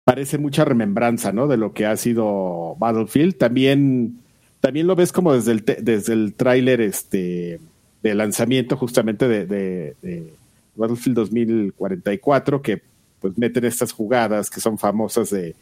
parece 0.04 0.36
mucha 0.36 0.66
remembranza, 0.66 1.32
¿no? 1.32 1.46
De 1.46 1.56
lo 1.56 1.72
que 1.72 1.86
ha 1.86 1.96
sido 1.96 2.76
Battlefield. 2.78 3.38
También, 3.38 4.18
también 4.60 4.86
lo 4.86 4.94
ves 4.94 5.10
como 5.10 5.32
desde 5.32 5.52
el, 5.52 5.64
desde 5.64 6.12
el 6.12 6.34
tráiler 6.34 6.82
este, 6.82 7.60
de 8.02 8.14
lanzamiento 8.14 8.76
justamente 8.76 9.26
de, 9.26 9.46
de, 9.46 10.34
Battlefield 10.74 11.16
2044, 11.16 12.60
que 12.60 12.82
pues 13.20 13.38
meten 13.38 13.64
estas 13.64 13.92
jugadas 13.92 14.50
que 14.50 14.60
son 14.60 14.76
famosas 14.76 15.30
de 15.30 15.56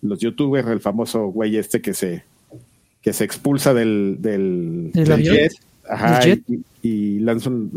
los 0.00 0.18
youtubers, 0.18 0.68
el 0.68 0.80
famoso 0.80 1.26
güey 1.26 1.58
este 1.58 1.82
que 1.82 1.92
se, 1.92 2.24
que 3.08 3.14
se 3.14 3.24
expulsa 3.24 3.72
del, 3.72 4.16
del, 4.18 4.92
jet, 4.92 5.50
Y, 6.82 7.20
lanza, 7.20 7.48
un, 7.48 7.70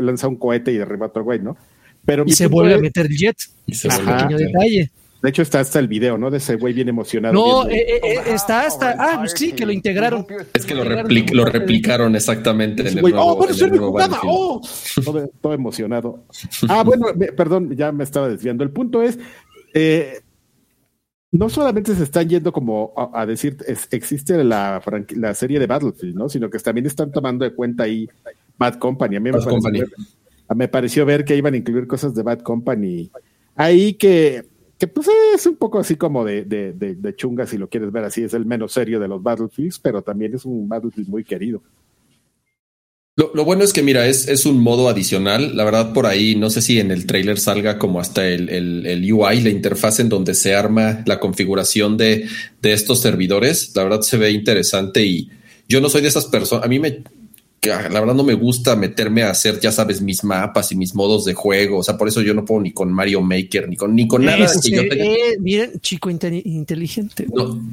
lanza, 0.00 0.28
un 0.28 0.36
cohete 0.36 0.70
y 0.70 0.76
derriba 0.76 1.06
a 1.06 1.08
otro 1.08 1.24
güey, 1.24 1.40
¿no? 1.40 1.56
Pero 2.04 2.22
y 2.24 2.30
se 2.30 2.46
vuelve 2.46 2.74
a 2.74 2.78
meter 2.78 3.06
el 3.06 3.16
jet. 3.16 3.36
Y 3.66 3.74
se 3.74 3.88
vuelve 3.88 4.36
detalle. 4.36 4.90
De 5.20 5.30
hecho, 5.30 5.42
está 5.42 5.58
hasta 5.58 5.80
el 5.80 5.88
video, 5.88 6.16
¿no? 6.16 6.30
De 6.30 6.38
ese 6.38 6.54
güey 6.54 6.74
bien 6.74 6.88
emocionado. 6.88 7.34
No, 7.34 7.68
eh, 7.68 7.86
eh, 8.04 8.20
está 8.28 8.66
hasta. 8.66 8.94
Ah, 8.96 9.24
sí, 9.26 9.50
que 9.50 9.66
lo 9.66 9.72
integraron. 9.72 10.24
Es 10.54 10.64
que 10.64 10.76
lo, 10.76 10.84
lo 10.84 11.44
replicaron 11.44 12.14
exactamente 12.14 12.82
en 12.82 12.86
el 12.86 13.00
nuevo, 13.00 13.20
Oh, 13.20 13.36
bueno, 13.36 13.52
se 13.54 13.68
jugada. 13.68 14.20
Oh. 14.22 14.62
Todo, 15.04 15.28
todo, 15.42 15.52
emocionado. 15.54 16.22
Ah, 16.68 16.82
bueno, 16.86 17.06
perdón, 17.36 17.74
ya 17.76 17.90
me 17.90 18.04
estaba 18.04 18.28
desviando. 18.28 18.62
El 18.62 18.70
punto 18.70 19.02
es. 19.02 19.18
Eh, 19.74 20.20
no 21.30 21.48
solamente 21.48 21.94
se 21.94 22.04
están 22.04 22.28
yendo 22.28 22.52
como 22.52 22.92
a, 22.96 23.26
decir 23.26 23.56
existe 23.90 24.42
la, 24.44 24.82
la 25.16 25.34
serie 25.34 25.58
de 25.58 25.66
Battlefield, 25.66 26.16
¿no? 26.16 26.28
Sino 26.28 26.48
que 26.48 26.58
también 26.58 26.86
están 26.86 27.12
tomando 27.12 27.44
de 27.44 27.54
cuenta 27.54 27.84
ahí 27.84 28.08
Bad 28.56 28.78
Company. 28.78 29.16
A 29.16 29.20
mí 29.20 29.30
me, 29.30 29.38
pareció 29.38 29.70
Ver, 29.70 29.88
me 30.56 30.68
pareció 30.68 31.06
ver 31.06 31.24
que 31.24 31.36
iban 31.36 31.54
a 31.54 31.56
incluir 31.58 31.86
cosas 31.86 32.14
de 32.14 32.22
Bad 32.22 32.40
Company 32.40 33.10
ahí 33.54 33.94
que, 33.94 34.46
que 34.78 34.86
pues 34.86 35.08
es 35.34 35.44
un 35.46 35.56
poco 35.56 35.78
así 35.78 35.96
como 35.96 36.24
de, 36.24 36.44
de, 36.44 36.72
de 36.72 37.16
chunga, 37.16 37.46
si 37.46 37.58
lo 37.58 37.68
quieres 37.68 37.92
ver 37.92 38.04
así, 38.04 38.22
es 38.22 38.32
el 38.32 38.46
menos 38.46 38.72
serio 38.72 38.98
de 38.98 39.08
los 39.08 39.22
Battlefields, 39.22 39.78
pero 39.80 40.00
también 40.00 40.34
es 40.34 40.46
un 40.46 40.68
Battlefield 40.68 41.08
muy 41.08 41.24
querido. 41.24 41.60
Lo, 43.18 43.44
bueno 43.44 43.64
es 43.64 43.72
que, 43.72 43.82
mira, 43.82 44.06
es, 44.06 44.28
es, 44.28 44.46
un 44.46 44.60
modo 44.60 44.88
adicional. 44.88 45.56
La 45.56 45.64
verdad, 45.64 45.92
por 45.92 46.06
ahí, 46.06 46.36
no 46.36 46.50
sé 46.50 46.62
si 46.62 46.78
en 46.78 46.92
el 46.92 47.04
trailer 47.04 47.40
salga 47.40 47.76
como 47.76 47.98
hasta 47.98 48.24
el, 48.28 48.48
el, 48.48 49.12
UI, 49.12 49.40
la 49.40 49.50
interfaz 49.50 49.98
en 49.98 50.08
donde 50.08 50.36
se 50.36 50.54
arma 50.54 51.02
la 51.04 51.18
configuración 51.18 51.96
de, 51.96 52.28
de, 52.62 52.72
estos 52.72 53.00
servidores. 53.00 53.72
La 53.74 53.82
verdad 53.82 54.02
se 54.02 54.18
ve 54.18 54.30
interesante 54.30 55.04
y 55.04 55.30
yo 55.68 55.80
no 55.80 55.88
soy 55.88 56.02
de 56.02 56.08
esas 56.08 56.26
personas. 56.26 56.64
A 56.64 56.68
mí 56.68 56.78
me, 56.78 57.02
que 57.60 57.72
ah, 57.72 57.88
la 57.88 58.00
verdad 58.00 58.14
no 58.14 58.22
me 58.22 58.34
gusta 58.34 58.76
meterme 58.76 59.22
a 59.22 59.30
hacer, 59.30 59.58
ya 59.58 59.72
sabes, 59.72 60.00
mis 60.00 60.22
mapas 60.22 60.70
y 60.70 60.76
mis 60.76 60.94
modos 60.94 61.24
de 61.24 61.34
juego. 61.34 61.78
O 61.78 61.82
sea, 61.82 61.96
por 61.96 62.06
eso 62.06 62.22
yo 62.22 62.32
no 62.34 62.44
puedo 62.44 62.60
ni 62.60 62.72
con 62.72 62.92
Mario 62.92 63.20
Maker, 63.20 63.68
ni 63.68 63.76
con, 63.76 63.94
ni 63.94 64.06
con 64.06 64.24
nada. 64.24 64.46
que 64.62 64.70
yo 64.70 64.82
miren, 65.40 65.72
chico 65.80 66.08
inteligente. 66.10 67.26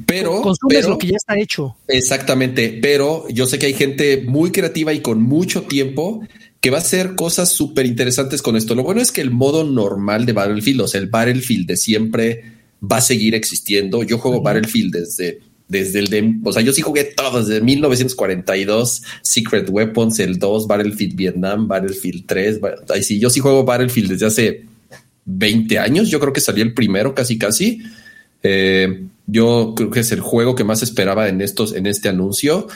pero. 0.06 0.42
Consumes 0.42 0.88
lo 0.88 0.98
que 0.98 1.08
ya 1.08 1.16
está 1.16 1.38
hecho. 1.38 1.76
Exactamente. 1.86 2.78
Pero 2.82 3.28
yo 3.28 3.46
sé 3.46 3.58
que 3.58 3.66
hay 3.66 3.74
gente 3.74 4.24
muy 4.26 4.50
creativa 4.50 4.92
y 4.92 5.00
con 5.00 5.22
mucho 5.22 5.62
tiempo 5.62 6.20
que 6.60 6.70
va 6.70 6.78
a 6.78 6.80
hacer 6.80 7.14
cosas 7.14 7.50
súper 7.52 7.86
interesantes 7.86 8.42
con 8.42 8.56
esto. 8.56 8.74
Lo 8.74 8.82
bueno 8.82 9.00
es 9.00 9.12
que 9.12 9.20
el 9.20 9.30
modo 9.30 9.62
normal 9.62 10.26
de 10.26 10.32
Battlefield, 10.32 10.80
o 10.80 10.88
sea, 10.88 11.00
el 11.00 11.08
Battlefield 11.08 11.66
de 11.66 11.76
siempre 11.76 12.42
va 12.82 12.96
a 12.96 13.02
seguir 13.02 13.36
existiendo. 13.36 14.02
Yo 14.02 14.18
juego 14.18 14.42
Battlefield 14.42 14.94
desde 14.94 15.38
desde 15.68 15.98
el 15.98 16.08
de, 16.08 16.34
o 16.44 16.52
sea, 16.52 16.62
yo 16.62 16.72
sí 16.72 16.82
jugué 16.82 17.04
todo 17.04 17.42
desde 17.42 17.60
1942, 17.60 19.02
Secret 19.22 19.68
Weapons, 19.68 20.18
el 20.20 20.38
2, 20.38 20.66
Battlefield 20.66 21.16
Vietnam, 21.16 21.66
Battlefield 21.66 22.24
3, 22.26 22.60
ahí 22.94 23.02
sí, 23.02 23.18
yo 23.18 23.30
sí 23.30 23.40
juego 23.40 23.64
Battlefield 23.64 24.10
desde 24.10 24.26
hace 24.26 24.64
20 25.26 25.78
años, 25.78 26.08
yo 26.08 26.20
creo 26.20 26.32
que 26.32 26.40
salió 26.40 26.64
el 26.64 26.72
primero 26.72 27.14
casi 27.14 27.36
casi. 27.36 27.82
Eh, 28.42 29.06
yo 29.26 29.74
creo 29.76 29.90
que 29.90 30.00
es 30.00 30.12
el 30.12 30.20
juego 30.20 30.54
que 30.54 30.64
más 30.64 30.82
esperaba 30.82 31.28
en 31.28 31.40
estos, 31.40 31.74
en 31.74 31.86
este 31.86 32.08
anuncio. 32.08 32.68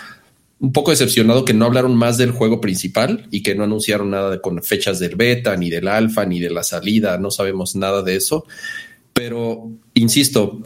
Un 0.58 0.72
poco 0.72 0.90
decepcionado 0.90 1.44
que 1.44 1.54
no 1.54 1.64
hablaron 1.64 1.96
más 1.96 2.18
del 2.18 2.32
juego 2.32 2.60
principal 2.60 3.28
y 3.30 3.42
que 3.42 3.54
no 3.54 3.64
anunciaron 3.64 4.10
nada 4.10 4.42
con 4.42 4.62
fechas 4.62 4.98
del 4.98 5.14
beta, 5.14 5.56
ni 5.56 5.70
del 5.70 5.88
alfa, 5.88 6.26
ni 6.26 6.40
de 6.40 6.50
la 6.50 6.64
salida. 6.64 7.16
No 7.18 7.30
sabemos 7.30 7.76
nada 7.76 8.02
de 8.02 8.16
eso. 8.16 8.44
Pero 9.14 9.70
insisto, 9.94 10.60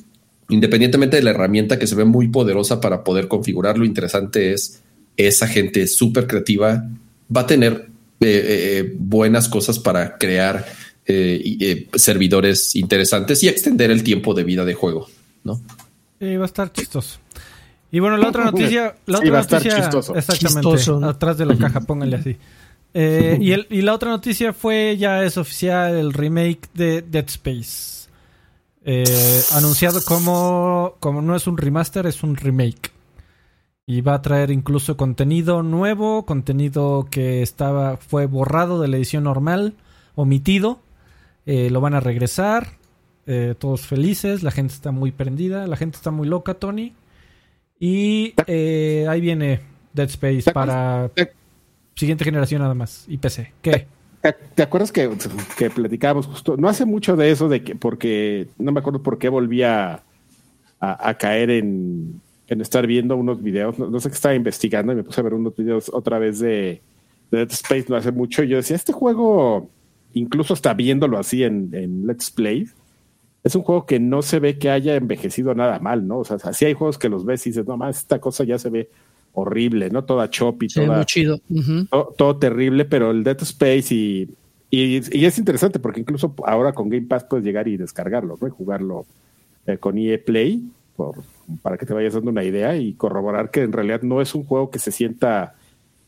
independientemente 0.49 1.17
de 1.17 1.23
la 1.23 1.31
herramienta 1.31 1.79
que 1.79 1.87
se 1.87 1.95
ve 1.95 2.05
muy 2.05 2.29
poderosa 2.29 2.81
para 2.81 3.03
poder 3.05 3.29
configurar, 3.29 3.79
lo 3.79 3.85
interesante 3.85 4.53
es 4.53 4.83
esa 5.17 5.47
gente 5.47 5.87
súper 5.87 6.27
creativa 6.27 6.89
va 7.35 7.43
a 7.43 7.47
tener 7.47 7.87
eh, 8.21 8.79
eh, 8.81 8.95
buenas 8.99 9.49
cosas 9.49 9.79
para 9.79 10.19
crear 10.19 10.65
eh, 11.07 11.89
servidores 11.95 12.75
interesantes 12.77 13.43
y 13.43 13.49
extender 13.49 13.91
el 13.91 14.03
tiempo 14.03 14.35
de 14.35 14.45
vida 14.45 14.65
de 14.65 14.75
juego, 14.75 15.09
¿no? 15.45 15.61
va 16.21 16.43
a 16.43 16.47
estar 16.47 16.73
chistoso. 16.73 17.19
Y 17.93 18.01
bueno, 18.01 18.17
la 18.17 18.29
otra 18.29 18.45
noticia, 18.45 18.97
la 19.07 19.19
Sí, 19.19 19.25
otra 19.25 19.31
va 19.33 19.39
a 19.39 19.41
estar 19.43 19.61
noticia, 19.61 19.81
chistoso. 19.83 20.17
exactamente, 20.17 20.77
Chistoso. 20.79 21.05
atrás 21.05 21.39
de 21.39 21.47
la 21.47 21.57
caja, 21.57 21.81
póngale 21.83 22.17
así. 22.17 22.37
Eh, 22.95 23.39
y, 23.41 23.53
el- 23.53 23.67
y 23.71 23.83
la 23.83 23.93
otra 23.95 24.11
noticia 24.11 24.53
fue, 24.53 24.97
ya 24.97 25.23
es 25.25 25.37
oficial, 25.37 25.95
el 25.97 26.13
remake 26.13 26.61
de 26.75 27.03
Dead 27.03 27.25
Space. 27.29 28.04
Eh, 28.85 29.05
anunciado 29.55 30.01
como, 30.05 30.95
como 31.01 31.23
no 31.23 31.35
es 31.35 31.47
un 31.47 31.57
remaster, 31.57 32.07
es 32.07 32.23
un 32.23 32.37
remake. 32.37 32.91
Y 33.87 34.01
va 34.01 34.15
a 34.15 34.23
traer 34.23 34.51
incluso 34.51 34.97
contenido 34.97 35.63
nuevo, 35.63 36.25
contenido 36.25 37.07
que 37.11 37.43
estaba 37.43 37.97
fue 37.99 38.27
borrado 38.27 38.81
de 38.81 38.89
la 38.89 38.97
edición 38.97 39.25
normal, 39.25 39.75
omitido. 40.15 40.81
Eh, 41.47 41.71
lo 41.71 41.81
van 41.81 41.95
a 41.95 42.01
regresar. 42.01 42.79
eh, 43.27 43.55
todos 43.59 43.87
felices, 43.87 44.43
la 44.43 44.51
gente 44.51 44.75
está 44.75 44.91
muy 44.93 45.11
prendida, 45.11 45.67
la 45.67 45.77
gente 45.77 45.97
está 45.97 46.11
muy 46.11 46.29
loca, 46.29 46.55
Tony. 46.55 46.93
Y 47.81 48.35
ahí 48.47 49.21
viene 49.21 49.61
Dead 49.95 50.09
Space 50.09 50.43
¿Te 50.43 50.53
para 50.53 51.09
te- 51.15 51.33
siguiente 51.95 52.25
generación 52.25 52.61
nada 52.63 52.75
más 52.75 53.05
y 53.09 53.17
PC. 53.19 53.53
¿Qué? 53.63 53.87
¿Te, 54.55 54.63
acuerdas 54.63 54.91
que, 54.91 55.11
platicábamos 55.75 56.27
justo? 56.27 56.57
No 56.57 56.69
hace 56.69 56.87
mucho 56.87 57.15
de 57.15 57.31
eso, 57.31 57.49
de 57.51 57.63
que, 57.63 57.77
porque 57.77 58.49
no 58.59 58.73
me 58.73 58.81
acuerdo 58.81 59.03
por 59.03 59.19
qué 59.19 59.29
volví 59.29 59.63
a, 59.63 60.03
caer 61.19 61.51
en, 61.51 62.21
en 62.49 62.61
estar 62.63 62.87
viendo 62.87 63.17
unos 63.17 63.43
videos. 63.43 63.79
No, 63.79 64.01
sé 64.01 64.09
qué 64.09 64.15
estaba 64.15 64.35
investigando 64.35 64.93
y 64.93 64.97
me 64.97 65.05
puse 65.05 65.21
a 65.21 65.25
ver 65.25 65.35
unos 65.35 65.55
videos 65.55 65.91
otra 65.93 66.19
vez 66.19 66.39
de, 66.39 66.81
de 67.31 67.39
Dead 67.39 67.51
Space 67.51 67.87
no 67.89 67.97
hace 67.97 68.13
mucho. 68.13 68.43
Y 68.43 68.49
yo 68.49 68.57
decía, 68.57 68.77
este 68.77 68.95
juego, 68.95 69.69
incluso 70.15 70.55
hasta 70.55 70.73
viéndolo 70.73 71.19
así 71.19 71.45
en, 71.45 71.69
en 71.75 72.07
Let's 72.07 72.31
Play, 72.31 72.67
es 73.43 73.55
un 73.55 73.63
juego 73.63 73.85
que 73.85 74.01
no 74.01 74.23
se 74.23 74.41
ve 74.41 74.59
que 74.59 74.71
haya 74.71 74.97
envejecido 74.97 75.55
nada 75.55 75.79
mal, 75.81 76.07
¿no? 76.09 76.21
O 76.21 76.25
sea, 76.25 76.39
sí 76.55 76.65
hay 76.65 76.73
juegos 76.73 76.97
que 76.97 77.11
los 77.11 77.27
ves 77.27 77.47
y 77.47 77.51
dices, 77.51 77.67
no 77.67 77.77
más, 77.77 77.99
esta 77.99 78.19
cosa 78.19 78.43
ya 78.45 78.59
se 78.59 78.71
ve 78.71 78.91
horrible, 79.35 79.91
¿no? 79.91 80.05
Toda 80.05 80.31
choppy, 80.31 80.69
ve 80.75 80.87
toda 80.87 80.97
muy 80.97 81.05
chido. 81.05 81.41
Todo, 81.91 82.15
todo 82.17 82.37
terrible, 82.39 82.85
pero 82.85 83.11
el 83.11 83.23
Dead 83.23 83.41
Space 83.43 83.95
y, 83.95 84.29
y, 84.71 85.19
y 85.19 85.25
es 85.25 85.39
interesante 85.39 85.79
porque 85.79 86.01
incluso 86.01 86.35
ahora 86.47 86.73
con 86.73 86.89
Game 86.89 87.07
Pass 87.07 87.25
puedes 87.25 87.45
llegar 87.45 87.69
y 87.69 87.77
descargarlo, 87.77 88.39
¿no? 88.41 88.47
Y 88.47 88.51
jugarlo 88.51 89.07
eh, 89.67 89.79
con 89.79 89.99
EA 89.99 90.19
Play 90.25 90.65
por, 90.97 91.17
para 91.63 91.77
que 91.77 91.87
te 91.87 91.95
vayas 91.95 92.15
dando 92.15 92.31
una 92.31 92.45
idea 92.45 92.77
y 92.77 92.95
corroborar 92.95 93.51
que 93.51 93.63
en 93.63 93.73
realidad 93.73 94.03
no 94.03 94.21
es 94.21 94.35
un 94.35 94.45
juego 94.45 94.71
que 94.71 94.79
se 94.79 94.93
sienta 94.93 95.55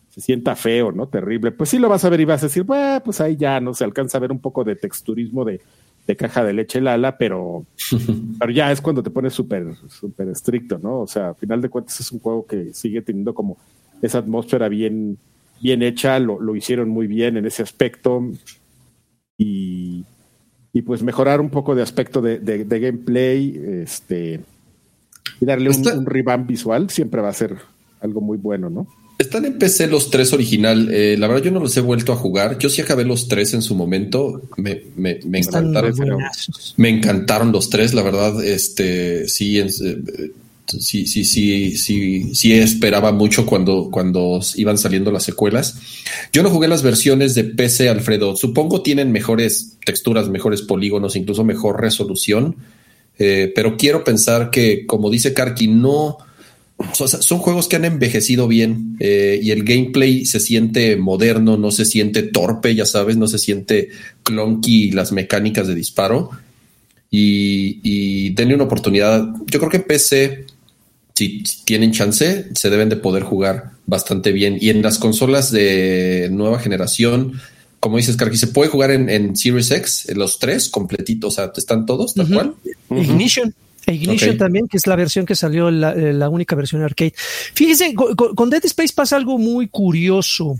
se 0.09 0.22
sienta 0.22 0.57
feo, 0.57 0.93
¿no? 0.93 1.09
Terrible. 1.09 1.53
Pues 1.53 1.68
sí 1.68 1.79
lo 1.79 1.91
vas 1.91 2.03
a 2.07 2.09
ver 2.09 2.20
y 2.20 2.24
vas 2.24 2.43
a 2.43 2.47
decir, 2.47 2.62
bueno, 2.62 3.03
pues 3.05 3.20
ahí 3.20 3.37
ya 3.37 3.61
no 3.61 3.74
se 3.74 3.85
alcanza 3.85 4.16
a 4.16 4.20
ver 4.22 4.33
un 4.33 4.39
poco 4.39 4.64
de 4.64 4.74
texturismo 4.74 5.45
de, 5.45 5.61
de 6.07 6.17
caja 6.17 6.45
de 6.45 6.53
leche 6.53 6.81
Lala, 6.81 7.19
pero, 7.19 7.65
pero 8.39 8.53
ya 8.53 8.71
es 8.71 8.81
cuando 8.81 9.03
te 9.03 9.11
pones 9.11 9.33
súper 9.35 9.75
súper 9.89 10.29
estricto, 10.29 10.79
¿no? 10.79 11.01
O 11.01 11.07
sea, 11.07 11.31
a 11.31 11.35
final 11.35 11.61
de 11.61 11.69
cuentas 11.69 11.99
es 12.01 12.13
un 12.13 12.21
juego 12.21 12.47
que 12.47 12.73
sigue 12.75 13.03
teniendo 13.03 13.35
como 13.35 13.57
esa 14.03 14.19
atmósfera 14.19 14.69
bien, 14.69 15.19
bien 15.61 15.83
hecha, 15.83 16.19
lo, 16.19 16.41
lo 16.41 16.55
hicieron 16.55 16.89
muy 16.89 17.07
bien 17.07 17.37
en 17.37 17.47
ese 17.47 17.63
aspecto 17.63 18.23
y, 19.39 20.05
y 20.73 20.83
pues 20.83 21.03
mejorar 21.03 21.41
un 21.41 21.51
poco 21.51 21.75
de 21.75 21.83
aspecto 21.83 22.21
de, 22.21 22.39
de- 22.39 22.65
de 22.65 22.81
gameplay 22.81 23.61
este, 23.83 24.41
y 25.41 25.45
darle 25.45 25.71
un 25.97 26.07
revamp 26.07 26.47
visual 26.47 26.89
siempre 26.91 27.21
va 27.21 27.29
a 27.29 27.33
ser 27.35 27.57
algo 28.01 28.21
muy 28.21 28.39
bueno, 28.39 28.71
¿no? 28.71 28.87
Están 29.19 29.47
en 29.47 29.59
PC 29.59 29.87
los 29.87 30.11
tres 30.11 30.33
original. 30.35 30.91
Eh, 30.93 31.17
la 31.19 31.27
verdad, 31.27 31.45
yo 31.45 31.51
no 31.51 31.61
los 31.61 31.77
he 31.77 31.81
vuelto 31.81 32.12
a 32.12 32.17
jugar. 32.17 32.59
Yo 32.59 32.69
sí 32.69 32.83
acabé 32.83 33.05
los 33.05 33.29
tres 33.29 33.55
en 33.55 33.62
su 33.62 33.75
momento. 33.75 34.43
Me, 34.59 34.83
me, 34.95 35.21
me 35.25 35.39
Están 35.41 35.69
encantaron. 35.69 36.19
Me 36.77 36.89
encantaron 36.91 37.51
los 37.51 37.71
tres, 37.71 37.95
la 37.95 38.03
verdad. 38.03 38.45
Este 38.45 39.27
sí, 39.27 39.59
eh, 39.59 39.71
sí, 39.71 41.07
sí, 41.07 41.25
sí, 41.25 41.77
sí, 41.79 42.35
sí 42.35 42.53
esperaba 42.53 43.11
mucho 43.12 43.47
cuando, 43.47 43.89
cuando 43.91 44.41
iban 44.57 44.77
saliendo 44.77 45.11
las 45.11 45.23
secuelas. 45.23 45.79
Yo 46.31 46.43
no 46.43 46.51
jugué 46.51 46.69
las 46.69 46.83
versiones 46.83 47.35
de 47.35 47.45
PC, 47.45 47.89
Alfredo. 47.89 48.37
Supongo 48.37 48.83
tienen 48.83 49.12
mejores 49.12 49.79
texturas, 49.85 50.29
mejores 50.29 50.61
polígonos, 50.61 51.17
incluso 51.17 51.43
mejor 51.43 51.81
resolución. 51.81 52.57
Eh, 53.19 53.51
pero 53.55 53.79
quiero 53.79 54.05
pensar 54.05 54.51
que, 54.51 54.85
como 54.87 55.09
dice 55.09 55.33
Karki, 55.33 55.69
no. 55.69 56.19
Son 56.93 57.39
juegos 57.39 57.68
que 57.68 57.77
han 57.77 57.85
envejecido 57.85 58.49
bien 58.49 58.97
eh, 59.01 59.41
y 59.43 59.51
el 59.51 59.64
gameplay 59.64 60.27
se 60.27 60.41
siente 60.41 60.97
moderno, 60.97 61.57
no 61.57 61.70
se 61.70 61.87
siente 61.87 62.22
torpe, 62.22 62.74
ya 62.74 62.85
sabes, 62.85 63.16
no 63.16 63.29
se 63.29 63.39
siente 63.39 63.91
clunky 64.22 64.91
las 64.91 65.12
mecánicas 65.12 65.66
de 65.66 65.74
disparo. 65.74 66.31
Y, 67.11 67.81
y 67.83 68.31
denle 68.31 68.57
una 68.57 68.64
oportunidad. 68.64 69.27
Yo 69.47 69.59
creo 69.59 69.70
que 69.70 69.79
en 69.79 69.85
PC, 69.85 70.45
si, 71.14 71.43
tienen 71.64 71.93
chance, 71.93 72.49
se 72.55 72.70
deben 72.70 72.89
de 72.89 72.97
poder 72.97 73.22
jugar 73.22 73.70
bastante 73.87 74.33
bien. 74.33 74.59
Y 74.61 74.68
en 74.68 74.83
las 74.83 74.99
consolas 74.99 75.51
de 75.51 76.29
nueva 76.31 76.59
generación, 76.59 77.41
como 77.81 77.97
dices, 77.97 78.16
Karki, 78.16 78.37
se 78.37 78.49
puede 78.49 78.68
jugar 78.68 78.91
en, 78.91 79.09
en 79.09 79.37
Series 79.37 79.70
X, 79.70 80.09
en 80.09 80.18
los 80.18 80.39
tres 80.39 80.68
completitos, 80.68 81.33
o 81.33 81.37
sea, 81.37 81.53
están 81.57 81.87
todos 81.87 82.14
tal 82.14 82.29
cual. 82.29 82.55
Ignition. 82.91 83.55
E 83.87 83.95
Ignition 83.95 84.37
también, 84.39 84.66
que 84.68 84.76
es 84.76 84.87
la 84.87 84.97
versión 84.97 85.24
que 85.26 85.34
salió, 85.34 85.70
la, 85.70 85.93
eh, 85.93 86.12
la 86.12 86.28
única 86.28 86.57
versión 86.57 86.82
arcade. 86.82 87.14
Fíjese, 87.16 87.95
con, 87.95 88.14
con- 88.16 88.34
con 88.34 88.51
Dead 88.51 88.64
Space 88.64 88.93
pasa 88.95 89.16
algo 89.16 89.39
muy 89.39 89.68
curioso. 89.68 90.59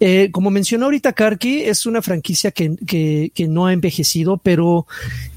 Eh, 0.00 0.30
como 0.32 0.50
mencionó 0.50 0.86
ahorita 0.86 1.12
Karki, 1.12 1.60
es 1.62 1.86
una 1.86 2.02
franquicia 2.02 2.50
que, 2.50 2.74
que- 2.86 3.30
que 3.34 3.46
no 3.46 3.66
ha 3.66 3.72
envejecido, 3.72 4.38
pero 4.38 4.86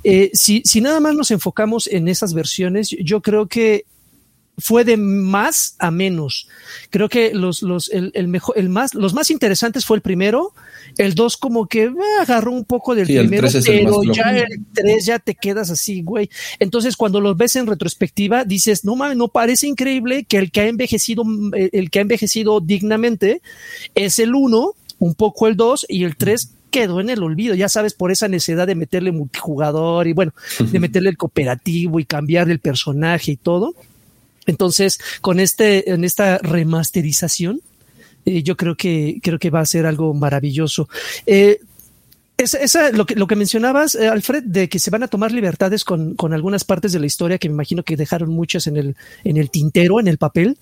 eh, 0.04 0.32
si, 0.34 0.62
si 0.66 0.82
nada 0.82 1.00
más 1.00 1.14
nos 1.14 1.30
enfocamos 1.32 1.88
en 1.88 2.08
esas 2.08 2.34
versiones, 2.34 2.90
yo 2.90 3.22
creo 3.22 3.48
que 3.48 3.86
fue 4.58 4.86
de 4.86 4.98
más 4.98 5.76
a 5.80 5.92
menos. 5.92 6.48
Creo 6.90 7.10
que 7.10 7.34
los, 7.34 7.62
los, 7.62 7.90
el, 7.90 8.12
el 8.14 8.28
mejor, 8.28 8.58
el 8.58 8.70
más, 8.70 8.94
los 8.94 9.14
más 9.14 9.30
interesantes 9.32 9.86
fue 9.86 9.98
el 9.98 10.02
primero. 10.02 10.54
El 10.98 11.14
dos 11.14 11.36
como 11.36 11.68
que 11.68 11.84
eh, 11.84 11.94
agarró 12.22 12.52
un 12.52 12.64
poco 12.64 12.96
del 12.96 13.08
Sí, 13.08 13.18
primero, 13.18 13.48
el 13.48 13.64
pero 13.64 14.04
ya 14.04 14.32
el 14.32 14.66
tres 14.74 15.06
ya 15.06 15.20
te 15.20 15.36
quedas 15.36 15.70
así, 15.70 16.02
güey. 16.02 16.30
Entonces 16.60 16.96
cuando 16.96 17.20
los 17.20 17.36
ves 17.36 17.56
en 17.56 17.68
retrospectiva 17.68 18.46
dices, 18.46 18.86
no 18.86 18.96
mames, 18.96 19.18
no 19.18 19.28
parece 19.28 19.68
increíble 19.68 20.24
que 20.24 20.38
el 20.38 20.52
que 20.52 20.62
ha 20.62 20.68
envejecido, 20.68 21.26
mm, 21.26 21.52
el 21.74 21.90
que 21.90 22.00
ha 22.00 22.04
envejecido 22.04 22.62
dignamente 22.62 23.42
es 23.94 24.20
el 24.20 24.36
uno, 24.36 24.74
un 25.00 25.16
poco 25.16 25.48
el 25.48 25.58
dos 25.58 25.86
y 25.90 26.06
el 26.06 26.16
tres 26.16 26.52
quedó 26.72 27.00
en 27.00 27.10
el 27.10 27.24
olvido, 27.24 27.56
ya 27.56 27.70
sabes, 27.70 27.94
por 27.94 28.12
esa 28.12 28.28
necesidad 28.28 28.68
de 28.68 28.76
meterle 28.76 29.12
multijugador 29.12 30.08
y 30.08 30.14
bueno, 30.14 30.34
de 30.60 30.80
meterle 30.80 31.10
el 31.10 31.18
cooperativo 31.18 32.00
y 32.00 32.06
cambiar 32.06 32.50
el 32.50 32.60
personaje 32.60 33.32
y 33.32 33.38
todo. 33.38 33.74
Entonces, 34.46 35.00
con 35.22 35.40
este, 35.40 35.92
en 35.92 36.04
esta 36.04 36.38
remasterización, 36.40 37.62
eh, 38.26 38.44
yo 38.44 38.58
creo 38.58 38.76
que 38.76 39.20
creo 39.22 39.40
que 39.40 39.50
va 39.50 39.60
a 39.62 39.66
ser 39.66 39.86
algo 39.86 40.14
maravilloso. 40.14 40.90
Eh, 41.26 41.60
esa, 42.38 42.58
esa- 42.58 42.92
lo, 42.92 43.06
que, 43.06 43.16
lo 43.16 43.28
que 43.28 43.36
mencionabas, 43.38 43.96
eh, 43.96 44.08
Alfred, 44.10 44.44
de 44.44 44.68
que 44.68 44.80
se 44.80 44.92
van 44.92 45.04
a 45.04 45.08
tomar 45.08 45.32
libertades 45.32 45.86
con, 45.86 46.16
con 46.16 46.34
algunas 46.34 46.66
partes 46.66 46.92
de 46.92 47.00
la 47.00 47.06
historia 47.06 47.38
que 47.38 47.48
me 47.48 47.54
imagino 47.54 47.84
que 47.84 47.96
dejaron 47.96 48.30
muchas 48.30 48.68
en 48.68 48.76
el, 48.76 48.96
en 49.24 49.38
el 49.38 49.50
tintero, 49.50 50.00
en 50.02 50.08
el 50.10 50.18
papel. 50.18 50.58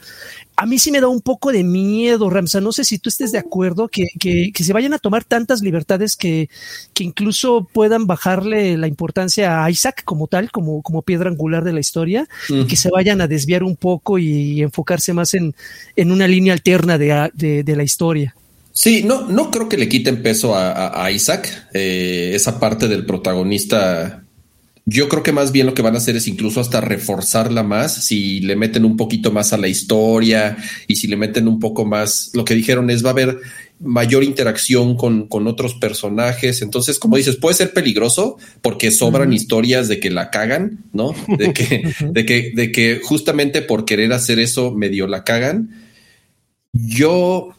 A 0.56 0.68
mí 0.68 0.78
sí 0.78 0.92
me 0.92 1.02
da 1.02 1.08
un 1.08 1.22
poco 1.22 1.52
de 1.52 1.64
miedo, 1.64 2.30
Ramsa. 2.30 2.62
No 2.62 2.72
sé 2.72 2.84
si 2.84 3.00
tú 3.00 3.10
estés 3.10 3.32
de 3.32 3.40
acuerdo 3.40 3.88
que, 3.88 4.06
que, 4.20 4.52
que 4.54 4.64
se 4.64 4.72
vayan 4.72 4.94
a 4.94 5.00
tomar 5.00 5.24
tantas 5.24 5.62
libertades 5.62 6.16
que, 6.16 6.48
que 6.94 7.04
incluso 7.04 7.68
puedan 7.74 8.06
bajarle 8.06 8.78
la 8.78 8.88
importancia 8.88 9.64
a 9.64 9.72
Isaac 9.72 10.04
como 10.06 10.28
tal, 10.28 10.52
como, 10.52 10.84
como 10.84 11.02
piedra 11.02 11.30
angular 11.32 11.64
de 11.64 11.74
la 11.74 11.80
historia, 11.80 12.28
y 12.50 12.66
que 12.68 12.76
se 12.76 12.92
vayan 12.92 13.20
a 13.20 13.28
desviar 13.28 13.64
un 13.64 13.76
poco 13.76 14.20
y, 14.20 14.62
enfocarse 14.62 15.14
más 15.14 15.34
en, 15.34 15.56
en 15.96 16.12
una 16.12 16.28
línea 16.28 16.54
alterna 16.54 16.98
de, 17.00 17.32
de, 17.34 17.64
de 17.64 17.76
la 17.76 17.84
historia. 17.84 18.36
Sí, 18.76 19.04
no, 19.04 19.28
no 19.28 19.52
creo 19.52 19.70
que 19.70 19.78
le 19.78 19.88
quiten 19.88 20.24
peso 20.24 20.56
a, 20.56 20.72
a- 20.72 21.06
a 21.06 21.12
Isaac, 21.12 21.68
eh, 21.74 22.32
esa 22.34 22.60
parte 22.60 22.88
del 22.88 23.06
protagonista. 23.06 24.24
Yo 24.86 25.08
creo 25.08 25.24
que 25.24 25.32
más 25.32 25.52
bien 25.54 25.68
lo 25.68 25.74
que 25.76 25.82
van 25.84 25.94
a 25.96 26.00
hacer 26.00 26.16
es 26.18 26.28
incluso 26.28 26.60
hasta 26.60 26.82
reforzarla 26.82 27.64
más, 27.64 28.06
si 28.06 28.42
le 28.42 28.56
meten 28.58 28.84
un 28.84 28.98
poquito 28.98 29.32
más 29.32 29.54
a 29.54 29.58
la 29.58 29.68
historia 29.70 30.58
y 30.88 30.96
si 30.98 31.08
le 31.08 31.16
meten 31.16 31.48
un 31.48 31.60
poco 31.60 31.86
más, 31.86 32.32
lo 32.34 32.44
que 32.44 32.56
dijeron 32.56 32.90
es 32.90 33.04
va 33.06 33.10
a 33.10 33.12
haber 33.12 33.38
mayor 33.80 34.24
interacción 34.26 34.98
con, 34.98 35.28
con 35.28 35.48
otros 35.48 35.76
personajes. 35.76 36.62
Entonces, 36.62 37.00
como 37.00 37.16
dices, 37.16 37.38
puede 37.38 37.56
ser 37.56 37.74
peligroso 37.74 38.38
porque 38.62 38.92
sobran 38.92 39.32
historias 39.34 39.88
de 39.88 40.00
que 40.02 40.10
la 40.10 40.32
cagan, 40.32 40.84
¿no? 40.94 41.14
De 41.38 41.54
que, 41.54 41.84
de 42.12 42.26
que, 42.26 42.52
de 42.56 42.72
que 42.72 43.00
justamente 43.04 43.62
por 43.62 43.86
querer 43.86 44.12
hacer 44.12 44.40
eso 44.40 44.72
medio 44.72 45.08
la 45.08 45.24
cagan. 45.24 45.70
Yo 46.74 47.56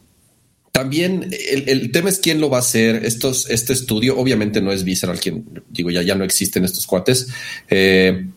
también 0.75 1.29
el, 1.31 1.89
tema 1.93 2.09
es 2.09 2.19
quién 2.19 2.41
lo 2.41 2.49
va 2.49 2.57
a 2.57 2.59
hacer. 2.59 3.05
Este 3.05 3.71
estudio, 3.71 4.17
obviamente 4.19 4.59
no 4.59 4.73
es 4.73 4.83
Visceral, 4.83 5.21
quien 5.21 5.45
digo, 5.69 5.89
ya, 5.89 6.01
ya 6.01 6.15
no 6.15 6.25
existen 6.25 6.65
estos 6.65 6.85
cuates. 6.85 7.29
Eh, 7.69 8.27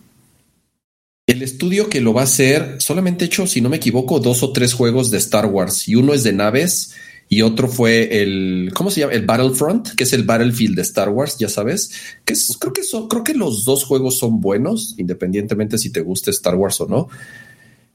el 1.26 1.42
estudio 1.42 1.88
que 1.88 2.00
lo 2.00 2.14
va 2.14 2.20
a 2.20 2.24
hacer 2.24 2.76
solamente 2.78 3.24
ha 3.24 3.26
hecho, 3.26 3.48
si 3.48 3.60
no 3.60 3.68
me 3.68 3.78
equivoco, 3.78 4.20
dos 4.20 4.44
o 4.44 4.52
tres 4.52 4.72
juegos 4.72 5.10
de 5.10 5.18
Star 5.18 5.46
Wars 5.46 5.88
y 5.88 5.96
uno 5.96 6.14
es 6.14 6.22
de 6.22 6.32
naves 6.32 6.94
y 7.28 7.42
otro 7.42 7.66
fue 7.66 8.22
el, 8.22 8.70
¿cómo 8.72 8.92
se 8.92 9.00
llama? 9.00 9.14
El 9.14 9.26
Battlefront, 9.26 9.96
que 9.96 10.04
es 10.04 10.12
el 10.12 10.22
Battlefield 10.22 10.76
de 10.76 10.82
Star 10.82 11.08
Wars, 11.08 11.38
ya 11.38 11.48
sabes. 11.48 11.90
Que 12.24 12.34
es, 12.34 12.56
creo 12.56 12.72
que 12.72 12.82
creo 13.08 13.24
que 13.24 13.34
los 13.34 13.64
dos 13.64 13.82
juegos 13.82 14.16
son 14.16 14.40
buenos, 14.40 14.94
independientemente 14.96 15.76
si 15.76 15.90
te 15.90 16.02
gusta 16.02 16.30
Star 16.30 16.54
Wars 16.54 16.80
o 16.82 16.86
no. 16.86 17.08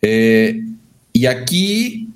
Eh, 0.02 0.62
y 1.14 1.28
aquí 1.28 2.10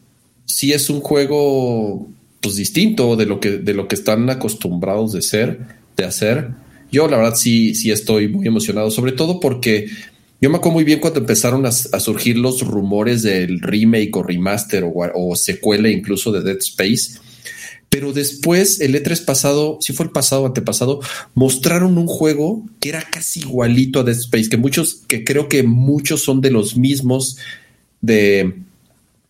sí 0.43 0.73
es 0.73 0.89
un 0.89 0.99
juego 0.99 2.09
pues 2.41 2.55
distinto 2.55 3.15
de 3.15 3.25
lo 3.25 3.39
que 3.39 3.57
de 3.57 3.73
lo 3.73 3.87
que 3.87 3.95
están 3.95 4.29
acostumbrados 4.29 5.13
de 5.13 5.21
ser, 5.21 5.59
de 5.95 6.05
hacer. 6.05 6.49
Yo 6.91 7.07
la 7.07 7.17
verdad 7.17 7.35
sí 7.35 7.75
sí 7.75 7.91
estoy 7.91 8.27
muy 8.27 8.47
emocionado, 8.47 8.91
sobre 8.91 9.11
todo 9.11 9.39
porque 9.39 9.87
yo 10.39 10.49
me 10.49 10.57
acuerdo 10.57 10.75
muy 10.75 10.83
bien 10.83 10.99
cuando 10.99 11.19
empezaron 11.19 11.65
a, 11.65 11.71
surgir 11.71 12.37
los 12.37 12.61
rumores 12.61 13.23
del 13.23 13.59
remake 13.59 14.15
o 14.15 14.23
remaster 14.23 14.83
o, 14.83 14.93
o, 14.93 15.35
secuela 15.35 15.89
incluso 15.89 16.31
de 16.31 16.43
Dead 16.43 16.57
Space. 16.57 17.19
Pero 17.89 18.13
después, 18.13 18.79
el 18.81 18.93
E3 18.93 19.25
pasado, 19.25 19.79
si 19.81 19.93
fue 19.93 20.05
el 20.05 20.11
pasado 20.11 20.45
antepasado, 20.45 20.99
mostraron 21.33 21.97
un 21.97 22.05
juego 22.05 22.65
que 22.79 22.89
era 22.89 23.01
casi 23.01 23.39
igualito 23.39 23.99
a 23.99 24.03
Dead 24.03 24.17
Space, 24.17 24.49
que 24.49 24.57
muchos, 24.57 25.01
que 25.07 25.23
creo 25.23 25.49
que 25.49 25.63
muchos 25.63 26.21
son 26.21 26.41
de 26.41 26.51
los 26.51 26.77
mismos 26.77 27.37
de, 28.01 28.61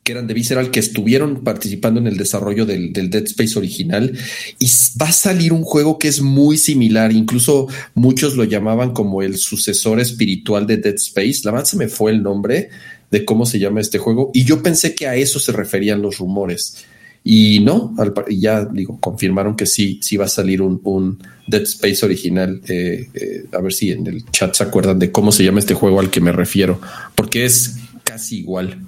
que 0.08 0.14
eran 0.14 0.26
de 0.26 0.34
Visceral, 0.34 0.72
que 0.72 0.80
estuvieron 0.80 1.44
participando 1.44 2.00
en 2.00 2.08
el 2.08 2.16
desarrollo 2.16 2.66
del, 2.66 2.94
Dead 2.94 3.26
Space 3.26 3.60
original. 3.60 4.18
Y 4.58 4.68
va 5.00 5.10
a 5.10 5.12
salir 5.12 5.52
un 5.52 5.64
juego 5.64 6.00
que 6.00 6.08
es 6.08 6.22
muy 6.22 6.58
similar. 6.58 7.12
Incluso 7.12 7.68
muchos 7.94 8.38
lo 8.38 8.46
llamaban 8.46 8.94
como 8.94 9.22
el 9.22 9.36
sucesor 9.36 10.00
espiritual 10.00 10.66
de 10.66 10.78
Dead 10.78 10.96
Space. 10.96 11.42
La 11.44 11.52
verdad 11.52 11.66
se 11.66 11.76
me 11.76 11.90
fue 11.90 12.12
el 12.12 12.24
nombre 12.24 12.70
de 13.12 13.26
cómo 13.26 13.46
se 13.46 13.60
llama 13.60 13.82
este 13.82 13.98
juego. 13.98 14.32
Y 14.34 14.46
yo 14.46 14.64
pensé 14.64 14.96
que 14.96 15.08
a 15.08 15.16
eso 15.18 15.40
se 15.40 15.52
referían 15.52 16.02
los 16.02 16.20
rumores. 16.20 16.86
Y 17.26 17.60
no, 17.60 17.94
ya 18.30 18.64
digo, 18.64 19.02
confirmaron 19.02 19.58
que 19.58 19.66
sí, 19.66 20.00
sí 20.02 20.16
va 20.16 20.24
a 20.24 20.30
salir 20.30 20.62
un, 20.62 21.20
Dead 21.48 21.64
Space 21.64 22.06
original. 22.06 22.62
Eh, 22.70 23.10
eh, 23.14 23.46
a 23.52 23.60
ver 23.60 23.74
si 23.74 23.92
en 23.92 24.08
el 24.08 24.24
chat 24.32 24.56
se 24.56 24.64
acuerdan 24.64 25.00
de 25.00 25.12
cómo 25.12 25.34
se 25.34 25.44
llama 25.44 25.60
este 25.60 25.74
juego 25.74 26.00
al 26.00 26.10
que 26.10 26.22
me 26.22 26.32
refiero, 26.32 26.80
porque 27.14 27.44
es 27.44 27.76
casi 28.06 28.38
igual. 28.38 28.87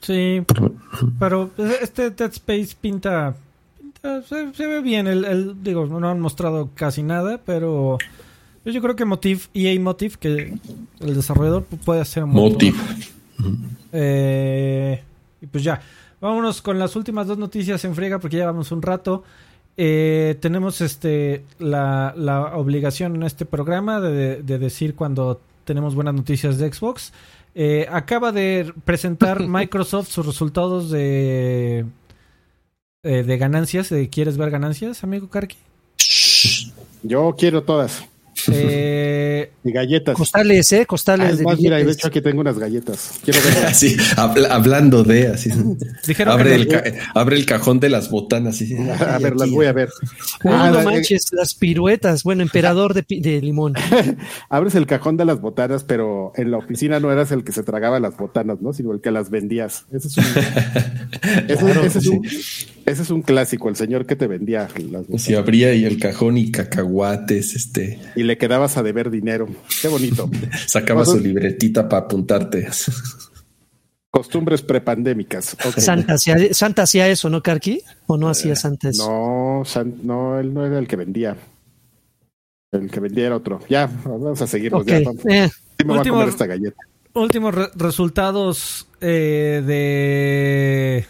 Sí, 0.00 0.42
pero 1.18 1.50
este 1.80 2.10
Dead 2.10 2.30
Space 2.32 2.76
pinta, 2.80 3.36
se, 4.26 4.66
ve 4.66 4.80
bien. 4.80 5.06
El, 5.06 5.62
digo, 5.62 5.86
no 5.86 6.08
han 6.08 6.20
mostrado 6.20 6.70
casi 6.74 7.02
nada, 7.02 7.40
pero 7.44 7.98
yo 8.64 8.80
creo 8.80 8.96
que 8.96 9.04
Motive, 9.04 9.42
EA 9.54 9.78
Motive, 9.80 10.16
que 10.18 10.58
el 11.00 11.14
desarrollador 11.14 11.64
puede 11.64 12.00
hacer 12.00 12.24
un 12.24 12.30
Motive. 12.30 12.78
Eh, 13.92 15.02
y 15.40 15.46
pues 15.46 15.62
ya, 15.62 15.80
vámonos 16.20 16.62
con 16.62 16.78
las 16.78 16.96
últimas 16.96 17.26
dos 17.26 17.38
noticias 17.38 17.84
en 17.84 17.94
friega 17.94 18.18
porque 18.18 18.38
ya 18.38 18.46
vamos 18.46 18.72
un 18.72 18.82
rato. 18.82 19.24
Eh, 19.76 20.36
tenemos 20.40 20.80
este 20.80 21.44
la, 21.58 22.14
obligación 22.54 23.16
en 23.16 23.22
este 23.24 23.44
programa 23.44 24.00
de, 24.00 24.42
de 24.42 24.58
decir 24.58 24.94
cuando 24.94 25.40
tenemos 25.64 25.94
buenas 25.94 26.14
noticias 26.14 26.58
de 26.58 26.72
Xbox. 26.72 27.12
Eh, 27.58 27.86
acaba 27.90 28.32
de 28.32 28.70
presentar 28.84 29.40
Microsoft 29.48 30.10
sus 30.10 30.26
resultados 30.26 30.90
de, 30.90 31.86
eh, 33.02 33.22
de 33.22 33.38
ganancias. 33.38 33.92
¿Quieres 34.10 34.36
ver 34.36 34.50
ganancias, 34.50 35.02
amigo 35.02 35.30
Karki? 35.30 35.56
Yo 37.02 37.34
quiero 37.38 37.62
todas. 37.62 38.04
Eh, 38.52 39.50
y 39.64 39.72
galletas. 39.72 40.14
Costales, 40.14 40.72
¿eh? 40.72 40.86
Costales. 40.86 41.40
Ah, 41.46 41.54
mira, 41.58 41.76
de 41.76 41.90
hecho 41.90 42.08
aquí 42.08 42.20
tengo 42.20 42.40
unas 42.40 42.58
galletas. 42.58 43.18
Quiero 43.24 43.40
ver. 43.44 43.74
sí, 43.74 43.96
hablando 44.16 45.04
de 45.04 45.28
así. 45.28 45.50
abre, 46.26 46.54
el 46.54 46.94
abre, 47.14 47.36
el 47.36 47.46
cajón 47.46 47.80
de 47.80 47.90
las 47.90 48.10
botanas. 48.10 48.62
a 49.00 49.18
ver, 49.18 49.36
las 49.36 49.50
voy 49.50 49.66
a 49.66 49.72
ver. 49.72 49.90
Ah, 50.44 50.70
no 50.72 50.82
manches, 50.82 51.32
las 51.32 51.54
piruetas. 51.54 52.22
Bueno, 52.22 52.42
emperador 52.42 52.94
de, 52.94 53.04
de 53.08 53.40
limón. 53.40 53.74
Abres 54.48 54.74
el 54.74 54.86
cajón 54.86 55.16
de 55.16 55.24
las 55.24 55.40
botanas, 55.40 55.84
pero 55.84 56.32
en 56.36 56.50
la 56.50 56.58
oficina 56.58 57.00
no 57.00 57.10
eras 57.10 57.32
el 57.32 57.44
que 57.44 57.52
se 57.52 57.62
tragaba 57.62 58.00
las 58.00 58.16
botanas, 58.16 58.60
¿no? 58.60 58.72
Sino 58.72 58.92
el 58.92 59.00
que 59.00 59.10
las 59.10 59.30
vendías. 59.30 59.86
Ese 59.92 60.08
es 60.08 60.16
un, 60.18 60.24
ese, 61.48 61.98
es 61.98 62.06
un, 62.06 62.26
ese 62.86 63.02
es 63.02 63.10
un 63.10 63.22
clásico, 63.22 63.68
el 63.68 63.74
señor 63.74 64.06
que 64.06 64.14
te 64.14 64.28
vendía 64.28 64.68
las. 64.90 65.20
Si 65.20 65.34
abría 65.34 65.74
y 65.74 65.84
el 65.84 65.98
cajón 65.98 66.38
y 66.38 66.52
cacahuates, 66.52 67.56
este. 67.56 67.98
Y 68.14 68.22
le 68.22 68.38
quedabas 68.38 68.76
a 68.76 68.84
deber 68.84 69.10
dinero. 69.10 69.48
Qué 69.82 69.88
bonito. 69.88 70.30
Sacaba 70.66 71.04
su 71.04 71.18
libretita 71.18 71.88
para 71.88 72.04
apuntarte. 72.04 72.68
Costumbres 74.08 74.62
prepandémicas. 74.62 75.56
Santa, 75.76 76.16
Santa 76.52 76.82
hacía 76.82 77.08
eso, 77.08 77.28
¿no, 77.28 77.42
Karki? 77.42 77.82
¿O 78.06 78.16
no 78.16 78.28
hacía 78.28 78.52
eh, 78.52 78.56
Santa 78.56 78.90
eso? 78.90 79.04
No, 79.04 79.64
no, 80.04 80.38
él 80.38 80.54
no 80.54 80.64
era 80.64 80.78
el 80.78 80.86
que 80.86 80.94
vendía. 80.94 81.36
El 82.70 82.88
que 82.88 83.00
vendía 83.00 83.26
era 83.26 83.36
otro. 83.36 83.60
Ya, 83.68 83.90
vamos 84.04 84.40
a 84.40 84.46
seguir. 84.46 84.72
Okay. 84.72 85.04
Eh. 85.28 85.50
Últimos 87.14 87.54
resultados 87.74 88.86
eh, 89.00 89.62
de 89.66 91.06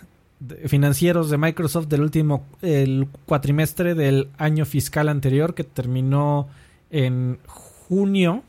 financieros 0.66 1.30
de 1.30 1.38
Microsoft 1.38 1.86
del 1.86 2.02
último 2.02 2.46
el 2.62 3.08
cuatrimestre 3.24 3.94
del 3.94 4.28
año 4.36 4.64
fiscal 4.64 5.08
anterior 5.08 5.54
que 5.54 5.64
terminó 5.64 6.48
en 6.90 7.38
junio. 7.46 8.42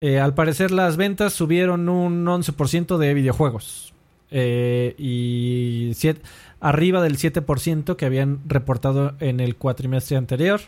Eh, 0.00 0.20
al 0.20 0.34
parecer 0.34 0.70
las 0.70 0.96
ventas 0.96 1.32
subieron 1.32 1.88
un 1.88 2.24
11% 2.26 2.98
de 2.98 3.14
videojuegos 3.14 3.94
eh, 4.30 4.94
y 4.98 5.92
arriba 6.60 7.02
del 7.02 7.16
7% 7.18 7.96
que 7.96 8.06
habían 8.06 8.40
reportado 8.46 9.14
en 9.20 9.40
el 9.40 9.56
cuatrimestre 9.56 10.16
anterior. 10.16 10.60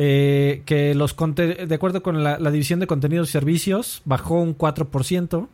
Eh, 0.00 0.62
que 0.64 0.94
los 0.94 1.16
de 1.16 1.74
acuerdo 1.74 2.04
con 2.04 2.22
la, 2.22 2.38
división 2.52 2.78
de 2.78 2.86
contenidos 2.86 3.30
y 3.30 3.32
servicios 3.32 4.00
bajó 4.04 4.40
un 4.40 4.56
4%. 4.56 5.48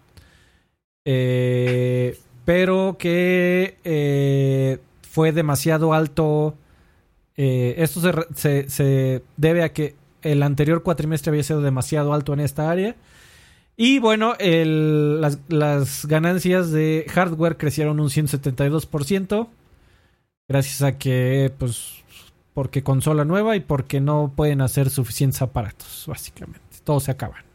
Eh, 1.06 2.18
pero 2.44 2.96
que 2.98 3.78
eh, 3.84 4.78
fue 5.02 5.32
demasiado 5.32 5.94
alto. 5.94 6.56
Eh, 7.36 7.74
esto 7.78 8.00
se, 8.34 9.22
debe 9.36 9.62
a 9.62 9.72
que 9.72 9.94
el 10.22 10.42
anterior 10.42 10.82
cuatrimestre 10.82 11.30
había 11.30 11.42
sido 11.42 11.60
demasiado 11.60 12.12
alto 12.12 12.32
en 12.32 12.40
esta 12.40 12.70
área. 12.70 12.96
Y 13.76 13.98
bueno, 13.98 14.34
las, 14.38 16.06
ganancias 16.06 16.70
de 16.70 17.06
hardware 17.10 17.56
crecieron 17.56 17.98
un 17.98 18.08
172%. 18.08 19.48
Gracias 20.46 20.82
a 20.82 20.98
que, 20.98 21.52
pues, 21.58 22.04
porque 22.52 22.82
consola 22.82 23.24
nueva 23.24 23.56
y 23.56 23.60
porque 23.60 24.00
no 24.00 24.32
pueden 24.36 24.60
hacer 24.60 24.90
suficientes 24.90 25.42
aparatos, 25.42 26.04
básicamente. 26.06 26.60
Todos 26.84 27.04
se 27.04 27.10
acaban. 27.10 27.53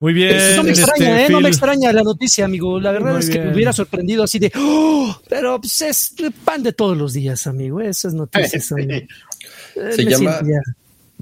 Muy 0.00 0.12
bien. 0.12 0.36
no 0.56 0.62
me 0.62 0.70
extraña, 0.70 1.20
este, 1.20 1.26
¿eh? 1.26 1.28
No 1.30 1.40
me 1.40 1.48
extraña 1.48 1.92
la 1.92 2.02
noticia, 2.02 2.44
amigo. 2.44 2.78
La 2.78 2.92
verdad 2.92 3.18
es 3.18 3.28
que 3.28 3.40
me 3.40 3.52
hubiera 3.52 3.72
sorprendido 3.72 4.22
así 4.22 4.38
de, 4.38 4.52
¡Oh! 4.56 5.20
pero 5.28 5.60
pues 5.60 5.82
es 5.82 6.14
pan 6.44 6.62
de 6.62 6.72
todos 6.72 6.96
los 6.96 7.12
días, 7.12 7.46
amigo. 7.46 7.80
Esas 7.80 8.14
noticias. 8.14 8.72
Eh, 9.76 9.92
se 9.94 10.04
llama. 10.04 10.40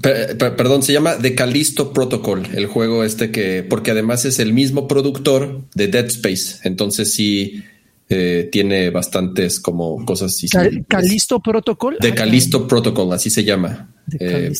perdón, 0.01 0.81
se 0.81 0.91
llama 0.91 1.17
The 1.21 1.35
Callisto 1.35 1.93
Protocol, 1.93 2.47
el 2.55 2.65
juego 2.65 3.03
este 3.03 3.29
que, 3.29 3.61
porque 3.61 3.91
además 3.91 4.25
es 4.25 4.39
el 4.39 4.51
mismo 4.51 4.87
productor 4.87 5.61
de 5.75 5.87
Dead 5.87 6.05
Space, 6.07 6.67
entonces 6.67 7.13
sí 7.13 7.63
eh, 8.09 8.47
tiene 8.51 8.89
bastantes 8.89 9.59
como 9.59 10.05
cosas. 10.05 10.39
Calisto 10.87 11.41
Protocol. 11.41 11.97
De 11.99 12.13
Calisto 12.13 12.67
Protocol, 12.67 13.11
así 13.11 13.29
se 13.29 13.43
llama. 13.43 13.93
Eh, 14.19 14.53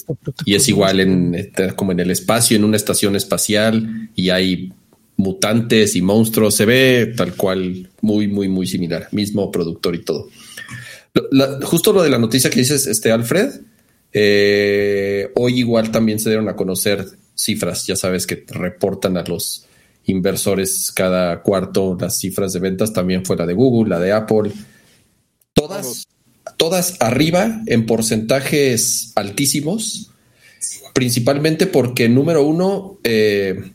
y 0.45 0.55
es 0.55 0.67
igual 0.67 0.99
en 0.99 1.51
como 1.75 1.93
en 1.93 2.01
el 2.01 2.11
espacio, 2.11 2.57
en 2.57 2.65
una 2.65 2.75
estación 2.75 3.15
espacial, 3.15 4.09
y 4.15 4.29
hay 4.31 4.73
mutantes 5.15 5.95
y 5.95 6.01
monstruos. 6.01 6.55
Se 6.55 6.65
ve 6.65 7.13
tal 7.15 7.35
cual, 7.35 7.89
muy, 8.01 8.27
muy, 8.27 8.49
muy 8.49 8.67
similar. 8.67 9.07
Mismo 9.11 9.49
productor 9.49 9.95
y 9.95 10.03
todo. 10.03 10.27
justo 11.63 11.93
lo 11.93 12.03
de 12.03 12.09
la 12.09 12.19
noticia 12.19 12.49
que 12.49 12.59
dices, 12.59 12.85
este 12.85 13.11
Alfred, 13.11 13.61
eh, 14.11 15.31
hoy 15.35 15.59
igual 15.59 15.91
también 15.91 16.19
se 16.19 16.29
dieron 16.29 16.49
a 16.49 16.55
conocer 16.55 17.05
cifras, 17.33 17.85
ya 17.85 17.95
sabes 17.95 18.25
que 18.25 18.43
reportan 18.47 19.15
a 19.15 19.23
los 19.23 19.66
inversores 20.07 20.91
cada 20.93 21.41
cuarto 21.41 21.95
las 21.99 22.17
cifras 22.17 22.53
de 22.53 22.59
ventas, 22.59 22.93
también 22.93 23.25
fue 23.25 23.35
la 23.37 23.45
de 23.45 23.53
Google, 23.53 23.89
la 23.89 23.99
de 23.99 24.11
Apple, 24.11 24.51
todas, 25.53 26.07
todas 26.57 26.95
arriba 26.99 27.61
en 27.67 27.85
porcentajes 27.85 29.11
altísimos, 29.15 30.11
principalmente 30.93 31.67
porque 31.67 32.09
número 32.09 32.43
uno 32.43 32.99
eh, 33.03 33.71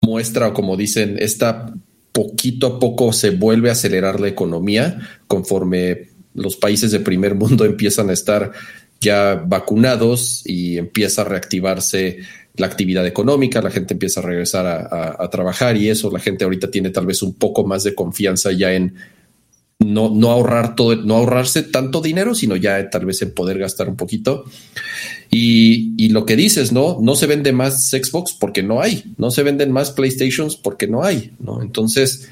muestra, 0.00 0.52
como 0.52 0.76
dicen, 0.76 1.16
esta 1.18 1.74
poquito 2.12 2.66
a 2.66 2.78
poco 2.78 3.12
se 3.12 3.30
vuelve 3.30 3.68
a 3.68 3.72
acelerar 3.72 4.20
la 4.20 4.28
economía 4.28 5.00
conforme 5.26 6.10
los 6.34 6.56
países 6.56 6.90
de 6.90 7.00
primer 7.00 7.34
mundo 7.34 7.64
empiezan 7.64 8.10
a 8.10 8.12
estar 8.12 8.52
ya 9.00 9.42
vacunados 9.46 10.42
y 10.44 10.76
empieza 10.76 11.22
a 11.22 11.24
reactivarse 11.24 12.18
la 12.56 12.66
actividad 12.66 13.06
económica, 13.06 13.62
la 13.62 13.70
gente 13.70 13.94
empieza 13.94 14.20
a 14.20 14.24
regresar 14.24 14.66
a, 14.66 15.30
trabajar 15.30 15.76
y 15.76 15.88
eso, 15.88 16.10
la 16.10 16.18
gente 16.18 16.44
ahorita 16.44 16.70
tiene 16.70 16.90
tal 16.90 17.06
vez 17.06 17.22
un 17.22 17.34
poco 17.34 17.64
más 17.64 17.84
de 17.84 17.94
confianza 17.94 18.52
ya 18.52 18.72
en 18.72 18.94
no, 19.78 20.10
no 20.10 20.30
ahorrar 20.30 20.74
todo, 20.74 20.94
no 20.96 21.16
ahorrarse 21.16 21.62
tanto 21.62 22.02
dinero, 22.02 22.34
sino 22.34 22.54
ya 22.56 22.90
tal 22.90 23.06
vez 23.06 23.22
en 23.22 23.32
poder 23.32 23.58
gastar 23.58 23.88
un 23.88 23.96
poquito. 23.96 24.44
Y, 25.30 25.94
y, 25.96 26.10
lo 26.10 26.26
que 26.26 26.36
dices, 26.36 26.70
¿no? 26.70 26.98
No 27.00 27.14
se 27.14 27.26
vende 27.26 27.52
más 27.52 27.88
Xbox 27.88 28.36
porque 28.38 28.62
no 28.62 28.82
hay, 28.82 29.14
no 29.16 29.30
se 29.30 29.42
venden 29.42 29.72
más 29.72 29.92
PlayStations 29.92 30.56
porque 30.56 30.86
no 30.86 31.02
hay, 31.02 31.32
¿no? 31.38 31.62
Entonces... 31.62 32.28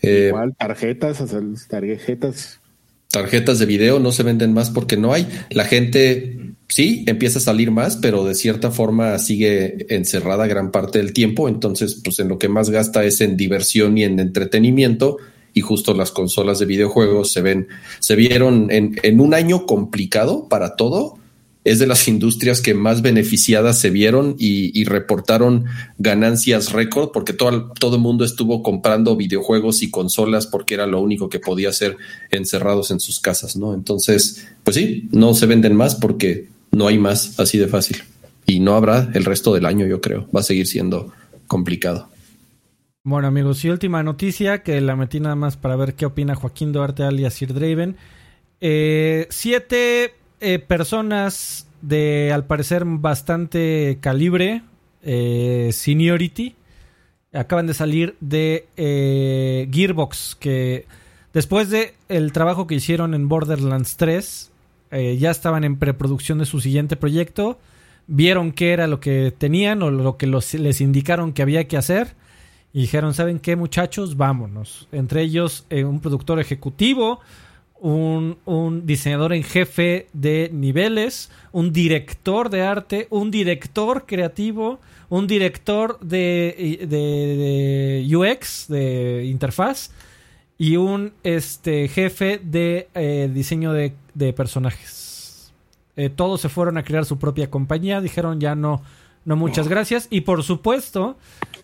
Eh, 0.00 0.26
Igual, 0.28 0.54
tarjetas, 0.56 1.24
tarjetas. 1.68 2.60
Tarjetas 3.10 3.58
de 3.58 3.66
video 3.66 3.98
no 3.98 4.12
se 4.12 4.22
venden 4.22 4.52
más 4.52 4.70
porque 4.70 4.96
no 4.96 5.12
hay. 5.12 5.28
La 5.50 5.64
gente 5.64 6.38
sí 6.72 7.04
empieza 7.06 7.38
a 7.38 7.42
salir 7.42 7.70
más, 7.70 7.96
pero 7.96 8.24
de 8.24 8.34
cierta 8.34 8.70
forma 8.70 9.18
sigue 9.18 9.84
encerrada 9.94 10.46
gran 10.46 10.70
parte 10.70 10.98
del 10.98 11.12
tiempo. 11.12 11.46
Entonces, 11.46 12.00
pues 12.02 12.18
en 12.18 12.28
lo 12.28 12.38
que 12.38 12.48
más 12.48 12.70
gasta 12.70 13.04
es 13.04 13.20
en 13.20 13.36
diversión 13.36 13.98
y 13.98 14.04
en 14.04 14.18
entretenimiento 14.18 15.18
y 15.52 15.60
justo 15.60 15.92
las 15.92 16.12
consolas 16.12 16.58
de 16.60 16.64
videojuegos 16.64 17.30
se 17.30 17.42
ven, 17.42 17.68
se 17.98 18.16
vieron 18.16 18.70
en, 18.70 18.98
en, 19.02 19.20
un 19.20 19.34
año 19.34 19.66
complicado 19.66 20.48
para 20.48 20.74
todo. 20.76 21.18
Es 21.62 21.78
de 21.78 21.86
las 21.86 22.08
industrias 22.08 22.62
que 22.62 22.72
más 22.72 23.02
beneficiadas 23.02 23.78
se 23.78 23.90
vieron 23.90 24.34
y, 24.38 24.72
y 24.72 24.84
reportaron 24.84 25.66
ganancias 25.98 26.72
récord 26.72 27.10
porque 27.12 27.34
todo, 27.34 27.70
todo 27.78 27.96
el 27.96 28.02
mundo 28.02 28.24
estuvo 28.24 28.62
comprando 28.62 29.14
videojuegos 29.14 29.82
y 29.82 29.90
consolas 29.90 30.46
porque 30.46 30.72
era 30.72 30.86
lo 30.86 31.02
único 31.02 31.28
que 31.28 31.38
podía 31.38 31.68
hacer 31.68 31.98
encerrados 32.30 32.90
en 32.90 32.98
sus 32.98 33.20
casas, 33.20 33.56
¿no? 33.56 33.74
Entonces, 33.74 34.48
pues 34.64 34.74
sí, 34.74 35.10
no 35.12 35.34
se 35.34 35.44
venden 35.44 35.76
más 35.76 35.96
porque 35.96 36.50
no 36.72 36.88
hay 36.88 36.98
más 36.98 37.38
así 37.38 37.58
de 37.58 37.68
fácil. 37.68 38.02
Y 38.44 38.60
no 38.60 38.74
habrá 38.74 39.08
el 39.14 39.24
resto 39.24 39.54
del 39.54 39.66
año, 39.66 39.86
yo 39.86 40.00
creo. 40.00 40.26
Va 40.34 40.40
a 40.40 40.44
seguir 40.44 40.66
siendo 40.66 41.12
complicado. 41.46 42.08
Bueno 43.04 43.28
amigos, 43.28 43.64
y 43.64 43.70
última 43.70 44.02
noticia 44.02 44.62
que 44.62 44.80
la 44.80 44.94
metí 44.94 45.18
nada 45.18 45.34
más 45.34 45.56
para 45.56 45.74
ver 45.74 45.94
qué 45.94 46.06
opina 46.06 46.36
Joaquín 46.36 46.72
Duarte 46.72 47.02
alias 47.02 47.34
Sir 47.34 47.52
Draven. 47.52 47.96
Eh, 48.60 49.26
siete 49.30 50.14
eh, 50.40 50.60
personas 50.60 51.66
de 51.80 52.32
al 52.32 52.46
parecer 52.46 52.84
bastante 52.86 53.98
calibre, 54.00 54.62
eh, 55.02 55.70
seniority, 55.72 56.54
acaban 57.32 57.66
de 57.66 57.74
salir 57.74 58.16
de 58.20 58.68
eh, 58.76 59.68
Gearbox, 59.72 60.36
que 60.38 60.86
después 61.32 61.70
de 61.70 61.94
el 62.08 62.32
trabajo 62.32 62.68
que 62.68 62.76
hicieron 62.76 63.14
en 63.14 63.28
Borderlands 63.28 63.96
3, 63.96 64.51
eh, 64.92 65.16
ya 65.18 65.30
estaban 65.30 65.64
en 65.64 65.78
preproducción 65.78 66.38
de 66.38 66.46
su 66.46 66.60
siguiente 66.60 66.96
proyecto, 66.96 67.58
vieron 68.06 68.52
qué 68.52 68.72
era 68.72 68.86
lo 68.86 69.00
que 69.00 69.32
tenían 69.36 69.82
o 69.82 69.90
lo 69.90 70.16
que 70.16 70.26
les 70.26 70.80
indicaron 70.80 71.32
que 71.32 71.42
había 71.42 71.66
que 71.66 71.76
hacer 71.76 72.14
y 72.72 72.82
dijeron, 72.82 73.12
¿saben 73.12 73.38
qué 73.38 73.56
muchachos? 73.56 74.16
Vámonos. 74.16 74.88
Entre 74.92 75.22
ellos 75.22 75.66
eh, 75.68 75.84
un 75.84 76.00
productor 76.00 76.40
ejecutivo, 76.40 77.20
un, 77.80 78.82
diseñador 78.86 79.32
en 79.32 79.42
jefe 79.42 80.06
de 80.12 80.50
niveles, 80.52 81.30
un 81.50 81.72
director 81.72 82.48
de 82.48 82.62
arte, 82.62 83.08
un 83.10 83.30
director 83.30 84.06
creativo, 84.06 84.80
un 85.08 85.26
director 85.26 85.98
de, 86.00 86.86
de 86.88 88.16
UX, 88.16 88.68
de 88.68 89.24
interfaz, 89.26 89.90
y 90.62 90.76
un 90.76 91.12
este, 91.24 91.88
jefe 91.88 92.40
de 92.40 92.88
eh, 92.94 93.28
diseño 93.34 93.72
de, 93.72 93.94
de 94.14 94.32
personajes. 94.32 95.52
Eh, 95.96 96.08
todos 96.08 96.40
se 96.40 96.48
fueron 96.48 96.78
a 96.78 96.84
crear 96.84 97.04
su 97.04 97.18
propia 97.18 97.50
compañía, 97.50 98.00
dijeron 98.00 98.38
ya 98.38 98.54
no, 98.54 98.80
no 99.24 99.34
muchas 99.34 99.66
gracias. 99.66 100.06
Y 100.08 100.20
por 100.20 100.44
supuesto, 100.44 101.16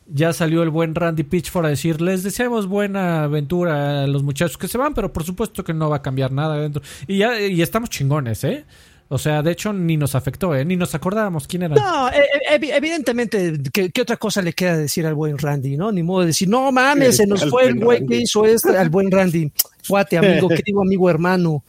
ya 0.09 0.33
salió 0.33 0.65
el 0.65 0.71
buen 0.71 0.97
Randy 0.97 1.23
Pitchford 1.23 1.67
a 1.67 1.69
decir, 1.69 2.01
les 2.01 2.25
deseamos 2.25 2.67
buena 2.67 3.23
aventura 3.23 4.03
a 4.03 4.07
los 4.09 4.25
muchachos 4.25 4.59
que 4.59 4.67
se 4.67 4.79
van, 4.79 4.95
pero 4.95 5.13
por 5.13 5.23
supuesto 5.23 5.63
que 5.63 5.75
no 5.75 5.89
va 5.89 5.99
a 5.99 6.03
cambiar 6.03 6.33
nada 6.33 6.57
dentro. 6.57 6.83
Y 7.07 7.19
ya 7.19 7.41
y 7.41 7.63
estamos 7.63 7.91
chingones, 7.91 8.43
¿eh? 8.43 8.65
O 9.11 9.17
sea, 9.17 9.43
de 9.43 9.53
hecho, 9.53 9.73
ni 9.73 9.97
nos 9.97 10.15
afectó, 10.15 10.55
¿eh? 10.55 10.65
Ni 10.67 10.77
nos 10.77 10.95
acordábamos 10.95 11.47
quién 11.47 11.63
era. 11.63 11.75
No, 11.75 12.11
ev 12.11 12.63
evidentemente, 12.63 13.59
¿qué, 13.73 13.91
¿qué, 13.91 14.03
otra 14.03 14.19
cosa 14.19 14.43
le 14.43 14.53
queda 14.53 14.77
decir 14.77 15.07
al 15.07 15.15
buen 15.15 15.39
Randy, 15.39 15.79
no? 15.79 15.91
Ni 15.91 16.03
modo 16.03 16.21
de 16.21 16.27
decir, 16.27 16.49
no 16.49 16.71
mames, 16.71 17.17
se 17.17 17.27
nos 17.27 17.49
fue 17.49 17.65
el 17.65 17.79
güey 17.79 18.05
que 18.05 18.17
hizo 18.17 18.45
esto, 18.45 18.79
al 18.79 18.91
buen 18.91 19.11
Randy. 19.11 19.51
Fuate, 19.83 20.19
amigo, 20.19 20.49
querido 20.49 20.83
amigo 20.83 21.09
hermano. 21.09 21.65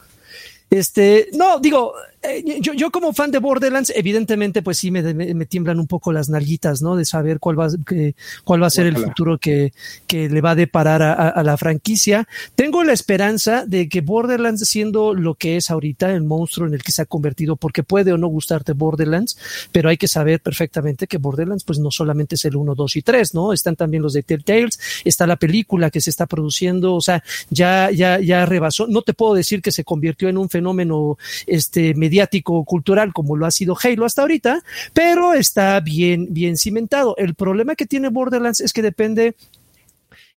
Este, 0.68 1.28
no, 1.32 1.58
digo, 1.58 1.94
yo, 2.60 2.74
yo, 2.74 2.90
como 2.90 3.12
fan 3.12 3.30
de 3.30 3.38
Borderlands, 3.38 3.92
evidentemente, 3.96 4.62
pues 4.62 4.78
sí 4.78 4.90
me, 4.90 5.02
me, 5.14 5.34
me, 5.34 5.46
tiemblan 5.46 5.80
un 5.80 5.86
poco 5.86 6.12
las 6.12 6.28
nalguitas, 6.28 6.82
¿no? 6.82 6.94
De 6.96 7.04
saber 7.04 7.38
cuál 7.40 7.58
va, 7.58 7.68
que, 7.86 8.14
cuál 8.44 8.62
va 8.62 8.66
a 8.66 8.70
ser 8.70 8.86
el 8.86 8.96
futuro 8.96 9.38
que, 9.38 9.72
que 10.06 10.28
le 10.28 10.40
va 10.40 10.50
a 10.50 10.54
deparar 10.54 11.02
a, 11.02 11.14
a, 11.14 11.28
a, 11.28 11.42
la 11.42 11.56
franquicia. 11.56 12.28
Tengo 12.54 12.84
la 12.84 12.92
esperanza 12.92 13.64
de 13.66 13.88
que 13.88 14.02
Borderlands, 14.02 14.68
siendo 14.68 15.14
lo 15.14 15.34
que 15.34 15.56
es 15.56 15.70
ahorita, 15.70 16.12
el 16.12 16.22
monstruo 16.22 16.66
en 16.68 16.74
el 16.74 16.82
que 16.82 16.92
se 16.92 17.02
ha 17.02 17.06
convertido, 17.06 17.56
porque 17.56 17.82
puede 17.82 18.12
o 18.12 18.18
no 18.18 18.28
gustarte 18.28 18.72
Borderlands, 18.72 19.38
pero 19.72 19.88
hay 19.88 19.96
que 19.96 20.08
saber 20.08 20.40
perfectamente 20.40 21.06
que 21.06 21.18
Borderlands, 21.18 21.64
pues 21.64 21.78
no 21.78 21.90
solamente 21.90 22.34
es 22.34 22.44
el 22.44 22.56
1, 22.56 22.74
2 22.74 22.96
y 22.96 23.02
3, 23.02 23.34
¿no? 23.34 23.52
Están 23.52 23.76
también 23.76 24.02
los 24.02 24.12
de 24.12 24.22
Telltales, 24.22 24.78
está 25.04 25.26
la 25.26 25.36
película 25.36 25.90
que 25.90 26.00
se 26.00 26.10
está 26.10 26.26
produciendo, 26.26 26.94
o 26.94 27.00
sea, 27.00 27.22
ya, 27.48 27.90
ya, 27.90 28.20
ya 28.20 28.44
rebasó. 28.44 28.86
No 28.86 29.02
te 29.02 29.14
puedo 29.14 29.34
decir 29.34 29.62
que 29.62 29.72
se 29.72 29.84
convirtió 29.84 30.28
en 30.28 30.36
un 30.36 30.50
fenómeno, 30.50 31.16
este, 31.46 31.94
mediático 32.10 32.64
cultural 32.64 33.12
como 33.12 33.36
lo 33.36 33.46
ha 33.46 33.52
sido 33.52 33.76
Halo 33.80 34.04
hasta 34.04 34.22
ahorita, 34.22 34.62
pero 34.92 35.32
está 35.32 35.78
bien, 35.78 36.26
bien 36.30 36.56
cimentado. 36.56 37.14
El 37.16 37.36
problema 37.36 37.76
que 37.76 37.86
tiene 37.86 38.08
Borderlands 38.08 38.60
es 38.60 38.72
que 38.72 38.82
depende 38.82 39.36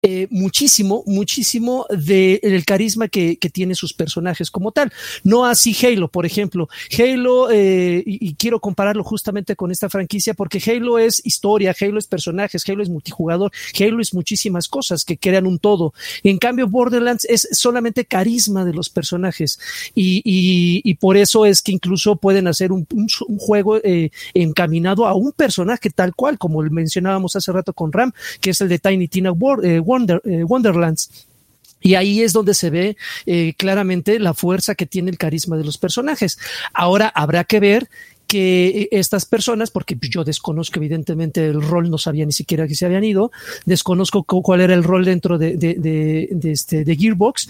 eh, 0.03 0.29
muchísimo, 0.31 1.03
muchísimo 1.07 1.87
del 1.91 2.41
de 2.41 2.63
carisma 2.67 3.09
que, 3.09 3.37
que, 3.37 3.51
tiene 3.51 3.75
sus 3.75 3.93
personajes 3.93 4.51
como 4.51 4.73
tal. 4.73 4.91
No 5.25 5.45
así 5.45 5.77
Halo, 5.85 6.09
por 6.09 6.25
ejemplo. 6.25 6.69
Halo, 6.99 7.51
eh, 7.51 8.03
y, 8.07 8.35
quiero 8.35 8.61
compararlo 8.61 9.05
justamente 9.05 9.57
con 9.57 9.71
esta 9.71 9.91
franquicia, 9.91 10.33
porque 10.33 10.63
Halo 10.65 10.99
es 10.99 11.21
historia, 11.27 11.75
Halo 11.79 11.99
es 11.99 12.07
personajes, 12.07 12.67
Halo 12.67 12.83
es 12.83 12.89
multijugador, 12.89 13.53
Halo 13.79 14.01
es 14.01 14.15
muchísimas 14.15 14.69
cosas 14.69 15.05
que 15.05 15.19
crean 15.19 15.47
un 15.47 15.59
todo. 15.59 15.93
En 16.23 16.39
cambio, 16.39 16.67
Borderlands 16.67 17.27
es 17.27 17.47
solamente 17.53 18.07
carisma 18.07 18.65
de 18.65 18.73
los 18.73 18.89
personajes. 18.89 19.59
Y, 19.95 20.23
y, 20.25 20.81
y 20.83 20.95
por 20.95 21.19
eso 21.19 21.45
es 21.45 21.61
que 21.61 21.73
incluso 21.73 22.17
pueden 22.17 22.47
hacer 22.47 22.73
un 22.73 22.87
juego 23.39 23.77
eh, 23.83 24.11
encaminado 24.35 25.07
a 25.07 25.15
un 25.15 25.33
personaje 25.33 25.91
tal 25.91 26.15
cual, 26.15 26.39
como 26.39 26.63
mencionábamos 26.63 27.37
hace 27.37 27.53
rato 27.53 27.73
con 27.73 27.93
Ram, 27.93 28.13
que 28.41 28.51
es 28.51 28.61
el 28.61 28.69
de 28.69 28.79
Tiny 28.79 29.09
Tina 29.09 29.33
World 29.33 29.65
eh, 29.65 29.81
Wonder, 29.91 30.23
eh, 30.25 30.45
Wonderlands. 30.45 31.27
Y 31.83 31.95
ahí 31.95 32.23
es 32.23 32.33
donde 32.33 32.55
se 32.55 32.71
ve 32.71 32.97
eh, 33.27 33.55
claramente 33.57 34.21
la 34.21 34.35
fuerza 34.35 34.75
que 34.75 34.87
tiene 34.87 35.11
el 35.11 35.19
carisma 35.19 35.57
de 35.57 35.65
los 35.65 35.79
personajes. 35.79 36.39
Ahora 36.75 37.09
habrá 37.09 37.43
que 37.45 37.59
ver 37.59 37.89
que 38.29 38.89
estas 38.93 39.25
personas, 39.25 39.73
porque 39.73 39.97
yo 40.01 40.23
desconozco 40.23 40.79
evidentemente 40.79 41.45
el 41.45 41.61
rol, 41.61 41.91
no 41.91 41.99
sabía 41.99 42.25
ni 42.25 42.33
siquiera 42.33 42.69
que 42.69 42.77
se 42.77 42.87
habían 42.87 43.03
ido, 43.03 43.33
desconozco 43.65 44.23
cuál 44.23 44.61
era 44.61 44.75
el 44.75 44.85
rol 44.85 45.05
dentro 45.05 45.37
de, 45.37 45.57
de, 45.57 45.75
de, 46.31 46.53
este, 46.53 46.85
de 46.85 46.97
Gearbox 46.97 47.49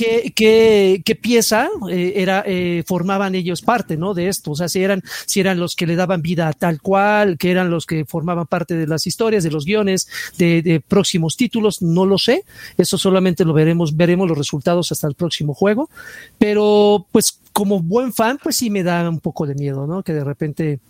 qué, 0.00 1.18
pieza 1.20 1.68
eh, 1.90 2.14
era, 2.16 2.42
eh, 2.46 2.82
formaban 2.86 3.34
ellos 3.34 3.62
parte, 3.62 3.96
¿no? 3.96 4.14
De 4.14 4.28
esto. 4.28 4.52
O 4.52 4.56
sea, 4.56 4.68
si 4.68 4.82
eran, 4.82 5.02
si 5.26 5.40
eran 5.40 5.58
los 5.58 5.76
que 5.76 5.86
le 5.86 5.96
daban 5.96 6.22
vida 6.22 6.48
a 6.48 6.52
tal 6.52 6.80
cual, 6.80 7.36
que 7.38 7.50
eran 7.50 7.70
los 7.70 7.86
que 7.86 8.04
formaban 8.04 8.46
parte 8.46 8.74
de 8.74 8.86
las 8.86 9.06
historias, 9.06 9.44
de 9.44 9.50
los 9.50 9.64
guiones, 9.64 10.08
de, 10.38 10.62
de 10.62 10.80
próximos 10.80 11.36
títulos, 11.36 11.82
no 11.82 12.06
lo 12.06 12.18
sé. 12.18 12.44
Eso 12.76 12.98
solamente 12.98 13.44
lo 13.44 13.52
veremos, 13.52 13.96
veremos 13.96 14.28
los 14.28 14.38
resultados 14.38 14.92
hasta 14.92 15.06
el 15.06 15.14
próximo 15.14 15.54
juego. 15.54 15.90
Pero, 16.38 17.06
pues, 17.12 17.38
como 17.52 17.80
buen 17.80 18.12
fan, 18.12 18.38
pues 18.42 18.56
sí 18.56 18.70
me 18.70 18.82
da 18.82 19.08
un 19.08 19.20
poco 19.20 19.46
de 19.46 19.54
miedo, 19.54 19.86
¿no? 19.86 20.02
Que 20.02 20.12
de 20.12 20.24
repente 20.24 20.80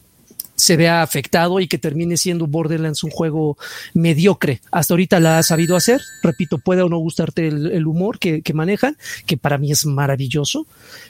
se 0.60 0.76
vea 0.76 1.02
afectado 1.02 1.58
y 1.58 1.66
que 1.66 1.78
termine 1.78 2.18
siendo 2.18 2.46
Borderlands 2.46 3.02
un 3.02 3.10
juego 3.10 3.56
mediocre. 3.94 4.60
Hasta 4.70 4.92
ahorita 4.92 5.18
la 5.18 5.38
ha 5.38 5.42
sabido 5.42 5.74
hacer. 5.74 6.02
Repito, 6.22 6.58
puede 6.58 6.82
o 6.82 6.88
no 6.90 6.98
gustarte 6.98 7.48
el, 7.48 7.70
el 7.72 7.86
humor 7.86 8.18
que, 8.18 8.42
que, 8.42 8.52
manejan, 8.52 8.96
que 9.24 9.38
para 9.38 9.56
mí 9.56 9.72
es 9.72 9.86
maravilloso, 9.86 10.66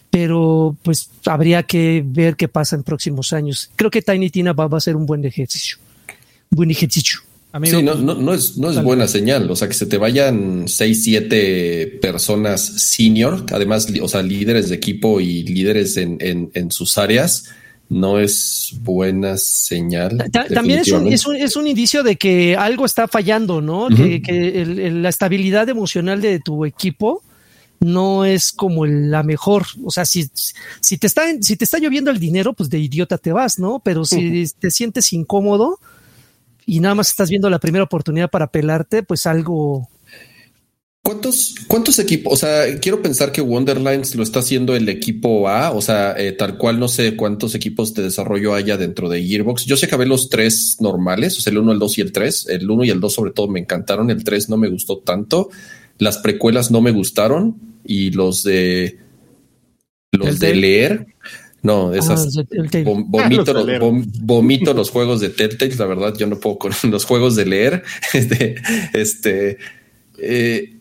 pero 0.08 0.76
pues 0.84 1.10
habría 1.26 1.64
que 1.64 2.04
ver 2.06 2.36
qué 2.36 2.46
pasa 2.46 2.76
en 2.76 2.84
próximos 2.84 3.32
años. 3.32 3.72
Creo 3.74 3.90
que 3.90 4.02
Tiny 4.02 4.30
Tina 4.30 4.52
va, 4.52 4.68
va 4.68 4.78
a 4.78 4.80
ser 4.80 4.94
un 4.94 5.04
buen 5.04 5.24
ejercicio. 5.24 5.78
Buen 6.50 6.70
ejercicio. 6.70 7.18
Amigo, 7.52 7.78
sí, 7.78 7.84
no, 7.84 7.96
no, 7.96 8.14
no, 8.14 8.32
es, 8.32 8.56
no 8.56 8.70
es 8.70 8.80
buena 8.80 9.08
señal. 9.08 9.50
O 9.50 9.56
sea, 9.56 9.66
que 9.66 9.74
se 9.74 9.86
te 9.86 9.98
vayan 9.98 10.68
seis, 10.68 11.02
siete 11.02 11.98
personas 12.00 12.60
senior, 12.60 13.44
además, 13.50 13.88
o 14.00 14.06
sea, 14.06 14.22
líderes 14.22 14.68
de 14.68 14.76
equipo 14.76 15.20
y 15.20 15.42
líderes 15.42 15.96
en, 15.96 16.18
en, 16.20 16.52
en 16.54 16.70
sus 16.70 16.96
áreas 16.98 17.46
no 17.90 18.20
es 18.20 18.72
buena 18.82 19.36
señal. 19.36 20.30
También 20.54 20.78
es 20.78 20.92
un, 20.92 21.12
es, 21.12 21.26
un, 21.26 21.36
es 21.36 21.56
un, 21.56 21.66
indicio 21.66 22.02
de 22.04 22.16
que 22.16 22.56
algo 22.56 22.86
está 22.86 23.08
fallando, 23.08 23.60
¿no? 23.60 23.86
Uh 23.86 23.88
-huh. 23.88 23.96
Que, 23.96 24.22
que 24.22 24.62
el, 24.62 24.78
el, 24.78 25.02
la 25.02 25.08
estabilidad 25.08 25.68
emocional 25.68 26.22
de 26.22 26.38
tu 26.38 26.64
equipo 26.64 27.22
no 27.80 28.24
es 28.24 28.52
como 28.52 28.86
la 28.86 29.24
mejor. 29.24 29.66
O 29.84 29.90
sea, 29.90 30.04
si, 30.04 30.30
si, 30.80 30.98
te 30.98 31.08
está, 31.08 31.22
si 31.40 31.56
te 31.56 31.64
está 31.64 31.78
lloviendo 31.78 32.12
el 32.12 32.20
dinero, 32.20 32.52
pues 32.52 32.70
de 32.70 32.78
idiota 32.78 33.18
te 33.18 33.32
vas, 33.32 33.58
¿no? 33.58 33.80
Pero 33.80 34.04
si 34.04 34.16
uh 34.16 34.32
-huh. 34.32 34.54
te 34.58 34.70
sientes 34.70 35.12
incómodo 35.12 35.80
y 36.66 36.78
nada 36.78 36.94
más 36.94 37.08
estás 37.10 37.28
viendo 37.28 37.50
la 37.50 37.58
primera 37.58 37.84
oportunidad 37.84 38.30
para 38.30 38.46
pelarte, 38.46 39.02
pues 39.02 39.26
algo, 39.26 39.88
¿Cuántos, 41.02 41.54
¿Cuántos 41.66 41.98
equipos? 41.98 42.34
O 42.34 42.36
sea, 42.36 42.78
quiero 42.78 43.00
pensar 43.00 43.32
que 43.32 43.40
Wonderlands 43.40 44.14
lo 44.16 44.22
está 44.22 44.40
haciendo 44.40 44.76
el 44.76 44.86
equipo 44.90 45.48
A, 45.48 45.70
o 45.70 45.80
sea, 45.80 46.14
eh, 46.18 46.32
tal 46.32 46.58
cual 46.58 46.78
no 46.78 46.88
sé 46.88 47.16
cuántos 47.16 47.54
equipos 47.54 47.94
de 47.94 48.02
desarrollo 48.02 48.52
haya 48.54 48.76
dentro 48.76 49.08
de 49.08 49.24
Gearbox. 49.24 49.64
Yo 49.64 49.78
sé 49.78 49.88
que 49.88 49.94
había 49.94 50.06
los 50.06 50.28
tres 50.28 50.76
normales, 50.78 51.38
o 51.38 51.40
sea, 51.40 51.52
el 51.52 51.58
1, 51.58 51.72
el 51.72 51.78
2 51.78 51.98
y 51.98 52.00
el 52.02 52.12
3. 52.12 52.46
El 52.50 52.70
1 52.70 52.84
y 52.84 52.90
el 52.90 53.00
2 53.00 53.12
sobre 53.12 53.30
todo 53.30 53.48
me 53.48 53.60
encantaron, 53.60 54.10
el 54.10 54.22
3 54.22 54.50
no 54.50 54.58
me 54.58 54.68
gustó 54.68 54.98
tanto. 54.98 55.48
Las 55.96 56.18
precuelas 56.18 56.70
no 56.70 56.82
me 56.82 56.90
gustaron 56.90 57.56
y 57.84 58.10
los 58.10 58.42
de 58.42 58.98
los 60.12 60.38
de 60.38 60.54
leer. 60.54 61.06
No, 61.62 61.94
esas 61.94 62.36
ah, 62.38 62.42
vomito, 62.84 63.66
vomito 64.22 64.74
los 64.74 64.90
juegos 64.90 65.20
de 65.20 65.28
Telltale, 65.28 65.74
la 65.76 65.86
verdad, 65.86 66.14
yo 66.16 66.26
no 66.26 66.38
puedo 66.38 66.58
con 66.58 66.72
los 66.90 67.04
juegos 67.06 67.36
de 67.36 67.46
leer. 67.46 67.82
Este, 68.12 68.56
este, 68.92 69.58
eh, 70.18 70.79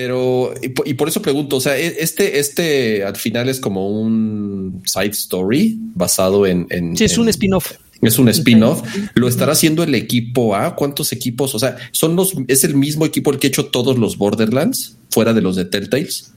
pero, 0.00 0.54
y, 0.62 0.94
por 0.94 1.08
eso 1.08 1.20
pregunto, 1.20 1.56
o 1.56 1.60
sea, 1.60 1.76
e, 1.76 1.96
este, 1.98 2.38
este 2.38 3.02
al 3.02 3.16
final 3.16 3.48
es 3.48 3.58
como 3.58 3.90
un 3.90 4.80
side 4.86 5.08
story 5.08 5.76
basado 5.96 6.46
en. 6.46 6.68
sí, 6.96 7.02
es 7.02 7.18
un 7.18 7.28
spin-off. 7.28 7.72
Es 8.00 8.16
un 8.16 8.28
spin-off. 8.28 8.80
¿Lo 9.14 9.26
estará 9.26 9.54
haciendo 9.54 9.82
el 9.82 9.92
equipo 9.96 10.54
A? 10.54 10.76
¿Cuántos 10.76 11.10
equipos? 11.10 11.56
O 11.56 11.58
sea, 11.58 11.78
son 11.90 12.14
los, 12.14 12.34
es 12.46 12.62
el 12.62 12.76
mismo 12.76 13.06
equipo 13.06 13.32
el 13.32 13.40
que 13.40 13.48
ha 13.48 13.50
hecho 13.50 13.66
todos 13.66 13.98
los 13.98 14.18
Borderlands, 14.18 14.96
fuera 15.10 15.34
de 15.34 15.40
los 15.40 15.56
de 15.56 15.64
Telltales. 15.64 16.32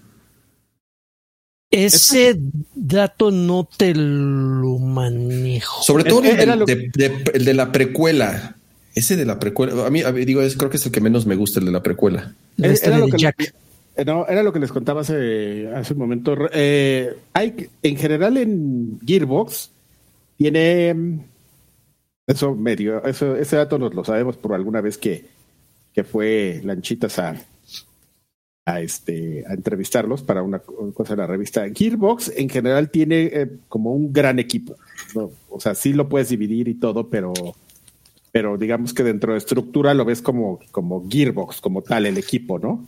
Ese 1.69 2.39
dato 2.73 3.29
no 3.29 3.69
te 3.77 3.93
lo 3.93 4.79
manejo. 4.79 5.83
Sobre 5.83 6.03
todo 6.03 6.23
el, 6.23 6.65
de, 6.65 7.53
la 7.53 7.71
precuela. 7.71 8.55
Ese 8.95 9.15
de 9.15 9.25
la 9.25 9.39
precuela. 9.39 9.85
A 9.85 9.89
mí, 9.89 10.03
digo, 10.25 10.41
es, 10.41 10.55
creo 10.55 10.69
que 10.69 10.77
es 10.77 10.85
el 10.85 10.91
que 10.91 11.01
menos 11.01 11.25
me 11.25 11.35
gusta, 11.35 11.59
el 11.59 11.65
de 11.65 11.71
la 11.71 11.83
precuela. 11.83 12.33
Era, 12.57 12.97
lo 12.97 13.07
que 13.07 13.51
eh, 13.95 14.05
no, 14.05 14.27
era 14.27 14.43
lo 14.43 14.53
que 14.53 14.59
les 14.59 14.71
contaba 14.71 15.01
hace, 15.01 15.69
hace 15.73 15.93
un 15.93 15.99
momento. 15.99 16.35
Eh, 16.53 17.15
hay, 17.33 17.69
en 17.83 17.97
general, 17.97 18.37
en 18.37 18.99
Gearbox 19.05 19.71
tiene. 20.37 21.19
Eso 22.27 22.55
medio. 22.55 23.03
Eso, 23.03 23.35
ese 23.35 23.55
dato 23.55 23.77
nos 23.79 23.93
lo 23.93 24.03
sabemos 24.03 24.37
por 24.37 24.53
alguna 24.53 24.81
vez 24.81 24.97
que, 24.97 25.25
que 25.93 26.03
fue 26.03 26.61
Lanchitas 26.63 27.19
a 27.19 27.35
a, 28.65 28.79
este, 28.79 29.43
a 29.47 29.53
entrevistarlos 29.53 30.21
para 30.23 30.43
una 30.43 30.59
cosa 30.59 31.13
de 31.13 31.17
la 31.17 31.27
revista. 31.27 31.65
Gearbox 31.73 32.31
en 32.35 32.49
general 32.49 32.89
tiene 32.89 33.23
eh, 33.33 33.51
como 33.67 33.93
un 33.93 34.13
gran 34.13 34.39
equipo. 34.39 34.75
O 35.49 35.59
sea, 35.59 35.75
sí 35.75 35.93
lo 35.93 36.07
puedes 36.07 36.29
dividir 36.29 36.67
y 36.67 36.75
todo, 36.75 37.09
pero, 37.09 37.33
pero 38.31 38.57
digamos 38.57 38.93
que 38.93 39.03
dentro 39.03 39.33
de 39.33 39.37
estructura 39.37 39.93
lo 39.93 40.05
ves 40.05 40.21
como, 40.21 40.59
como 40.71 41.07
Gearbox, 41.09 41.61
como 41.61 41.81
tal, 41.81 42.05
el 42.05 42.17
equipo, 42.17 42.59
¿no? 42.59 42.85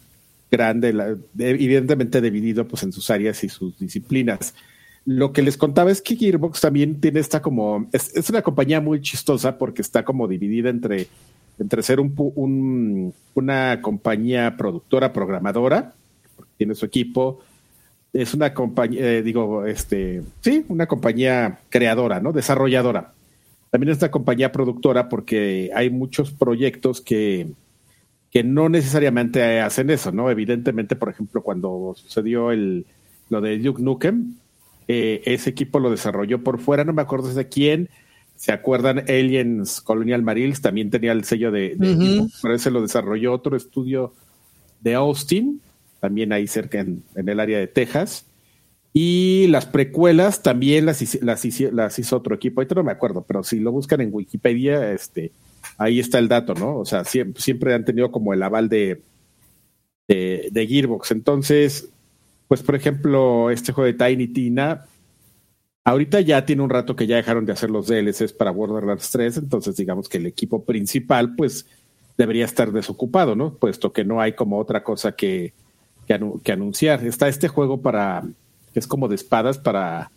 Grande, 0.51 1.17
evidentemente 1.37 2.21
dividido 2.21 2.67
pues, 2.67 2.83
en 2.83 2.93
sus 2.93 3.09
áreas 3.09 3.43
y 3.43 3.49
sus 3.49 3.77
disciplinas. 3.79 4.53
Lo 5.05 5.33
que 5.33 5.41
les 5.41 5.57
contaba 5.57 5.91
es 5.91 6.01
que 6.01 6.15
Gearbox 6.15 6.61
también 6.61 7.01
tiene 7.01 7.19
esta 7.19 7.41
como, 7.41 7.89
es, 7.91 8.15
es 8.15 8.29
una 8.29 8.41
compañía 8.41 8.79
muy 8.79 9.01
chistosa 9.01 9.57
porque 9.57 9.81
está 9.81 10.05
como 10.05 10.27
dividida 10.27 10.69
entre 10.69 11.07
entre 11.59 11.83
ser 11.83 11.99
un, 11.99 13.13
una 13.33 13.81
compañía 13.81 14.55
productora, 14.57 15.13
programadora, 15.13 15.93
tiene 16.57 16.75
su 16.75 16.85
equipo, 16.85 17.39
es 18.11 18.33
una 18.33 18.53
compañía, 18.53 19.01
eh, 19.01 19.21
digo, 19.21 19.65
este, 19.65 20.23
sí, 20.41 20.65
una 20.67 20.87
compañía 20.87 21.59
creadora, 21.69 22.19
¿no? 22.19 22.31
Desarrolladora. 22.31 23.13
También 23.73 23.91
es 23.91 23.97
una 23.97 24.11
compañía 24.11 24.51
productora 24.51 25.09
porque 25.09 25.71
hay 25.73 25.89
muchos 25.89 26.29
proyectos 26.29 27.01
que, 27.01 27.47
que 28.29 28.43
no 28.43 28.69
necesariamente 28.69 29.61
hacen 29.61 29.89
eso, 29.89 30.11
¿no? 30.11 30.29
Evidentemente, 30.29 30.95
por 30.95 31.09
ejemplo, 31.09 31.41
cuando 31.41 31.95
sucedió 31.95 32.51
el, 32.51 32.85
lo 33.29 33.41
de 33.41 33.57
Duke 33.57 33.81
Nukem, 33.81 34.35
eh, 34.87 35.23
ese 35.25 35.49
equipo 35.49 35.79
lo 35.79 35.89
desarrolló 35.89 36.43
por 36.43 36.59
fuera, 36.59 36.83
no 36.83 36.93
me 36.93 37.01
acuerdo 37.01 37.33
de 37.33 37.49
quién, 37.49 37.89
¿Se 38.35 38.51
acuerdan? 38.51 38.99
Aliens 38.99 39.81
Colonial 39.81 40.21
Marines 40.21 40.61
también 40.61 40.91
tenía 40.91 41.13
el 41.13 41.23
sello 41.23 41.51
de, 41.51 41.75
de 41.75 42.27
ese 42.53 42.69
lo 42.69 42.81
desarrolló 42.83 43.33
otro 43.33 43.57
estudio 43.57 44.13
de 44.81 44.93
Austin, 44.93 45.61
también 45.99 46.31
ahí 46.31 46.45
cerca 46.45 46.79
en, 46.81 47.03
el 47.15 47.39
área 47.39 47.57
de 47.57 47.65
Texas. 47.65 48.27
Y 48.93 49.47
las 49.47 49.65
precuelas 49.65 50.43
también 50.43 50.85
las, 50.85 51.01
hizo, 51.01 52.15
otro 52.15 52.35
equipo. 52.35 52.61
Ahorita 52.61 52.75
no 52.75 52.83
me 52.83 52.91
acuerdo, 52.91 53.23
pero 53.27 53.43
si 53.43 53.59
lo 53.59 53.71
buscan 53.71 54.01
en 54.01 54.13
Wikipedia, 54.13 54.91
este, 54.91 55.31
ahí 55.77 55.99
está 55.99 56.19
el 56.19 56.27
dato, 56.27 56.53
¿no? 56.53 56.77
O 56.77 56.85
sea, 56.85 57.03
siempre, 57.03 57.41
siempre 57.41 57.73
han 57.73 57.85
tenido 57.85 58.11
como 58.11 58.33
el 58.33 58.43
aval 58.43 58.69
de, 58.69 59.01
de, 60.07 60.49
de, 60.51 60.67
Gearbox. 60.67 61.11
Entonces, 61.11 61.89
pues 62.47 62.61
por 62.61 62.75
ejemplo, 62.75 63.49
este 63.49 63.71
juego 63.71 63.91
de 63.91 63.93
Tiny 63.93 64.27
Tina, 64.27 64.85
Ahorita 65.85 66.21
ya 66.21 66.45
tiene 66.45 66.61
un 66.61 66.69
rato 66.69 66.95
que 66.95 67.07
ya 67.07 67.17
dejaron 67.17 67.45
de 67.45 67.51
hacer 67.51 67.69
los 67.69 67.87
DLCs 67.87 68.31
para 68.31 68.51
Borderlands 68.51 69.09
3, 69.11 69.37
entonces 69.37 69.75
digamos 69.75 70.07
que 70.07 70.17
el 70.17 70.25
equipo 70.25 70.63
principal 70.63 71.35
pues 71.35 71.65
debería 72.17 72.45
estar 72.45 72.71
desocupado, 72.71 73.35
¿no? 73.35 73.55
Puesto 73.55 73.91
que 73.91 74.05
no 74.05 74.21
hay 74.21 74.33
como 74.33 74.59
otra 74.59 74.81
cosa 74.81 75.13
que, 75.13 75.53
que, 76.07 76.51
anunciar. 76.53 77.05
Está 77.05 77.27
este 77.27 77.49
juego 77.49 77.81
para, 77.81 78.23
que 78.73 78.79
es 78.79 78.87
como 78.87 79.07
de 79.07 79.15
espadas 79.15 79.57
para, 79.57 80.11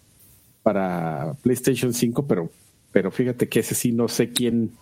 para 0.62 1.34
PlayStation 1.42 1.92
5, 1.92 2.26
pero, 2.26 2.50
pero 2.92 3.10
fíjate 3.10 3.48
que 3.48 3.60
ese 3.60 3.74
sí 3.74 3.92
no 3.92 4.08
sé 4.08 4.30
quién, 4.30 4.72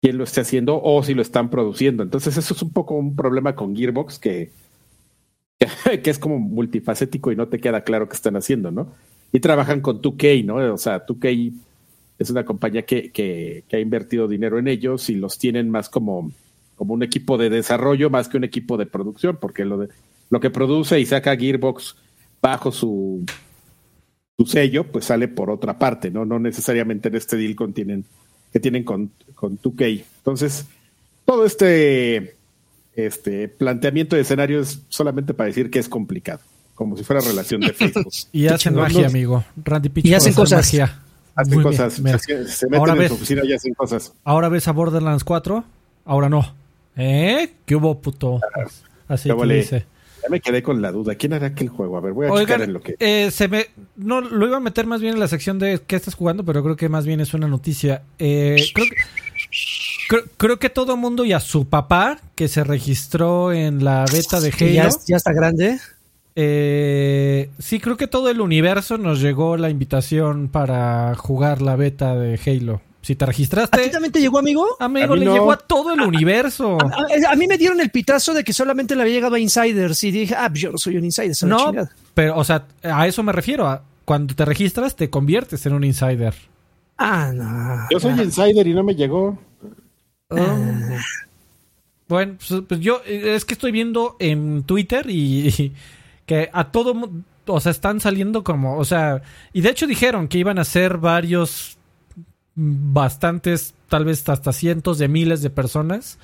quién 0.00 0.18
lo 0.18 0.24
esté 0.24 0.40
haciendo 0.42 0.80
o 0.82 1.02
si 1.02 1.14
lo 1.14 1.22
están 1.22 1.48
produciendo. 1.48 2.02
Entonces 2.02 2.36
eso 2.36 2.54
es 2.54 2.62
un 2.62 2.72
poco 2.72 2.94
un 2.94 3.16
problema 3.16 3.54
con 3.54 3.76
Gearbox 3.76 4.18
que, 4.18 4.50
que 6.02 6.10
es 6.10 6.18
como 6.18 6.38
multifacético 6.38 7.32
y 7.32 7.36
no 7.36 7.48
te 7.48 7.60
queda 7.60 7.84
claro 7.84 8.08
qué 8.08 8.16
están 8.16 8.36
haciendo, 8.36 8.70
¿no? 8.70 8.92
y 9.32 9.40
trabajan 9.40 9.80
con 9.80 10.00
2K, 10.00 10.44
¿no? 10.44 10.56
O 10.74 10.78
sea, 10.78 11.04
2K 11.04 11.52
es 12.18 12.30
una 12.30 12.44
compañía 12.44 12.82
que, 12.82 13.10
que, 13.10 13.64
ha 13.72 13.78
invertido 13.78 14.28
dinero 14.28 14.58
en 14.58 14.68
ellos 14.68 15.08
y 15.08 15.14
los 15.14 15.38
tienen 15.38 15.70
más 15.70 15.88
como, 15.88 16.30
como 16.76 16.94
un 16.94 17.02
equipo 17.02 17.38
de 17.38 17.48
desarrollo 17.48 18.10
más 18.10 18.28
que 18.28 18.36
un 18.36 18.44
equipo 18.44 18.76
de 18.76 18.86
producción, 18.86 19.38
porque 19.40 19.64
lo, 19.64 19.88
lo 20.28 20.40
que 20.40 20.50
produce 20.50 21.00
y 21.00 21.06
saca 21.06 21.36
Gearbox 21.36 21.96
bajo 22.42 22.72
su, 22.72 23.24
su 24.36 24.44
sello, 24.46 24.90
pues 24.90 25.06
sale 25.06 25.28
por 25.28 25.48
otra 25.48 25.78
parte, 25.78 26.10
¿no? 26.10 26.24
No 26.24 26.38
necesariamente 26.38 27.08
en 27.08 27.14
este 27.14 27.36
deal 27.36 27.54
contienen, 27.54 28.04
que 28.52 28.60
tienen 28.60 28.84
con, 28.84 29.12
con 29.34 29.58
2K. 29.58 30.04
Entonces, 30.18 30.66
todo 31.24 31.46
este, 31.46 32.36
este 32.94 33.48
planteamiento 33.48 34.16
de 34.16 34.22
escenario 34.22 34.60
es 34.60 34.82
solamente 34.88 35.32
para 35.32 35.46
decir 35.46 35.70
que 35.70 35.78
es 35.78 35.88
complicado 35.88 36.40
como 36.74 36.96
si 36.96 37.04
fuera 37.04 37.20
relación 37.20 37.60
de 37.60 37.72
Facebook. 37.72 38.12
y 38.32 38.46
hacen 38.48 38.74
magia, 38.74 39.06
amigo. 39.06 39.44
Randy 39.62 39.88
Pitch 39.88 40.06
y 40.06 40.14
hacen 40.14 40.34
cosas. 40.34 40.66
Magia. 40.66 41.00
Hacen 41.34 41.62
cosas. 41.62 41.94
Se, 41.94 42.02
meten 42.02 42.74
ahora 42.74 42.92
en 42.92 42.98
ves, 42.98 43.08
su 43.08 43.14
oficina 43.14 43.42
y 43.44 43.52
hacen 43.52 43.74
cosas. 43.74 44.12
Ahora 44.24 44.48
ves 44.48 44.66
a 44.68 44.72
Borderlands 44.72 45.24
4, 45.24 45.64
ahora 46.04 46.28
no. 46.28 46.54
¿Eh? 46.96 47.52
¿Qué 47.64 47.76
hubo, 47.76 48.00
puto? 48.00 48.40
Así 49.08 49.30
que 49.30 49.54
dice. 49.54 49.86
Ya 50.22 50.28
me 50.28 50.40
quedé 50.40 50.62
con 50.62 50.80
la 50.80 50.92
duda. 50.92 51.14
¿Quién 51.16 51.32
hará 51.32 51.48
aquel 51.48 51.68
juego? 51.68 51.96
A 51.96 52.00
ver, 52.00 52.12
voy 52.12 52.26
a 52.26 52.40
checar 52.40 52.62
en 52.62 52.72
lo 52.72 52.80
que. 52.80 52.96
Eh, 52.98 53.30
se 53.30 53.48
me, 53.48 53.66
no, 53.96 54.20
lo 54.20 54.46
iba 54.46 54.58
a 54.58 54.60
meter 54.60 54.86
más 54.86 55.00
bien 55.00 55.14
en 55.14 55.20
la 55.20 55.28
sección 55.28 55.58
de 55.58 55.80
qué 55.86 55.96
estás 55.96 56.14
jugando, 56.14 56.44
pero 56.44 56.62
creo 56.62 56.76
que 56.76 56.88
más 56.88 57.06
bien 57.06 57.20
es 57.20 57.34
una 57.34 57.48
noticia. 57.48 58.02
Eh, 58.18 58.56
creo 58.74 58.86
que. 58.86 58.96
Creo, 60.36 60.58
que 60.58 60.68
todo 60.68 60.96
mundo 60.96 61.24
y 61.24 61.32
a 61.32 61.40
su 61.40 61.66
papá 61.68 62.18
que 62.34 62.46
se 62.48 62.64
registró 62.64 63.50
en 63.52 63.82
la 63.82 64.04
beta 64.12 64.40
de 64.40 64.50
Halo. 64.50 64.72
Ya, 64.72 64.90
ya 65.06 65.16
está 65.16 65.32
grande. 65.32 65.78
Eh, 66.36 67.50
sí, 67.58 67.80
creo 67.80 67.96
que 67.96 68.06
todo 68.06 68.28
el 68.28 68.40
universo 68.40 68.98
nos 68.98 69.20
llegó 69.20 69.56
la 69.56 69.70
invitación 69.70 70.48
para 70.48 71.14
jugar 71.14 71.62
la 71.62 71.76
beta 71.76 72.14
de 72.14 72.38
Halo. 72.44 72.82
Si 73.02 73.16
te 73.16 73.26
registraste. 73.26 73.80
¿A 73.80 73.84
ti 73.84 73.90
también 73.90 74.12
te 74.12 74.20
llegó, 74.20 74.38
amigo? 74.38 74.64
Amigo, 74.78 75.16
le 75.16 75.26
llegó 75.26 75.50
a 75.50 75.56
todo 75.56 75.92
el 75.92 76.00
universo. 76.02 76.78
A, 77.28 77.34
mí 77.34 77.48
me 77.48 77.58
dieron 77.58 77.80
el 77.80 77.90
pitazo 77.90 78.32
de 78.32 78.44
que 78.44 78.52
solamente 78.52 78.94
le 78.94 79.02
había 79.02 79.14
llegado 79.14 79.34
a 79.34 79.40
Insiders 79.40 80.04
y 80.04 80.12
dije, 80.12 80.36
ah, 80.36 80.48
pues 80.48 80.60
yo 80.60 80.70
no 80.70 80.78
soy 80.78 80.96
un 80.96 81.04
Insider. 81.04 81.34
No, 81.44 81.72
pero, 82.14 82.38
o 82.38 82.44
sea, 82.44 82.66
a 82.82 83.06
eso 83.06 83.22
me 83.24 83.32
refiero. 83.32 83.82
cuando 84.04 84.34
te 84.34 84.44
registras, 84.44 84.94
te 84.94 85.10
conviertes 85.10 85.66
en 85.66 85.74
un 85.74 85.82
Insider. 85.82 86.34
Ah, 86.96 87.32
no. 87.34 87.88
Yo 87.90 87.98
soy 87.98 88.12
Insider 88.12 88.66
y 88.66 88.72
no 88.72 88.84
me 88.84 88.94
llegó. 88.94 89.36
Ah. 90.30 91.00
Bueno, 92.08 92.34
pues, 92.36 92.62
pues, 92.68 92.80
yo 92.80 93.00
es 93.06 93.44
que 93.44 93.54
estoy 93.54 93.72
viendo 93.72 94.16
en 94.18 94.64
Twitter 94.64 95.06
y 95.08 95.72
que 96.26 96.50
a 96.52 96.70
todo, 96.70 97.10
o 97.46 97.60
sea, 97.60 97.72
están 97.72 98.00
saliendo 98.00 98.44
como, 98.44 98.76
o 98.76 98.84
sea, 98.84 99.22
y 99.52 99.62
de 99.62 99.70
hecho 99.70 99.86
dijeron 99.86 100.28
que 100.28 100.38
iban 100.38 100.58
a 100.58 100.64
ser 100.64 100.98
varios, 100.98 101.78
bastantes, 102.54 103.74
tal 103.88 104.04
vez 104.04 104.28
hasta 104.28 104.52
cientos 104.52 104.98
de 104.98 105.08
miles 105.08 105.42
de 105.42 105.50
personas, 105.50 106.18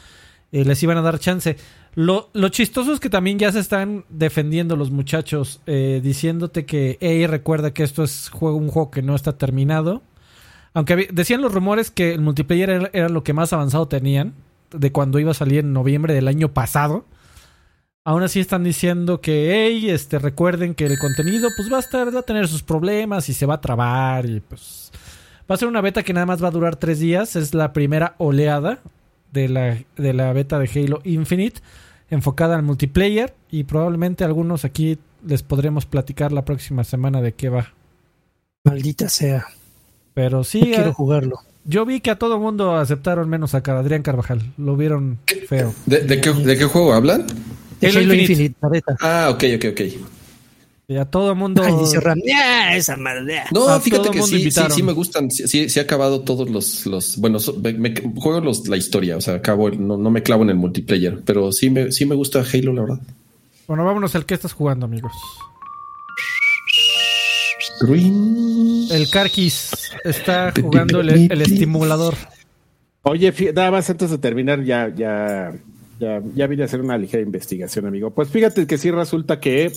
eh, 0.53 0.65
les 0.65 0.83
iban 0.83 0.97
a 0.99 1.03
dar 1.03 1.19
chance. 1.19 1.57
Lo, 1.95 2.31
chistoso 2.51 2.93
es 2.93 3.01
que 3.01 3.11
también 3.11 3.39
ya 3.39 3.51
se 3.51 3.59
están 3.59 4.05
defendiendo 4.09 4.77
los 4.77 4.91
muchachos, 4.91 5.61
eh, 5.67 6.01
diciéndote 6.03 6.65
que, 6.65 6.97
hey, 7.01 7.27
recuerda 7.27 7.73
que 7.73 7.83
esto 7.83 8.05
es 8.05 8.29
juego, 8.31 8.57
un 8.57 8.69
juego 8.69 8.91
que 8.91 9.03
no 9.03 9.15
está 9.15 9.37
terminado. 9.37 10.03
Aunque 10.75 11.09
decían 11.13 11.43
los 11.43 11.53
rumores 11.53 11.91
que 11.91 12.15
el 12.15 12.21
multiplayer 12.21 12.71
era, 12.71 12.91
era, 12.93 13.09
lo 13.09 13.25
que 13.25 13.33
más 13.33 13.53
avanzado 13.53 13.89
tenían, 13.89 14.35
de 14.71 14.93
cuando 14.93 15.19
iba 15.19 15.33
a 15.33 15.35
salir 15.35 15.61
en 15.61 15.73
noviembre 15.73 16.15
del 16.15 16.29
año 16.29 16.53
pasado. 16.53 17.05
Aún 18.05 18.23
así 18.23 18.41
están 18.41 18.65
diciendo 18.65 19.21
que, 19.21 19.67
hey, 19.67 19.91
este, 19.91 20.19
recuerden 20.19 20.75
que 20.75 20.87
el 20.87 20.99
contenido 20.99 21.49
pues 21.57 21.71
va 21.71 21.79
a 21.79 21.81
estar, 21.81 22.15
va 22.15 22.21
a 22.21 22.23
tener 22.23 22.49
sus 22.49 22.63
problemas 22.63 23.29
y 23.29 23.35
se 23.35 23.45
va 23.45 23.55
a 23.55 23.61
trabar 23.61 24.25
y 24.25 24.41
pues 24.41 24.93
va 25.51 25.55
a 25.55 25.59
ser 25.59 25.69
una 25.69 25.81
beta 25.81 26.03
que 26.03 26.12
nada 26.12 26.27
más 26.27 26.43
va 26.43 26.49
a 26.49 26.53
durar 26.53 26.77
tres 26.77 26.99
días. 26.99 27.37
Es 27.37 27.55
la 27.55 27.73
primera 27.73 28.15
oleada 28.19 28.81
de 29.33 29.49
la, 29.49 29.79
de 29.97 30.12
la 30.12 30.33
beta 30.33 30.59
de 30.59 30.69
Halo 30.75 31.01
Infinite 31.05 31.61
enfocada 32.11 32.57
al 32.57 32.62
multiplayer 32.62 33.35
y 33.51 33.65
probablemente 33.65 34.25
algunos 34.25 34.65
aquí 34.65 34.99
les 35.27 35.43
podremos 35.43 35.85
platicar 35.85 36.33
la 36.33 36.45
próxima 36.45 36.85
semana 36.85 37.20
de 37.20 37.33
qué 37.33 37.49
va. 37.51 37.73
Maldita 38.65 39.09
sea. 39.09 39.47
Pero 40.15 40.43
sí, 40.45 40.61
No 40.61 40.66
quiero 40.66 40.93
jugarlo. 40.95 41.39
yo 41.65 41.85
vi 41.85 42.01
que 42.01 42.11
a 42.11 42.19
todo 42.19 42.39
mundo 42.39 42.77
aceptaron 42.77 43.29
menos 43.29 43.55
a 43.55 43.59
Adrián 43.59 44.03
Carvajal. 44.03 44.43
Lo 44.57 44.77
vieron 44.77 45.19
feo. 45.49 45.75
¿De, 45.87 46.01
de 46.01 46.20
qué, 46.20 46.33
de 46.33 46.57
qué 46.57 46.65
juego 46.65 46.93
hablan? 46.95 47.27
De 47.81 47.89
Halo 47.89 48.01
Halo 48.01 48.15
Infinite. 48.15 48.33
Infinite, 48.33 48.57
la 48.62 48.69
beta. 48.69 48.97
Ah, 49.01 49.29
ok, 49.31 49.45
ok, 49.57 49.65
ok. 49.73 49.81
Y 50.90 50.97
a 50.97 51.05
todo 51.05 51.35
mundo... 51.35 51.62
Ay, 51.62 51.74
dice 51.78 52.01
Ram, 52.01 52.19
"Ya, 52.24 52.74
esa 52.74 52.97
madre. 52.97 53.43
No, 53.52 53.69
A 53.69 53.78
fíjate 53.78 54.09
que 54.10 54.20
mundo 54.20 54.39
sí, 54.39 54.51
sí, 54.51 54.82
me 54.82 54.93
gustan. 54.93 55.31
Sí, 55.31 55.47
sí, 55.47 55.69
sí 55.69 55.78
he 55.78 55.82
acabado 55.82 56.23
todos 56.23 56.48
los, 56.48 56.86
los 56.86 57.19
bueno, 57.19 57.39
so- 57.39 57.52
me, 57.62 57.74
me- 57.74 57.94
juego 58.16 58.40
los, 58.40 58.66
la 58.69 58.78
historia, 58.78 59.19
o 59.19 59.20
sea, 59.20 59.35
acabo, 59.35 59.69
el- 59.69 59.86
no, 59.86 59.98
no 59.98 60.10
me 60.10 60.23
clavo 60.23 60.44
en 60.44 60.48
el 60.48 60.56
multiplayer, 60.56 61.20
pero 61.27 61.52
sí 61.52 61.69
me, 61.69 61.93
sí 61.93 62.06
me 62.06 62.15
gusta 62.15 62.43
Halo, 62.43 62.73
la 62.73 62.81
verdad. 62.81 63.01
Bueno, 63.66 63.85
vámonos 63.85 64.15
al 64.15 64.24
que 64.24 64.32
estás 64.32 64.55
jugando, 64.55 64.86
amigos. 64.86 65.12
Green. 67.82 68.86
El 68.90 69.10
Karkis 69.10 69.70
está 70.05 70.55
jugando 70.59 71.01
el, 71.02 71.31
el 71.31 71.43
estimulador. 71.43 72.15
Oye, 73.02 73.32
nada 73.55 73.70
más 73.70 73.90
antes 73.90 74.10
de 74.10 74.16
terminar, 74.16 74.65
ya, 74.65 74.90
ya, 74.97 75.52
ya, 75.99 76.23
ya 76.35 76.47
vine 76.47 76.62
a 76.62 76.66
hacer 76.66 76.81
una 76.81 76.97
ligera 76.99 77.23
investigación, 77.23 77.87
amigo. 77.87 78.11
Pues 78.11 78.29
fíjate 78.29 78.66
que 78.66 78.79
sí 78.79 78.91
resulta 78.91 79.41
que, 79.41 79.73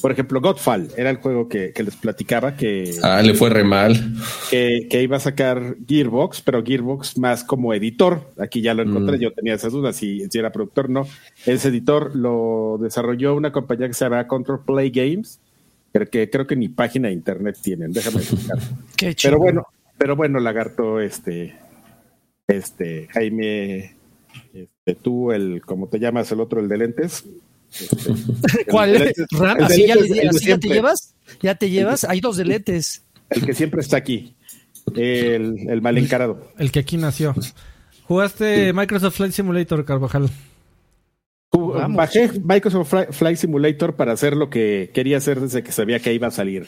por 0.00 0.12
ejemplo, 0.12 0.40
Godfall 0.40 0.88
era 0.96 1.10
el 1.10 1.16
juego 1.16 1.48
que, 1.48 1.72
que 1.72 1.82
les 1.82 1.96
platicaba 1.96 2.56
que, 2.56 2.94
Ah, 3.02 3.20
le 3.22 3.34
fue 3.34 3.50
re 3.50 3.64
mal. 3.64 4.14
que, 4.50 4.86
que 4.90 5.02
iba 5.02 5.16
a 5.16 5.20
sacar 5.20 5.76
Gearbox, 5.86 6.40
pero 6.42 6.64
Gearbox 6.64 7.18
más 7.18 7.44
como 7.44 7.74
editor. 7.74 8.30
Aquí 8.38 8.60
ya 8.62 8.74
lo 8.74 8.82
encontré, 8.82 9.16
Mm. 9.16 9.20
yo 9.20 9.32
tenía 9.32 9.54
esas 9.54 9.72
dudas 9.72 9.96
si, 9.96 10.26
si 10.30 10.38
era 10.38 10.52
productor 10.52 10.88
no. 10.90 11.06
Ese 11.46 11.68
editor 11.68 12.14
lo 12.16 12.78
desarrolló 12.80 13.34
una 13.34 13.52
compañía 13.52 13.86
que 13.88 13.94
se 13.94 14.04
llama 14.04 14.26
Control 14.26 14.64
Play 14.64 14.90
Games, 14.90 15.40
pero 15.92 16.06
que 16.06 16.28
creo 16.30 16.46
que 16.46 16.56
ni 16.56 16.68
página 16.68 17.08
de 17.08 17.14
internet 17.14 17.56
tienen. 17.62 17.92
Déjame 17.92 18.18
buscar. 18.18 18.58
Qué 18.96 19.14
chido. 19.14 19.30
Pero 19.32 19.38
bueno, 19.38 19.66
pero 19.96 20.16
bueno, 20.16 20.38
Lagarto, 20.38 21.00
este, 21.00 21.54
este, 22.46 23.08
Jaime, 23.10 23.94
este, 24.54 24.94
tú, 24.94 25.32
el, 25.32 25.62
como 25.64 25.88
te 25.88 25.98
llamas, 25.98 26.30
el 26.32 26.40
otro, 26.40 26.60
el 26.60 26.68
de 26.68 26.76
lentes. 26.78 27.24
Este, 27.72 28.10
el 28.60 28.66
¿Cuál? 28.66 28.92
de 28.92 28.98
lentes- 28.98 29.26
Ram, 29.38 29.58
el 29.60 29.66
de 29.68 29.74
así 29.74 29.86
ya, 29.86 29.94
lentes, 29.94 30.10
le- 30.10 30.22
el 30.22 30.28
de 30.30 30.36
así 30.36 30.46
ya 30.48 30.58
te 30.58 30.68
llevas. 30.68 31.14
Ya 31.42 31.54
te 31.54 31.70
llevas. 31.70 32.04
Hay 32.04 32.20
dos 32.20 32.36
deletes. 32.36 33.04
El 33.30 33.44
que 33.44 33.54
siempre 33.54 33.80
está 33.80 33.96
aquí. 33.98 34.34
El, 34.96 35.68
el 35.68 35.82
mal 35.82 35.98
encarado. 35.98 36.50
El 36.58 36.70
que 36.72 36.78
aquí 36.78 36.96
nació. 36.96 37.34
¿Jugaste 38.04 38.72
Microsoft 38.72 39.16
Flight 39.16 39.32
Simulator, 39.34 39.84
Carvajal? 39.84 40.30
Vamos. 41.52 41.96
Bajé 41.96 42.30
Microsoft 42.42 42.94
Flight 43.10 43.36
Simulator 43.36 43.96
para 43.96 44.12
hacer 44.12 44.34
lo 44.36 44.48
que 44.50 44.90
quería 44.94 45.16
hacer 45.18 45.40
desde 45.40 45.62
que 45.62 45.72
sabía 45.72 45.98
que 46.00 46.12
iba 46.14 46.28
a 46.28 46.30
salir. 46.30 46.66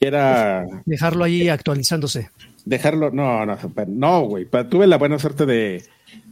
Era 0.00 0.64
Dejarlo 0.86 1.24
ahí 1.24 1.48
actualizándose. 1.48 2.30
dejarlo, 2.64 3.10
no, 3.10 3.44
no, 3.46 3.56
no, 3.88 4.20
güey. 4.22 4.46
Tuve 4.70 4.86
la 4.86 4.96
buena 4.98 5.18
suerte 5.18 5.44
de, 5.46 5.82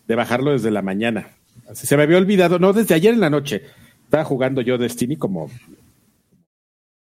de 0.08 0.14
bajarlo 0.16 0.50
desde 0.52 0.70
la 0.72 0.82
mañana. 0.82 1.28
Así 1.70 1.86
se 1.86 1.96
me 1.96 2.02
había 2.02 2.16
olvidado, 2.18 2.58
no, 2.58 2.72
desde 2.72 2.94
ayer 2.94 3.14
en 3.14 3.20
la 3.20 3.30
noche. 3.30 3.62
Estaba 4.04 4.24
jugando 4.24 4.60
yo 4.62 4.78
Destiny 4.78 5.16
como 5.16 5.50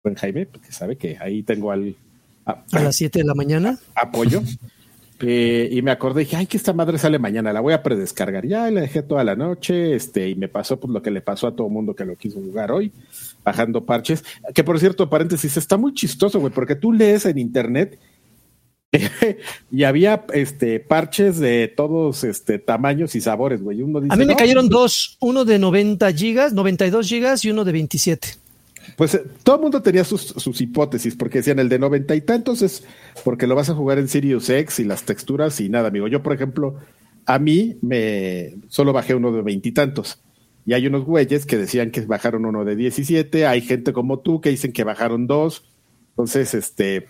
buen 0.02 0.14
Jaime, 0.16 0.46
porque 0.46 0.72
sabe 0.72 0.96
que 0.96 1.16
ahí 1.20 1.42
tengo 1.42 1.70
al 1.72 1.94
a- 2.46 2.62
A 2.72 2.80
las 2.80 2.96
7 2.96 3.20
de 3.20 3.24
la 3.24 3.34
mañana. 3.34 3.78
apoyo. 3.94 4.42
Eh, 5.22 5.68
y 5.70 5.82
me 5.82 5.90
acordé, 5.90 6.20
dije, 6.20 6.36
ay, 6.36 6.46
que 6.46 6.56
esta 6.56 6.72
madre 6.72 6.96
sale 6.96 7.18
mañana, 7.18 7.52
la 7.52 7.60
voy 7.60 7.74
a 7.74 7.82
predescargar. 7.82 8.46
Ya 8.46 8.70
la 8.70 8.80
dejé 8.80 9.02
toda 9.02 9.22
la 9.22 9.36
noche, 9.36 9.94
este, 9.94 10.30
y 10.30 10.34
me 10.34 10.48
pasó 10.48 10.80
pues 10.80 10.90
lo 10.94 11.02
que 11.02 11.10
le 11.10 11.20
pasó 11.20 11.46
a 11.46 11.54
todo 11.54 11.68
mundo 11.68 11.94
que 11.94 12.06
lo 12.06 12.16
quiso 12.16 12.40
jugar 12.40 12.72
hoy, 12.72 12.90
bajando 13.44 13.84
parches. 13.84 14.24
Que 14.54 14.64
por 14.64 14.80
cierto, 14.80 15.10
paréntesis, 15.10 15.58
está 15.58 15.76
muy 15.76 15.92
chistoso, 15.92 16.40
güey, 16.40 16.54
porque 16.54 16.74
tú 16.74 16.90
lees 16.90 17.26
en 17.26 17.36
internet 17.36 17.98
y 19.70 19.84
había 19.84 20.24
este 20.32 20.80
parches 20.80 21.38
de 21.38 21.68
todos 21.68 22.24
este 22.24 22.58
tamaños 22.58 23.14
y 23.14 23.20
sabores, 23.20 23.62
güey. 23.62 23.82
Uno 23.82 24.00
dice, 24.00 24.12
A 24.12 24.16
mí 24.16 24.24
me 24.24 24.32
"No, 24.32 24.38
cayeron 24.38 24.68
dos. 24.68 25.16
Uno 25.20 25.44
de 25.44 25.58
90 25.58 26.12
gigas, 26.12 26.52
92 26.52 27.08
gigas 27.08 27.44
y 27.44 27.50
uno 27.50 27.64
de 27.64 27.72
27. 27.72 28.28
Pues 28.96 29.14
eh, 29.14 29.22
todo 29.44 29.56
el 29.56 29.62
mundo 29.62 29.82
tenía 29.82 30.04
sus, 30.04 30.22
sus 30.22 30.60
hipótesis, 30.60 31.14
porque 31.14 31.38
decían 31.38 31.58
el 31.60 31.68
de 31.68 31.78
noventa 31.78 32.16
y 32.16 32.20
tantos 32.20 32.62
es 32.62 32.82
porque 33.24 33.46
lo 33.46 33.54
vas 33.54 33.70
a 33.70 33.74
jugar 33.74 33.98
en 33.98 34.08
Sirius 34.08 34.50
X 34.50 34.80
y 34.80 34.84
las 34.84 35.04
texturas 35.04 35.60
y 35.60 35.68
nada, 35.68 35.88
amigo. 35.88 36.08
Yo, 36.08 36.22
por 36.22 36.32
ejemplo, 36.32 36.76
a 37.26 37.38
mí 37.38 37.76
me 37.82 38.56
solo 38.68 38.92
bajé 38.92 39.14
uno 39.14 39.30
de 39.30 39.42
veintitantos. 39.42 40.18
Y, 40.66 40.72
hay 40.72 40.86
unos 40.86 41.04
güeyes 41.04 41.46
que 41.46 41.56
decían 41.56 41.90
que 41.90 42.00
bajaron 42.02 42.44
uno 42.44 42.64
de 42.64 42.74
17, 42.74 43.46
hay 43.46 43.60
gente 43.60 43.92
como 43.92 44.18
tú 44.18 44.40
que 44.40 44.50
dicen 44.50 44.72
que 44.72 44.82
bajaron 44.82 45.28
dos. 45.28 45.64
Entonces, 46.10 46.54
este 46.54 46.96
es 46.96 47.04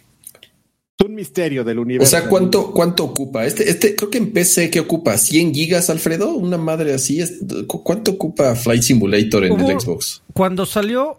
un 1.05 1.15
misterio 1.15 1.65
del 1.65 1.79
O 1.79 1.83
universo. 1.83 2.11
sea, 2.11 2.29
¿cuánto, 2.29 2.73
cuánto 2.73 3.05
ocupa? 3.05 3.45
Este, 3.47 3.69
este, 3.71 3.95
creo 3.97 4.11
que 4.11 4.19
en 4.19 4.33
PC, 4.33 4.71
¿qué 4.71 4.81
ocupa? 4.81 5.15
¿100 5.15 5.55
gigas, 5.55 5.91
Alfredo? 5.91 6.35
Una 6.35 6.59
madre 6.59 6.93
así. 6.95 7.21
Es, 7.21 7.39
¿cu- 7.67 7.83
¿Cuánto 7.83 8.13
ocupa 8.13 8.55
Flight 8.55 8.83
Simulator 8.83 9.45
en 9.45 9.53
Hubo- 9.53 9.71
el 9.71 9.81
Xbox? 9.81 10.23
Cuando 10.33 10.67
salió, 10.67 11.19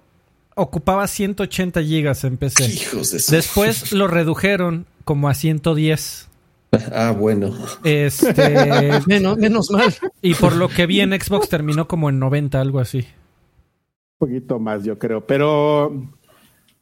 ocupaba 0.55 1.07
180 1.07 1.81
gigas 1.83 2.23
en 2.23 2.37
PC. 2.37 2.65
Hijos 2.65 3.11
de 3.11 3.19
su- 3.19 3.31
Después 3.31 3.91
lo 3.91 4.07
redujeron 4.07 4.85
como 5.03 5.29
a 5.29 5.33
110. 5.33 6.27
Ah, 6.93 7.11
bueno. 7.17 7.53
Este, 7.83 8.33
Menos, 9.07 9.37
menos 9.37 9.71
mal. 9.71 9.93
y 10.21 10.35
por 10.35 10.55
lo 10.55 10.69
que 10.69 10.85
vi 10.85 11.01
en 11.01 11.11
Xbox 11.19 11.49
terminó 11.49 11.87
como 11.87 12.09
en 12.09 12.19
90, 12.19 12.61
algo 12.61 12.79
así. 12.79 12.99
Un 14.19 14.27
poquito 14.29 14.59
más, 14.59 14.83
yo 14.83 14.97
creo, 14.99 15.25
pero 15.25 15.91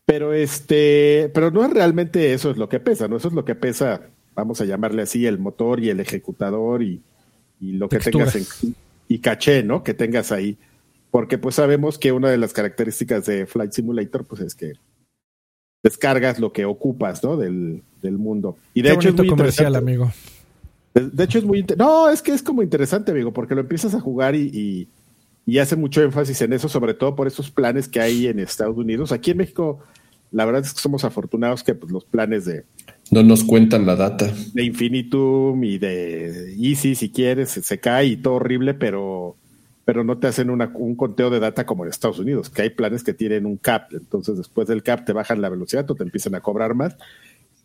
pero 0.10 0.34
este, 0.34 1.30
pero 1.36 1.52
no 1.52 1.64
es 1.64 1.72
realmente 1.72 2.34
eso 2.34 2.50
es 2.50 2.58
lo 2.58 2.68
que 2.68 2.80
pesa, 2.80 3.08
no 3.08 3.18
eso 3.18 3.28
es 3.28 3.34
lo 3.36 3.46
que 3.46 3.54
pesa, 3.54 4.10
vamos 4.34 4.60
a 4.60 4.66
llamarle 4.66 5.04
así, 5.04 5.28
el 5.28 5.38
motor 5.38 5.80
y 5.80 5.92
el 5.92 6.00
ejecutador 6.00 6.82
y, 6.82 7.04
y 7.62 7.74
lo 7.74 7.90
que 7.90 8.00
tengas 8.00 8.36
en, 8.36 8.74
y 9.08 9.20
caché, 9.20 9.62
¿no? 9.62 9.84
Que 9.84 9.94
tengas 9.94 10.32
ahí, 10.32 10.58
porque 11.12 11.38
pues 11.38 11.54
sabemos 11.54 12.00
que 12.00 12.12
una 12.12 12.32
de 12.32 12.38
las 12.38 12.54
características 12.54 13.28
de 13.28 13.46
Flight 13.46 13.72
Simulator 13.72 14.26
pues 14.26 14.42
es 14.42 14.56
que 14.56 14.74
descargas 15.84 16.40
lo 16.40 16.54
que 16.54 16.66
ocupas, 16.66 17.24
¿no? 17.24 17.38
Del, 17.38 17.84
del 18.02 18.18
mundo. 18.18 18.58
Y 18.74 18.82
de 18.82 18.90
Qué 18.90 18.96
hecho 18.96 19.10
es 19.10 19.16
muy 19.16 19.28
comercial, 19.28 19.76
amigo. 19.76 20.12
De, 20.96 21.08
de 21.08 21.24
hecho, 21.24 21.38
es 21.38 21.46
muy. 21.46 21.64
No, 21.78 22.10
es 22.10 22.24
que 22.24 22.34
es 22.34 22.42
como 22.42 22.64
interesante, 22.64 23.12
amigo, 23.12 23.32
porque 23.32 23.54
lo 23.54 23.62
empiezas 23.62 23.94
a 23.94 24.00
jugar 24.02 24.34
y, 24.34 24.50
y, 24.52 24.88
y 25.46 25.60
hace 25.60 25.76
mucho 25.76 26.02
énfasis 26.02 26.42
en 26.42 26.54
eso, 26.54 26.68
sobre 26.68 26.96
todo 26.96 27.16
por 27.16 27.28
esos 27.28 27.52
planes 27.52 27.88
que 27.88 28.00
hay 28.00 28.26
en 28.26 28.40
Estados 28.40 28.76
Unidos. 28.76 29.12
Aquí 29.12 29.30
en 29.30 29.38
México, 29.38 29.80
la 30.32 30.46
verdad 30.46 30.62
es 30.64 30.74
que 30.74 30.80
somos 30.80 31.04
afortunados 31.06 31.64
que 31.64 31.74
pues, 31.76 31.92
los 31.92 32.06
planes 32.06 32.46
de, 32.46 32.64
No 33.12 33.24
nos 33.24 33.44
cuentan 33.44 33.86
la 33.86 33.96
data. 33.96 34.32
de 34.54 34.64
Infinitum 34.64 35.64
y 35.64 35.78
de 35.78 36.54
Easy, 36.60 36.96
si 36.96 37.10
quieres, 37.10 37.50
se, 37.52 37.62
se 37.64 37.80
cae 37.80 38.06
y 38.08 38.18
todo 38.18 38.36
horrible, 38.36 38.74
pero, 38.76 39.36
pero 39.86 40.04
no 40.04 40.18
te 40.20 40.28
hacen 40.28 40.50
una- 40.50 40.72
un 40.76 40.96
conteo 40.96 41.30
de 41.30 41.40
data 41.40 41.66
como 41.66 41.84
en 41.84 41.90
Estados 41.90 42.20
Unidos, 42.20 42.50
que 42.50 42.62
hay 42.62 42.70
planes 42.70 43.04
que 43.04 43.14
tienen 43.14 43.46
un 43.46 43.58
cap. 43.58 43.92
Entonces, 43.94 44.38
después 44.38 44.68
del 44.68 44.84
cap 44.84 45.06
te 45.06 45.14
bajan 45.14 45.42
la 45.42 45.50
velocidad 45.50 45.90
o 45.90 45.96
te 45.96 46.04
empiezan 46.04 46.36
a 46.36 46.42
cobrar 46.42 46.76
más. 46.76 46.96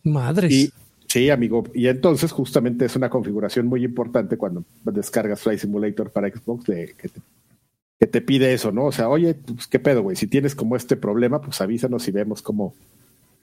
Madres. 0.03 0.51
Y, 0.51 0.71
sí, 1.07 1.29
amigo. 1.29 1.63
Y 1.73 1.87
entonces 1.87 2.31
justamente 2.31 2.85
es 2.85 2.95
una 2.95 3.09
configuración 3.09 3.67
muy 3.67 3.83
importante 3.83 4.37
cuando 4.37 4.63
descargas 4.83 5.41
Flight 5.41 5.59
Simulator 5.59 6.09
para 6.11 6.29
Xbox 6.29 6.65
de, 6.65 6.95
que, 6.97 7.09
te, 7.09 7.19
que 7.99 8.07
te 8.07 8.21
pide 8.21 8.53
eso, 8.53 8.71
¿no? 8.71 8.85
O 8.85 8.91
sea, 8.91 9.09
oye, 9.09 9.35
pues 9.35 9.67
qué 9.67 9.79
pedo, 9.79 10.01
güey. 10.03 10.15
Si 10.15 10.27
tienes 10.27 10.55
como 10.55 10.75
este 10.75 10.95
problema, 10.97 11.41
pues 11.41 11.61
avísanos 11.61 12.07
y 12.07 12.11
vemos 12.11 12.41
cómo 12.41 12.73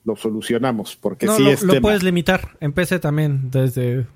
lo 0.04 0.16
solucionamos. 0.16 0.96
Porque 0.96 1.26
No, 1.26 1.36
sí 1.36 1.44
lo, 1.44 1.50
es 1.50 1.62
lo 1.62 1.72
tema. 1.74 1.82
puedes 1.82 2.02
limitar. 2.02 2.56
En 2.60 2.72
PC 2.72 2.98
también, 2.98 3.50
desde 3.50 3.92
el 3.92 4.06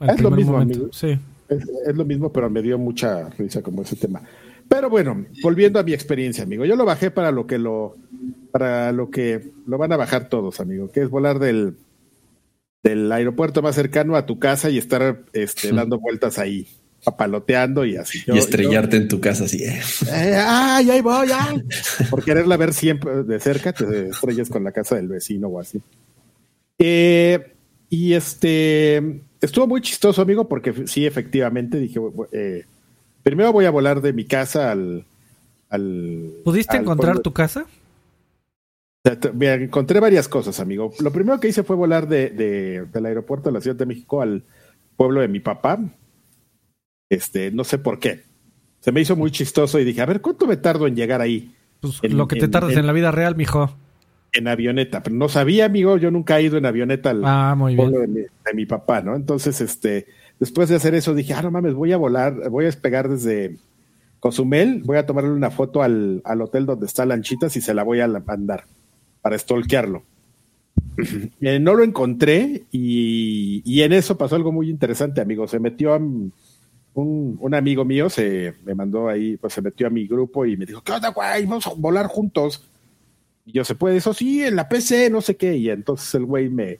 Es 0.00 0.20
lo 0.20 0.30
mismo, 0.30 0.52
momento. 0.52 0.74
amigo. 0.76 0.92
Sí. 0.92 1.18
Es, 1.48 1.64
es 1.86 1.96
lo 1.96 2.04
mismo, 2.04 2.32
pero 2.32 2.50
me 2.50 2.60
dio 2.62 2.78
mucha 2.78 3.28
risa 3.30 3.62
como 3.62 3.82
ese 3.82 3.96
tema. 3.96 4.22
Pero 4.68 4.90
bueno, 4.90 5.24
volviendo 5.42 5.78
a 5.78 5.84
mi 5.84 5.92
experiencia, 5.94 6.42
amigo. 6.44 6.64
Yo 6.64 6.74
lo 6.76 6.84
bajé 6.84 7.10
para 7.12 7.30
lo 7.30 7.46
que 7.46 7.56
lo, 7.58 7.94
para 8.50 8.90
lo 8.92 9.10
que 9.10 9.52
lo 9.66 9.78
van 9.78 9.92
a 9.92 9.96
bajar 9.96 10.28
todos, 10.28 10.58
amigo, 10.60 10.90
que 10.90 11.02
es 11.02 11.08
volar 11.08 11.38
del, 11.38 11.76
del 12.82 13.10
aeropuerto 13.12 13.62
más 13.62 13.76
cercano 13.76 14.16
a 14.16 14.26
tu 14.26 14.40
casa 14.40 14.68
y 14.68 14.76
estar 14.78 15.22
este, 15.32 15.70
dando 15.72 16.00
vueltas 16.00 16.40
ahí, 16.40 16.66
papaloteando 17.06 17.84
y 17.84 17.96
así. 17.96 18.18
Yo- 18.26 18.34
y 18.34 18.38
estrellarte 18.38 18.96
en 18.96 19.06
tu 19.08 19.20
casa 19.20 19.44
así. 19.44 19.62
eh. 19.62 19.80
eh, 20.12 20.36
¡Ay, 20.44 20.90
ahí 20.90 21.00
voy! 21.00 21.28
ay! 21.32 21.62
Por 22.10 22.24
quererla 22.24 22.56
ver 22.56 22.74
siempre 22.74 23.22
de 23.22 23.38
cerca, 23.40 23.72
te 23.72 24.08
estrellas 24.08 24.48
con 24.50 24.64
la 24.64 24.72
casa 24.72 24.96
del 24.96 25.06
vecino 25.08 25.46
o 25.48 25.60
así. 25.60 25.80
Eh, 26.78 27.52
y 27.88 28.12
este 28.14 29.20
estuvo 29.40 29.66
muy 29.68 29.80
chistoso, 29.80 30.20
amigo, 30.20 30.48
porque 30.48 30.86
sí, 30.88 31.06
efectivamente 31.06 31.78
dije, 31.78 32.00
eh, 32.32 32.64
primero 33.22 33.52
voy 33.52 33.64
a 33.66 33.70
volar 33.70 34.00
de 34.02 34.12
mi 34.12 34.24
casa 34.24 34.72
al, 34.72 35.04
al 35.70 36.32
¿Pudiste 36.44 36.76
al 36.76 36.82
encontrar 36.82 37.12
pueblo. 37.14 37.22
tu 37.22 37.32
casa? 37.32 37.66
Mira, 39.34 39.54
encontré 39.54 40.00
varias 40.00 40.26
cosas, 40.26 40.58
amigo. 40.58 40.92
Lo 40.98 41.12
primero 41.12 41.38
que 41.38 41.46
hice 41.46 41.62
fue 41.62 41.76
volar 41.76 42.08
de, 42.08 42.30
de- 42.30 42.86
del 42.92 43.06
aeropuerto 43.06 43.48
de 43.48 43.52
la 43.52 43.60
Ciudad 43.60 43.76
de 43.76 43.86
México 43.86 44.20
al 44.20 44.42
pueblo 44.96 45.20
de 45.20 45.28
mi 45.28 45.38
papá. 45.38 45.78
Este, 47.08 47.50
no 47.50 47.64
sé 47.64 47.78
por 47.78 47.98
qué. 47.98 48.22
Se 48.80 48.92
me 48.92 49.00
hizo 49.00 49.16
muy 49.16 49.30
chistoso 49.30 49.78
y 49.78 49.84
dije, 49.84 50.00
a 50.00 50.06
ver, 50.06 50.20
¿cuánto 50.20 50.46
me 50.46 50.56
tardo 50.56 50.86
en 50.86 50.96
llegar 50.96 51.20
ahí? 51.20 51.54
Pues 51.80 51.98
En- 52.02 52.16
lo 52.16 52.26
que 52.28 52.36
te 52.36 52.44
en- 52.46 52.50
tardas 52.50 52.72
en- 52.72 52.80
en 52.80 52.86
la 52.86 52.92
vida 52.92 53.10
real, 53.10 53.36
mijo. 53.36 53.76
En 54.32 54.48
avioneta. 54.48 55.02
Pero 55.02 55.16
no 55.16 55.28
sabía, 55.28 55.64
amigo, 55.66 55.96
yo 55.98 56.10
nunca 56.10 56.38
he 56.38 56.42
ido 56.44 56.56
en 56.58 56.66
avioneta 56.66 57.10
al 57.10 57.22
Ah, 57.24 57.54
muy 57.56 57.74
bien. 57.74 57.90
de 57.92 58.06
mi, 58.06 58.20
de 58.20 58.54
mi 58.54 58.66
papá, 58.66 59.00
¿no? 59.00 59.14
Entonces, 59.16 59.60
este, 59.60 60.06
después 60.38 60.68
de 60.68 60.76
hacer 60.76 60.94
eso, 60.94 61.14
dije, 61.14 61.32
ah, 61.34 61.42
no 61.42 61.50
mames, 61.50 61.74
voy 61.74 61.92
a 61.92 61.96
volar, 61.96 62.48
voy 62.50 62.64
a 62.64 62.66
despegar 62.66 63.08
desde 63.08 63.56
Cozumel, 64.20 64.82
voy 64.84 64.96
a 64.98 65.06
tomarle 65.06 65.30
una 65.30 65.50
foto 65.50 65.82
al, 65.82 66.20
al 66.24 66.40
hotel 66.42 66.66
donde 66.66 66.86
está 66.86 67.06
Lanchitas 67.06 67.56
y 67.56 67.60
se 67.60 67.74
la 67.74 67.82
voy 67.84 68.00
a 68.00 68.08
mandar 68.08 68.64
para 69.22 69.38
stalkearlo. 69.38 70.02
Eh, 71.40 71.58
no 71.60 71.74
lo 71.74 71.84
encontré 71.84 72.62
y, 72.72 73.62
y 73.64 73.82
en 73.82 73.92
eso 73.92 74.16
pasó 74.16 74.34
algo 74.36 74.50
muy 74.52 74.70
interesante, 74.70 75.20
amigo. 75.20 75.46
Se 75.46 75.58
metió 75.60 75.92
a 75.94 76.00
un, 76.96 77.36
un 77.40 77.54
amigo 77.54 77.84
mío, 77.84 78.08
se 78.08 78.54
me 78.64 78.74
mandó 78.74 79.08
ahí, 79.08 79.36
pues 79.36 79.52
se 79.52 79.60
metió 79.60 79.86
a 79.86 79.90
mi 79.90 80.06
grupo 80.06 80.46
y 80.46 80.56
me 80.56 80.64
dijo, 80.64 80.82
¿qué 80.82 80.92
onda, 80.92 81.10
güey? 81.10 81.44
Vamos 81.44 81.66
a 81.66 81.74
volar 81.74 82.06
juntos. 82.06 82.66
Y 83.44 83.52
yo, 83.52 83.64
¿se 83.64 83.74
puede 83.74 83.98
eso? 83.98 84.14
Sí, 84.14 84.42
en 84.42 84.56
la 84.56 84.68
PC, 84.68 85.10
no 85.10 85.20
sé 85.20 85.36
qué. 85.36 85.56
Y 85.56 85.68
entonces 85.68 86.14
el 86.14 86.24
güey 86.24 86.48
me, 86.48 86.78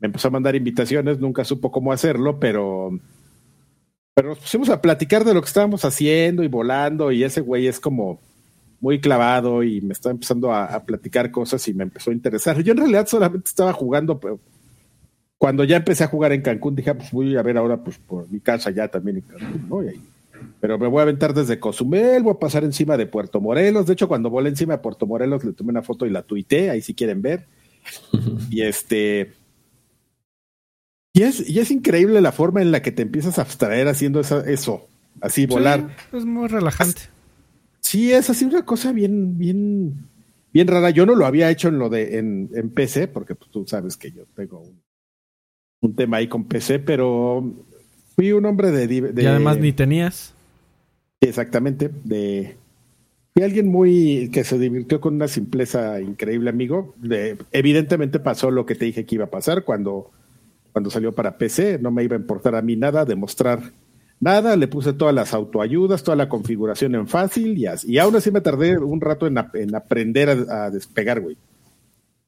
me 0.00 0.06
empezó 0.06 0.28
a 0.28 0.32
mandar 0.32 0.54
invitaciones, 0.54 1.18
nunca 1.18 1.44
supo 1.44 1.72
cómo 1.72 1.92
hacerlo, 1.92 2.38
pero, 2.38 2.90
pero 4.14 4.30
nos 4.30 4.38
pusimos 4.38 4.68
a 4.68 4.82
platicar 4.82 5.24
de 5.24 5.32
lo 5.32 5.40
que 5.40 5.48
estábamos 5.48 5.84
haciendo 5.86 6.42
y 6.42 6.48
volando 6.48 7.10
y 7.10 7.24
ese 7.24 7.40
güey 7.40 7.66
es 7.66 7.80
como 7.80 8.20
muy 8.80 9.00
clavado 9.00 9.62
y 9.62 9.80
me 9.80 9.94
estaba 9.94 10.12
empezando 10.12 10.52
a, 10.52 10.66
a 10.66 10.84
platicar 10.84 11.30
cosas 11.30 11.66
y 11.68 11.74
me 11.74 11.84
empezó 11.84 12.10
a 12.10 12.14
interesar. 12.14 12.62
Yo 12.62 12.72
en 12.72 12.78
realidad 12.78 13.06
solamente 13.06 13.48
estaba 13.48 13.72
jugando, 13.72 14.20
cuando 15.42 15.64
ya 15.64 15.78
empecé 15.78 16.04
a 16.04 16.06
jugar 16.06 16.30
en 16.30 16.40
Cancún 16.40 16.76
dije, 16.76 16.90
ah, 16.90 16.94
pues 16.96 17.10
voy 17.10 17.36
a 17.36 17.42
ver 17.42 17.56
ahora 17.56 17.76
pues 17.82 17.98
por 17.98 18.30
mi 18.30 18.38
casa 18.38 18.70
ya 18.70 18.86
también 18.86 19.16
en 19.16 19.22
Cancún, 19.22 19.68
¿no? 19.68 19.82
Y 19.82 19.88
ahí- 19.88 20.00
pero 20.60 20.78
me 20.78 20.86
voy 20.86 21.00
a 21.00 21.02
aventar 21.02 21.34
desde 21.34 21.58
Cozumel, 21.58 22.22
voy 22.22 22.34
a 22.34 22.38
pasar 22.38 22.62
encima 22.62 22.96
de 22.96 23.06
Puerto 23.06 23.40
Morelos. 23.40 23.86
De 23.86 23.94
hecho, 23.94 24.06
cuando 24.06 24.30
volé 24.30 24.50
encima 24.50 24.74
de 24.74 24.82
Puerto 24.82 25.04
Morelos 25.04 25.42
le 25.44 25.52
tomé 25.52 25.70
una 25.70 25.82
foto 25.82 26.06
y 26.06 26.10
la 26.10 26.22
tuité, 26.22 26.70
ahí 26.70 26.80
si 26.80 26.94
quieren 26.94 27.22
ver. 27.22 27.46
Y 28.50 28.62
este. 28.62 29.32
Y 31.12 31.22
es, 31.24 31.48
y 31.48 31.58
es 31.58 31.72
increíble 31.72 32.20
la 32.20 32.30
forma 32.30 32.62
en 32.62 32.70
la 32.70 32.80
que 32.80 32.92
te 32.92 33.02
empiezas 33.02 33.38
a 33.38 33.42
abstraer 33.42 33.88
haciendo 33.88 34.20
esa- 34.20 34.48
eso, 34.48 34.86
así 35.20 35.46
volar. 35.46 35.80
Sí, 36.12 36.16
es 36.18 36.24
muy 36.24 36.46
relajante. 36.46 37.00
Sí, 37.80 38.12
es 38.12 38.30
así 38.30 38.44
una 38.44 38.64
cosa 38.64 38.92
bien, 38.92 39.36
bien, 39.38 40.06
bien 40.52 40.68
rara. 40.68 40.90
Yo 40.90 41.04
no 41.04 41.16
lo 41.16 41.26
había 41.26 41.50
hecho 41.50 41.66
en 41.66 41.78
lo 41.80 41.88
de 41.88 42.18
en, 42.18 42.48
en 42.54 42.70
PC, 42.70 43.08
porque 43.08 43.34
pues, 43.34 43.50
tú 43.50 43.66
sabes 43.66 43.96
que 43.96 44.12
yo 44.12 44.22
tengo 44.36 44.60
un, 44.60 44.80
un 45.82 45.94
tema 45.94 46.16
ahí 46.16 46.28
con 46.28 46.44
PC, 46.44 46.78
pero 46.78 47.44
fui 48.16 48.32
un 48.32 48.46
hombre 48.46 48.70
de, 48.70 48.84
y 49.22 49.26
además 49.26 49.58
ni 49.58 49.72
tenías. 49.72 50.32
exactamente 51.20 51.90
de 52.04 52.56
fui 53.34 53.42
alguien 53.42 53.68
muy 53.68 54.30
que 54.32 54.44
se 54.44 54.58
divirtió 54.58 55.00
con 55.00 55.14
una 55.14 55.28
simpleza 55.28 56.00
increíble, 56.00 56.50
amigo. 56.50 56.94
De- 56.98 57.36
evidentemente 57.52 58.18
pasó 58.20 58.50
lo 58.50 58.66
que 58.66 58.74
te 58.74 58.84
dije 58.86 59.04
que 59.06 59.14
iba 59.16 59.24
a 59.24 59.30
pasar 59.30 59.64
cuando 59.64 60.10
cuando 60.72 60.88
salió 60.90 61.12
para 61.14 61.36
PC. 61.36 61.78
No 61.80 61.90
me 61.90 62.02
iba 62.04 62.16
a 62.16 62.20
importar 62.20 62.54
a 62.54 62.62
mí 62.62 62.76
nada 62.76 63.04
demostrar 63.04 63.60
nada. 64.20 64.56
Le 64.56 64.68
puse 64.68 64.92
todas 64.92 65.14
las 65.14 65.34
autoayudas, 65.34 66.02
toda 66.02 66.16
la 66.16 66.28
configuración 66.28 66.94
en 66.94 67.08
fácil 67.08 67.56
y, 67.58 67.66
as- 67.66 67.84
y 67.84 67.98
aún 67.98 68.14
así 68.16 68.30
me 68.30 68.40
tardé 68.40 68.78
un 68.78 69.00
rato 69.00 69.26
en, 69.26 69.36
en 69.54 69.74
aprender 69.74 70.28
a, 70.30 70.64
a 70.66 70.70
despegar, 70.70 71.20
güey. 71.20 71.36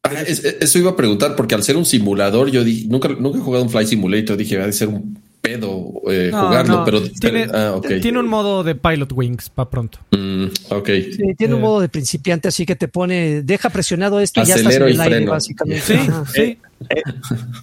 Ah, 0.05 0.21
es- 0.27 0.45
es- 0.45 0.57
eso 0.61 0.79
iba 0.79 0.91
a 0.91 0.97
preguntar, 0.97 1.35
porque 1.35 1.55
al 1.55 1.63
ser 1.63 1.77
un 1.77 1.85
simulador, 1.87 2.51
yo 2.51 2.63
di- 2.63 2.87
nunca, 2.89 3.09
nunca 3.09 3.39
he 3.39 3.41
jugado 3.41 3.65
un 3.65 3.71
Flight 3.71 3.89
Simulator, 3.89 4.37
dije, 4.37 4.59
va 4.59 4.67
a 4.67 4.73
ser 4.73 4.89
un 4.89 5.19
pedo 5.41 5.93
eh, 6.11 6.29
No, 6.33 6.47
jugarlo, 6.47 6.77
no, 6.79 6.85
pero, 6.85 7.03
tiene, 7.03 7.47
pero- 7.47 7.83
ah, 7.85 8.01
tiene 8.01 8.19
un 8.19 8.29
modo 8.29 8.63
de 8.65 8.75
Pilot 8.75 9.13
Wings 9.13 9.49
para 9.51 9.69
pronto. 9.71 9.99
Mm, 10.13 10.45
ok. 10.71 10.87
Sí, 11.11 11.35
tiene 11.37 11.55
un 11.55 11.61
Eh. 11.61 11.63
modo 11.63 11.81
de 11.81 11.89
principiante, 11.89 12.49
así 12.49 12.65
que 12.67 12.77
te 12.77 12.89
pone, 12.89 13.43
deja 13.43 13.69
presionado 13.71 14.21
esto 14.21 14.43
y 14.43 14.45
ya 14.47 14.55
estás 14.57 14.75
en 14.77 14.83
y 14.83 14.93
el 14.93 15.01
aire, 15.01 15.17
freno. 15.17 15.31
básicamente. 15.33 15.83
Sí, 15.83 15.99
sí. 16.35 16.59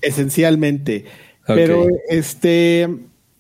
esencialmente. 0.02 1.06
Pero 1.48 1.88
este, 2.10 2.88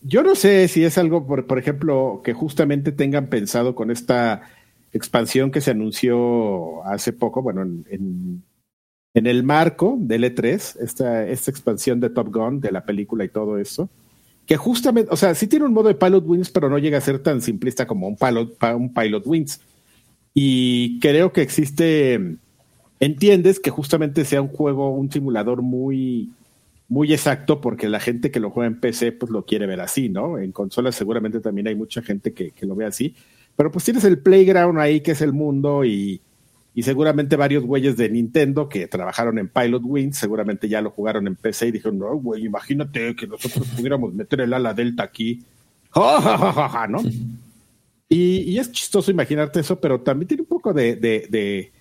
yo 0.01 0.23
no 0.23 0.35
sé 0.35 0.67
si 0.67 0.83
es 0.83 0.97
algo, 0.97 1.25
por, 1.25 1.45
por 1.47 1.57
ejemplo, 1.59 2.21
que 2.23 2.33
justamente 2.33 2.91
tengan 2.91 3.27
pensado 3.27 3.73
con 3.75 3.91
esta 3.91 4.41
expansión 4.93 5.51
que 5.51 5.61
se 5.61 5.71
anunció 5.71 6.83
hace 6.85 7.13
poco, 7.13 7.41
bueno, 7.41 7.61
en, 7.61 7.85
en, 7.89 8.43
en 9.13 9.27
el 9.27 9.43
marco 9.43 9.97
del 9.99 10.23
E3, 10.23 10.77
esta, 10.79 11.27
esta 11.27 11.51
expansión 11.51 11.99
de 11.99 12.09
Top 12.09 12.33
Gun, 12.33 12.61
de 12.61 12.71
la 12.71 12.85
película 12.85 13.25
y 13.25 13.29
todo 13.29 13.57
eso, 13.57 13.89
que 14.45 14.57
justamente, 14.57 15.11
o 15.11 15.17
sea, 15.17 15.35
sí 15.35 15.47
tiene 15.47 15.65
un 15.65 15.73
modo 15.73 15.89
de 15.89 15.95
Pilot 15.95 16.25
Wings, 16.25 16.49
pero 16.49 16.69
no 16.69 16.77
llega 16.77 16.97
a 16.97 17.01
ser 17.01 17.19
tan 17.19 17.41
simplista 17.41 17.85
como 17.85 18.07
un 18.07 18.15
Pilot, 18.15 18.57
un 18.75 18.93
pilot 18.93 19.25
Wings. 19.25 19.61
Y 20.33 20.99
creo 20.99 21.33
que 21.33 21.41
existe, 21.41 22.37
entiendes 22.99 23.59
que 23.59 23.69
justamente 23.69 24.23
sea 24.23 24.41
un 24.41 24.47
juego, 24.47 24.91
un 24.91 25.11
simulador 25.11 25.61
muy, 25.61 26.31
muy 26.87 27.13
exacto 27.13 27.59
porque 27.59 27.89
la 27.89 27.99
gente 27.99 28.31
que 28.31 28.39
lo 28.39 28.49
juega 28.49 28.67
en 28.67 28.79
PC 28.79 29.11
pues 29.11 29.29
lo 29.29 29.45
quiere 29.45 29.67
ver 29.67 29.81
así, 29.81 30.07
¿no? 30.07 30.39
En 30.39 30.53
consolas 30.53 30.95
seguramente 30.95 31.41
también 31.41 31.67
hay 31.67 31.75
mucha 31.75 32.01
gente 32.01 32.33
que, 32.33 32.51
que 32.51 32.65
lo 32.65 32.75
ve 32.75 32.85
así, 32.85 33.15
pero 33.57 33.71
pues 33.71 33.83
tienes 33.83 34.05
el 34.05 34.19
playground 34.19 34.79
ahí 34.79 35.01
que 35.01 35.11
es 35.11 35.21
el 35.21 35.33
mundo 35.33 35.83
y, 35.83 36.21
y 36.73 36.83
seguramente 36.83 37.35
varios 37.35 37.63
güeyes 37.65 37.97
de 37.97 38.09
Nintendo 38.09 38.69
que 38.69 38.87
trabajaron 38.87 39.37
en 39.37 39.49
Pilot 39.49 39.81
Wings 39.83 40.17
seguramente 40.17 40.69
ya 40.69 40.81
lo 40.81 40.91
jugaron 40.91 41.27
en 41.27 41.35
PC 41.35 41.67
y 41.67 41.71
dijeron, 41.71 41.99
no, 41.99 42.15
güey, 42.15 42.45
imagínate 42.45 43.15
que 43.15 43.27
nosotros 43.27 43.67
pudiéramos 43.75 44.13
meter 44.13 44.41
el 44.41 44.53
ala 44.53 44.73
delta 44.73 45.03
aquí, 45.03 45.43
¡Ja! 45.91 46.87
¿no? 46.89 47.01
Y, 48.07 48.41
y 48.41 48.59
es 48.59 48.71
chistoso 48.71 49.11
imaginarte 49.11 49.59
eso, 49.59 49.79
pero 49.79 50.01
también 50.01 50.27
tiene 50.27 50.43
un 50.43 50.49
poco 50.49 50.73
de, 50.73 50.95
de, 50.95 51.71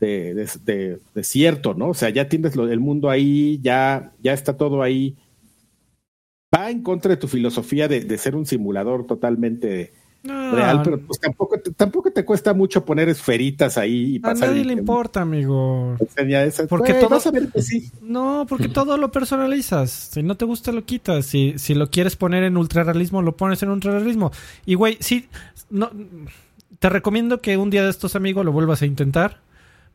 de, 0.00 1.24
cierto, 1.24 1.74
¿no? 1.74 1.90
O 1.90 1.94
sea, 1.94 2.10
ya 2.10 2.28
tienes 2.28 2.56
el 2.56 2.80
mundo 2.80 3.10
ahí, 3.10 3.60
ya, 3.62 4.12
ya 4.22 4.32
está 4.32 4.56
todo 4.56 4.82
ahí. 4.82 5.16
Va 6.54 6.70
en 6.70 6.82
contra 6.82 7.10
de 7.10 7.16
tu 7.16 7.28
filosofía 7.28 7.88
de 7.88 8.18
ser 8.18 8.36
un 8.36 8.46
simulador 8.46 9.06
totalmente 9.06 9.92
No, 10.24 10.54
real, 10.54 10.82
pero 10.84 11.00
pues 11.00 11.18
tampoco 11.18 11.58
te, 11.58 11.72
tampoco 11.72 12.12
te 12.12 12.24
cuesta 12.24 12.54
mucho 12.54 12.84
poner 12.84 13.08
esferitas 13.08 13.76
ahí 13.76 14.14
y 14.14 14.18
a 14.18 14.22
pasar. 14.22 14.48
nadie 14.50 14.60
el- 14.60 14.68
le 14.68 14.72
importa, 14.74 15.20
amigo. 15.22 15.96
esa- 16.16 16.66
Porque 16.68 16.92
Güey, 16.92 17.00
todo- 17.02 17.10
vas 17.10 17.26
a 17.26 17.30
ver 17.32 17.48
que 17.48 17.60
sí. 17.60 17.90
No, 18.02 18.46
porque 18.48 18.68
todo 18.68 18.96
lo 18.98 19.10
personalizas. 19.10 19.90
Si 19.90 20.22
no 20.22 20.36
te 20.36 20.44
gusta, 20.44 20.70
lo 20.70 20.84
quitas. 20.84 21.26
Si, 21.26 21.54
si 21.58 21.74
lo 21.74 21.90
quieres 21.90 22.14
poner 22.16 22.44
en 22.44 22.56
ultrarrealismo, 22.56 23.20
lo 23.22 23.36
pones 23.36 23.62
en 23.64 23.70
ultrarrealismo. 23.70 24.30
Y, 24.64 24.74
güey, 24.74 24.96
sí, 25.00 25.28
no, 25.70 25.90
te 26.78 26.88
recomiendo 26.88 27.40
que 27.40 27.56
un 27.56 27.70
día 27.70 27.82
de 27.82 27.90
estos 27.90 28.14
amigos 28.14 28.44
lo 28.44 28.52
vuelvas 28.52 28.82
a 28.82 28.86
intentar. 28.86 29.40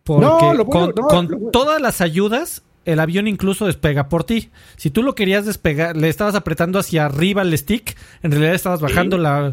Porque 0.03 0.25
No, 0.25 0.53
lo 0.53 0.65
vuelvo- 0.65 0.69
con, 0.71 0.89
no, 0.95 1.07
con 1.07 1.25
lo 1.31 1.37
vuelvo- 1.37 1.51
todas 1.51 1.81
las 1.81 2.01
ayudas, 2.01 2.63
el 2.85 2.99
avión 3.01 3.27
incluso 3.27 3.65
despega 3.65 4.07
por 4.09 4.23
ti. 4.23 4.49
Si 4.77 4.89
tú 4.89 5.03
lo 5.03 5.15
querías 5.15 5.45
despegar, 5.45 5.97
le 5.97 6.07
estabas 6.09 6.35
apretando 6.35 6.79
hacia 6.79 7.05
arriba 7.05 7.41
el 7.41 7.57
stick, 7.57 7.95
en 8.23 8.31
realidad 8.31 8.55
estabas 8.55 8.79
bajando 8.79 9.17
la, 9.17 9.51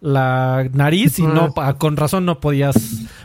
la 0.00 0.68
nariz 0.72 1.18
y 1.18 1.22
no, 1.22 1.52
pa- 1.54 1.74
con 1.78 1.96
razón 1.96 2.24
no 2.26 2.38
podías. 2.40 2.76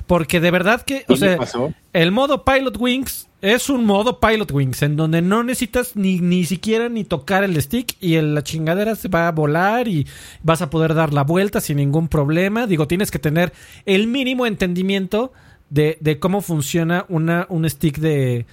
Porque 0.08 0.40
de 0.40 0.52
verdad 0.52 0.82
que, 0.82 1.06
o 1.08 1.14
¿Y 1.14 1.14
me 1.14 1.18
sea, 1.18 1.38
pasó? 1.38 1.74
el 1.94 2.12
modo 2.12 2.44
Pilot 2.46 2.78
Wings 2.80 3.28
es 3.42 3.70
un 3.70 3.86
modo 3.86 4.20
Pilot 4.20 4.52
Wings 4.52 4.82
en 4.84 4.96
donde 4.96 5.22
no 5.22 5.44
necesitas 5.44 5.96
ni, 5.96 6.20
ni 6.20 6.46
siquiera 6.46 6.90
ni 6.90 7.04
tocar 7.04 7.44
el 7.44 7.60
stick 7.62 7.96
y 8.00 8.16
el- 8.16 8.36
la 8.36 8.44
chingadera 8.44 8.96
se 8.96 9.08
va 9.10 9.28
a 9.28 9.32
volar 9.32 9.88
y 9.88 10.08
vas 10.44 10.62
a 10.62 10.70
poder 10.70 10.94
dar 10.94 11.14
la 11.14 11.24
vuelta 11.24 11.60
sin 11.62 11.78
ningún 11.78 12.08
problema. 12.08 12.68
Digo, 12.68 12.88
tienes 12.88 13.10
que 13.12 13.20
tener 13.20 13.52
el 13.86 14.08
mínimo 14.08 14.46
entendimiento 14.46 15.34
de, 15.70 15.98
de 16.02 16.20
cómo 16.20 16.42
funciona 16.42 17.06
una, 17.10 17.46
un 17.50 17.68
stick 17.70 17.98
de, 17.98 18.46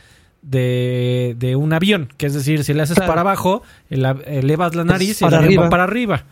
de, 0.42 1.34
de 1.38 1.56
un 1.56 1.72
avión. 1.72 2.08
Que 2.16 2.26
es 2.26 2.34
decir, 2.34 2.64
si 2.64 2.72
le 2.74 2.82
haces 2.82 2.96
Claro. 2.96 3.10
para 3.10 3.20
abajo, 3.22 3.62
el- 3.90 4.04
elevas 4.26 4.74
la 4.74 4.84
nariz 4.84 5.20
y 5.20 5.24
para 5.24 5.38
va 5.38 5.44
arriba. 5.44 5.68
para 5.70 5.84
arriba. 5.84 6.24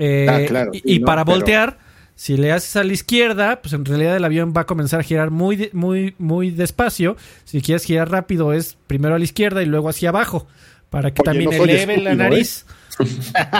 Eh, 0.00 0.26
Ah, 0.28 0.40
claro, 0.48 0.70
y, 0.74 0.78
sí, 0.78 0.82
y 0.86 0.98
no, 0.98 1.06
para 1.06 1.24
pero- 1.24 1.36
voltear, 1.36 1.78
si 2.16 2.36
le 2.36 2.50
haces 2.52 2.74
a 2.76 2.82
la 2.84 2.92
izquierda, 2.92 3.62
pues 3.62 3.72
en 3.74 3.84
realidad 3.84 4.16
el 4.16 4.24
avión 4.24 4.52
va 4.56 4.62
a 4.62 4.66
comenzar 4.66 5.00
a 5.00 5.02
girar 5.02 5.30
muy, 5.30 5.70
muy, 5.72 6.14
muy 6.18 6.50
despacio. 6.50 7.16
Si 7.44 7.60
quieres 7.62 7.84
girar 7.84 8.10
rápido, 8.10 8.52
es 8.52 8.76
primero 8.88 9.14
a 9.14 9.18
la 9.18 9.24
izquierda 9.24 9.62
y 9.62 9.66
luego 9.66 9.88
hacia 9.88 10.08
abajo, 10.08 10.46
para 10.90 11.12
que 11.14 11.22
Oye, 11.22 11.24
también 11.30 11.50
no 11.50 11.64
eleve 11.64 11.96
la 11.98 12.10
estúpido, 12.10 12.14
nariz. 12.16 12.66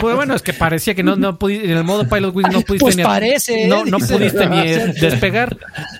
Pues 0.01 0.15
bueno, 0.15 0.35
es 0.35 0.41
que 0.41 0.53
parecía 0.53 0.93
que 0.95 1.03
no, 1.03 1.15
no 1.15 1.37
pudi- 1.37 1.63
en 1.63 1.71
el 1.77 1.83
modo 1.83 2.07
Pilot 2.07 2.35
Wing 2.35 2.47
no 2.51 2.61
pudiste 2.61 2.79
Pues 2.85 2.97
ni 2.97 3.03
parece, 3.03 3.63
¿eh? 3.65 3.67
no, 3.67 3.85
no 3.85 3.97
Dice. 3.97 4.15
pudiste 4.15 4.47
ni 4.47 4.67
despegar. 5.01 5.57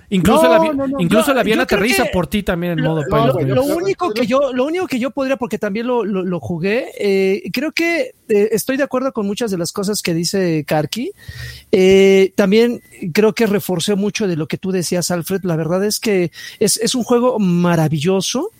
Incluso, 0.10 0.44
No, 0.44 0.54
avi- 0.64 0.76
no, 0.76 0.88
no, 0.88 1.00
incluso 1.00 1.34
no, 1.34 1.42
creo 1.42 1.62
aterriza 1.62 2.06
por 2.14 2.28
ti 2.28 2.44
también 2.44 2.74
en 2.80 2.84
modo 2.86 3.02
lo- 3.04 3.08
pilot. 3.08 3.26
lo- 3.36 3.40
amigo. 3.40 3.56
lo 3.56 3.64
único 3.64 4.14
que 4.14 4.26
yo, 4.28 4.54
lo 4.54 4.66
único 4.66 4.88
que 4.88 5.00
yo 5.00 5.12
podría, 5.12 5.38
porque 5.38 5.58
también 5.58 5.88
lo, 5.88 6.04
lo, 6.04 6.24
lo 6.24 6.40
jugué, 6.40 6.88
eh, 7.00 7.44
creo 7.54 7.72
que 7.72 8.12
eh, 8.30 8.50
estoy 8.52 8.78
de 8.78 8.84
acuerdo 8.84 9.12
con 9.14 9.26
muchas 9.26 9.52
de 9.52 9.58
las 9.58 9.72
cosas 9.72 10.02
que 10.02 10.14
dice 10.14 10.64
Karki. 10.68 11.12
Eh, 11.72 12.34
también 12.36 12.82
creo 13.14 13.34
que 13.34 13.46
reforcé 13.48 13.96
mucho 13.96 14.28
de 14.28 14.36
lo 14.36 14.48
que 14.48 14.58
tú 14.58 14.72
decías, 14.72 15.12
Alfred. 15.12 15.42
La 15.44 15.56
verdad 15.56 15.84
es 15.86 16.00
que 16.00 16.32
es, 16.60 16.78
es 16.78 16.96
un 16.96 17.04
juego 17.04 17.40
maravilloso. 17.40 18.52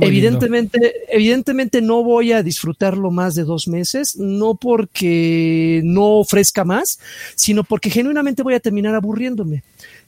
Evidentemente, 0.00 0.94
evidentemente 1.08 1.80
no 1.80 2.02
voy 2.02 2.32
a 2.32 2.42
disfrutarlo 2.42 3.10
más 3.10 3.34
de 3.34 3.44
dos 3.44 3.68
meses, 3.68 4.16
no 4.16 4.54
porque 4.54 5.80
no 5.84 6.18
ofrezca 6.18 6.64
más, 6.64 7.00
sino 7.34 7.64
porque 7.64 7.90
genuinamente 7.90 8.42
voy 8.42 8.54
a 8.54 8.60
terminar 8.60 8.94
aburriéndome. 8.94 9.62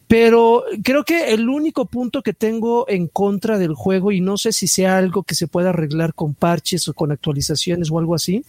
Pero 0.08 0.64
creo 0.82 1.04
que 1.04 1.32
el 1.32 1.48
único 1.48 1.86
punto 1.86 2.22
que 2.22 2.34
tengo 2.34 2.86
en 2.88 3.06
contra 3.06 3.58
del 3.58 3.74
juego, 3.74 4.12
y 4.12 4.20
no 4.20 4.36
sé 4.36 4.52
si 4.52 4.66
sea 4.66 4.98
algo 4.98 5.22
que 5.22 5.34
se 5.34 5.46
pueda 5.46 5.70
arreglar 5.70 6.12
con 6.12 6.34
parches 6.34 6.86
o 6.88 6.94
con 6.94 7.12
actualizaciones 7.12 7.90
o 7.90 7.98
algo 7.98 8.14
así, 8.14 8.44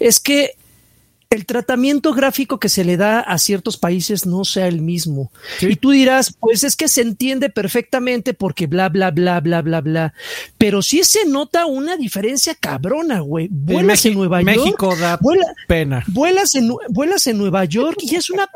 es 0.00 0.20
que 0.20 0.52
el 1.28 1.44
tratamiento 1.44 2.14
gráfico 2.14 2.58
que 2.60 2.68
se 2.68 2.84
le 2.84 2.96
da 2.96 3.20
a 3.20 3.38
ciertos 3.38 3.76
países 3.76 4.26
no 4.26 4.44
sea 4.44 4.68
el 4.68 4.80
mismo. 4.80 5.32
Sí. 5.58 5.66
Y 5.70 5.76
tú 5.76 5.90
dirás, 5.90 6.34
pues 6.38 6.62
es 6.64 6.76
que 6.76 6.88
se 6.88 7.02
entiende 7.02 7.50
perfectamente 7.50 8.32
porque 8.32 8.66
bla, 8.66 8.88
bla, 8.88 9.10
bla, 9.10 9.40
bla, 9.40 9.60
bla, 9.62 9.80
bla. 9.80 10.14
Pero 10.56 10.82
sí 10.82 11.02
se 11.04 11.26
nota 11.26 11.66
una 11.66 11.96
diferencia 11.96 12.54
cabrona, 12.54 13.20
güey. 13.20 13.46
En 13.46 13.66
Vuelas 13.66 14.04
en, 14.06 14.12
México- 14.12 14.18
Nueva 14.18 14.42
York. 14.42 14.56
México 14.56 14.96
da 14.96 15.18
vuela- 15.18 15.54
pena. 15.66 16.04
vuelas 16.06 16.54
en, 16.54 16.70
vuelas 16.90 17.26
en 17.26 17.38
Nueva 17.38 17.64
York 17.64 17.98
y 18.02 18.14
es 18.14 18.30
una 18.30 18.48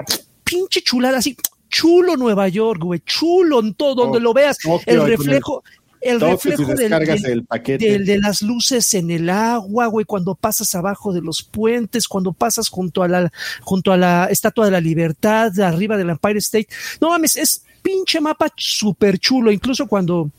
pinche 0.45 0.81
chulada 0.83 1.19
así. 1.19 1.37
Chulo 1.69 2.17
Nueva 2.17 2.49
York, 2.49 2.83
güey. 2.83 3.01
Chulo 3.07 3.61
en 3.61 3.75
todo, 3.75 3.95
donde 3.95 4.19
Oh, 4.19 4.21
lo 4.21 4.35
veas. 4.35 4.59
El- 4.87 5.05
reflejo, 5.07 5.63
el 6.01 6.19
reflejo 6.21 6.63
si 6.63 6.69
del, 6.75 6.91
del- 6.91 7.27
el 7.27 7.45
paquete. 7.45 7.85
del- 7.93 8.07
de 8.07 8.19
las 8.19 8.43
luces 8.43 8.95
en 8.95 9.11
el 9.11 9.29
agua, 9.31 9.87
güey, 9.87 10.05
cuando 10.07 10.35
pasas 10.35 10.75
abajo 10.75 11.13
de 11.13 11.21
los 11.21 11.43
puentes, 11.43 12.09
cuando 12.09 12.33
pasas 12.33 12.69
junto 12.69 13.03
a 13.03 13.09
la, 13.09 13.33
junto 13.63 13.93
a 13.93 13.97
la 13.97 14.27
Estatua 14.31 14.65
de 14.65 14.71
la 14.71 14.81
Libertad, 14.81 15.59
arriba 15.61 15.97
del 15.97 16.11
Empire 16.11 16.39
State. 16.39 16.69
No 17.01 17.11
mames, 17.11 17.37
es 17.37 17.63
pinche 17.83 18.21
mapa 18.21 18.53
súper 18.57 19.19
chulo, 19.19 19.51
incluso 19.53 19.87
cuando 19.87 20.31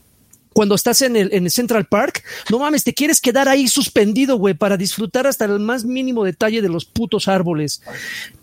cuando 0.53 0.75
estás 0.75 1.01
en 1.01 1.15
el, 1.15 1.33
en 1.33 1.45
el 1.45 1.51
Central 1.51 1.85
Park, 1.85 2.23
no 2.49 2.59
mames, 2.59 2.83
te 2.83 2.93
quieres 2.93 3.21
quedar 3.21 3.47
ahí 3.47 3.69
suspendido, 3.69 4.35
güey, 4.35 4.53
para 4.53 4.75
disfrutar 4.75 5.25
hasta 5.25 5.45
el 5.45 5.59
más 5.61 5.85
mínimo 5.85 6.25
detalle 6.25 6.61
de 6.61 6.67
los 6.67 6.83
putos 6.83 7.29
árboles. 7.29 7.81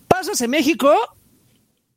Pasas 0.09 0.41
en 0.41 0.49
México 0.51 0.91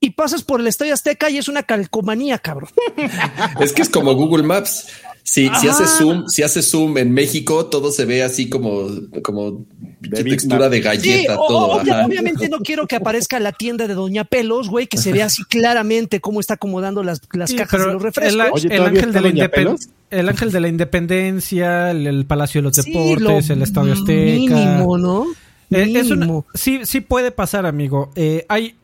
y 0.01 0.09
pasas 0.09 0.43
por 0.43 0.59
el 0.59 0.67
Estadio 0.67 0.93
Azteca 0.93 1.29
y 1.29 1.37
es 1.37 1.47
una 1.47 1.63
calcomanía, 1.63 2.39
cabrón. 2.39 2.71
Es 3.61 3.71
que 3.71 3.83
es 3.83 3.89
como 3.89 4.13
Google 4.13 4.43
Maps. 4.43 4.87
Si, 5.23 5.49
si 5.61 5.67
hace 5.67 5.85
zoom, 5.85 6.27
si 6.27 6.43
hace 6.43 6.61
zoom 6.61 6.97
en 6.97 7.13
México, 7.13 7.67
todo 7.67 7.91
se 7.91 8.05
ve 8.05 8.23
así 8.23 8.49
como, 8.49 8.87
como 9.23 9.65
De 10.01 10.23
textura 10.23 10.67
de 10.67 10.77
Sí, 10.77 10.83
galleta, 10.83 11.35
todo. 11.35 11.79
obvia- 11.79 12.05
obviamente 12.05 12.49
no 12.49 12.59
quiero 12.59 12.87
que 12.87 12.95
aparezca 12.95 13.39
la 13.39 13.51
tienda 13.51 13.87
de 13.87 13.93
Doña 13.93 14.23
Pelos, 14.25 14.67
güey, 14.67 14.87
que 14.87 14.97
se 14.97 15.13
vea 15.13 15.27
así 15.27 15.43
claramente 15.43 16.19
cómo 16.19 16.39
está 16.39 16.55
acomodando 16.55 17.03
las, 17.03 17.21
las 17.33 17.51
Sí, 17.51 17.55
cajas 17.55 17.85
de 17.85 17.93
los 17.93 18.01
refrescos. 18.01 18.33
El, 18.33 18.51
Oye, 18.51 18.67
el 18.69 18.77
¿todavía 18.77 18.99
ángel 18.99 19.13
de 19.13 19.21
la 19.21 19.27
Doña 19.29 19.45
Independ- 19.45 19.51
Pelos? 19.51 19.81
el 20.09 20.29
ángel 20.29 20.51
de 20.51 20.59
la 20.59 20.67
independencia, 20.67 21.91
el, 21.91 22.07
el 22.07 22.25
Palacio 22.25 22.61
de 22.61 22.63
los 22.63 22.75
Sí, 22.75 22.91
Deportes, 22.91 23.47
lo 23.47 23.53
el 23.53 23.61
Estadio 23.61 23.93
Azteca. 23.93 24.55
Mínimo, 24.55 24.97
¿no? 24.97 25.25
Eh, 25.69 25.93
es 25.95 26.07
una- 26.07 26.15
Mínimo. 26.25 26.45
sí, 26.53 26.79
sí 26.83 26.99
puede 26.99 27.31
pasar, 27.31 27.65
amigo. 27.65 28.11
Eh, 28.15 28.45
hay 28.49 28.75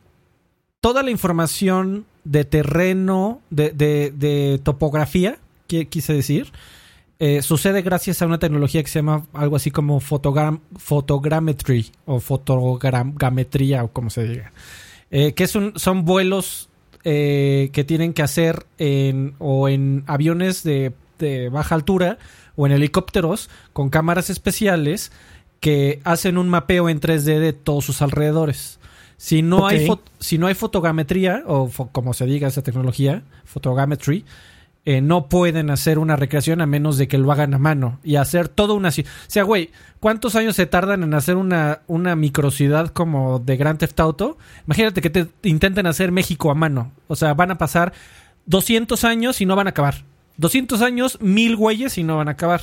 toda 0.80 1.02
la 1.02 1.10
información 1.10 2.06
de 2.24 2.44
terreno, 2.44 3.40
de, 3.50 3.70
de- 3.70 4.12
de 4.16 4.60
topografía, 4.62 5.36
quise 5.68 6.12
decir, 6.12 6.50
eh, 7.20 7.42
sucede 7.42 7.82
gracias 7.82 8.22
a 8.22 8.26
una 8.26 8.38
tecnología 8.38 8.82
que 8.82 8.88
se 8.88 8.98
llama 9.00 9.26
algo 9.32 9.56
así 9.56 9.70
como 9.70 10.00
fotogram 10.00 10.60
photogrammetry 10.76 11.90
o 12.06 12.20
fotogrametría 12.20 13.84
o 13.84 13.92
como 13.92 14.10
se 14.10 14.24
diga. 14.26 14.52
Eh, 15.10 15.32
que 15.34 15.44
es 15.44 15.54
un- 15.54 15.72
son 15.76 16.04
vuelos 16.04 16.68
eh, 17.04 17.70
que 17.72 17.84
tienen 17.84 18.12
que 18.12 18.22
hacer 18.22 18.66
en, 18.78 19.34
o 19.38 19.68
en 19.68 20.04
aviones 20.06 20.62
de, 20.64 20.92
de 21.18 21.48
baja 21.48 21.74
altura 21.74 22.18
o 22.56 22.66
en 22.66 22.72
helicópteros 22.72 23.48
con 23.72 23.88
cámaras 23.88 24.30
especiales 24.30 25.12
que 25.60 26.00
hacen 26.04 26.38
un 26.38 26.48
mapeo 26.48 26.88
en 26.88 27.00
3D 27.00 27.38
de 27.38 27.52
todos 27.52 27.84
sus 27.84 28.02
alrededores. 28.02 28.78
Si 29.16 29.42
no, 29.42 29.66
hay, 29.66 29.86
si 30.20 30.38
no 30.38 30.46
hay 30.48 30.54
fotogrametría, 30.54 31.42
o 31.46 31.68
fo- 31.68 31.88
como 31.90 32.14
se 32.14 32.26
diga 32.26 32.46
esa 32.48 32.62
tecnología, 32.62 33.22
photogrammetry, 33.44 34.24
eh, 34.84 35.00
no 35.00 35.28
pueden 35.28 35.70
hacer 35.70 35.98
una 35.98 36.16
recreación 36.16 36.60
a 36.60 36.66
menos 36.66 36.96
de 36.96 37.08
que 37.08 37.18
lo 37.18 37.30
hagan 37.30 37.52
a 37.54 37.58
mano 37.58 37.98
y 38.02 38.16
hacer 38.16 38.48
toda 38.48 38.74
una 38.74 38.90
ciudad. 38.90 39.10
O 39.10 39.30
sea, 39.30 39.42
güey, 39.42 39.70
¿cuántos 40.00 40.34
años 40.34 40.56
se 40.56 40.66
tardan 40.66 41.02
en 41.02 41.14
hacer 41.14 41.36
una, 41.36 41.80
una 41.86 42.16
microcidad 42.16 42.88
como 42.88 43.38
de 43.38 43.56
Grand 43.56 43.78
Theft 43.78 44.00
Auto? 44.00 44.38
Imagínate 44.66 45.00
que 45.02 45.10
te 45.10 45.28
intenten 45.42 45.86
hacer 45.86 46.10
México 46.10 46.50
a 46.50 46.54
mano. 46.54 46.92
O 47.06 47.16
sea, 47.16 47.34
van 47.34 47.50
a 47.50 47.58
pasar 47.58 47.92
200 48.46 49.04
años 49.04 49.40
y 49.40 49.46
no 49.46 49.56
van 49.56 49.66
a 49.66 49.70
acabar. 49.70 50.04
200 50.38 50.80
años, 50.82 51.18
mil 51.20 51.56
güeyes 51.56 51.98
y 51.98 52.04
no 52.04 52.16
van 52.16 52.28
a 52.28 52.32
acabar. 52.32 52.62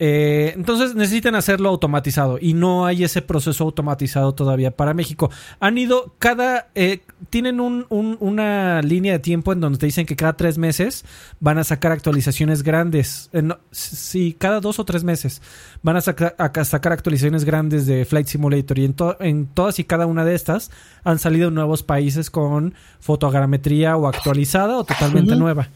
Eh, 0.00 0.52
entonces 0.56 0.96
necesitan 0.96 1.36
hacerlo 1.36 1.68
automatizado 1.68 2.38
y 2.40 2.52
no 2.52 2.84
hay 2.84 3.04
ese 3.04 3.22
proceso 3.22 3.62
automatizado 3.62 4.34
todavía 4.34 4.72
para 4.72 4.92
México. 4.92 5.30
Han 5.60 5.78
ido 5.78 6.16
cada, 6.18 6.66
eh, 6.74 7.02
tienen 7.30 7.60
un- 7.60 7.86
un- 7.90 8.16
una 8.18 8.82
línea 8.82 9.12
de 9.12 9.18
tiempo 9.20 9.52
en 9.52 9.60
donde 9.60 9.78
te 9.78 9.86
dicen 9.86 10.04
que 10.04 10.16
cada 10.16 10.32
tres 10.36 10.58
meses 10.58 11.04
van 11.38 11.58
a 11.58 11.64
sacar 11.64 11.92
actualizaciones 11.92 12.64
grandes. 12.64 13.30
Eh, 13.32 13.42
no, 13.42 13.58
sí, 13.70 14.34
cada 14.36 14.58
dos 14.58 14.80
o 14.80 14.84
tres 14.84 15.04
meses 15.04 15.40
van 15.84 15.96
a 15.96 16.00
sacar, 16.00 16.34
a 16.38 16.64
sacar 16.64 16.92
actualizaciones 16.92 17.44
grandes 17.44 17.86
de 17.86 18.04
Flight 18.04 18.26
Simulator 18.26 18.76
y 18.80 18.86
en, 18.86 18.94
to- 18.94 19.16
en 19.20 19.46
todas 19.46 19.78
y 19.78 19.84
cada 19.84 20.06
una 20.06 20.24
de 20.24 20.34
estas 20.34 20.72
han 21.04 21.20
salido 21.20 21.52
nuevos 21.52 21.84
países 21.84 22.30
con 22.30 22.74
fotogrametría 22.98 23.96
o 23.96 24.08
actualizada 24.08 24.76
o 24.76 24.82
totalmente 24.84 25.36
nueva. 25.36 25.68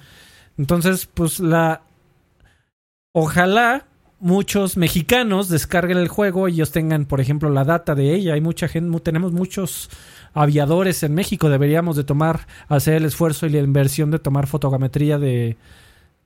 Entonces, 0.58 1.06
pues 1.06 1.38
la... 1.38 1.82
Ojalá 3.12 3.84
muchos 4.20 4.76
mexicanos 4.76 5.48
descarguen 5.48 5.98
el 5.98 6.08
juego 6.08 6.48
y 6.48 6.54
ellos 6.54 6.72
tengan, 6.72 7.04
por 7.06 7.20
ejemplo, 7.20 7.50
la 7.50 7.64
data 7.64 7.94
de 7.94 8.14
ella. 8.14 8.34
Hay 8.34 8.40
mucha 8.40 8.68
gente, 8.68 8.98
tenemos 9.00 9.32
muchos 9.32 9.90
aviadores 10.34 11.02
en 11.02 11.14
México. 11.14 11.48
Deberíamos 11.48 11.96
de 11.96 12.04
tomar, 12.04 12.46
hacer 12.68 12.94
el 12.94 13.04
esfuerzo 13.04 13.46
y 13.46 13.50
la 13.50 13.58
inversión 13.58 14.10
de 14.10 14.18
tomar 14.18 14.46
fotogrametría 14.46 15.18
de, 15.18 15.56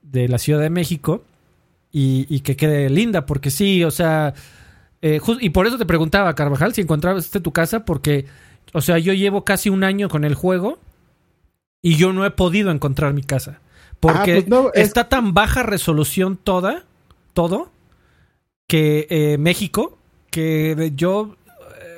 de 0.01 0.27
la 0.27 0.37
Ciudad 0.39 0.59
de 0.61 0.69
México 0.69 1.23
y, 1.91 2.25
y 2.29 2.39
que 2.39 2.55
quede 2.55 2.89
linda, 2.89 3.25
porque 3.27 3.51
sí, 3.51 3.83
o 3.83 3.91
sea, 3.91 4.33
eh, 5.01 5.19
y 5.41 5.49
por 5.51 5.67
eso 5.67 5.77
te 5.77 5.85
preguntaba, 5.85 6.33
Carvajal, 6.33 6.73
si 6.73 6.81
encontraste 6.81 7.39
tu 7.39 7.51
casa, 7.51 7.85
porque, 7.85 8.25
o 8.73 8.81
sea, 8.81 8.97
yo 8.97 9.13
llevo 9.13 9.43
casi 9.45 9.69
un 9.69 9.83
año 9.83 10.09
con 10.09 10.23
el 10.23 10.33
juego 10.33 10.79
y 11.83 11.95
yo 11.97 12.11
no 12.13 12.25
he 12.25 12.31
podido 12.31 12.71
encontrar 12.71 13.13
mi 13.13 13.21
casa. 13.23 13.59
Porque 13.99 14.17
Ah, 14.31 14.35
pues 14.37 14.47
no, 14.47 14.69
es- 14.73 14.87
está 14.87 15.07
tan 15.09 15.33
baja 15.35 15.61
resolución 15.63 16.37
toda, 16.41 16.83
todo, 17.33 17.69
que 18.73 19.05
eh, 19.11 19.37
México, 19.37 19.99
que 20.31 20.93
yo 20.95 21.35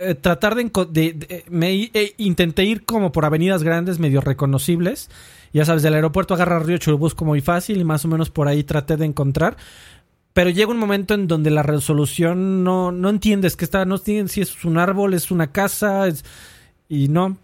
eh, 0.02 0.14
tratar 0.14 0.56
de, 0.56 0.66
enco- 0.70 0.86
de- 0.86 1.14
de- 1.14 1.46
me 1.50 1.72
eh, 1.94 2.14
intenté 2.18 2.66
ir 2.66 2.84
como 2.84 3.14
por 3.14 3.24
avenidas 3.24 3.64
grandes 3.64 3.98
medio 3.98 4.20
reconocibles. 4.20 5.10
Ya 5.54 5.64
sabes 5.64 5.84
del 5.84 5.94
aeropuerto 5.94 6.34
agarra 6.34 6.60
Río 6.60 6.78
Churubusco 6.78 7.24
muy 7.24 7.40
fácil 7.40 7.80
y 7.80 7.86
más 7.86 8.04
o 8.04 8.10
menos 8.10 8.30
por 8.30 8.50
ahí 8.50 8.66
traté 8.66 8.98
de 8.98 9.06
encontrar. 9.06 9.56
Pero 10.34 10.50
llega 10.50 10.70
un 10.70 10.78
momento 10.78 11.14
en 11.14 11.30
donde 11.30 11.50
la 11.50 11.64
resolución 11.64 12.66
no, 12.66 12.92
no 12.92 13.08
entiendes 13.10 13.56
que 13.56 13.64
está 13.64 13.86
no 13.86 13.96
entiendes 13.96 14.34
si 14.34 14.42
es 14.42 14.66
un 14.66 14.78
árbol 14.78 15.14
es 15.14 15.32
una 15.32 15.54
casa 15.54 16.10
es- 16.10 16.26
y 16.90 17.08
no. 17.08 17.38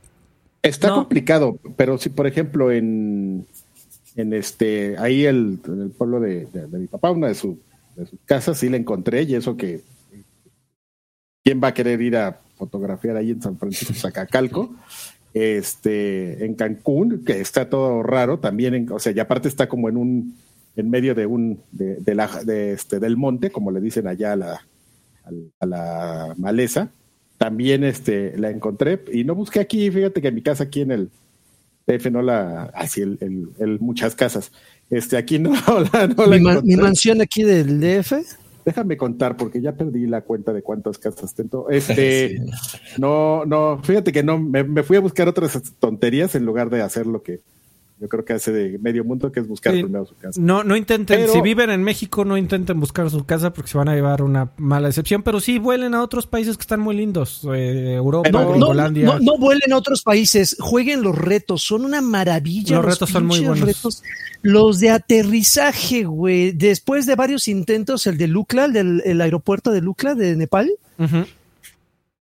Está 0.62 0.90
No. 0.90 0.96
complicado, 0.96 1.58
pero 1.78 1.98
si 1.98 2.10
por 2.10 2.28
ejemplo 2.28 2.70
en, 2.70 3.48
en 4.18 4.34
este, 4.34 4.98
ahí 4.98 5.24
el, 5.24 5.58
en 5.66 5.82
el 5.84 5.90
pueblo 5.92 6.20
de, 6.20 6.48
de- 6.48 6.68
de 6.68 6.80
mi 6.80 6.88
papá, 6.88 7.12
una 7.12 7.28
de, 7.30 7.36
su, 7.36 7.58
de 7.96 8.06
sus 8.06 8.20
casas, 8.26 8.58
sí 8.58 8.70
la 8.70 8.78
encontré 8.78 9.24
y 9.24 9.36
eso 9.36 9.58
que 9.58 9.82
quién 11.44 11.60
va 11.64 11.70
a 11.70 11.74
querer 11.74 12.02
ir 12.02 12.16
a 12.18 12.40
fotografiar 12.56 13.18
ahí 13.18 13.32
en 13.32 13.42
San 13.42 13.58
Francisco, 13.58 13.94
Zacacalco, 13.94 14.76
este, 15.34 16.46
en 16.46 16.54
Cancún, 16.56 17.24
que 17.26 17.40
está 17.42 17.70
todo 17.70 18.04
raro, 18.04 18.40
también, 18.40 18.76
en- 18.76 18.92
o 18.92 19.00
sea, 19.00 19.12
y 19.14 19.20
aparte 19.20 19.48
está 19.48 19.68
como 19.68 19.90
en 19.90 19.98
un, 19.98 20.38
en 20.76 20.90
medio 20.90 21.16
de 21.16 21.26
un, 21.26 21.62
de, 21.72 22.16
la, 22.16 22.28
de 22.44 22.74
este, 22.74 23.00
del 23.00 23.18
monte, 23.18 23.50
como 23.52 23.72
le 23.72 23.82
dicen 23.82 24.08
allá 24.08 24.34
a 24.34 24.36
la, 24.36 24.62
a 25.60 25.66
la 25.66 26.34
maleza, 26.38 26.90
también 27.38 27.84
este, 27.84 28.38
la 28.38 28.52
encontré 28.52 29.04
y 29.12 29.24
no 29.24 29.34
busqué 29.34 29.60
aquí, 29.62 29.90
fíjate 29.90 30.22
que 30.22 30.28
en 30.28 30.36
mi 30.36 30.42
casa 30.44 30.66
aquí 30.66 30.82
en 30.82 30.92
el 30.92 31.10
DF 31.88 32.12
no 32.12 32.22
la, 32.22 32.66
así 32.76 33.02
el, 33.02 33.18
el- 33.58 33.80
muchas 33.80 34.14
casas, 34.16 34.52
este, 34.92 35.18
aquí 35.18 35.40
no, 35.40 35.50
la, 35.94 36.08
no 36.08 36.26
la 36.28 36.38
mi, 36.38 36.44
ma- 36.44 36.62
mi 36.62 36.74
encontré. 36.74 36.78
mansión 36.78 37.22
aquí 37.22 37.44
del 37.44 37.80
DF. 37.80 38.14
Déjame 38.64 38.96
contar 38.96 39.38
porque 39.38 39.60
ya 39.60 39.72
perdí 39.72 40.06
la 40.06 40.22
cuenta 40.22 40.54
de 40.54 40.62
cuántas 40.62 41.00
casas 41.00 41.34
tengo. 41.34 41.68
Este, 41.72 42.40
no, 43.00 43.44
no, 43.46 43.82
fíjate 43.84 44.12
que 44.12 44.22
no, 44.22 44.38
me, 44.40 44.64
me 44.64 44.84
fui 44.84 44.98
a 44.98 45.00
buscar 45.00 45.28
otras 45.28 45.60
tonterías 45.80 46.36
en 46.36 46.46
lugar 46.46 46.70
de 46.70 46.82
hacer 46.84 47.08
lo 47.08 47.24
que, 47.24 47.40
yo 48.02 48.10
creo 48.10 48.26
que 48.26 48.34
hace 48.34 48.52
de 48.52 48.80
medio 48.80 49.04
mundo, 49.04 49.32
que 49.32 49.42
es 49.42 49.48
buscar 49.48 49.74
primero 49.74 50.08
su 50.08 50.16
casa. 50.16 50.42
No, 50.42 50.64
no 50.64 50.76
intenten, 50.76 51.30
si 51.30 51.40
viven 51.40 51.70
en 51.70 51.84
México, 51.84 52.26
no 52.26 52.36
intenten 52.36 52.80
buscar 52.80 53.12
su 53.12 53.26
casa 53.26 53.54
porque 53.54 53.70
se 53.70 53.78
van 53.78 53.90
a 53.90 53.94
llevar 53.94 54.24
una 54.24 54.50
mala 54.58 54.88
decepción, 54.88 55.22
pero 55.22 55.40
sí 55.40 55.60
vuelen 55.60 55.94
a 55.94 56.02
otros 56.02 56.26
países 56.26 56.58
que 56.58 56.62
están 56.62 56.80
muy 56.80 56.96
lindos, 56.96 57.48
eh, 57.54 57.94
Europa, 57.94 58.32
no, 58.32 58.56
No, 58.56 59.20
no, 59.20 59.38
vuelen 59.38 59.72
a 59.72 59.78
otros 59.78 60.02
países, 60.02 60.58
jueguen 60.60 61.04
los 61.04 61.16
retos, 61.16 61.62
son 61.62 61.86
una 61.86 62.02
maravilla. 62.02 62.78
Los, 62.78 62.86
retos 62.86 63.12
son 63.12 63.28
muy 63.28 63.42
buenos. 63.42 64.02
los 64.42 64.80
de 64.80 64.90
aterrizaje, 64.90 66.04
güey, 66.04 66.54
después 66.54 67.06
de 67.06 67.16
varios 67.16 67.48
intentos, 67.48 68.08
el 68.08 68.18
de 68.18 68.28
Lukla, 68.28 68.66
el 68.66 68.74
del 68.74 69.22
aeropuerto 69.22 69.70
de 69.70 69.82
Lukla 69.82 70.16
de 70.16 70.36
Nepal. 70.36 70.72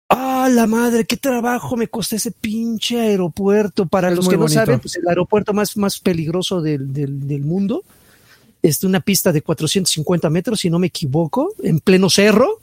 ¡Ah, 0.08 0.48
la 0.52 0.66
madre! 0.66 1.04
¡Qué 1.04 1.16
trabajo 1.16 1.76
me 1.76 1.88
costó 1.88 2.14
ese 2.14 2.30
pinche 2.30 3.00
aeropuerto! 3.00 3.86
Para 3.86 4.10
los 4.10 4.28
que 4.28 4.36
no 4.36 4.48
saben, 4.48 4.78
pues 4.78 4.96
el 4.96 5.08
aeropuerto 5.08 5.52
más, 5.52 5.76
más 5.76 5.98
peligroso 5.98 6.60
del, 6.60 6.92
del, 6.92 7.40
mundo. 7.40 7.82
Es 8.62 8.84
una 8.84 9.00
pista 9.00 9.32
de 9.32 9.42
450 9.42 10.30
metros, 10.30 10.60
si 10.60 10.70
no 10.70 10.78
me 10.78 10.86
equivoco, 10.88 11.52
en 11.62 11.80
pleno 11.80 12.08
cerro. 12.08 12.60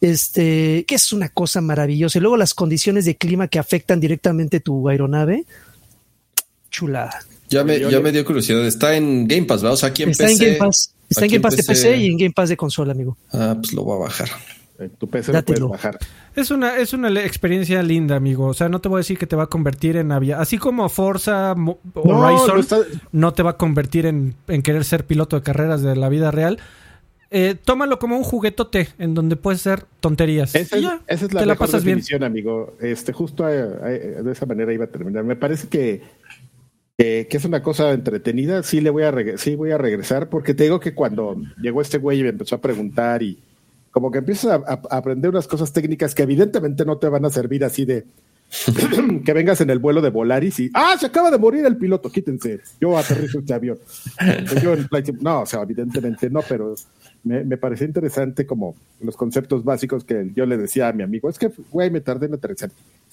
Este, 0.00 0.84
que 0.86 0.94
es 0.94 1.12
una 1.12 1.28
cosa 1.28 1.60
maravillosa. 1.60 2.18
Y 2.18 2.22
luego 2.22 2.36
las 2.36 2.54
condiciones 2.54 3.04
de 3.04 3.16
clima 3.16 3.48
que 3.48 3.58
afectan 3.58 4.00
directamente 4.00 4.60
tu 4.60 4.88
aeronave. 4.88 5.44
Chulada. 6.70 7.20
Ya 7.50 7.64
me, 7.64 7.78
ya 7.78 8.00
me 8.00 8.12
dio 8.12 8.24
curiosidad. 8.24 8.66
Está 8.66 8.96
en 8.96 9.28
Game 9.28 9.44
Pass, 9.44 9.60
¿verdad? 9.60 9.74
O 9.74 9.76
sea, 9.76 9.90
aquí 9.90 10.04
en 10.04 10.10
Está 10.10 10.30
en 10.30 10.38
Game 10.38 10.56
Pass. 10.56 10.94
Está 11.08 11.26
en 11.26 11.30
Game 11.32 11.42
Pass 11.42 11.56
de 11.56 11.62
PC 11.64 11.96
y 11.98 12.06
en 12.06 12.16
Game 12.16 12.32
Pass 12.32 12.48
de 12.48 12.56
consola, 12.56 12.92
amigo. 12.92 13.18
Ah, 13.30 13.54
pues 13.60 13.74
lo 13.74 13.84
voy 13.84 13.96
a 13.96 14.04
bajar. 14.04 14.30
Tu 14.88 15.08
PC 15.08 15.32
lo 15.32 15.42
puedes 15.42 15.62
bajar. 15.62 15.98
Es 16.34 16.50
una, 16.50 16.76
es 16.78 16.92
una 16.92 17.08
experiencia 17.20 17.82
linda, 17.82 18.16
amigo. 18.16 18.46
O 18.46 18.54
sea, 18.54 18.68
no 18.68 18.80
te 18.80 18.88
voy 18.88 18.98
a 18.98 19.00
decir 19.00 19.18
que 19.18 19.26
te 19.26 19.36
va 19.36 19.44
a 19.44 19.46
convertir 19.48 19.96
en 19.96 20.12
avión. 20.12 20.40
Así 20.40 20.58
como 20.58 20.88
Forza 20.88 21.54
Horizon 21.94 22.86
no, 23.12 23.32
te 23.32 23.42
va 23.42 23.50
a 23.50 23.56
convertir 23.56 24.06
en, 24.06 24.34
querer 24.62 24.84
ser 24.84 25.06
piloto 25.06 25.36
de 25.36 25.42
carreras 25.42 25.82
de 25.82 25.96
la 25.96 26.08
vida 26.08 26.30
real. 26.30 26.58
Eh, 27.30 27.56
tómalo 27.62 27.98
como 27.98 28.16
un 28.16 28.24
juguetote 28.24 28.88
en 28.98 29.14
donde 29.14 29.36
puedes 29.36 29.62
ser 29.62 29.84
tonterías. 30.00 30.54
Esa, 30.54 30.76
es, 31.06 31.32
la, 31.32 31.46
mejor 31.46 31.70
definición, 31.70 32.24
amigo. 32.24 32.76
Este, 32.80 33.12
justo 33.12 33.46
de 33.46 34.30
esa 34.30 34.46
manera 34.46 34.72
iba 34.72 34.84
a 34.84 34.88
terminar. 34.88 35.24
Me 35.24 35.36
parece 35.36 35.68
que, 35.68 36.02
que 36.96 37.28
es 37.30 37.44
una 37.44 37.62
cosa 37.62 37.92
entretenida. 37.92 38.62
Sí 38.62 38.80
le 38.80 38.90
voy 38.90 39.04
a 39.04 39.12
sí 39.38 39.54
voy 39.54 39.70
a 39.70 39.78
regresar 39.78 40.28
porque 40.28 40.54
te 40.54 40.64
digo 40.64 40.78
que 40.80 40.94
cuando 40.94 41.36
llegó 41.60 41.80
este 41.80 41.98
güey 41.98 42.20
y 42.20 42.22
me 42.22 42.28
empezó 42.30 42.56
a 42.56 42.60
preguntar 42.60 43.22
y 43.22 43.38
como 43.92 44.10
que 44.10 44.18
empiezas 44.18 44.60
a, 44.66 44.80
aprender 44.90 45.30
unas 45.30 45.46
cosas 45.46 45.72
técnicas 45.72 46.14
que 46.14 46.24
evidentemente 46.24 46.84
no 46.84 46.98
te 46.98 47.08
van 47.08 47.24
a 47.24 47.30
servir 47.30 47.64
así 47.64 47.84
de 47.84 48.06
que 49.24 49.32
vengas 49.32 49.60
en 49.60 49.70
el 49.70 49.78
vuelo 49.78 50.02
de 50.02 50.10
Volaris 50.10 50.60
y 50.60 50.70
¡ah! 50.74 50.96
Se 50.98 51.06
acaba 51.06 51.30
de 51.30 51.38
morir 51.38 51.64
el 51.64 51.76
piloto, 51.76 52.10
quítense. 52.10 52.60
Yo 52.80 52.98
aterrizo 52.98 53.38
este 53.38 53.54
avión. 53.54 53.78
no, 55.20 55.42
o 55.42 55.46
sea, 55.46 55.62
evidentemente 55.62 56.28
no, 56.28 56.40
pero 56.46 56.74
me, 57.24 57.44
me 57.44 57.56
pareció 57.56 57.86
interesante 57.86 58.44
como 58.44 58.74
los 59.00 59.16
conceptos 59.16 59.64
básicos 59.64 60.04
que 60.04 60.32
yo 60.34 60.44
le 60.44 60.58
decía 60.58 60.88
a 60.88 60.92
mi 60.92 61.02
amigo. 61.02 61.30
Es 61.30 61.38
que, 61.38 61.50
güey, 61.70 61.90
me 61.90 62.00
tardé 62.02 62.26
en 62.26 62.34
aterrizar. 62.34 62.70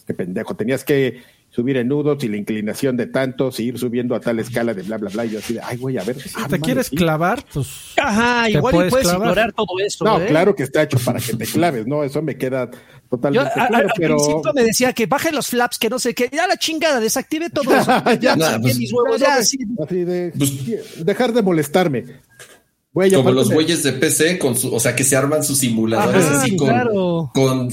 Qué 0.09 0.15
pendejo, 0.15 0.55
tenías 0.55 0.83
que 0.83 1.21
subir 1.51 1.77
en 1.77 1.87
nudos 1.87 2.23
y 2.23 2.29
la 2.29 2.37
inclinación 2.37 2.97
de 2.97 3.05
tantos 3.05 3.59
y 3.59 3.65
ir 3.65 3.77
subiendo 3.77 4.15
a 4.15 4.19
tal 4.19 4.39
escala 4.39 4.73
de 4.73 4.81
bla, 4.81 4.97
bla, 4.97 5.11
bla. 5.11 5.23
Y 5.23 5.29
yo 5.29 5.37
así 5.37 5.53
de, 5.53 5.61
ay, 5.61 5.77
güey, 5.77 5.99
a 5.99 6.03
ver. 6.03 6.19
Si 6.19 6.47
te 6.47 6.59
quieres 6.59 6.89
clavar, 6.89 7.45
pues. 7.53 7.93
Ajá, 7.95 8.49
igual 8.49 8.73
puedes, 8.73 8.91
puedes 8.91 9.13
ignorar 9.13 9.53
todo 9.53 9.67
eso. 9.85 10.03
No, 10.03 10.19
¿eh? 10.19 10.25
claro 10.25 10.55
que 10.55 10.63
está 10.63 10.81
hecho 10.81 10.97
para 10.97 11.19
que 11.19 11.35
te 11.35 11.45
claves, 11.45 11.85
¿no? 11.85 12.03
Eso 12.03 12.23
me 12.23 12.39
queda 12.39 12.71
totalmente 13.07 13.51
claro. 13.53 13.75
Al, 13.75 13.91
pero... 13.95 14.15
principio 14.15 14.51
me 14.55 14.63
decía 14.63 14.93
que 14.93 15.05
baje 15.05 15.31
los 15.31 15.45
flaps, 15.45 15.77
que 15.77 15.91
no 15.91 15.99
sé 15.99 16.15
qué. 16.15 16.27
Ya 16.33 16.47
la 16.47 16.57
chingada, 16.57 16.99
desactive 16.99 17.51
todo 17.51 17.75
eso. 17.75 17.91
ya, 18.19 18.35
pues, 18.59 18.79
mis 18.79 18.91
huevos, 18.91 19.21
ya, 19.21 19.35
así. 19.35 19.59
así 19.85 20.03
de, 20.05 20.33
pues, 20.35 21.05
dejar 21.05 21.33
de 21.33 21.43
molestarme. 21.43 22.05
Como 22.91 23.31
los 23.31 23.51
güeyes 23.51 23.83
de 23.83 23.93
PC, 23.93 24.39
con 24.39 24.57
su, 24.57 24.73
o 24.73 24.79
sea, 24.79 24.95
que 24.95 25.03
se 25.03 25.15
arman 25.15 25.43
sus 25.43 25.59
simuladores 25.59 26.25
así 26.25 26.55
con, 26.57 27.69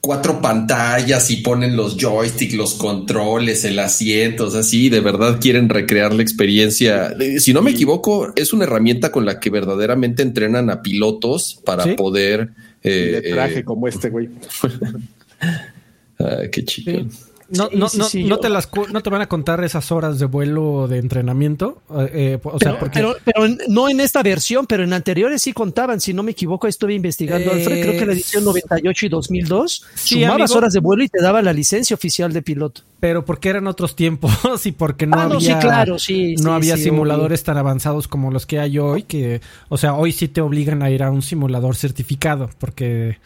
cuatro 0.00 0.40
pantallas 0.40 1.28
y 1.32 1.36
ponen 1.38 1.76
los 1.76 1.96
joysticks, 1.96 2.54
los 2.54 2.74
controles, 2.74 3.64
el 3.64 3.78
asiento, 3.80 4.46
o 4.46 4.50
sea, 4.50 4.62
sí, 4.62 4.88
de 4.88 5.00
verdad 5.00 5.38
quieren 5.40 5.68
recrear 5.68 6.14
la 6.14 6.22
experiencia. 6.22 7.14
Si 7.38 7.52
no 7.52 7.62
me 7.62 7.72
equivoco, 7.72 8.32
es 8.36 8.52
una 8.52 8.64
herramienta 8.64 9.10
con 9.10 9.26
la 9.26 9.40
que 9.40 9.50
verdaderamente 9.50 10.22
entrenan 10.22 10.70
a 10.70 10.82
pilotos 10.82 11.60
para 11.64 11.96
poder... 11.96 12.50
Eh, 12.82 13.20
de 13.22 13.30
traje 13.32 13.58
eh, 13.58 13.64
como 13.64 13.88
este 13.88 14.08
güey. 14.08 14.30
qué 16.52 16.64
chido. 16.64 17.06
No, 17.50 17.68
no, 17.72 17.88
no, 17.92 18.06
no, 18.14 18.38
te 18.38 18.48
las, 18.48 18.68
no 18.92 19.02
te 19.02 19.10
van 19.10 19.22
a 19.22 19.28
contar 19.28 19.62
esas 19.64 19.90
horas 19.90 20.20
de 20.20 20.26
vuelo 20.26 20.86
de 20.86 20.98
entrenamiento. 20.98 21.82
Eh, 22.12 22.38
o 22.44 22.58
sea, 22.60 22.78
pero, 22.92 23.16
pero, 23.24 23.46
no 23.68 23.88
en 23.88 24.00
esta 24.00 24.22
versión, 24.22 24.66
pero 24.66 24.84
en 24.84 24.92
anteriores 24.92 25.42
sí 25.42 25.52
contaban. 25.52 26.00
Si 26.00 26.14
no 26.14 26.22
me 26.22 26.30
equivoco, 26.30 26.68
estuve 26.68 26.94
investigando. 26.94 27.50
Alfred, 27.50 27.82
creo 27.82 27.98
que 27.98 28.06
la 28.06 28.12
edición 28.12 28.44
98 28.44 29.06
y 29.06 29.08
2002 29.08 29.86
sumabas 29.94 30.52
horas 30.52 30.72
de 30.72 30.80
vuelo 30.80 31.02
y 31.02 31.08
te 31.08 31.20
daba 31.20 31.42
la 31.42 31.52
licencia 31.52 31.94
oficial 31.94 32.32
de 32.32 32.42
piloto. 32.42 32.82
Pero 33.00 33.24
porque 33.24 33.48
eran 33.48 33.66
otros 33.66 33.96
tiempos 33.96 34.32
y 34.64 34.72
porque 34.72 35.06
no 35.06 35.18
ah, 35.18 35.24
había, 35.24 35.58
claro, 35.58 35.96
no 36.42 36.52
había 36.54 36.76
simuladores 36.76 37.42
tan 37.42 37.58
avanzados 37.58 38.06
como 38.06 38.30
los 38.30 38.46
que 38.46 38.60
hay 38.60 38.78
hoy. 38.78 39.02
Que, 39.02 39.40
o 39.68 39.76
sea, 39.76 39.94
hoy 39.94 40.12
sí 40.12 40.28
te 40.28 40.40
obligan 40.40 40.82
a 40.82 40.90
ir 40.90 41.02
a 41.02 41.10
un 41.10 41.22
simulador 41.22 41.74
certificado 41.74 42.48
porque 42.58 43.18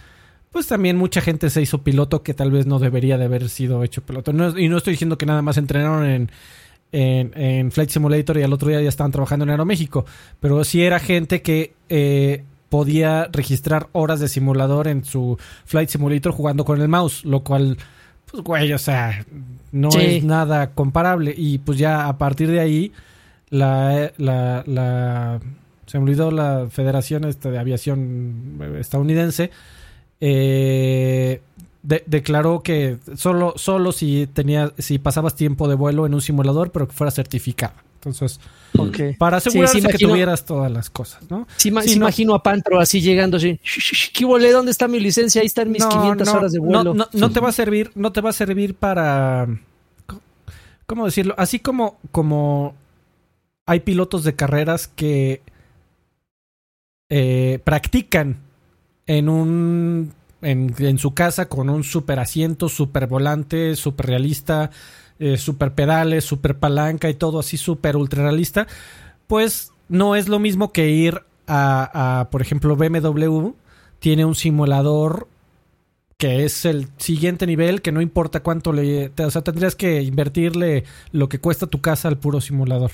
pues 0.54 0.68
también 0.68 0.96
mucha 0.96 1.20
gente 1.20 1.50
se 1.50 1.60
hizo 1.60 1.82
piloto 1.82 2.22
que 2.22 2.32
tal 2.32 2.52
vez 2.52 2.64
no 2.64 2.78
debería 2.78 3.18
de 3.18 3.24
haber 3.24 3.48
sido 3.48 3.82
hecho 3.82 4.02
piloto. 4.02 4.30
y 4.30 4.68
no 4.68 4.76
estoy 4.76 4.92
diciendo 4.92 5.18
que 5.18 5.26
nada 5.26 5.42
más 5.42 5.58
entrenaron 5.58 6.06
en, 6.06 6.30
en, 6.92 7.72
Flight 7.72 7.90
Simulator 7.90 8.38
y 8.38 8.44
al 8.44 8.52
otro 8.52 8.68
día 8.68 8.80
ya 8.80 8.88
estaban 8.88 9.10
trabajando 9.10 9.42
en 9.42 9.50
Aeroméxico, 9.50 10.06
pero 10.38 10.62
sí 10.62 10.84
era 10.84 11.00
gente 11.00 11.42
que 11.42 11.74
eh, 11.88 12.44
podía 12.68 13.28
registrar 13.32 13.88
horas 13.90 14.20
de 14.20 14.28
simulador 14.28 14.86
en 14.86 15.04
su 15.04 15.36
Flight 15.64 15.88
Simulator 15.88 16.30
jugando 16.30 16.64
con 16.64 16.80
el 16.80 16.86
mouse, 16.86 17.24
lo 17.24 17.42
cual, 17.42 17.76
pues 18.30 18.44
güey, 18.44 18.72
o 18.72 18.78
sea, 18.78 19.26
no 19.72 19.88
es 19.88 20.22
nada 20.22 20.70
comparable. 20.70 21.34
Y 21.36 21.58
pues 21.58 21.78
ya 21.78 22.06
a 22.06 22.16
partir 22.16 22.48
de 22.48 22.60
ahí, 22.60 22.92
la, 23.50 24.12
la, 24.18 24.62
la 24.68 25.40
se 25.86 25.98
me 25.98 26.04
olvidó 26.04 26.30
la 26.30 26.68
Federación 26.70 27.24
este, 27.24 27.50
de 27.50 27.58
Aviación 27.58 28.60
Estadounidense, 28.78 29.50
eh, 30.26 31.42
declaró 31.82 32.62
que 32.62 32.96
solo, 33.14 33.52
solo 33.56 33.92
si 33.92 34.26
tenía, 34.26 34.72
si 34.78 34.98
pasabas 34.98 35.34
tiempo 35.36 35.68
de 35.68 35.74
vuelo 35.74 36.06
en 36.06 36.14
un 36.14 36.22
simulador, 36.22 36.72
pero 36.72 36.88
que 36.88 36.94
fuera 36.94 37.10
certificado. 37.10 37.74
Entonces, 37.96 38.40
para 39.18 39.36
asegurarse 39.36 39.82
que 39.82 39.98
tuvieras 39.98 40.46
todas 40.46 40.72
las 40.72 40.88
cosas, 40.88 41.30
¿no? 41.30 41.46
Sí, 41.56 41.68
imagino 41.68 42.34
a 42.34 42.42
Pantro 42.42 42.80
así 42.80 43.02
llegando 43.02 43.36
así, 43.36 43.60
¿qué 44.14 44.24
volé? 44.24 44.50
¿Dónde 44.50 44.70
está 44.70 44.88
mi 44.88 44.98
licencia? 44.98 45.42
Ahí 45.42 45.46
están 45.46 45.70
mis 45.70 45.84
500 45.84 46.28
horas 46.28 46.52
de 46.52 46.58
vuelo. 46.58 46.94
No, 46.94 47.30
te 47.30 47.40
va 47.40 47.50
a 47.50 47.52
servir, 47.52 47.90
no 47.94 48.10
te 48.12 48.22
va 48.22 48.30
a 48.30 48.34
servir 48.34 48.74
para, 48.74 49.46
¿cómo 50.86 51.04
decirlo? 51.04 51.34
Así 51.36 51.58
como, 51.58 51.98
como 52.12 52.74
hay 53.66 53.80
pilotos 53.80 54.24
de 54.24 54.34
carreras 54.34 54.88
que 54.88 55.42
eh, 57.10 57.60
practican 57.62 58.43
en 59.06 59.28
un 59.28 60.12
en, 60.44 60.98
su 60.98 61.14
casa 61.14 61.48
con 61.48 61.70
un 61.70 61.84
super 61.84 62.18
asiento, 62.20 62.68
super 62.68 63.06
volante, 63.06 63.76
super 63.76 64.06
realista, 64.06 64.70
eh, 65.18 65.36
super 65.36 65.74
pedales, 65.74 66.24
super 66.24 66.58
palanca 66.58 67.08
y 67.08 67.14
todo 67.14 67.38
así 67.38 67.56
super 67.56 67.96
ultra 67.96 68.22
realista, 68.24 68.66
pues 69.26 69.72
no 69.88 70.16
es 70.16 70.28
lo 70.28 70.38
mismo 70.38 70.72
que 70.72 70.90
ir 70.90 71.22
a, 71.46 72.28
por 72.30 72.42
ejemplo, 72.42 72.76
BMW 72.76 73.50
tiene 73.98 74.24
un 74.24 74.34
simulador 74.34 75.28
que 76.16 76.44
es 76.44 76.64
el 76.64 76.88
siguiente 76.96 77.46
nivel, 77.46 77.82
que 77.82 77.92
no 77.92 78.00
importa 78.00 78.40
cuánto 78.40 78.72
le... 78.72 79.10
O 79.18 79.30
sea, 79.30 79.42
tendrías 79.42 79.74
que 79.74 80.02
invertirle 80.02 80.84
lo 81.10 81.28
que 81.28 81.40
cuesta 81.40 81.66
tu 81.66 81.80
casa 81.80 82.08
al 82.08 82.18
puro 82.18 82.40
simulador. 82.40 82.92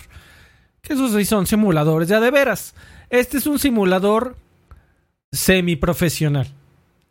Que 0.81 0.95
esos 0.95 1.13
sí 1.13 1.25
son 1.25 1.47
simuladores, 1.47 2.09
ya 2.09 2.19
de 2.19 2.31
veras. 2.31 2.75
Este 3.11 3.39
es 3.39 3.47
un 3.47 3.59
simulador 3.59 4.37
semiprofesional. 5.33 6.49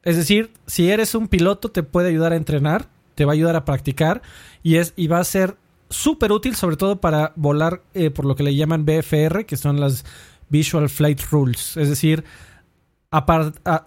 Es 0.03 0.15
decir, 0.15 0.51
si 0.65 0.89
eres 0.89 1.15
un 1.15 1.27
piloto 1.27 1.69
te 1.69 1.83
puede 1.83 2.09
ayudar 2.09 2.33
a 2.33 2.37
entrenar, 2.37 2.87
te 3.15 3.25
va 3.25 3.33
a 3.33 3.35
ayudar 3.35 3.55
a 3.55 3.65
practicar 3.65 4.21
y, 4.63 4.75
es, 4.75 4.93
y 4.95 5.07
va 5.07 5.19
a 5.19 5.23
ser 5.23 5.57
súper 5.89 6.31
útil 6.31 6.55
sobre 6.55 6.77
todo 6.77 7.01
para 7.01 7.33
volar 7.35 7.81
eh, 7.93 8.09
por 8.09 8.25
lo 8.25 8.35
que 8.35 8.43
le 8.43 8.55
llaman 8.55 8.85
BFR, 8.85 9.45
que 9.45 9.57
son 9.57 9.79
las 9.79 10.05
Visual 10.49 10.89
Flight 10.89 11.21
Rules. 11.31 11.77
Es 11.77 11.89
decir, 11.89 12.23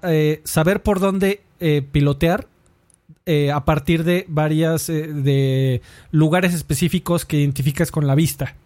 eh, 0.03 0.41
saber 0.45 0.83
por 0.83 1.01
dónde 1.01 1.43
eh, 1.61 1.83
pilotear 1.91 2.49
a 3.55 3.65
partir 3.65 4.03
de 4.03 4.25
varias 4.27 4.89
de 4.89 5.81
lugares 6.11 6.55
específicos 6.55 7.25
que 7.25 7.39
identificas 7.39 7.93
con 7.93 8.09
la 8.09 8.17
vista. 8.17 8.57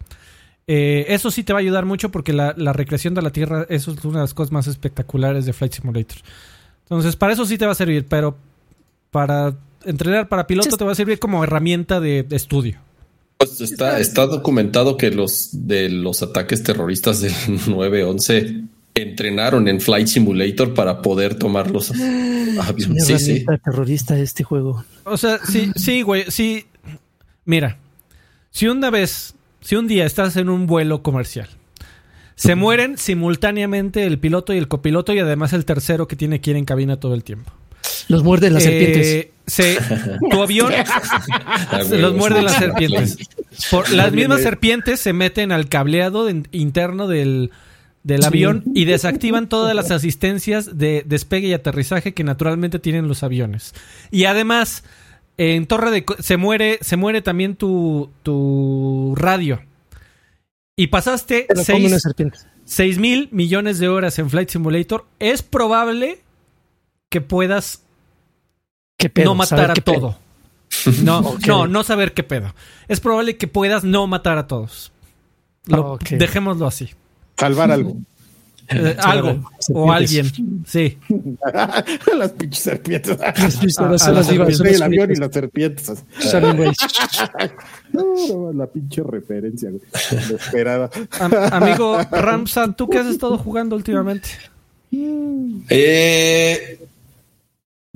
Eso 0.67 1.31
sí 1.31 1.43
te 1.43 1.53
va 1.53 1.59
a 1.59 1.61
ayudar 1.61 1.85
mucho 1.85 2.11
porque 2.11 2.33
la, 2.33 2.53
la, 2.57 2.73
recreación 2.73 3.13
de 3.13 3.21
la 3.21 3.31
Tierra 3.31 3.65
eso 3.69 3.91
es 3.91 4.03
una 4.03 4.19
de 4.19 4.23
las 4.23 4.33
cosas 4.33 4.51
más 4.51 4.67
espectaculares 4.67 5.45
de 5.45 5.53
Flight 5.53 5.73
Simulator. 5.73 6.17
Entonces, 6.83 7.15
para 7.15 7.33
eso 7.33 7.45
sí 7.45 7.57
te 7.57 7.65
va 7.65 7.71
a 7.71 7.75
servir, 7.75 8.05
pero 8.07 8.37
para 9.11 9.55
entrenar 9.85 10.27
para 10.27 10.47
piloto 10.47 10.77
te 10.77 10.85
va 10.85 10.91
a 10.91 10.95
servir 10.95 11.19
como 11.19 11.43
herramienta 11.43 11.99
de, 11.99 12.25
estudio. 12.31 12.79
Pues 13.37 13.61
está, 13.61 13.99
está 13.99 14.25
documentado 14.25 14.97
que 14.97 15.11
los 15.11 15.49
de 15.51 15.89
los 15.89 16.23
ataques 16.23 16.63
terroristas 16.63 17.21
del 17.21 17.33
9-11 17.47 18.67
entrenaron 18.95 19.67
en 19.67 19.79
Flight 19.79 20.07
Simulator 20.07 20.73
para 20.73 21.01
poder 21.01 21.35
tomar 21.35 21.69
los 21.69 21.91
aviones. 22.61 23.05
Sí, 23.05 23.19
sí. 23.19 23.45
terrorista 23.63 24.17
este 24.17 24.43
juego. 24.43 24.83
O 25.03 25.17
sea, 25.17 25.39
sí, 25.45 25.71
sí, 25.75 26.01
güey, 26.01 26.25
sí. 26.29 26.65
Mira, 27.45 27.77
si 28.49 28.67
una 28.67 28.89
vez, 28.89 29.35
si 29.61 29.75
un 29.75 29.87
día 29.87 30.05
estás 30.05 30.35
en 30.37 30.49
un 30.49 30.67
vuelo 30.67 31.01
comercial, 31.03 31.49
se 32.35 32.55
mueren 32.55 32.97
simultáneamente 32.97 34.05
el 34.05 34.19
piloto 34.19 34.53
y 34.53 34.57
el 34.57 34.67
copiloto 34.67 35.13
y 35.13 35.19
además 35.19 35.53
el 35.53 35.65
tercero 35.65 36.07
que 36.07 36.15
tiene 36.15 36.39
que 36.39 36.51
ir 36.51 36.57
en 36.57 36.65
cabina 36.65 36.99
todo 36.99 37.15
el 37.15 37.23
tiempo. 37.23 37.51
Los 38.07 38.23
muerden 38.23 38.53
las 38.53 38.63
serpientes. 38.63 39.27
Se, 39.47 39.77
tu 40.29 40.41
avión 40.41 40.71
los 41.91 42.15
muerden 42.15 42.45
las 42.45 42.57
serpientes. 42.57 43.17
Por, 43.71 43.89
las 43.89 44.11
mismas 44.11 44.41
serpientes 44.41 44.99
se 44.99 45.13
meten 45.13 45.51
al 45.51 45.67
cableado 45.67 46.29
interno 46.51 47.07
del, 47.07 47.51
del 48.03 48.23
avión 48.23 48.63
y 48.73 48.85
desactivan 48.85 49.49
todas 49.49 49.75
las 49.75 49.91
asistencias 49.91 50.77
de 50.77 51.03
despegue 51.05 51.47
y 51.47 51.53
aterrizaje 51.53 52.13
que 52.13 52.23
naturalmente 52.23 52.79
tienen 52.79 53.07
los 53.07 53.23
aviones. 53.23 53.73
Y 54.11 54.25
además, 54.25 54.83
en 55.37 55.67
Torre 55.67 55.91
de 55.91 56.05
se 56.19 56.37
muere, 56.37 56.79
se 56.81 56.97
muere 56.97 57.21
también 57.21 57.55
tu, 57.55 58.09
tu 58.23 59.13
radio. 59.15 59.61
Y 60.75 60.87
pasaste 60.87 61.47
6 62.65 62.99
mil 62.99 63.29
millones 63.31 63.79
de 63.79 63.87
horas 63.87 64.19
en 64.19 64.29
Flight 64.29 64.49
Simulator. 64.49 65.05
Es 65.19 65.41
probable 65.41 66.21
que 67.09 67.21
puedas 67.21 67.83
no 69.23 69.35
matar 69.35 69.71
a 69.71 69.75
todo. 69.75 70.17
No, 71.01 71.37
no, 71.47 71.65
no 71.65 71.83
saber 71.83 72.13
qué 72.13 72.23
pedo. 72.23 72.53
Es 72.87 72.99
probable 72.99 73.37
que 73.37 73.47
puedas 73.47 73.83
no 73.83 74.05
matar 74.05 74.37
a 74.37 74.47
todos. 74.47 74.91
Dejémoslo 76.11 76.67
así. 76.67 76.89
Salvar 77.37 77.71
algo. 77.71 77.95
Eh, 78.69 78.95
algo 78.99 79.49
o 79.73 79.91
alguien, 79.91 80.25
sí. 80.65 80.97
las 82.17 82.31
pinches 82.31 82.63
serpientes. 82.63 83.17
Las 83.19 83.55
pinches 83.55 83.75
serpientes. 83.75 84.59
el 84.59 84.83
avión 84.83 85.11
y 85.11 85.15
las 85.15 85.31
serpientes. 85.31 86.03
no, 87.93 88.53
la 88.53 88.67
pinche 88.67 89.03
referencia, 89.03 89.71
esperada. 90.29 90.89
amigo 91.51 91.99
Ramsan, 92.11 92.75
¿tú 92.75 92.87
qué 92.87 92.99
has 92.99 93.07
estado 93.07 93.37
jugando 93.37 93.75
últimamente? 93.75 94.29
Eh, 95.69 96.79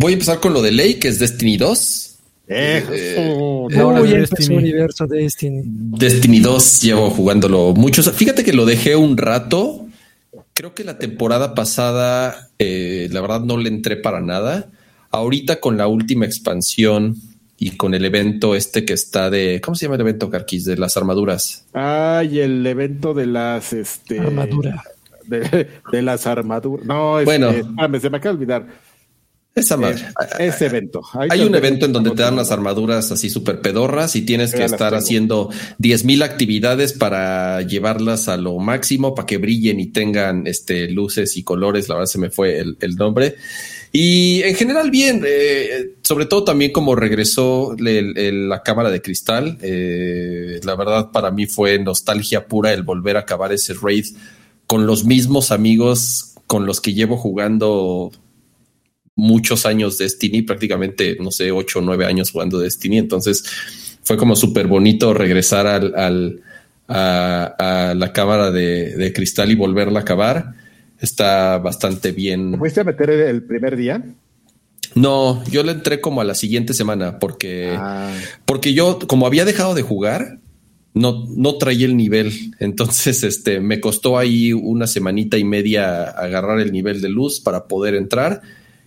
Voy 0.02 0.14
a 0.14 0.14
empezar 0.14 0.40
con 0.40 0.52
lo 0.54 0.64
de 0.64 0.72
Ley, 0.72 0.96
que 0.96 1.10
es 1.10 1.20
Destiny 1.20 1.58
2. 1.58 2.16
Eh, 2.48 2.84
eh, 2.92 3.68
Destiny. 3.70 4.56
universo 4.56 5.06
Destiny. 5.06 5.62
Destiny 5.64 6.40
2 6.40 6.82
llevo 6.82 7.12
jugándolo 7.12 7.76
mucho. 7.76 8.02
Fíjate 8.02 8.44
que 8.44 8.52
lo 8.52 8.66
dejé 8.66 8.96
un 8.96 9.16
rato. 9.16 9.81
Creo 10.54 10.74
que 10.74 10.84
la 10.84 10.98
temporada 10.98 11.56
pasada, 11.56 12.50
eh, 12.60 13.08
la 13.12 13.22
verdad, 13.22 13.42
no 13.42 13.58
le 13.58 13.70
entré 13.70 13.98
para 13.98 14.22
nada. 14.22 14.70
Ahorita 15.10 15.60
con 15.60 15.78
la 15.78 15.88
última 15.88 16.26
expansión 16.26 17.16
y 17.58 17.78
con 17.78 17.94
el 17.94 18.06
evento 18.06 18.56
este 18.56 18.86
que 18.86 18.94
está 18.94 19.30
de. 19.30 19.62
¿Cómo 19.64 19.76
se 19.76 19.86
llama 19.86 19.96
el 19.96 20.02
evento, 20.02 20.30
Carquis? 20.30 20.66
De 20.66 20.78
las 20.78 20.98
armaduras. 20.98 21.68
Ah, 21.74 22.24
y 22.30 22.40
el 22.40 22.66
evento 22.66 23.14
de 23.14 23.28
las. 23.28 23.74
Este, 23.74 24.20
Armadura. 24.20 24.84
De, 25.28 26.02
las 26.02 26.28
armaduras. 26.28 26.86
No, 26.86 27.20
este, 27.20 27.38
bueno. 27.38 28.00
se 28.00 28.10
me 28.10 28.18
acaba 28.18 28.34
de 28.34 28.40
olvidar 28.40 28.68
esa 29.54 29.76
madre. 29.76 30.02
Eh, 30.40 30.48
ese 30.48 30.68
evento. 30.68 31.02
Hay 31.14 31.42
un 31.42 31.54
evento 31.56 31.86
en 31.86 31.92
donde 31.92 32.12
te 32.12 32.22
dan 32.22 32.38
las 32.38 32.52
armaduras 32.52 33.12
así 33.12 33.30
súper 33.30 33.60
pedorras 33.60 34.16
y 34.16 34.22
tienes 34.22 34.54
que 34.54 34.64
estar 34.64 34.96
haciendo 34.96 35.50
10 35.78 36.06
mil 36.06 36.24
actividades 36.24 36.94
para 36.94 37.62
llevarlas 37.62 38.30
a 38.30 38.38
lo 38.38 38.58
máximo, 38.60 39.14
para 39.14 39.26
que 39.26 39.38
brillen 39.38 39.80
y 39.82 39.88
tengan 39.88 40.48
este, 40.48 40.90
luces 40.90 41.36
y 41.36 41.44
colores. 41.44 41.90
La 41.90 41.96
verdad 41.96 42.10
se 42.10 42.20
me 42.20 42.30
fue 42.30 42.60
el, 42.60 42.96
nombre. 42.96 43.36
Y 43.92 44.42
en 44.44 44.56
general 44.56 44.90
bien, 44.90 45.22
eh, 45.28 45.96
sobre 46.02 46.28
todo 46.28 46.46
también 46.46 46.72
como 46.72 46.96
regresó 46.96 47.76
la 47.78 48.64
cámara 48.64 48.90
de 48.90 49.02
cristal. 49.02 49.58
Eh, 49.62 50.62
la 50.64 50.76
verdad 50.76 51.12
para 51.12 51.30
mí 51.30 51.46
fue 51.46 51.78
nostalgia 51.78 52.48
pura 52.48 52.72
el 52.72 52.84
volver 52.84 53.18
a 53.18 53.22
acabar 53.22 53.52
ese 53.52 53.74
raid 53.74 54.06
con 54.66 54.88
los 54.88 55.04
mismos 55.04 55.52
amigos 55.52 56.36
con 56.48 56.66
los 56.66 56.80
que 56.80 56.94
llevo 56.94 57.18
jugando 57.18 58.12
muchos 59.22 59.68
años 59.68 60.00
Destiny, 60.00 60.42
prácticamente, 60.42 61.16
no 61.20 61.30
sé, 61.30 61.52
ocho 61.52 61.78
o 61.78 61.82
nueve 61.84 62.06
años 62.06 62.32
jugando 62.32 62.58
Destiny. 62.58 62.98
Entonces 62.98 63.44
fue 64.02 64.18
como 64.18 64.36
súper 64.36 64.66
bonito 64.66 65.14
regresar 65.14 65.68
al, 65.68 66.42
a, 66.88 67.94
la 67.96 68.14
cámara 68.14 68.50
de, 68.50 69.12
cristal 69.14 69.52
y 69.52 69.56
volverla 69.56 70.00
a 70.00 70.02
acabar. 70.02 70.56
Está 71.00 71.60
bastante 71.60 72.12
bien. 72.12 72.58
¿Fuiste 72.58 72.82
a 72.82 72.84
meter 72.84 73.12
el 73.12 73.44
primer 73.44 73.78
día? 73.78 74.04
No, 74.96 75.44
yo 75.46 75.62
le 75.62 75.72
entré 75.72 76.02
como 76.02 76.22
a 76.22 76.24
la 76.24 76.34
siguiente 76.34 76.74
semana 76.74 77.20
porque, 77.20 77.76
ah. 77.78 78.12
porque 78.46 78.74
yo, 78.74 78.98
como 79.08 79.28
había 79.28 79.46
dejado 79.46 79.76
de 79.76 79.84
jugar, 79.84 80.40
no, 80.96 81.28
no 81.30 81.58
traía 81.58 81.86
el 81.86 81.96
nivel. 81.96 82.56
Entonces, 82.60 83.24
este, 83.24 83.60
me 83.60 83.80
costó 83.80 84.18
ahí 84.18 84.52
una 84.52 84.88
semanita 84.88 85.38
y 85.38 85.44
media 85.44 86.06
agarrar 86.06 86.60
el 86.60 86.72
nivel 86.72 87.02
de 87.02 87.10
luz 87.10 87.40
para 87.40 87.68
poder 87.68 87.94
entrar 87.94 88.42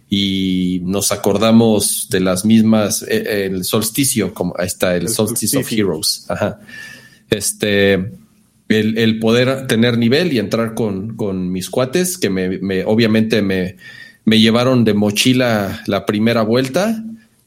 y 0.08 0.80
nos 0.84 1.12
acordamos 1.12 2.08
de 2.10 2.20
las 2.20 2.44
mismas, 2.44 3.02
eh, 3.08 3.46
el 3.46 3.64
solsticio, 3.64 4.32
como 4.34 4.54
ahí 4.58 4.66
está, 4.66 4.96
el, 4.96 5.08
Solstice 5.08 5.58
of 5.58 5.72
Heroes. 5.72 6.26
Ajá. 6.28 6.60
Este, 7.30 7.94
el, 8.68 8.98
el, 8.98 9.18
poder 9.18 9.66
tener 9.66 9.98
nivel 9.98 10.32
y 10.32 10.38
entrar 10.38 10.74
con, 10.74 11.16
con 11.16 11.50
mis 11.50 11.70
cuates, 11.70 12.18
que 12.18 12.30
me, 12.30 12.58
me 12.58 12.84
obviamente 12.84 13.42
me, 13.42 13.76
me 14.24 14.40
llevaron 14.40 14.84
de 14.84 14.94
mochila 14.94 15.82
la 15.86 16.06
primera 16.06 16.42
vuelta 16.42 17.02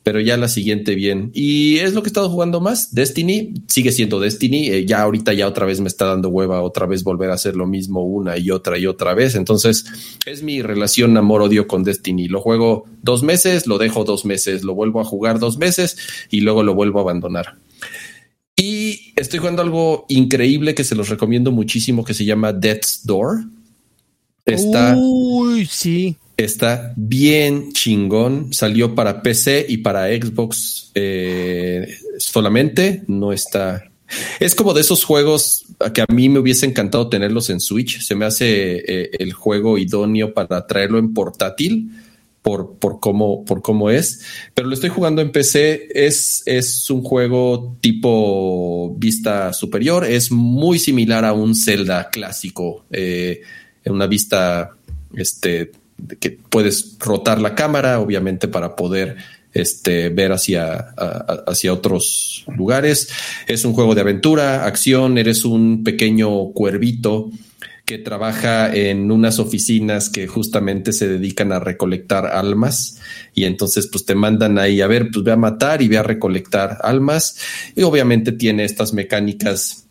pero 0.08 0.22
ya 0.22 0.38
la 0.38 0.48
siguiente 0.48 0.96
bien. 0.96 1.32
Y 1.34 1.80
es 1.80 1.94
lo 1.94 2.02
que 2.02 2.08
he 2.08 2.12
estado 2.12 2.30
jugando 2.30 2.62
más. 2.62 2.96
Destiny 2.96 3.56
sigue 3.68 3.92
siendo 3.92 4.22
Destiny. 4.22 4.70
Eh, 4.70 4.86
ya 4.86 5.02
ahorita 5.02 5.34
ya 5.34 5.50
otra 5.50 5.66
vez 5.66 5.82
me 5.82 5.90
está 5.90 6.06
dando 6.06 6.30
hueva 6.30 6.62
otra 6.62 6.86
vez 6.86 7.04
volver 7.04 7.30
a 7.30 7.34
hacer 7.34 7.58
lo 7.58 7.68
mismo 7.68 8.06
una 8.06 8.38
y 8.38 8.50
otra 8.50 8.78
y 8.78 8.88
otra 8.88 9.14
vez. 9.14 9.36
Entonces 9.36 9.84
es 10.26 10.44
mi 10.44 10.62
relación 10.62 11.18
amor-odio 11.18 11.68
con 11.68 11.84
Destiny. 11.84 12.30
Lo 12.30 12.40
juego 12.40 12.86
dos 13.02 13.22
meses, 13.22 13.68
lo 13.68 13.78
dejo 13.78 14.06
dos 14.06 14.24
meses, 14.24 14.64
lo 14.64 14.76
vuelvo 14.76 15.02
a 15.02 15.04
jugar 15.04 15.40
dos 15.40 15.58
meses 15.58 15.98
y 16.32 16.40
luego 16.40 16.64
lo 16.64 16.74
vuelvo 16.74 17.00
a 17.00 17.02
abandonar. 17.02 17.58
Y 18.56 19.12
estoy 19.18 19.40
jugando 19.40 19.62
algo 19.62 20.06
increíble 20.08 20.74
que 20.74 20.86
se 20.86 20.96
los 20.96 21.10
recomiendo 21.10 21.52
muchísimo 21.52 22.06
que 22.06 22.14
se 22.14 22.24
llama 22.24 22.54
Death's 22.54 23.02
Door. 23.04 23.44
Está. 24.46 24.96
Uy, 24.98 25.66
sí 25.66 26.16
Está 26.38 26.94
bien 26.96 27.74
chingón. 27.74 28.54
Salió 28.54 28.94
para 28.94 29.24
PC 29.24 29.66
y 29.68 29.78
para 29.78 30.08
Xbox 30.08 30.92
eh, 30.94 31.98
solamente. 32.20 33.04
No 33.08 33.34
está. 33.34 33.84
Es 34.40 34.54
como 34.54 34.76
de 34.76 34.82
esos 34.82 35.04
juegos 35.04 35.66
que 35.96 36.02
a 36.02 36.06
mí 36.14 36.30
me 36.30 36.38
hubiese 36.38 36.68
encantado 36.68 37.10
tenerlos 37.10 37.50
en 37.50 37.60
Switch. 37.60 38.02
Se 38.02 38.14
me 38.14 38.26
hace 38.26 38.76
eh, 38.78 39.10
el 39.20 39.34
juego 39.34 39.80
idóneo 39.80 40.36
para 40.36 40.68
traerlo 40.68 41.00
en 41.00 41.14
portátil 41.14 41.90
por, 42.44 42.78
por, 42.78 43.00
cómo, 43.00 43.44
por 43.44 43.64
cómo 43.64 43.90
es. 43.90 44.22
Pero 44.54 44.68
lo 44.68 44.76
estoy 44.76 44.92
jugando 44.92 45.24
en 45.24 45.32
PC. 45.32 45.90
Es, 45.94 46.44
es 46.46 46.88
un 46.92 47.02
juego 47.02 47.78
tipo 47.82 48.96
vista 48.96 49.54
superior. 49.54 50.06
Es 50.06 50.32
muy 50.32 50.78
similar 50.78 51.26
a 51.26 51.34
un 51.34 51.56
Zelda 51.56 52.10
clásico. 52.12 52.86
Eh, 52.92 53.42
en 53.84 53.94
una 53.94 54.06
vista 54.06 54.78
este, 55.16 55.72
que 56.20 56.32
puedes 56.32 56.98
rotar 57.00 57.40
la 57.42 57.56
cámara, 57.56 58.00
obviamente, 58.00 58.48
para 58.48 58.76
poder 58.76 59.18
este, 59.54 60.10
ver 60.10 60.32
hacia, 60.32 60.94
hacia 61.48 61.74
otros 61.74 62.46
lugares. 62.56 63.10
Es 63.48 63.66
un 63.66 63.74
juego 63.74 63.96
de 63.96 64.02
aventura, 64.02 64.66
acción, 64.66 65.18
eres 65.18 65.46
un 65.46 65.84
pequeño 65.84 66.52
cuervito 66.52 67.32
que 67.88 67.98
trabaja 67.98 68.76
en 68.76 69.12
unas 69.12 69.40
oficinas 69.40 70.10
que 70.10 70.28
justamente 70.28 70.92
se 70.92 71.08
dedican 71.08 71.54
a 71.54 71.60
recolectar 71.60 72.26
almas 72.26 73.00
y 73.34 73.46
entonces 73.46 73.88
pues 73.88 74.06
te 74.06 74.14
mandan 74.14 74.60
ahí 74.60 74.82
a 74.82 74.88
ver, 74.88 75.08
pues 75.10 75.24
ve 75.24 75.32
a 75.32 75.38
matar 75.38 75.82
y 75.82 75.88
ve 75.88 75.98
a 75.98 76.04
recolectar 76.04 76.80
almas 76.82 77.38
y 77.78 77.84
obviamente 77.84 78.34
tiene 78.34 78.66
estas 78.66 78.92
mecánicas 78.92 79.87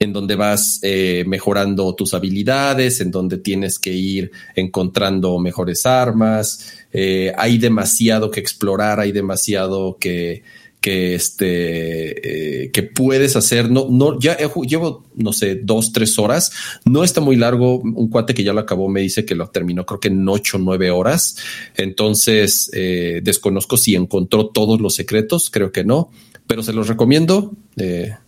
en 0.00 0.12
donde 0.12 0.36
vas 0.36 0.78
eh, 0.82 1.24
mejorando 1.26 1.92
tus 1.94 2.14
habilidades, 2.14 3.00
en 3.00 3.10
donde 3.10 3.38
tienes 3.38 3.80
que 3.80 3.92
ir 3.92 4.30
encontrando 4.54 5.38
mejores 5.40 5.86
armas. 5.86 6.72
Eh, 6.92 7.32
hay 7.36 7.58
demasiado 7.58 8.30
que 8.30 8.38
explorar, 8.38 9.00
hay 9.00 9.10
demasiado 9.10 9.96
que, 9.98 10.44
que 10.80 11.16
este 11.16 12.62
eh, 12.62 12.70
que 12.70 12.84
puedes 12.84 13.34
hacer. 13.34 13.72
No, 13.72 13.88
no, 13.90 14.20
ya 14.20 14.36
llevo, 14.64 15.04
no 15.16 15.32
sé, 15.32 15.56
dos, 15.56 15.90
tres 15.90 16.16
horas. 16.16 16.52
No 16.84 17.02
está 17.02 17.20
muy 17.20 17.34
largo. 17.34 17.80
Un 17.80 18.08
cuate 18.08 18.34
que 18.34 18.44
ya 18.44 18.52
lo 18.52 18.60
acabó 18.60 18.88
me 18.88 19.00
dice 19.00 19.24
que 19.24 19.34
lo 19.34 19.48
terminó, 19.48 19.84
creo 19.84 19.98
que 19.98 20.08
en 20.08 20.28
ocho, 20.28 20.58
nueve 20.58 20.92
horas. 20.92 21.38
Entonces, 21.76 22.70
desconozco 22.72 23.76
si 23.76 23.96
encontró 23.96 24.46
todos 24.46 24.80
los 24.80 24.94
secretos, 24.94 25.50
creo 25.50 25.72
que 25.72 25.82
no, 25.82 26.12
pero 26.46 26.62
se 26.62 26.72
los 26.72 26.86
recomiendo. 26.86 27.52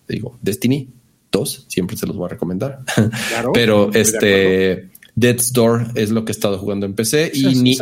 digo, 0.09 0.37
Destiny 0.43 0.89
2, 1.33 1.67
siempre 1.69 1.97
se 1.97 2.07
los 2.07 2.17
voy 2.17 2.27
a 2.27 2.29
recomendar. 2.29 2.81
Pero 3.55 3.93
este 3.93 4.91
Death's 5.15 5.53
Door 5.53 5.93
es 5.95 6.11
lo 6.11 6.25
que 6.25 6.33
he 6.33 6.35
estado 6.35 6.59
jugando 6.59 6.87
en 6.87 6.95
PC 6.95 7.31
y, 7.35 7.55
ni, 7.57 7.77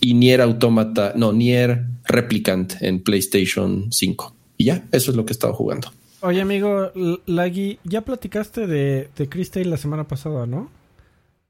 y, 0.00 0.14
Nier 0.14 0.40
Automata, 0.40 1.12
no, 1.16 1.32
Nier 1.32 1.84
Replicant 2.04 2.74
en 2.80 3.02
PlayStation 3.02 3.92
5. 3.92 4.34
Y 4.58 4.64
ya, 4.64 4.84
eso 4.92 5.10
es 5.10 5.16
lo 5.16 5.24
que 5.24 5.32
he 5.32 5.34
estado 5.34 5.52
jugando. 5.52 5.92
Oye, 6.22 6.40
amigo 6.40 6.90
Lagui, 7.26 7.78
ya 7.84 8.00
platicaste 8.00 8.66
de, 8.66 9.08
de 9.16 9.64
la 9.64 9.76
semana 9.76 10.08
pasada, 10.08 10.46
¿no? 10.46 10.70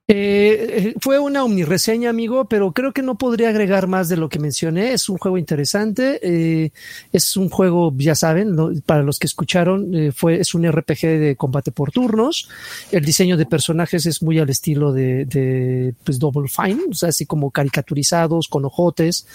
Eh, 0.09 0.95
fue 1.01 1.19
una 1.19 1.43
omnireseña, 1.43 2.11
amigo, 2.11 2.45
pero 2.45 2.71
creo 2.71 2.93
que 2.93 3.03
no 3.03 3.19
podría 3.19 3.49
agregar 3.49 3.89
más 3.89 4.09
de 4.09 4.17
lo 4.17 4.29
que 4.29 4.39
mencioné. 4.39 4.93
Es 4.93 5.09
un 5.09 5.19
juego 5.19 5.37
interesante. 5.37 6.21
Eh, 6.23 6.71
es 7.13 7.37
un 7.37 7.49
juego, 7.49 7.93
ya 7.97 8.15
saben, 8.15 8.55
para 8.87 9.03
los 9.03 9.19
que 9.19 9.27
escucharon, 9.27 9.93
eh, 9.95 10.13
fue, 10.13 10.41
es 10.41 10.55
un 10.55 10.71
RPG 10.71 11.01
de 11.01 11.35
combate 11.37 11.73
por 11.73 11.91
turnos. 11.91 12.49
El 12.93 13.05
diseño 13.05 13.37
de 13.37 13.47
personajes 13.47 14.07
es 14.07 14.23
muy 14.23 14.39
al 14.39 14.49
estilo 14.49 14.93
de, 14.93 15.93
pues, 16.05 16.21
Double 16.21 16.49
Fine, 16.49 16.83
o 16.91 16.95
sea, 16.95 17.09
así 17.09 17.27
como 17.27 17.51
caricaturizados, 17.51 18.47
con 18.47 18.65
ojotes. 18.65 19.27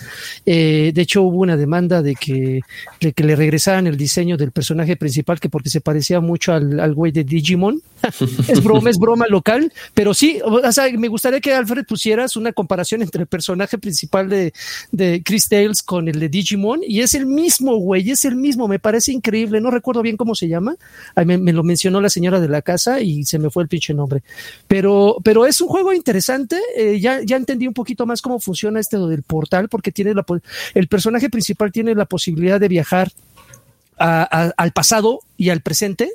de 0.45 0.93
hecho, 0.95 1.23
hubo 1.23 1.39
una 1.39 1.57
demanda 1.57 2.01
de 2.01 2.15
que, 2.15 2.61
de 3.01 3.11
que 3.11 3.23
le 3.25 3.35
regresaran 3.35 3.87
el 3.87 3.97
diseño 3.97 4.37
del 4.37 4.51
personaje 4.51 4.95
principal, 4.95 5.39
que 5.39 5.49
porque 5.49 5.69
se 5.69 5.81
parecía 5.81 6.21
mucho 6.21 6.53
al, 6.53 6.79
al 6.79 6.93
güey 6.93 7.11
de 7.11 7.25
Digimon. 7.25 7.81
es 8.47 8.63
broma, 8.63 8.89
es 8.89 8.97
broma 8.97 9.27
local, 9.27 9.71
pero 9.93 10.13
sí, 10.13 10.39
o 10.63 10.71
sea, 10.71 10.85
me 10.97 11.07
gustaría 11.07 11.39
que 11.39 11.53
Alfred 11.53 11.85
pusieras 11.85 12.35
una 12.35 12.53
comparación 12.53 13.01
entre 13.01 13.21
el 13.21 13.27
personaje 13.27 13.77
principal 13.77 14.29
de, 14.29 14.53
de 14.91 15.21
Chris 15.23 15.47
Tales 15.49 15.81
con 15.83 16.07
el 16.07 16.19
de 16.19 16.29
Digimon 16.29 16.81
y 16.85 17.01
es 17.01 17.13
el 17.13 17.25
mismo, 17.25 17.75
güey, 17.77 18.09
es 18.09 18.25
el 18.25 18.35
mismo, 18.35 18.67
me 18.67 18.79
parece 18.79 19.11
increíble, 19.11 19.61
no 19.61 19.71
recuerdo 19.71 20.01
bien 20.01 20.17
cómo 20.17 20.35
se 20.35 20.47
llama, 20.47 20.75
me, 21.25 21.37
lo 21.51 21.63
mencionó 21.63 22.01
la 22.01 22.09
señora 22.09 22.39
de 22.39 22.49
la 22.49 22.61
casa 22.61 23.01
y 23.01 23.23
se 23.25 23.39
me 23.39 23.49
fue 23.49 23.63
el 23.63 23.69
pinche 23.69 23.93
nombre, 23.93 24.23
pero, 24.67 25.17
pero 25.23 25.45
es 25.45 25.59
un 25.61 25.67
juego 25.67 25.93
interesante, 25.93 26.59
eh, 26.75 26.99
ya, 26.99 27.21
ya 27.21 27.35
entendí 27.35 27.67
un 27.67 27.73
poquito 27.73 28.05
más 28.05 28.21
cómo 28.21 28.39
funciona 28.39 28.79
este 28.79 28.97
del 28.97 29.23
portal 29.23 29.69
porque 29.69 29.91
tiene 29.91 30.13
la, 30.13 30.25
el 30.73 30.87
personaje 30.87 31.29
principal 31.29 31.71
tiene 31.71 31.95
la 31.95 32.05
posibilidad 32.05 32.59
de 32.59 32.67
viajar 32.67 33.11
al 33.97 34.71
pasado 34.71 35.19
y 35.37 35.49
al 35.49 35.61
presente 35.61 36.11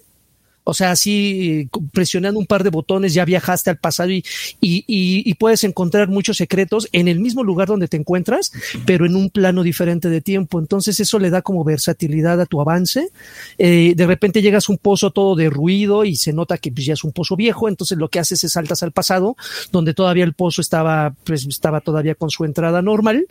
o 0.68 0.74
sea, 0.74 0.90
así 0.90 1.68
presionando 1.93 2.40
un 2.40 2.47
par 2.47 2.64
de 2.64 2.70
botones 2.70 3.14
ya 3.14 3.24
viajaste 3.24 3.70
al 3.70 3.78
pasado 3.78 4.10
y, 4.10 4.24
y, 4.60 4.84
y, 4.88 5.34
puedes 5.34 5.62
encontrar 5.62 6.09
muchos 6.09 6.38
secretos 6.38 6.88
en 6.90 7.06
el 7.06 7.20
mismo 7.20 7.44
lugar 7.44 7.68
donde 7.68 7.86
te 7.86 7.97
encuentras, 7.97 8.51
pero 8.84 9.06
en 9.06 9.14
un 9.14 9.30
plano 9.30 9.62
diferente 9.62 10.10
de 10.10 10.20
tiempo. 10.20 10.59
Entonces 10.59 10.98
eso 10.98 11.20
le 11.20 11.30
da 11.30 11.40
como 11.40 11.62
versatilidad 11.62 12.40
a 12.40 12.47
tu 12.47 12.60
avance. 12.60 13.10
Eh, 13.59 13.94
de 13.94 14.06
repente 14.06 14.43
llegas 14.43 14.68
a 14.68 14.72
un 14.72 14.78
pozo 14.78 15.12
todo 15.12 15.36
de 15.36 15.51
ruido 15.51 16.05
y 16.05 16.16
se 16.16 16.32
nota 16.32 16.59
que 16.59 16.72
pues, 16.72 16.84
ya 16.84 16.94
es 16.94 17.05
un 17.05 17.12
pozo 17.12 17.36
viejo, 17.36 17.68
entonces 17.68 17.97
lo 17.97 18.09
que 18.09 18.18
haces 18.18 18.43
es 18.43 18.52
saltas 18.52 18.82
al 18.82 18.90
pasado, 18.90 19.36
donde 19.70 19.94
todavía 19.94 20.24
el 20.24 20.32
pozo 20.32 20.60
estaba, 20.60 21.14
pues, 21.22 21.47
estaba 21.47 21.80
todavía 21.80 22.16
con 22.16 22.30
su 22.30 22.44
entrada 22.44 22.82
normal 22.82 23.28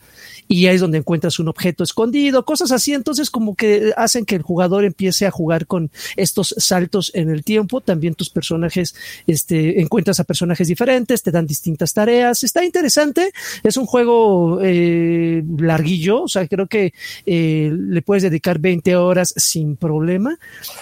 y 0.47 0.67
ahí 0.67 0.75
es 0.75 0.81
donde 0.81 0.99
encuentras 0.99 1.37
un 1.39 1.49
objeto 1.49 1.83
escondido, 1.83 2.45
cosas 2.45 2.71
así. 2.71 2.93
Entonces 2.93 3.29
como 3.29 3.55
que 3.55 3.91
hacen 3.97 4.25
que 4.25 4.35
el 4.35 4.41
jugador 4.41 4.85
empiece 4.85 5.25
a 5.25 5.31
jugar 5.31 5.67
con 5.67 5.91
estos 6.15 6.55
saltos 6.57 7.11
en 7.13 7.24
en 7.25 7.31
el 7.31 7.43
tiempo, 7.43 7.81
también 7.81 8.15
tus 8.15 8.29
personajes, 8.29 8.95
este, 9.27 9.81
encuentras 9.81 10.19
a 10.19 10.23
personajes 10.23 10.67
diferentes, 10.67 11.21
te 11.21 11.31
dan 11.31 11.45
distintas 11.45 11.93
tareas, 11.93 12.43
está 12.43 12.63
interesante, 12.63 13.31
es 13.63 13.77
un 13.77 13.85
juego 13.85 14.59
eh, 14.61 15.43
larguillo, 15.57 16.23
o 16.23 16.27
sea, 16.27 16.47
creo 16.47 16.67
que 16.67 16.93
eh, 17.25 17.71
le 17.73 18.01
puedes 18.01 18.23
dedicar 18.23 18.59
20 18.59 18.95
horas 18.95 19.33
sin 19.35 19.75
problema, 19.75 20.37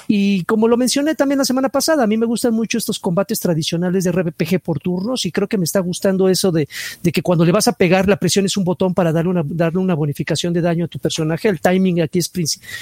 y 0.07 0.44
como 0.45 0.68
lo 0.68 0.78
mencioné 0.78 1.15
también 1.15 1.40
la 1.40 1.45
semana 1.45 1.70
pasada, 1.70 2.03
a 2.03 2.07
mí 2.07 2.18
me 2.18 2.26
gustan 2.26 2.53
mucho 2.53 2.78
estos 2.78 2.99
combates 2.99 3.40
tradicionales 3.40 4.03
de 4.03 4.11
RPG 4.11 4.60
por 4.61 4.80
turnos, 4.80 5.26
y 5.26 5.32
creo 5.32 5.48
que 5.48 5.57
me 5.57 5.65
está 5.65 5.80
gustando 5.80 6.30
eso 6.30 6.52
de, 6.52 6.68
de 7.02 7.11
que 7.11 7.22
cuando 7.22 7.45
le 7.45 7.52
vas 7.52 7.68
a 7.68 7.74
pegar, 7.74 8.07
la 8.07 8.18
presión 8.18 8.45
es 8.45 8.57
un 8.57 8.64
botón 8.64 8.94
para 8.94 9.11
darle 9.11 9.32
una, 9.32 9.44
darle 9.45 9.80
una 9.80 9.95
bonificación 9.95 10.53
de 10.53 10.61
daño 10.61 10.86
a 10.86 10.88
tu 10.88 10.99
personaje, 10.99 11.49
el 11.49 11.61
timing 11.61 12.02
aquí 12.02 12.20
es, 12.20 12.32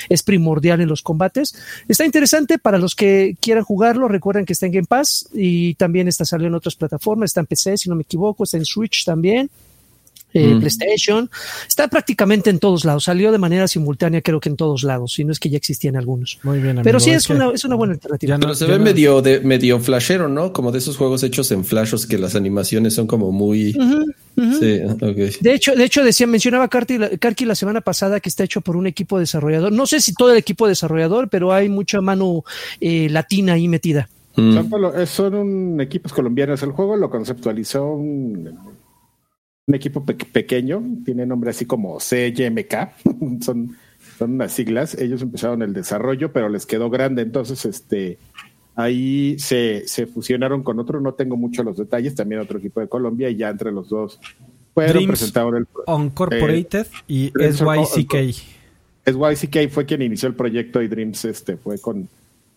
es 0.09 0.23
primordial 0.23 0.81
en 0.81 0.89
los 0.89 1.01
combates, 1.01 1.55
está 1.87 2.05
interesante 2.05 2.57
para 2.57 2.77
los 2.77 2.95
que 2.95 3.35
quieran 3.39 3.50
quieran 3.51 3.65
jugarlo, 3.65 4.07
recuerden 4.07 4.45
que 4.45 4.53
está 4.53 4.65
en 4.65 4.71
Game 4.71 4.87
Pass 4.87 5.27
y 5.33 5.73
también 5.73 6.07
está 6.07 6.23
saliendo 6.23 6.55
en 6.55 6.59
otras 6.59 6.75
plataformas, 6.75 7.31
está 7.31 7.41
en 7.41 7.47
PC, 7.47 7.75
si 7.75 7.89
no 7.89 7.95
me 7.95 8.03
equivoco, 8.03 8.45
está 8.45 8.55
en 8.55 8.63
Switch 8.63 9.03
también. 9.03 9.49
Eh, 10.33 10.55
PlayStation, 10.59 11.29
está 11.67 11.87
prácticamente 11.87 12.49
en 12.49 12.59
todos 12.59 12.85
lados, 12.85 13.03
salió 13.03 13.31
de 13.31 13.37
manera 13.37 13.67
simultánea 13.67 14.21
creo 14.21 14.39
que 14.39 14.49
en 14.49 14.55
todos 14.55 14.83
lados, 14.83 15.13
si 15.13 15.23
no 15.23 15.31
es 15.31 15.39
que 15.39 15.49
ya 15.49 15.57
existían 15.57 15.95
algunos. 15.95 16.39
Muy 16.43 16.59
bien, 16.59 16.79
Pero 16.83 16.99
sí 16.99 17.11
es, 17.11 17.29
una, 17.29 17.51
es 17.51 17.65
una 17.65 17.75
buena 17.75 17.93
alternativa. 17.93 18.37
Pero 18.39 18.55
se 18.55 18.65
ve 18.65 18.79
medio, 18.79 19.21
de, 19.21 19.41
medio 19.41 19.79
flashero, 19.79 20.29
¿no? 20.29 20.53
Como 20.53 20.71
de 20.71 20.77
esos 20.77 20.97
juegos 20.97 21.23
hechos 21.23 21.51
en 21.51 21.65
flashos 21.65 22.05
que 22.05 22.17
las 22.17 22.35
animaciones 22.35 22.93
son 22.93 23.07
como 23.07 23.31
muy... 23.31 23.75
Sí, 24.33 24.79
De 25.41 25.53
hecho, 25.53 25.75
de 25.75 25.83
hecho 25.83 26.03
decía, 26.03 26.25
mencionaba 26.25 26.69
Karki 26.69 26.97
la, 26.97 27.09
la 27.45 27.55
semana 27.55 27.81
pasada 27.81 28.19
que 28.19 28.29
está 28.29 28.43
hecho 28.43 28.61
por 28.61 28.77
un 28.77 28.87
equipo 28.87 29.19
desarrollador. 29.19 29.71
No 29.71 29.85
sé 29.85 29.99
si 29.99 30.13
todo 30.13 30.31
el 30.31 30.37
equipo 30.37 30.67
desarrollador, 30.67 31.29
pero 31.29 31.51
hay 31.51 31.69
mucha 31.69 32.01
mano 32.01 32.43
eh, 32.79 33.09
latina 33.09 33.53
ahí 33.53 33.67
metida. 33.67 34.09
Mm. 34.35 34.57
Eh, 34.95 35.05
son, 35.05 35.35
un, 35.35 35.81
equipos 35.81 36.13
colombianos. 36.13 36.63
El 36.63 36.71
juego 36.71 36.95
lo 36.95 37.09
conceptualizó 37.09 37.85
un, 37.93 38.57
un 39.67 39.75
equipo 39.75 40.05
pequeño, 40.05 40.83
tiene 41.05 41.25
nombre 41.25 41.51
así 41.51 41.65
como 41.65 41.99
CYMK, 41.99 42.73
son, 43.41 43.77
son 44.17 44.33
unas 44.33 44.51
siglas. 44.51 44.95
Ellos 44.95 45.21
empezaron 45.21 45.61
el 45.61 45.73
desarrollo, 45.73 46.31
pero 46.33 46.49
les 46.49 46.65
quedó 46.65 46.89
grande. 46.89 47.21
Entonces, 47.21 47.65
este 47.65 48.17
ahí 48.75 49.37
se, 49.37 49.87
se 49.87 50.07
fusionaron 50.07 50.63
con 50.63 50.79
otro, 50.79 51.01
no 51.01 51.13
tengo 51.13 51.35
mucho 51.35 51.63
los 51.63 51.77
detalles, 51.77 52.15
también 52.15 52.41
otro 52.41 52.57
equipo 52.57 52.79
de 52.79 52.87
Colombia, 52.87 53.29
y 53.29 53.35
ya 53.35 53.49
entre 53.49 53.71
los 53.71 53.89
dos 53.89 54.19
fueron 54.73 55.07
presentaron 55.07 55.55
el 55.57 55.67
Uncorporated 55.85 56.87
eh, 56.87 57.03
y 57.07 57.31
SYCK. 57.31 58.15
SYCK 59.05 59.69
fue 59.69 59.85
quien 59.85 60.01
inició 60.01 60.29
el 60.29 60.35
proyecto 60.35 60.81
y 60.81 60.87
Dreams 60.87 61.25
este 61.25 61.57
fue 61.57 61.79
con, 61.79 62.07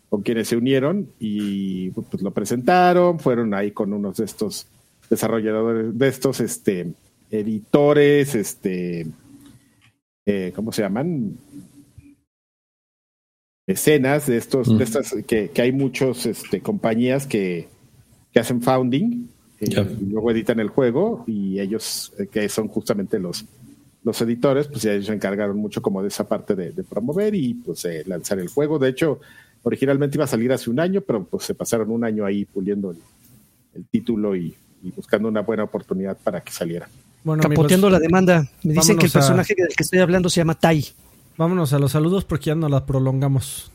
con 0.09 0.23
quienes 0.23 0.49
se 0.49 0.57
unieron 0.57 1.09
y 1.19 1.91
pues 1.91 2.23
lo 2.23 2.31
presentaron, 2.31 3.19
fueron 3.19 3.55
ahí 3.55 3.73
con 3.73 3.93
unos 3.93 4.19
de 4.19 4.27
estos 4.27 4.67
desarrolladores, 5.09 5.99
de 5.99 6.09
estos 6.09 6.41
este 6.41 6.95
editores, 7.31 8.35
este, 8.35 9.07
eh, 10.27 10.53
¿cómo 10.55 10.73
se 10.73 10.83
llaman? 10.83 11.37
Escenas 13.67 14.27
de 14.27 14.37
estos, 14.37 14.77
de 14.77 14.85
estas, 14.85 15.15
que, 15.27 15.51
hay 15.57 15.73
muchos 15.73 16.27
este, 16.27 16.61
compañías 16.61 17.27
que, 17.27 17.69
que 18.33 18.41
hacen 18.41 18.61
founding 18.61 19.29
eh, 19.61 19.97
y 20.01 20.05
luego 20.05 20.31
editan 20.31 20.61
el 20.61 20.69
juego 20.69 21.25
y 21.27 21.59
ellos, 21.61 22.13
eh, 22.19 22.27
que 22.27 22.49
son 22.51 22.69
justamente 22.69 23.19
los, 23.19 23.47
los 24.03 24.21
editores, 24.21 24.69
pues 24.69 24.85
ellos 24.85 25.07
se 25.07 25.15
encargaron 25.15 25.57
mucho 25.57 25.81
como 25.81 26.03
de 26.03 26.09
esa 26.09 26.29
parte 26.29 26.55
de, 26.55 26.73
promover 26.85 27.35
y 27.35 27.55
pues 27.55 27.87
lanzar 28.07 28.39
el 28.39 28.49
juego. 28.49 28.79
De 28.79 28.91
hecho, 28.91 29.21
originalmente 29.63 30.19
iba 30.19 30.25
a 30.25 30.29
salir 30.29 30.53
hace 30.53 30.69
un 30.69 30.79
año, 30.79 31.01
pero 31.01 31.25
pues 31.25 31.45
se 31.45 31.55
pasaron 31.55 31.91
un 31.91 32.05
año 32.05 32.27
ahí 32.27 32.45
puliendo 32.45 32.91
el 33.75 33.87
título 33.87 34.37
y, 34.37 34.55
y 34.85 34.91
buscando 34.93 35.29
una 35.29 35.41
buena 35.41 35.65
oportunidad 35.65 36.17
para 36.23 36.43
que 36.43 36.53
saliera. 36.53 36.89
Bueno, 37.25 37.43
Capoteando 37.43 37.89
la 37.89 37.99
demanda. 37.99 38.47
Me 38.63 38.75
dicen 38.75 38.99
que 38.99 39.07
el 39.07 39.13
personaje 39.13 39.55
del 39.57 39.75
que 39.75 39.83
estoy 39.83 40.01
hablando 40.01 40.29
se 40.29 40.41
llama 40.41 40.55
Tai. 40.55 40.85
Vámonos 41.39 41.73
a 41.73 41.79
los 41.79 41.93
saludos 41.93 42.25
porque 42.25 42.47
ya 42.47 42.55
no 42.55 42.69
la 42.69 42.85
prolongamos. 42.85 43.73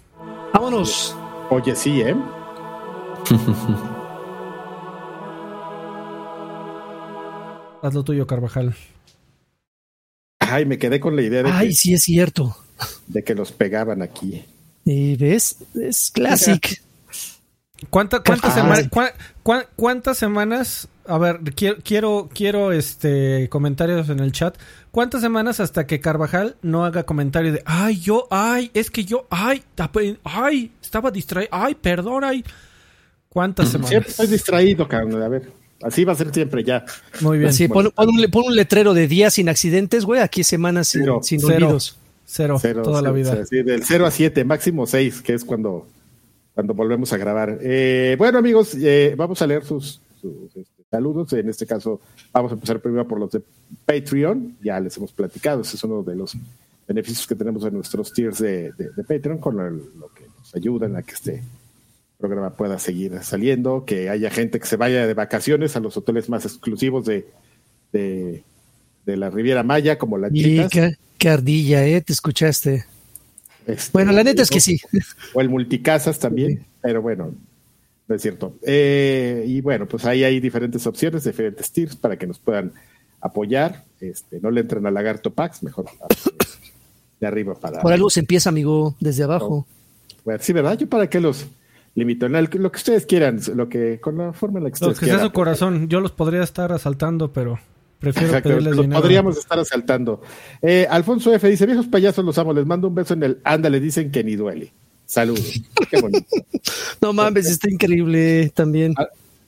Vámonos. 0.53 1.15
Oye, 1.49 1.75
sí, 1.75 2.01
¿eh? 2.01 2.15
Haz 7.81 7.93
lo 7.93 8.03
tuyo, 8.03 8.27
Carvajal. 8.27 8.75
Ay, 10.39 10.65
me 10.65 10.77
quedé 10.77 10.99
con 10.99 11.15
la 11.15 11.21
idea 11.23 11.41
de 11.43 11.49
Ay, 11.51 11.73
sí 11.73 11.93
es 11.93 12.03
cierto. 12.03 12.55
De 13.07 13.23
que 13.23 13.33
los 13.33 13.51
pegaban 13.51 14.01
aquí. 14.01 14.45
¿Y 14.85 15.15
ves? 15.15 15.57
Es 15.75 16.11
¿Cuántas 17.89 18.53
semanas? 18.53 18.89
¿Cuántas 19.75 20.17
semanas? 20.17 20.89
A 21.05 21.17
ver, 21.17 21.39
quiero, 21.55 21.77
quiero, 21.83 22.29
quiero 22.33 22.71
este 22.71 23.47
comentarios 23.49 24.09
en 24.09 24.19
el 24.19 24.31
chat. 24.31 24.57
¿Cuántas 24.91 25.21
semanas 25.21 25.59
hasta 25.59 25.87
que 25.87 25.99
Carvajal 25.99 26.55
no 26.61 26.85
haga 26.85 27.03
comentario 27.03 27.51
de 27.51 27.63
ay, 27.65 27.99
yo, 27.99 28.27
ay, 28.29 28.69
es 28.73 28.91
que 28.91 29.05
yo, 29.05 29.27
ay, 29.29 29.63
ay, 30.23 30.71
estaba 30.81 31.09
distraído, 31.09 31.49
ay, 31.51 31.75
perdón, 31.75 32.23
ay. 32.23 32.43
¿Cuántas 33.29 33.69
semanas? 33.69 33.89
Siempre 33.89 34.09
estoy 34.09 34.27
distraído, 34.27 34.87
cabrón. 34.87 35.21
A 35.21 35.27
ver, 35.29 35.51
así 35.81 36.03
va 36.03 36.13
a 36.13 36.15
ser 36.15 36.33
siempre 36.33 36.63
ya. 36.63 36.83
Muy 37.21 37.37
bien. 37.37 37.53
pon, 37.69 37.91
un, 37.95 38.55
letrero 38.55 38.93
de 38.93 39.07
días 39.07 39.35
sin 39.35 39.49
accidentes, 39.49 40.05
güey. 40.05 40.21
Aquí 40.21 40.43
semanas 40.43 40.89
sin, 40.89 41.03
cero, 41.03 41.19
sin 41.23 41.39
Cero, 42.31 42.59
toda 42.83 43.01
la 43.01 43.11
vida. 43.11 43.33
del 43.49 43.83
0 43.83 44.05
a 44.05 44.11
7, 44.11 44.43
máximo 44.43 44.85
6, 44.85 45.21
que 45.23 45.33
es 45.33 45.43
cuando 45.43 45.87
cuando 46.59 46.73
volvemos 46.73 47.13
a 47.13 47.17
grabar. 47.17 47.57
Eh, 47.61 48.17
bueno, 48.17 48.37
amigos, 48.37 48.75
eh, 48.75 49.13
vamos 49.15 49.41
a 49.41 49.47
leer 49.47 49.63
sus, 49.63 50.01
este, 50.21 50.65
saludos. 50.91 51.31
En 51.31 51.47
este 51.47 51.65
caso, 51.65 52.01
vamos 52.33 52.51
a 52.51 52.55
empezar 52.55 52.81
primero 52.81 53.07
por 53.07 53.17
los 53.17 53.31
de 53.31 53.41
Patreon. 53.85 54.57
Ya 54.61 54.77
les 54.81 54.97
hemos 54.97 55.13
platicado, 55.13 55.61
ese 55.61 55.77
es 55.77 55.83
uno 55.85 56.03
de 56.03 56.17
los 56.17 56.35
beneficios 56.85 57.25
que 57.25 57.35
tenemos 57.35 57.63
en 57.63 57.75
nuestros 57.75 58.11
tiers 58.11 58.39
de, 58.39 58.73
Patreon 59.07 59.37
con 59.37 59.55
lo 59.55 60.13
que 60.13 60.25
nos 60.37 60.53
ayuden 60.53 60.97
a 60.97 61.01
que 61.01 61.13
este 61.13 61.43
programa 62.17 62.49
pueda 62.49 62.77
seguir 62.77 63.17
saliendo, 63.23 63.85
que 63.85 64.09
haya 64.09 64.29
gente 64.29 64.59
que 64.59 64.67
se 64.67 64.75
vaya 64.75 65.07
de 65.07 65.13
vacaciones 65.13 65.77
a 65.77 65.79
los 65.79 65.95
hoteles 65.95 66.27
más 66.27 66.43
exclusivos 66.43 67.05
de, 67.05 67.25
de, 67.93 68.43
la 69.05 69.29
Riviera 69.29 69.63
Maya, 69.63 69.97
como 69.97 70.17
la 70.17 70.27
y 70.29 70.67
qué, 70.67 71.29
ardilla, 71.29 71.85
¿eh? 71.85 72.01
Te 72.01 72.11
escuchaste. 72.11 72.83
Este, 73.69 73.91
bueno, 73.93 74.11
la 74.11 74.23
neta 74.23 74.41
es 74.41 74.49
que 74.49 74.59
sí. 74.59 74.79
O 75.33 75.41
el 75.41 75.49
multicasas 75.49 76.19
también, 76.19 76.65
pero 76.81 77.01
bueno, 77.01 77.33
no 78.07 78.15
es 78.15 78.21
cierto. 78.21 78.55
Eh, 78.63 79.43
y 79.47 79.61
bueno, 79.61 79.87
pues 79.87 80.05
ahí 80.05 80.23
hay 80.23 80.39
diferentes 80.39 80.85
opciones, 80.87 81.23
diferentes 81.23 81.71
tiers 81.71 81.95
para 81.95 82.17
que 82.17 82.27
nos 82.27 82.39
puedan 82.39 82.73
apoyar. 83.21 83.85
Este, 83.99 84.39
no 84.39 84.49
le 84.51 84.61
entren 84.61 84.85
a 84.85 84.91
Lagarto 84.91 85.31
Pax, 85.31 85.63
mejor 85.63 85.85
de 87.19 87.27
arriba 87.27 87.53
para. 87.55 87.81
Por 87.81 87.93
algo 87.93 88.09
se 88.09 88.21
empieza, 88.21 88.49
amigo, 88.49 88.95
desde 88.99 89.23
abajo. 89.23 89.67
Bueno, 90.25 90.39
sí, 90.41 90.53
¿verdad? 90.53 90.77
Yo 90.77 90.87
para 90.87 91.09
qué 91.09 91.19
los 91.19 91.45
limito. 91.95 92.27
Lo 92.27 92.71
que 92.71 92.77
ustedes 92.77 93.05
quieran, 93.05 93.39
lo 93.55 93.69
que 93.69 93.99
con 93.99 94.17
la 94.17 94.33
forma 94.33 94.59
en 94.59 94.65
la 94.65 94.69
que 94.69 94.75
ustedes 94.75 94.95
Lo 94.95 94.99
que 94.99 95.05
sea 95.05 95.19
su 95.19 95.31
corazón. 95.31 95.87
Yo 95.87 95.99
los 96.01 96.11
podría 96.11 96.43
estar 96.43 96.71
asaltando, 96.71 97.31
pero 97.31 97.59
prefiero 97.99 98.27
Exacto, 98.29 98.49
pedirles 98.49 98.75
los 98.75 98.87
Podríamos 98.87 99.37
estar 99.37 99.59
asaltando. 99.59 100.21
Eh, 100.61 100.87
Alfonso 100.89 101.33
F. 101.33 101.47
dice: 101.49 101.65
Viejos 101.65 101.87
payasos 101.87 102.25
los 102.25 102.37
amo, 102.37 102.53
les 102.53 102.65
mando 102.65 102.87
un 102.87 102.95
beso 102.95 103.13
en 103.13 103.23
el 103.23 103.39
anda, 103.43 103.69
le 103.69 103.79
dicen 103.79 104.11
que 104.11 104.23
ni 104.23 104.35
duele. 104.35 104.73
Saludos. 105.05 105.61
Qué 105.89 105.99
bonito. 106.01 106.25
no 107.01 107.13
mames, 107.13 107.47
está 107.47 107.69
increíble 107.69 108.51
también. 108.53 108.93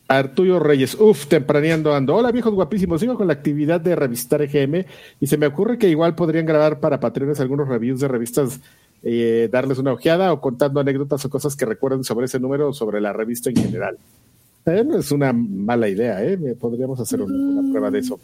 Arturo 0.07 0.59
Reyes, 0.59 0.95
uff, 0.99 1.27
tempraneando 1.27 1.93
ando. 1.95 2.15
Hola 2.15 2.31
viejos 2.31 2.53
guapísimos, 2.53 2.99
sigo 2.99 3.15
con 3.15 3.27
la 3.27 3.33
actividad 3.33 3.79
de 3.79 3.95
revistar 3.95 4.41
EGM 4.41 4.85
y 5.21 5.27
se 5.27 5.37
me 5.37 5.45
ocurre 5.45 5.77
que 5.77 5.87
igual 5.87 6.15
podrían 6.15 6.45
grabar 6.45 6.79
para 6.79 6.99
patrones 6.99 7.39
algunos 7.39 7.69
reviews 7.69 8.01
de 8.01 8.09
revistas, 8.09 8.59
eh, 9.03 9.47
darles 9.49 9.77
una 9.77 9.93
ojeada 9.93 10.33
o 10.33 10.41
contando 10.41 10.81
anécdotas 10.81 11.23
o 11.23 11.29
cosas 11.29 11.55
que 11.55 11.65
recuerden 11.65 12.03
sobre 12.03 12.25
ese 12.25 12.39
número 12.39 12.69
o 12.69 12.73
sobre 12.73 12.99
la 12.99 13.13
revista 13.13 13.51
en 13.51 13.55
general. 13.55 13.97
Eh, 14.65 14.83
no 14.85 14.97
es 14.97 15.11
una 15.11 15.31
mala 15.31 15.87
idea, 15.87 16.23
¿eh? 16.23 16.37
Podríamos 16.59 16.99
hacer 16.99 17.21
una 17.21 17.71
prueba 17.71 17.89
de 17.89 17.99
eso. 17.99 18.19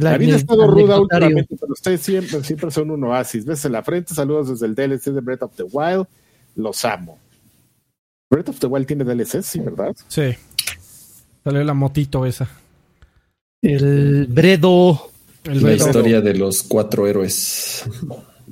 La 0.00 0.16
vida 0.16 0.34
ha 0.34 0.36
estado 0.36 0.66
ruda 0.66 0.98
últimamente, 0.98 1.56
pero 1.60 1.72
ustedes 1.72 2.00
siempre, 2.00 2.42
siempre 2.42 2.70
son 2.70 2.90
un 2.90 3.04
oasis. 3.04 3.44
Ves 3.44 3.64
en 3.64 3.72
la 3.72 3.82
frente, 3.82 4.14
saludos 4.14 4.48
desde 4.48 4.66
el 4.66 4.74
DLC 4.74 5.12
de 5.12 5.20
Breath 5.20 5.42
of 5.42 5.56
the 5.56 5.64
Wild. 5.64 6.06
Los 6.56 6.84
amo. 6.84 7.18
Breath 8.30 8.48
of 8.48 8.58
the 8.58 8.66
Wild 8.66 8.86
tiene 8.86 9.04
DLC, 9.04 9.42
sí, 9.42 9.60
¿verdad? 9.60 9.94
Sí. 10.08 10.34
Salió 11.44 11.62
la 11.64 11.74
motito 11.74 12.24
esa. 12.24 12.48
El 13.60 14.26
Bredo. 14.28 15.10
la 15.44 15.72
historia 15.74 16.20
de 16.20 16.34
los 16.34 16.62
cuatro 16.62 17.06
héroes. 17.06 17.84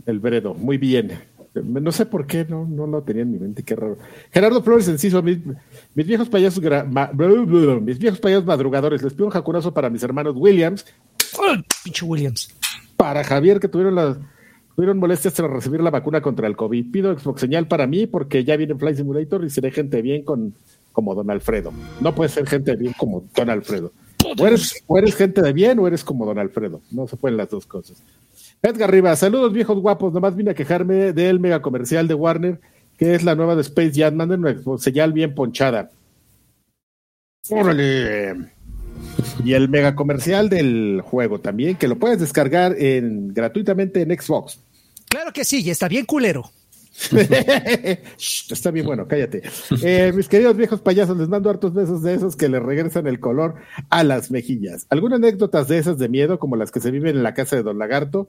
El 0.06 0.20
Bredo, 0.20 0.54
muy 0.54 0.76
bien. 0.76 1.18
No 1.54 1.90
sé 1.90 2.06
por 2.06 2.26
qué, 2.26 2.46
no, 2.48 2.64
no 2.64 2.86
lo 2.86 3.02
tenía 3.02 3.22
en 3.22 3.32
mi 3.32 3.38
mente, 3.38 3.64
qué 3.64 3.74
raro. 3.74 3.98
Gerardo 4.30 4.62
Flores 4.62 4.86
Enciso, 4.86 5.20
mis, 5.20 5.38
mis 5.94 6.06
viejos 6.06 6.28
payasos 6.28 6.62
mis 7.82 7.98
viejos 7.98 8.20
payasos 8.20 8.44
madrugadores, 8.44 9.02
les 9.02 9.14
pido 9.14 9.26
un 9.26 9.32
jacunazo 9.32 9.74
para 9.74 9.90
mis 9.90 10.02
hermanos 10.02 10.34
Williams. 10.36 10.86
Pinche 11.84 12.04
Williams. 12.04 12.54
Para 12.96 13.24
Javier, 13.24 13.60
que 13.60 13.68
tuvieron 13.68 13.94
las 13.94 14.18
tuvieron 14.76 14.98
molestias 14.98 15.34
tras 15.34 15.50
recibir 15.50 15.80
la 15.80 15.90
vacuna 15.90 16.22
contra 16.22 16.46
el 16.46 16.56
COVID. 16.56 16.90
Pido 16.90 17.18
Xbox 17.18 17.40
señal 17.40 17.68
para 17.68 17.86
mí 17.86 18.06
porque 18.06 18.44
ya 18.44 18.56
viene 18.56 18.74
Fly 18.74 18.96
Simulator 18.96 19.44
y 19.44 19.50
seré 19.50 19.70
gente 19.70 20.00
bien 20.00 20.22
con 20.24 20.54
como 20.92 21.14
Don 21.14 21.30
Alfredo. 21.30 21.72
No 22.00 22.14
puedes 22.14 22.32
ser 22.32 22.46
gente 22.46 22.72
de 22.72 22.76
bien 22.76 22.94
como 22.96 23.24
Don 23.34 23.50
Alfredo. 23.50 23.92
O 24.36 24.46
eres, 24.46 25.14
gente 25.14 25.42
de 25.42 25.52
bien 25.52 25.78
o 25.78 25.86
eres 25.86 26.04
como 26.04 26.26
Don 26.26 26.38
Alfredo. 26.38 26.80
No 26.90 27.06
se 27.06 27.16
pueden 27.16 27.36
las 27.36 27.50
dos 27.50 27.66
cosas. 27.66 28.02
Edgar 28.62 28.90
Rivas, 28.90 29.18
saludos 29.18 29.52
viejos 29.52 29.78
guapos. 29.80 30.12
Nomás 30.12 30.36
vine 30.36 30.50
a 30.50 30.54
quejarme 30.54 31.12
del 31.12 31.40
mega 31.40 31.62
comercial 31.62 32.06
de 32.08 32.14
Warner, 32.14 32.60
que 32.98 33.14
es 33.14 33.22
la 33.22 33.34
nueva 33.34 33.54
de 33.54 33.62
Space 33.62 33.92
Jam. 33.94 34.14
Manden 34.14 34.44
una 34.44 34.78
señal 34.78 35.12
bien 35.12 35.34
ponchada. 35.34 35.90
Órale. 37.48 38.52
Y 39.44 39.54
el 39.54 39.68
mega 39.68 39.94
comercial 39.94 40.48
del 40.48 41.02
juego 41.04 41.40
también, 41.40 41.76
que 41.76 41.88
lo 41.88 41.98
puedes 41.98 42.20
descargar 42.20 42.76
en, 42.78 43.32
gratuitamente 43.34 44.02
en 44.02 44.18
Xbox. 44.18 44.58
Claro 45.08 45.32
que 45.32 45.44
sí, 45.44 45.62
y 45.62 45.70
está 45.70 45.88
bien 45.88 46.04
culero. 46.06 46.50
Está 48.50 48.70
bien 48.70 48.84
bueno, 48.84 49.06
cállate. 49.08 49.42
Eh, 49.82 50.12
mis 50.14 50.28
queridos 50.28 50.56
viejos 50.56 50.80
payasos, 50.80 51.16
les 51.16 51.28
mando 51.28 51.48
hartos 51.48 51.72
besos 51.72 52.02
de 52.02 52.14
esos 52.14 52.36
que 52.36 52.48
le 52.48 52.60
regresan 52.60 53.06
el 53.06 53.20
color 53.20 53.54
a 53.88 54.04
las 54.04 54.30
mejillas. 54.30 54.86
¿Algunas 54.90 55.18
anécdotas 55.18 55.68
de 55.68 55.78
esas 55.78 55.98
de 55.98 56.08
miedo, 56.08 56.38
como 56.38 56.56
las 56.56 56.70
que 56.70 56.80
se 56.80 56.90
viven 56.90 57.16
en 57.16 57.22
la 57.22 57.32
casa 57.32 57.56
de 57.56 57.62
Don 57.62 57.78
Lagarto? 57.78 58.28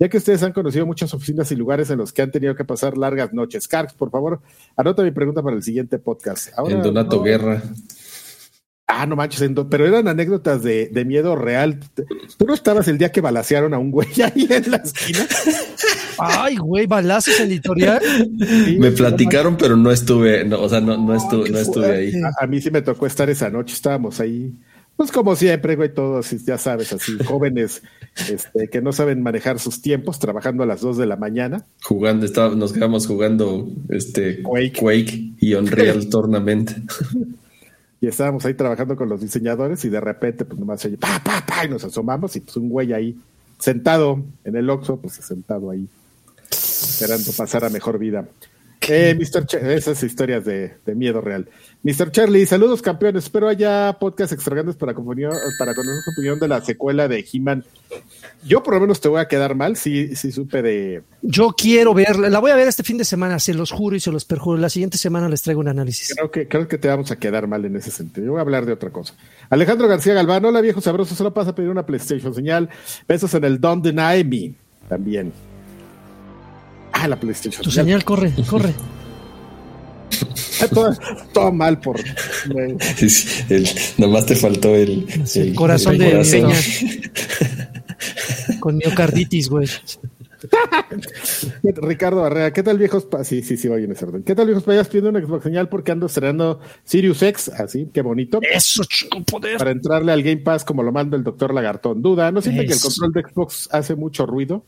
Ya 0.00 0.08
que 0.08 0.18
ustedes 0.18 0.42
han 0.42 0.52
conocido 0.52 0.86
muchas 0.86 1.12
oficinas 1.12 1.50
y 1.50 1.56
lugares 1.56 1.90
en 1.90 1.98
los 1.98 2.12
que 2.12 2.22
han 2.22 2.30
tenido 2.30 2.54
que 2.54 2.64
pasar 2.64 2.96
largas 2.96 3.32
noches. 3.32 3.66
Carx, 3.66 3.92
por 3.94 4.10
favor, 4.10 4.40
anota 4.76 5.02
mi 5.02 5.10
pregunta 5.10 5.42
para 5.42 5.56
el 5.56 5.62
siguiente 5.62 5.98
podcast. 5.98 6.50
en 6.68 6.82
Donato 6.82 7.22
Guerra. 7.22 7.62
Ah, 8.98 9.06
no 9.06 9.14
manches, 9.14 9.48
pero 9.70 9.86
eran 9.86 10.08
anécdotas 10.08 10.64
de, 10.64 11.04
miedo 11.06 11.36
real. 11.36 11.78
¿Tú 12.36 12.46
no 12.46 12.52
estabas 12.52 12.88
el 12.88 12.98
día 12.98 13.12
que 13.12 13.20
balacearon 13.20 13.72
a 13.72 13.78
un 13.78 13.92
güey 13.92 14.08
ahí 14.24 14.48
en 14.50 14.72
la 14.72 14.78
esquina? 14.78 15.24
Ay, 16.18 16.56
güey, 16.56 16.86
balazos 16.86 17.38
en 17.38 17.46
editorial. 17.46 18.02
me 18.78 18.90
platicaron, 18.90 19.56
pero 19.56 19.76
no 19.76 19.92
estuve, 19.92 20.52
o 20.52 20.68
sea, 20.68 20.80
no, 20.80 21.14
estuve, 21.14 21.48
no 21.48 21.58
estuve 21.58 21.86
ahí. 21.86 22.12
A, 22.40 22.46
mí 22.48 22.60
sí 22.60 22.72
me 22.72 22.82
tocó 22.82 23.06
estar 23.06 23.30
esa 23.30 23.50
noche, 23.50 23.72
estábamos 23.74 24.18
ahí. 24.18 24.52
Pues 24.96 25.12
como 25.12 25.36
siempre, 25.36 25.76
güey, 25.76 25.94
todos, 25.94 26.30
ya 26.44 26.58
sabes, 26.58 26.92
así, 26.92 27.16
jóvenes 27.24 27.82
este, 28.28 28.66
que 28.66 28.82
no 28.82 28.90
saben 28.90 29.22
manejar 29.22 29.60
sus 29.60 29.80
tiempos, 29.80 30.18
trabajando 30.18 30.64
a 30.64 30.66
las 30.66 30.80
2 30.80 30.96
de 30.96 31.06
la 31.06 31.14
mañana. 31.14 31.66
Jugando, 31.82 32.26
nos 32.56 32.72
quedamos 32.72 33.06
jugando 33.06 33.68
este 33.90 34.42
Quake, 34.42 34.72
Quake 34.72 35.34
y 35.38 35.54
Unreal 35.54 36.08
Tournament 36.08 36.72
y 38.00 38.06
estábamos 38.06 38.44
ahí 38.44 38.54
trabajando 38.54 38.96
con 38.96 39.08
los 39.08 39.20
diseñadores 39.20 39.84
y 39.84 39.88
de 39.88 40.00
repente 40.00 40.44
pues 40.44 40.58
nomás 40.58 40.80
se 40.80 40.88
oye 40.88 40.98
pa, 40.98 41.20
pa, 41.22 41.44
pa, 41.44 41.64
y 41.64 41.68
nos 41.68 41.84
asomamos 41.84 42.36
y 42.36 42.40
pues 42.40 42.56
un 42.56 42.68
güey 42.68 42.92
ahí 42.92 43.18
sentado 43.58 44.22
en 44.44 44.56
el 44.56 44.70
Oxxo, 44.70 44.98
pues 44.98 45.14
sentado 45.14 45.70
ahí 45.70 45.88
esperando 46.50 47.32
pasar 47.32 47.64
a 47.64 47.70
mejor 47.70 47.98
vida. 47.98 48.26
Eh, 48.88 49.14
Mr. 49.14 49.46
esas 49.70 50.02
historias 50.02 50.44
de, 50.44 50.72
miedo 50.94 51.20
real. 51.20 51.48
Mr. 51.82 52.10
Charlie, 52.10 52.46
saludos 52.46 52.80
campeones. 52.80 53.24
Espero 53.24 53.48
haya 53.48 53.96
podcast 54.00 54.32
extravagantes 54.32 54.76
para, 54.76 54.94
para 54.94 55.74
conocer 55.74 56.02
su 56.02 56.10
opinión 56.10 56.38
de 56.38 56.48
la 56.48 56.62
secuela 56.62 57.06
de 57.06 57.24
He-Man. 57.30 57.64
Yo 58.44 58.62
por 58.62 58.74
lo 58.74 58.80
menos 58.80 59.00
te 59.00 59.08
voy 59.08 59.20
a 59.20 59.28
quedar 59.28 59.54
mal 59.54 59.76
si, 59.76 60.16
si 60.16 60.32
supe 60.32 60.62
de... 60.62 61.02
Yo 61.22 61.54
quiero 61.56 61.92
verla, 61.92 62.30
la 62.30 62.38
voy 62.38 62.50
a 62.50 62.56
ver 62.56 62.68
este 62.68 62.82
fin 62.82 62.96
de 62.96 63.04
semana, 63.04 63.38
se 63.38 63.52
los 63.52 63.70
juro 63.70 63.94
y 63.94 64.00
se 64.00 64.10
los 64.10 64.24
perjuro. 64.24 64.58
La 64.58 64.70
siguiente 64.70 64.96
semana 64.96 65.28
les 65.28 65.42
traigo 65.42 65.60
un 65.60 65.68
análisis. 65.68 66.14
Creo 66.14 66.30
que, 66.30 66.48
creo 66.48 66.66
que 66.66 66.78
te 66.78 66.88
vamos 66.88 67.10
a 67.10 67.16
quedar 67.16 67.46
mal 67.46 67.64
en 67.64 67.76
ese 67.76 67.90
sentido. 67.90 68.26
Yo 68.26 68.32
voy 68.32 68.38
a 68.38 68.42
hablar 68.42 68.64
de 68.64 68.72
otra 68.72 68.90
cosa. 68.90 69.14
Alejandro 69.50 69.88
García 69.88 70.14
Galván, 70.14 70.44
hola 70.44 70.60
viejo 70.60 70.80
sabroso, 70.80 71.14
solo 71.14 71.34
pasa 71.34 71.50
a 71.50 71.54
pedir 71.54 71.70
una 71.70 71.84
PlayStation 71.84 72.34
señal. 72.34 72.70
Besos 73.06 73.34
en 73.34 73.44
el 73.44 73.60
Don't 73.60 73.84
Deny 73.84 74.24
Me 74.24 74.54
también. 74.88 75.32
Ah, 77.00 77.06
la 77.06 77.20
PlayStation. 77.20 77.62
Tu 77.62 77.70
señal, 77.70 78.02
corre, 78.04 78.32
corre. 78.48 78.74
todo, 81.32 81.52
mal 81.52 81.78
por. 81.78 82.00
nomás 83.98 84.26
te 84.26 84.34
faltó 84.34 84.74
el, 84.74 85.06
corazón 85.54 85.96
de 85.98 86.10
Con 88.60 88.78
miocarditis, 88.78 89.48
güey. 89.48 89.68
Ricardo 91.62 92.22
Barrera, 92.22 92.52
¿qué 92.52 92.64
tal 92.64 92.78
viejos? 92.78 93.06
Sí, 93.22 93.42
sí, 93.42 93.56
sí, 93.56 93.68
voy 93.68 93.84
en 93.84 93.92
ese 93.92 94.04
orden. 94.04 94.24
¿Qué 94.24 94.34
tal 94.34 94.46
viejos 94.46 94.64
payas 94.64 94.88
pidiendo 94.88 95.10
una 95.10 95.20
Xbox 95.20 95.44
señal 95.44 95.68
porque 95.68 95.92
ando 95.92 96.06
estrenando 96.06 96.58
Sirius 96.82 97.22
X? 97.22 97.50
Así, 97.50 97.88
qué 97.92 98.02
bonito. 98.02 98.40
Eso, 98.42 98.82
chico, 98.84 99.22
poder. 99.22 99.58
Para 99.58 99.70
entrarle 99.70 100.10
al 100.10 100.24
Game 100.24 100.38
Pass 100.38 100.64
como 100.64 100.82
lo 100.82 100.90
manda 100.90 101.16
el 101.16 101.22
doctor 101.22 101.54
Lagartón. 101.54 102.02
Duda, 102.02 102.32
¿no 102.32 102.40
siente 102.40 102.66
que 102.66 102.72
el 102.72 102.80
control 102.80 103.12
de 103.12 103.22
Xbox 103.22 103.68
hace 103.70 103.94
mucho 103.94 104.26
ruido? 104.26 104.64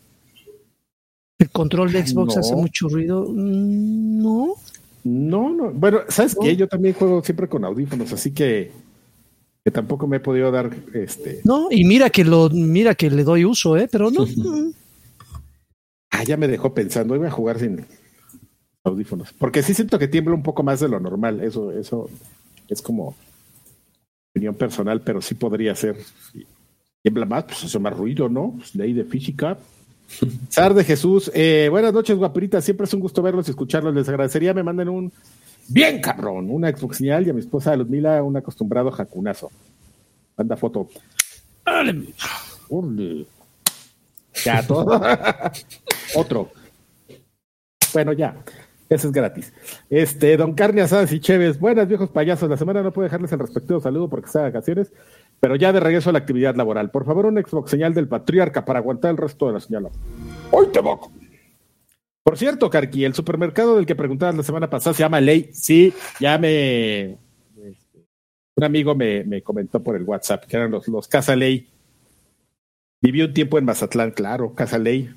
¿El 1.40 1.48
control 1.48 1.90
de 1.90 2.06
Xbox 2.06 2.36
hace 2.36 2.54
mucho 2.54 2.88
ruido? 2.88 3.26
Mm, 3.26 4.22
no. 4.22 4.54
No, 5.02 5.48
no. 5.48 5.70
Bueno, 5.70 6.00
¿sabes 6.08 6.36
qué? 6.40 6.54
Yo 6.54 6.68
también 6.68 6.94
juego 6.94 7.24
siempre 7.24 7.48
con 7.48 7.64
audífonos, 7.64 8.12
así 8.12 8.32
que, 8.32 8.70
que 9.64 9.70
tampoco 9.70 10.06
me 10.06 10.18
he 10.18 10.20
podido 10.20 10.50
dar 10.50 10.70
este. 10.92 11.40
No, 11.44 11.68
y 11.70 11.84
mira 11.84 12.10
que 12.10 12.24
lo, 12.24 12.50
mira 12.50 12.94
que 12.94 13.08
le 13.08 13.24
doy 13.24 13.46
uso, 13.46 13.78
eh, 13.78 13.88
pero 13.90 14.10
no. 14.10 14.26
ah, 16.10 16.24
ya 16.24 16.36
me 16.36 16.46
dejó 16.46 16.74
pensando, 16.74 17.16
voy 17.16 17.26
a 17.26 17.30
jugar 17.30 17.58
sin 17.58 17.86
audífonos. 18.84 19.32
Porque 19.32 19.62
sí 19.62 19.72
siento 19.72 19.98
que 19.98 20.08
tiembla 20.08 20.34
un 20.34 20.42
poco 20.42 20.62
más 20.62 20.80
de 20.80 20.88
lo 20.90 21.00
normal. 21.00 21.40
Eso, 21.40 21.72
eso 21.72 22.10
es 22.68 22.82
como 22.82 23.16
opinión 24.30 24.54
personal, 24.56 25.00
pero 25.00 25.22
sí 25.22 25.34
podría 25.34 25.74
ser. 25.74 25.96
tiembla 27.02 27.24
más, 27.24 27.44
pues 27.44 27.64
hace 27.64 27.78
más 27.78 27.96
ruido, 27.96 28.28
¿no? 28.28 28.56
Pues 28.58 28.74
ley 28.74 28.92
de 28.92 29.04
física. 29.04 29.56
Sar 30.48 30.74
de 30.74 30.84
Jesús, 30.84 31.30
eh, 31.34 31.68
buenas 31.70 31.92
noches, 31.92 32.16
guapuritas. 32.16 32.64
Siempre 32.64 32.84
es 32.84 32.94
un 32.94 33.00
gusto 33.00 33.22
verlos 33.22 33.46
y 33.46 33.50
escucharlos. 33.50 33.94
Les 33.94 34.08
agradecería 34.08 34.52
me 34.52 34.62
manden 34.62 34.88
un 34.88 35.12
bien 35.68 36.00
cabrón, 36.00 36.50
una 36.50 36.70
Xbox 36.70 36.96
señal 36.96 37.26
y 37.26 37.30
a 37.30 37.32
mi 37.32 37.40
esposa 37.40 37.76
Ludmila 37.76 38.22
un 38.22 38.36
acostumbrado 38.36 38.90
jacunazo. 38.90 39.50
Manda 40.36 40.56
foto. 40.56 40.88
Ya, 44.44 44.66
todo. 44.66 45.00
Otro. 46.14 46.50
Bueno, 47.92 48.12
ya. 48.12 48.36
Ese 48.88 49.06
es 49.06 49.12
gratis. 49.12 49.52
Este, 49.88 50.36
Don 50.36 50.52
Carne 50.54 50.82
Asadas 50.82 51.12
y 51.12 51.20
Chévez, 51.20 51.60
buenas 51.60 51.86
viejos 51.86 52.10
payasos. 52.10 52.50
La 52.50 52.56
semana 52.56 52.82
no 52.82 52.92
puedo 52.92 53.04
dejarles 53.04 53.30
el 53.30 53.38
respectivo 53.38 53.80
saludo 53.80 54.08
porque 54.08 54.26
está 54.26 54.40
de 54.40 54.46
vacaciones, 54.46 54.92
pero 55.40 55.56
ya 55.56 55.72
de 55.72 55.80
regreso 55.80 56.10
a 56.10 56.12
la 56.12 56.18
actividad 56.18 56.54
laboral. 56.54 56.90
Por 56.90 57.06
favor, 57.06 57.26
un 57.26 57.42
Xbox 57.42 57.70
señal 57.70 57.94
del 57.94 58.08
patriarca 58.08 58.64
para 58.64 58.78
aguantar 58.78 59.10
el 59.10 59.16
resto 59.16 59.46
de 59.46 59.54
la 59.54 59.60
señal. 59.60 59.88
¡Hoy 60.50 60.66
te 60.68 60.82
moco! 60.82 61.10
Por 62.22 62.36
cierto, 62.36 62.68
Carqui, 62.68 63.04
el 63.04 63.14
supermercado 63.14 63.76
del 63.76 63.86
que 63.86 63.96
preguntabas 63.96 64.36
la 64.36 64.42
semana 64.42 64.68
pasada 64.68 64.94
se 64.94 65.02
llama 65.02 65.20
Ley. 65.20 65.50
Sí, 65.52 65.92
ya 66.20 66.38
me. 66.38 67.12
este, 67.56 68.06
un 68.56 68.64
amigo 68.64 68.94
me, 68.94 69.24
me 69.24 69.42
comentó 69.42 69.82
por 69.82 69.96
el 69.96 70.04
WhatsApp 70.04 70.44
que 70.44 70.56
eran 70.56 70.70
los, 70.70 70.86
los 70.86 71.08
Casa 71.08 71.34
Ley. 71.34 71.68
Viví 73.00 73.22
un 73.22 73.32
tiempo 73.32 73.58
en 73.58 73.64
Mazatlán, 73.64 74.10
claro, 74.10 74.54
Casa 74.54 74.78
Ley. 74.78 75.10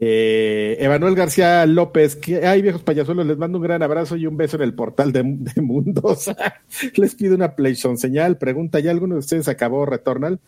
Eh, 0.00 0.76
Emanuel 0.80 1.14
García 1.14 1.64
López, 1.66 2.16
que 2.16 2.46
hay 2.46 2.62
viejos 2.62 2.82
payasuelos, 2.82 3.26
les 3.26 3.38
mando 3.38 3.58
un 3.58 3.64
gran 3.64 3.82
abrazo 3.82 4.16
y 4.16 4.26
un 4.26 4.36
beso 4.36 4.56
en 4.56 4.62
el 4.62 4.74
portal 4.74 5.12
de, 5.12 5.22
de 5.24 5.62
Mundos. 5.62 6.30
les 6.96 7.14
pido 7.14 7.34
una 7.34 7.54
PlayStation 7.54 7.96
señal. 7.96 8.36
Pregunta, 8.36 8.80
¿ya 8.80 8.90
alguno 8.90 9.14
de 9.14 9.20
ustedes 9.20 9.48
acabó 9.48 9.86
Returnal? 9.86 10.40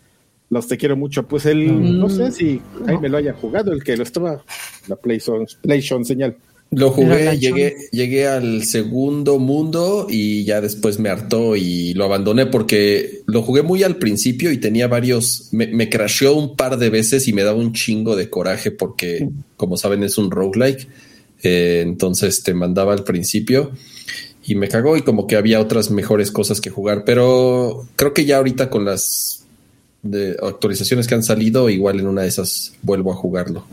Los 0.48 0.68
te 0.68 0.76
quiero 0.76 0.96
mucho. 0.96 1.26
Pues 1.26 1.44
Mm, 1.44 1.98
no 1.98 2.08
sé 2.08 2.30
si 2.32 2.60
ahí 2.86 2.98
me 2.98 3.08
lo 3.08 3.18
haya 3.18 3.32
jugado, 3.32 3.72
el 3.72 3.82
que 3.82 3.96
lo 3.96 4.02
estaba, 4.02 4.42
la 4.88 4.96
PlayStation, 4.96 5.46
PlayStation 5.62 6.04
señal. 6.04 6.36
Lo 6.70 6.90
jugué, 6.90 7.38
llegué, 7.38 7.76
llegué 7.92 8.26
al 8.26 8.64
segundo 8.64 9.38
mundo 9.38 10.08
y 10.10 10.44
ya 10.44 10.60
después 10.60 10.98
me 10.98 11.08
hartó 11.08 11.54
y 11.54 11.94
lo 11.94 12.04
abandoné 12.04 12.46
porque 12.46 13.22
lo 13.26 13.42
jugué 13.42 13.62
muy 13.62 13.82
al 13.84 13.96
principio 13.96 14.50
y 14.50 14.58
tenía 14.58 14.88
varios, 14.88 15.48
me, 15.52 15.68
me 15.68 15.88
crasheó 15.88 16.34
un 16.34 16.56
par 16.56 16.76
de 16.76 16.90
veces 16.90 17.28
y 17.28 17.32
me 17.32 17.44
daba 17.44 17.58
un 17.58 17.72
chingo 17.72 18.16
de 18.16 18.28
coraje 18.28 18.72
porque, 18.72 19.28
como 19.56 19.76
saben, 19.76 20.02
es 20.02 20.18
un 20.18 20.30
roguelike. 20.30 20.88
Eh, 21.42 21.82
entonces 21.84 22.42
te 22.42 22.54
mandaba 22.54 22.92
al 22.92 23.04
principio 23.04 23.70
y 24.44 24.54
me 24.54 24.68
cagó 24.68 24.96
y 24.96 25.02
como 25.02 25.26
que 25.26 25.36
había 25.36 25.60
otras 25.60 25.90
mejores 25.90 26.30
cosas 26.30 26.60
que 26.60 26.70
jugar, 26.70 27.04
pero 27.04 27.86
creo 27.96 28.14
que 28.14 28.24
ya 28.24 28.38
ahorita 28.38 28.70
con 28.70 28.84
las 28.84 29.44
de 30.02 30.36
actualizaciones 30.42 31.06
que 31.06 31.14
han 31.14 31.22
salido, 31.22 31.68
igual 31.68 32.00
en 32.00 32.06
una 32.06 32.22
de 32.22 32.28
esas 32.28 32.74
vuelvo 32.82 33.12
a 33.12 33.16
jugarlo. 33.16 33.64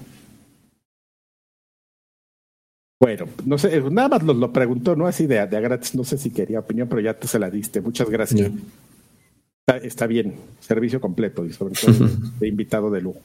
Bueno, 3.03 3.25
no 3.45 3.57
sé, 3.57 3.81
nada 3.91 4.07
más 4.07 4.23
lo, 4.23 4.33
lo 4.33 4.53
preguntó, 4.53 4.95
¿no? 4.95 5.07
Así 5.07 5.27
de, 5.27 5.45
de 5.45 5.57
a 5.57 5.59
gratis, 5.59 5.93
no 5.93 6.05
sé 6.05 6.17
si 6.17 6.29
quería 6.29 6.59
opinión, 6.59 6.87
pero 6.87 7.01
ya 7.01 7.13
te 7.13 7.27
se 7.27 7.37
la 7.37 7.49
diste. 7.49 7.81
Muchas 7.81 8.09
gracias. 8.09 8.49
Está, 9.67 9.77
está 9.85 10.07
bien, 10.07 10.35
servicio 10.61 11.01
completo 11.01 11.45
y 11.45 11.51
sobre 11.51 11.73
todo 11.75 12.07
de 12.39 12.47
invitado 12.47 12.89
de 12.89 13.01
lujo. 13.01 13.19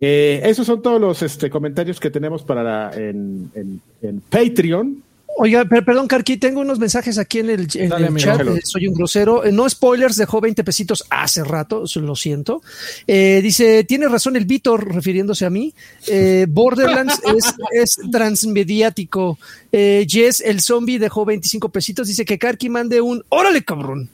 Eh, 0.00 0.40
esos 0.44 0.66
son 0.66 0.80
todos 0.80 0.98
los 0.98 1.22
este, 1.22 1.50
comentarios 1.50 2.00
que 2.00 2.08
tenemos 2.10 2.42
para 2.42 2.62
la- 2.62 2.90
en, 2.96 3.50
en- 3.54 3.80
en 4.00 4.20
Patreon. 4.20 5.02
Oiga, 5.38 5.66
per- 5.66 5.84
perdón, 5.84 6.08
Carqui, 6.08 6.38
tengo 6.38 6.60
unos 6.62 6.78
mensajes 6.78 7.18
aquí 7.18 7.40
en 7.40 7.50
el, 7.50 7.68
en 7.74 7.90
Dale, 7.90 8.06
el 8.06 8.08
amigo. 8.12 8.24
chat. 8.24 8.40
Eh, 8.40 8.60
soy 8.64 8.86
un 8.88 8.94
grosero. 8.94 9.44
Eh, 9.44 9.52
No 9.52 9.68
spoilers, 9.68 10.16
dejó 10.16 10.40
20 10.40 10.64
pesitos 10.64 11.04
hace 11.10 11.44
rato, 11.44 11.84
lo 11.96 12.16
siento. 12.16 12.62
Eh, 13.06 13.40
dice, 13.42 13.84
tiene 13.84 14.08
razón 14.08 14.36
el 14.36 14.46
Víctor, 14.46 14.94
refiriéndose 14.94 15.44
a 15.44 15.50
mí. 15.50 15.74
Eh, 16.06 16.46
Borderlands 16.48 17.20
es, 17.36 17.54
es 17.70 18.10
transmediático. 18.10 19.38
Eh, 19.72 20.06
Jess, 20.08 20.40
el 20.40 20.60
zombie, 20.62 20.98
dejó 20.98 21.26
25 21.26 21.68
pesitos. 21.68 22.08
Dice 22.08 22.24
que 22.24 22.38
Karki 22.38 22.70
mande 22.70 23.02
un 23.02 23.22
¡Órale, 23.28 23.62
cabrón! 23.62 24.08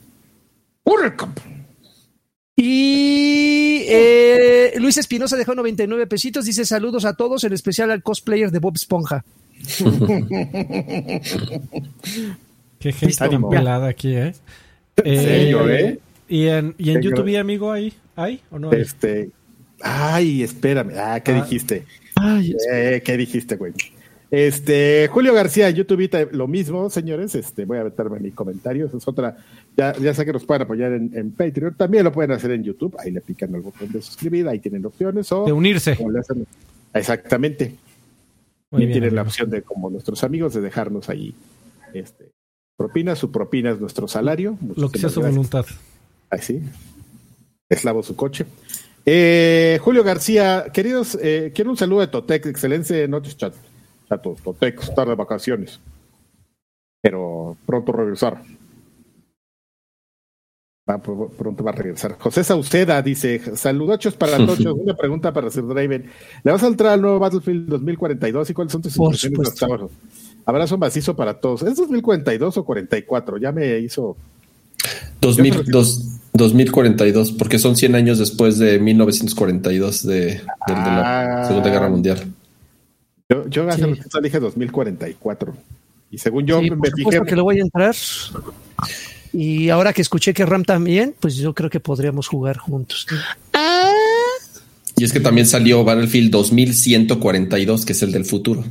Y 2.55 3.83
eh, 3.87 4.73
Luis 4.77 4.97
Espinosa 4.97 5.35
dejó 5.37 5.55
99 5.55 6.05
pesitos. 6.07 6.45
Dice 6.45 6.65
saludos 6.65 7.05
a 7.05 7.13
todos, 7.15 7.43
en 7.43 7.53
especial 7.53 7.89
al 7.91 8.03
cosplayer 8.03 8.51
de 8.51 8.59
Bob 8.59 8.75
Esponja. 8.75 9.23
Qué 12.79 12.91
gente 12.91 13.15
tan 13.15 13.49
pelada 13.49 13.87
aquí, 13.87 14.15
¿eh? 14.15 14.33
En 14.97 15.21
serio, 15.21 15.69
¿eh? 15.69 15.99
¿Y 16.27 16.47
en, 16.47 16.75
y 16.77 16.91
en 16.91 16.99
Qué 17.01 17.05
YouTube, 17.07 17.37
amigo, 17.39 17.71
ahí? 17.71 17.93
¿Hay 18.15 18.41
o 18.51 18.59
no 18.59 18.71
hay? 18.71 18.81
Este, 18.81 19.29
ay, 19.81 20.43
espérame. 20.43 20.91
Ah, 20.97 21.19
¿qué 21.21 21.31
Ah. 21.31 21.41
dijiste? 21.41 21.85
Ay, 22.15 22.55
Eh, 22.71 23.01
¿Qué 23.03 23.17
dijiste, 23.17 23.55
güey? 23.55 23.73
Este, 24.29 25.07
Julio 25.11 25.33
García, 25.33 25.69
YouTube, 25.69 26.09
lo 26.31 26.47
mismo, 26.47 26.89
señores. 26.89 27.35
Este, 27.35 27.65
voy 27.65 27.77
a 27.77 27.83
meterme 27.83 28.17
en 28.17 28.23
mi 28.23 28.31
comentario. 28.31 28.87
Esa 28.87 28.97
es 28.97 29.07
otra. 29.07 29.37
Ya, 29.75 29.93
ya 29.97 30.13
sé 30.13 30.25
que 30.25 30.33
nos 30.33 30.45
pueden 30.45 30.61
apoyar 30.63 30.91
en, 30.93 31.11
en 31.15 31.31
Patreon. 31.31 31.73
También 31.75 32.03
lo 32.03 32.11
pueden 32.11 32.31
hacer 32.31 32.51
en 32.51 32.63
YouTube. 32.63 32.95
Ahí 32.99 33.11
le 33.11 33.21
pican 33.21 33.53
el 33.55 33.61
botón 33.61 33.91
de 33.91 34.01
suscribir. 34.01 34.47
Ahí 34.47 34.59
tienen 34.59 34.85
opciones. 34.85 35.31
O 35.31 35.45
De 35.45 35.51
unirse. 35.51 35.93
hacen- 35.93 36.45
Exactamente. 36.93 37.75
Muy 38.71 38.81
bien, 38.81 38.91
tienen 38.91 39.15
la 39.15 39.23
opción 39.23 39.49
de, 39.49 39.61
como 39.63 39.89
nuestros 39.89 40.23
amigos, 40.23 40.53
de 40.53 40.61
dejarnos 40.61 41.09
ahí 41.09 41.33
este, 41.93 42.29
propina. 42.77 43.15
Su 43.15 43.31
propina 43.31 43.71
es 43.71 43.79
nuestro 43.79 44.07
salario. 44.07 44.57
Lo 44.75 44.89
que 44.89 44.99
sea 44.99 45.09
su 45.09 45.21
gracias. 45.21 45.35
voluntad. 45.35 45.65
Así. 46.29 46.61
Eslavo 47.69 48.03
su 48.03 48.15
coche. 48.15 48.45
Eh, 49.05 49.79
Julio 49.81 50.03
García, 50.03 50.65
queridos, 50.71 51.17
eh, 51.21 51.51
quiero 51.53 51.71
un 51.71 51.77
saludo 51.77 52.01
de 52.01 52.07
Totec. 52.07 52.45
Excelente 52.45 53.07
noches, 53.07 53.35
chat. 53.37 53.53
Chatos, 54.07 54.39
Totec, 54.41 54.81
estar 54.81 55.07
de 55.07 55.15
vacaciones. 55.15 55.79
Pero 57.01 57.57
pronto 57.65 57.91
regresar. 57.91 58.41
Va, 60.89 61.01
pr- 61.01 61.29
pronto 61.37 61.63
va 61.63 61.71
a 61.71 61.75
regresar. 61.75 62.17
José 62.19 62.43
Sauceda 62.43 63.01
dice: 63.01 63.39
Saludachos 63.55 64.15
para 64.15 64.37
tochos. 64.45 64.73
Una 64.77 64.93
pregunta 64.95 65.31
para 65.31 65.49
Sir 65.49 65.65
Draven. 65.65 66.05
¿Le 66.43 66.51
vas 66.51 66.61
a 66.63 66.67
entrar 66.67 66.93
al 66.93 67.01
nuevo 67.01 67.19
Battlefield 67.19 67.69
2042 67.69 68.49
y 68.49 68.53
cuáles 68.53 68.71
son 68.73 68.81
tus 68.81 68.97
impresiones 68.97 69.51
de 69.51 69.55
sábados? 69.55 69.91
Abrazo 70.45 70.77
macizo 70.77 71.15
para 71.15 71.35
todos. 71.35 71.63
¿Es 71.63 71.77
2042 71.77 72.57
o 72.57 72.65
44? 72.65 73.37
Ya 73.37 73.53
me 73.53 73.79
hizo 73.79 74.17
2000, 75.21 75.45
Yo 75.53 75.53
creo 75.61 75.65
que- 75.65 75.71
dos- 75.71 76.19
2042, 76.33 77.31
porque 77.31 77.59
son 77.59 77.77
100 77.77 77.95
años 77.95 78.19
después 78.19 78.57
de 78.57 78.79
1942 78.79 80.05
de, 80.05 80.15
del- 80.17 80.35
de 80.35 80.41
la 80.73 81.43
Ah. 81.43 81.45
Segunda 81.47 81.69
Guerra 81.69 81.87
Mundial. 81.89 82.25
Yo, 83.29 83.47
yo 83.47 83.69
hace 83.69 83.85
Sí. 83.95 84.01
dije 84.21 84.39
2044. 84.41 85.53
Y 86.11 86.17
según 86.17 86.45
yo 86.45 86.59
Sí, 86.59 86.71
me 86.71 86.75
por 86.77 86.91
fijé. 86.93 87.21
que 87.25 87.35
le 87.37 87.41
voy 87.41 87.59
a 87.59 87.61
entrar. 87.61 87.95
Y 89.33 89.69
ahora 89.69 89.93
que 89.93 90.03
escuché 90.03 90.33
que 90.33 90.45
Ram 90.45 90.63
también, 90.63 91.15
pues 91.19 91.35
yo 91.35 91.53
creo 91.53 91.69
que 91.69 91.79
podríamos 91.79 92.27
jugar 92.27 92.57
juntos. 92.57 93.07
Y 94.95 95.03
es 95.03 95.11
que 95.11 95.19
también 95.19 95.47
salió 95.47 95.83
Battlefield 95.83 96.29
2142, 96.31 97.85
que 97.85 97.93
es 97.93 98.03
el 98.03 98.11
del 98.11 98.25
futuro. 98.25 98.63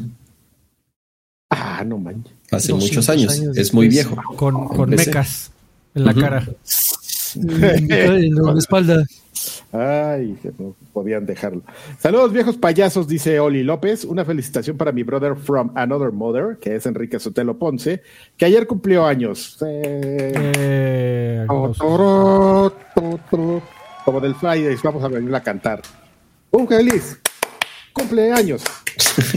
Ah, 1.51 1.83
no 1.85 1.99
manches. 1.99 2.33
Hace 2.51 2.73
200 2.73 2.81
muchos 2.81 3.09
años. 3.09 3.33
años 3.33 3.57
es 3.57 3.75
muy 3.75 3.89
viejo. 3.89 4.17
Con, 4.37 4.69
con 4.69 4.91
mecas 4.91 5.51
en 5.95 6.05
la 6.05 6.15
cara. 6.15 6.49
en 7.35 8.35
la 8.35 8.59
espalda. 8.59 9.05
Ay, 9.73 10.37
que 10.43 10.53
no 10.59 10.77
podían 10.93 11.25
dejarlo. 11.25 11.63
Saludos, 11.99 12.33
viejos 12.33 12.59
payasos, 12.59 13.09
dice 13.09 13.41
Oli 13.41 13.63
López. 13.63 14.05
Una 14.05 14.25
felicitación 14.25 14.77
para 14.77 14.93
mi 14.93 15.03
brother 15.03 15.35
from 15.35 15.73
another 15.75 16.13
mother, 16.13 16.59
que 16.61 16.77
es 16.77 16.87
Enrique 16.87 17.19
Sotelo 17.19 17.59
Ponce, 17.59 18.03
que 18.37 18.45
ayer 18.45 18.67
cumplió 18.67 19.07
años. 19.07 19.57
Eh, 19.67 20.33
Como 21.79 22.71
del 24.21 24.35
Fridays, 24.35 24.83
vamos 24.83 25.03
a 25.05 25.09
venir 25.09 25.35
a 25.35 25.43
cantar. 25.43 25.81
Un 26.51 26.67
feliz 26.69 27.19
cumpleaños. 27.93 28.63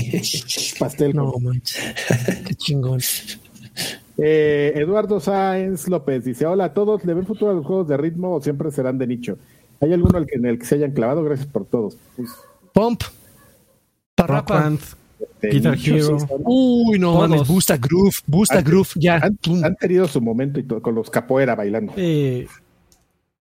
Pastel. 0.80 1.16
No. 1.16 1.34
Qué 2.48 2.56
chingón. 2.56 3.00
Eh, 4.18 4.74
Eduardo 4.76 5.20
Sáenz 5.20 5.88
López 5.88 6.24
dice: 6.26 6.46
Hola 6.46 6.66
a 6.66 6.74
todos, 6.74 7.04
¿le 7.06 7.14
ven 7.14 7.26
futuro 7.26 7.52
a 7.52 7.54
los 7.54 7.66
juegos 7.66 7.88
de 7.88 7.98
ritmo 7.98 8.36
o 8.36 8.42
siempre 8.42 8.72
serán 8.72 8.98
de 8.98 9.08
nicho? 9.08 9.38
¿Hay 9.82 9.92
alguno 9.94 10.18
al 10.18 10.26
que- 10.26 10.36
en 10.36 10.46
el 10.46 10.58
que 10.58 10.66
se 10.66 10.76
hayan 10.76 10.92
clavado? 10.92 11.24
Gracias 11.24 11.48
por 11.48 11.66
todos. 11.66 11.98
Pump. 12.74 13.02
Rock 13.04 13.14
Parrapa. 14.16 14.60
Band, 14.62 14.80
Guitar 15.42 15.78
Hero. 15.84 16.18
Uy, 16.46 17.00
no 17.00 17.14
Todos. 17.14 17.30
mames. 17.30 17.48
Busta 17.48 17.78
Groove. 17.78 18.16
Busta 18.28 18.58
Han- 18.60 18.64
Groove. 18.64 18.90
Ya. 18.96 19.16
han, 19.18 19.76
tenido 19.76 20.08
su 20.08 20.22
momento 20.22 20.60
y 20.60 20.64
todo, 20.64 20.82
con 20.82 20.96
los 20.96 21.10
capoeira 21.10 21.56
bailando. 21.56 21.94
eh, 21.98 22.48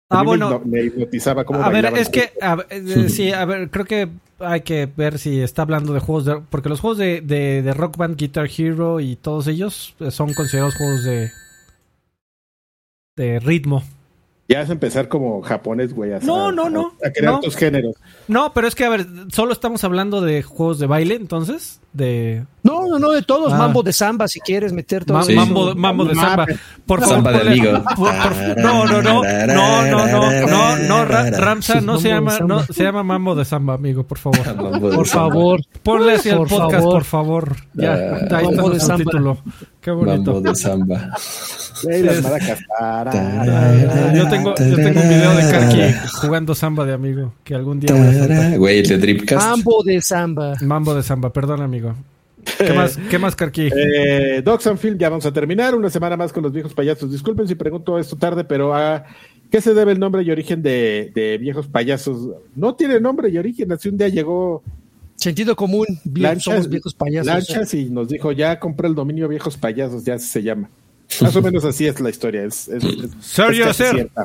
ah, 0.09 0.21
me 0.21 0.27
bueno. 0.27 0.63
me 0.65 0.83
hipnotizaba 0.85 1.45
cómo 1.45 1.63
A 1.63 1.69
ver, 1.71 1.87
es 1.97 2.09
que, 2.09 2.33
a 2.41 2.57
ver, 2.57 2.67
eh, 2.71 3.09
sí, 3.09 3.33
a 3.33 3.45
ver, 3.45 3.71
creo 3.71 3.85
que 3.85 4.09
hay 4.41 4.63
que 4.63 4.87
ver 4.97 5.19
si 5.19 5.41
está 5.41 5.63
hablando 5.63 5.93
de 5.93 6.01
juegos 6.01 6.25
de... 6.25 6.41
Porque 6.51 6.69
los 6.69 6.81
juegos 6.81 6.99
de, 6.99 7.21
de, 7.21 7.63
de 7.63 7.75
Rock 7.75 7.97
Band, 7.97 8.17
Guitar 8.17 8.49
Hero 8.57 8.99
y 9.01 9.15
todos 9.17 9.47
ellos 9.47 9.95
eh, 10.01 10.11
son 10.11 10.35
considerados 10.35 10.75
juegos 10.75 11.05
de... 11.05 11.31
De 13.17 13.39
ritmo. 13.41 13.85
Ya 14.53 14.61
vas 14.61 14.69
a 14.69 14.73
empezar 14.73 15.09
como 15.09 15.41
japonés, 15.41 15.95
güey. 15.95 16.13
No, 16.23 16.49
a, 16.49 16.53
no, 16.53 16.69
no. 16.69 16.93
A, 17.05 17.11
crear 17.11 17.41
tus 17.41 17.57
géneros. 17.57 17.97
No, 18.29 18.53
pero 18.53 18.69
es 18.69 18.75
que, 18.75 18.85
a 18.85 18.91
ver, 18.91 19.07
solo 19.33 19.53
estamos 19.53 19.83
hablando 19.83 20.21
de 20.21 20.43
juegos 20.43 20.79
de 20.79 20.87
baile, 20.87 21.15
entonces. 21.15 21.81
de 21.95 22.45
No, 22.63 22.87
no, 22.87 22.99
no, 22.99 23.13
de 23.13 23.23
todos. 23.23 23.53
Ah. 23.53 23.57
Mambo 23.57 23.83
de 23.83 23.95
samba, 23.95 24.29
si 24.29 24.41
quieres 24.41 24.75
meter 24.75 25.07
todo. 25.07 25.19
Ma 25.19 25.25
mambo, 25.35 25.75
mambo, 25.75 26.05
de 26.05 26.13
ah, 26.13 26.21
samba. 26.21 26.47
Por 26.85 27.01
samba 27.01 27.33
favor, 27.33 27.45
de 27.47 27.51
amigo. 27.51 27.73
No, 28.57 28.87
no, 28.87 29.03
no. 29.03 29.23
No, 29.23 29.87
no, 29.87 30.07
no. 30.07 30.47
No, 30.47 30.77
no, 30.77 31.05
Ramsa 31.07 31.81
no 31.81 31.99
se 31.99 32.09
llama, 32.09 32.39
no, 32.41 32.63
se 32.65 32.85
llama 32.85 33.03
mambo 33.03 33.35
de 33.35 33.47
samba, 33.47 33.75
amigo, 33.75 34.07
por 34.07 34.19
favor. 34.19 34.55
por 34.95 35.07
favor. 35.07 35.61
Ponle 35.83 36.17
hacia 36.17 36.35
el 36.35 36.47
podcast, 36.47 36.85
por 36.85 37.05
favor. 37.05 37.57
Ya, 37.73 37.95
ah. 38.31 38.37
ahí 38.37 38.47
está 38.77 38.97
el 38.97 39.05
título. 39.05 39.39
Qué 39.83 39.91
bonito. 39.91 40.33
Mambo 40.35 40.41
de 40.41 40.55
samba. 40.55 41.11
Las 41.83 42.23
maracas. 42.23 42.61
Ah, 42.79 44.13
Yo 44.15 44.29
tengo, 44.29 44.55
yo 44.55 44.77
tengo 44.77 45.01
un 45.01 45.09
video 45.09 45.35
de 45.35 45.51
Karki 45.51 46.09
jugando 46.21 46.55
samba 46.55 46.85
de 46.85 46.93
amigo 46.93 47.35
que 47.43 47.57
algún 47.57 47.81
día 47.81 47.93
voy 47.93 48.07
a 48.07 48.13
soltar. 48.19 48.59
Güey, 48.59 48.79
el 48.79 48.87
de 48.87 48.99
Dripcast. 48.99 49.45
Mambo 49.45 49.83
de 49.83 50.01
samba. 50.01 50.55
Mambo 50.61 50.95
de 50.95 51.03
samba, 51.03 51.33
perdón, 51.33 51.61
amigo. 51.63 51.97
¿Qué 52.59 52.73
más, 52.73 52.97
qué 53.11 53.19
más 53.19 53.35
Karki? 53.35 53.71
Eh, 53.75 54.43
Docs 54.45 54.69
and 54.69 54.79
Film, 54.79 54.99
ya 54.99 55.09
vamos 55.09 55.27
a 55.27 55.33
terminar. 55.33 55.75
Una 55.75 55.91
semana 55.91 56.17
más 56.17 56.33
con 56.33 56.45
los 56.45 56.53
viejos 56.53 56.73
payasos. 56.75 57.11
Disculpen 57.11 57.49
si 57.49 57.57
pregunto 57.57 57.99
esto 57.99 58.17
tarde, 58.17 58.45
pero 58.45 58.75
¿a 58.75 59.05
qué 59.51 59.61
se 59.61 59.75
debe 59.75 59.91
el 59.93 59.99
nombre 59.99 60.23
y 60.23 60.31
origen 60.31 60.63
de, 60.63 61.11
de 61.13 61.39
viejos 61.39 61.67
payasos? 61.67 62.29
No 62.55 62.77
tiene 62.77 63.01
nombre 63.01 63.29
y 63.31 63.39
origen. 63.39 63.73
Así 63.73 63.89
un 63.89 63.99
día 63.99 64.09
llegó 64.09 64.63
Sentido 65.23 65.55
común. 65.57 65.87
Bien, 66.05 66.25
Lanchas, 66.25 66.45
somos 66.45 66.69
viejos 66.69 66.95
payasos. 66.95 67.27
Lanchas 67.27 67.75
y 67.75 67.91
nos 67.91 68.09
dijo, 68.09 68.33
ya 68.33 68.59
compré 68.59 68.89
el 68.89 68.95
dominio 68.95 69.29
viejos 69.29 69.57
payasos, 69.57 70.05
ya 70.05 70.19
se 70.19 70.43
llama. 70.43 70.69
Más 71.21 71.37
o 71.37 71.43
menos 71.43 71.65
así 71.65 71.87
es 71.87 72.01
la 72.01 72.11
historia. 72.11 72.45
Es, 72.45 72.69
es, 72.69 72.83
es- 72.85 73.11
Serio, 73.21 73.63
es 73.63 73.67
casi 73.69 73.83
ser. 73.85 73.95
cierta. 73.95 74.25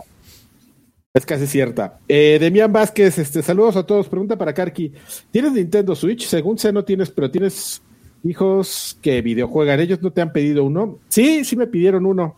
Es 1.14 1.26
casi 1.26 1.48
cierta. 1.48 2.00
Eh, 2.08 2.38
Demián 2.40 2.72
Vázquez, 2.72 3.18
este, 3.18 3.42
saludos 3.42 3.76
a 3.76 3.84
todos. 3.84 4.08
Pregunta 4.08 4.38
para 4.38 4.54
Karki. 4.54 4.92
¿Tienes 5.32 5.52
Nintendo 5.54 5.96
Switch? 5.96 6.26
Según 6.28 6.58
sé, 6.58 6.72
no 6.72 6.84
tienes, 6.86 7.10
pero 7.10 7.32
tienes 7.32 7.82
hijos 8.24 8.98
que 9.02 9.22
videojuegan. 9.22 9.80
¿Ellos 9.80 10.02
no 10.02 10.12
te 10.12 10.22
han 10.22 10.32
pedido 10.32 10.64
uno? 10.64 11.00
Sí, 11.10 11.44
sí 11.44 11.56
me 11.56 11.66
pidieron 11.68 12.06
uno. 12.06 12.36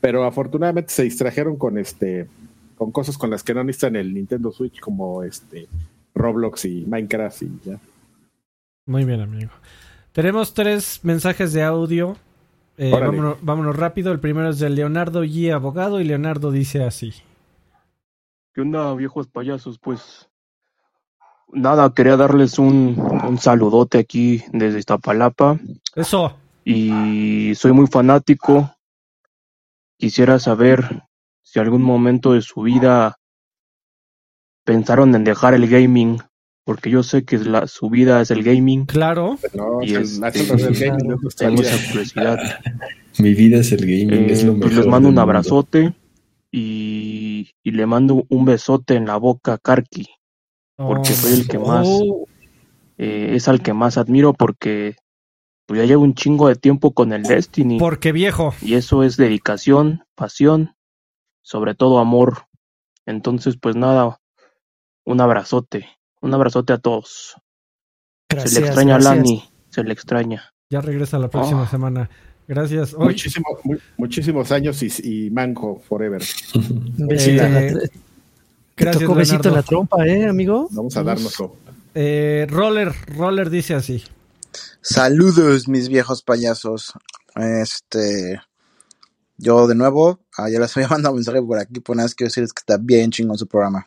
Pero 0.00 0.24
afortunadamente 0.24 0.92
se 0.92 1.02
distrajeron 1.04 1.56
con 1.56 1.78
este 1.78 2.26
con 2.76 2.92
cosas 2.92 3.18
con 3.18 3.30
las 3.30 3.42
que 3.42 3.54
no 3.54 3.64
necesitan 3.64 3.96
el 3.96 4.14
Nintendo 4.14 4.52
Switch, 4.52 4.78
como 4.78 5.24
este 5.24 5.66
Roblox 6.18 6.64
y 6.66 6.84
Minecraft 6.86 7.42
y 7.42 7.50
ya. 7.64 7.78
Muy 8.86 9.04
bien, 9.04 9.20
amigo. 9.20 9.50
Tenemos 10.12 10.52
tres 10.54 11.00
mensajes 11.02 11.52
de 11.52 11.62
audio. 11.62 12.16
Eh, 12.76 12.90
vámonos, 12.90 13.38
vámonos 13.42 13.76
rápido. 13.76 14.12
El 14.12 14.20
primero 14.20 14.50
es 14.50 14.58
de 14.58 14.70
Leonardo 14.70 15.24
G. 15.24 15.52
Abogado 15.52 16.00
y 16.00 16.04
Leonardo 16.04 16.50
dice 16.50 16.84
así. 16.84 17.12
¿Qué 18.54 18.62
onda, 18.62 18.94
viejos 18.94 19.28
payasos? 19.28 19.78
Pues 19.78 20.28
nada, 21.52 21.92
quería 21.94 22.16
darles 22.16 22.58
un, 22.58 22.96
un 23.26 23.38
saludote 23.38 23.98
aquí 23.98 24.42
desde 24.52 24.80
Iztapalapa 24.80 25.58
Eso. 25.94 26.36
y 26.64 27.54
soy 27.54 27.72
muy 27.72 27.86
fanático. 27.86 28.74
Quisiera 29.96 30.38
saber 30.38 31.02
si 31.42 31.58
algún 31.58 31.82
momento 31.82 32.32
de 32.32 32.42
su 32.42 32.62
vida 32.62 33.17
pensaron 34.68 35.14
en 35.14 35.24
dejar 35.24 35.54
el 35.54 35.66
gaming, 35.66 36.18
porque 36.64 36.90
yo 36.90 37.02
sé 37.02 37.24
que 37.24 37.38
la, 37.38 37.66
su 37.66 37.88
vida 37.88 38.20
es 38.20 38.30
el 38.30 38.42
gaming. 38.42 38.84
Claro. 38.84 39.38
No, 39.54 39.80
Y 39.82 39.94
es 39.94 40.18
el- 40.18 40.24
este, 40.24 40.40
es 40.42 40.50
el 40.50 40.56
del 40.58 40.74
gaming, 40.74 41.12
es 41.14 41.22
nuestra 41.22 41.48
Tengo 41.48 41.62
vida. 41.62 41.74
esa 41.74 41.88
curiosidad. 41.90 42.38
Mi 43.18 43.32
vida 43.34 43.58
es 43.60 43.72
el 43.72 43.80
gaming, 43.80 44.28
es 44.30 44.42
Eh, 44.42 44.46
lo 44.46 44.52
pues 44.58 44.64
mejor. 44.66 44.72
les 44.78 44.86
mando 44.86 45.08
un 45.08 45.18
abrazote 45.18 45.94
y, 46.52 47.50
y 47.62 47.70
le 47.70 47.86
mando 47.86 48.26
un 48.28 48.44
besote 48.44 48.94
en 48.94 49.06
la 49.06 49.16
boca 49.16 49.54
a 49.54 49.58
Karki. 49.58 50.06
Porque 50.76 51.12
soy 51.14 51.32
el 51.40 51.48
que 51.48 51.58
más- 51.58 51.88
Oh, 51.90 52.26
eh, 52.98 53.30
es 53.34 53.48
al 53.48 53.62
que 53.62 53.72
más 53.72 53.96
admiro 53.96 54.34
porque 54.34 54.96
pues, 55.66 55.80
ya 55.80 55.86
llevo 55.86 56.02
un 56.04 56.14
chingo 56.14 56.48
de 56.48 56.56
tiempo 56.56 56.92
con 56.92 57.12
el 57.12 57.22
Destiny 57.22 57.78
porque 57.78 58.12
viejo. 58.12 58.52
y 58.62 58.74
eso 58.74 59.02
es 59.02 59.16
dedicación, 59.16 60.04
pasión, 60.14 60.74
sobre 61.42 61.74
todo 61.74 61.98
amor. 62.00 62.44
Entonces, 63.06 63.56
pues 63.60 63.74
nada, 63.74 64.18
un 65.08 65.20
abrazote, 65.20 65.88
un 66.20 66.34
abrazote 66.34 66.72
a 66.72 66.78
todos. 66.78 67.34
Gracias, 68.28 68.52
se 68.54 68.60
le 68.60 68.66
extraña 68.66 68.96
a. 68.96 68.98
Lani, 69.00 69.42
se 69.70 69.82
le 69.82 69.92
extraña. 69.92 70.52
Ya 70.70 70.80
regresa 70.80 71.18
la 71.18 71.28
próxima 71.28 71.62
Oh. 71.62 71.66
semana. 71.68 72.10
Gracias. 72.46 72.94
Oye, 72.94 73.06
Muchísimo, 73.10 73.46
mu- 73.64 73.76
muchísimos 73.96 74.52
años 74.52 74.82
y, 74.82 74.90
y 75.26 75.30
manco 75.30 75.82
forever. 75.88 76.22
Un 76.54 76.94
besito 77.08 77.42
en 77.42 77.54
la 77.54 77.62
Eh, 77.62 77.72
tr- 77.74 77.90
gracias, 78.76 79.02
tocó 79.04 79.14
besito 79.14 79.48
en 79.48 79.54
la 79.54 79.62
trompa, 79.62 80.06
¿eh, 80.06 80.26
amigo? 80.28 80.68
Vamos 80.70 80.96
a 80.96 81.02
dárnoslo. 81.02 81.56
Eh, 81.94 82.46
Roller, 82.48 82.92
Roller 83.16 83.50
dice 83.50 83.74
así. 83.74 84.02
Saludos, 84.82 85.68
mis 85.68 85.88
viejos 85.88 86.22
payasos. 86.22 86.92
Este, 87.34 88.40
yo 89.36 89.66
de 89.66 89.74
nuevo, 89.74 90.20
ah, 90.36 90.48
ya 90.50 90.58
les 90.60 90.76
había 90.76 90.88
mandado 90.90 91.12
un 91.14 91.18
mensaje 91.18 91.42
por 91.42 91.58
aquí, 91.58 91.80
pues 91.80 91.96
nada, 91.96 92.08
quiero 92.16 92.28
decirles 92.28 92.52
que 92.52 92.60
está 92.60 92.76
bien 92.78 93.10
chingón 93.10 93.38
su 93.38 93.46
programa. 93.46 93.84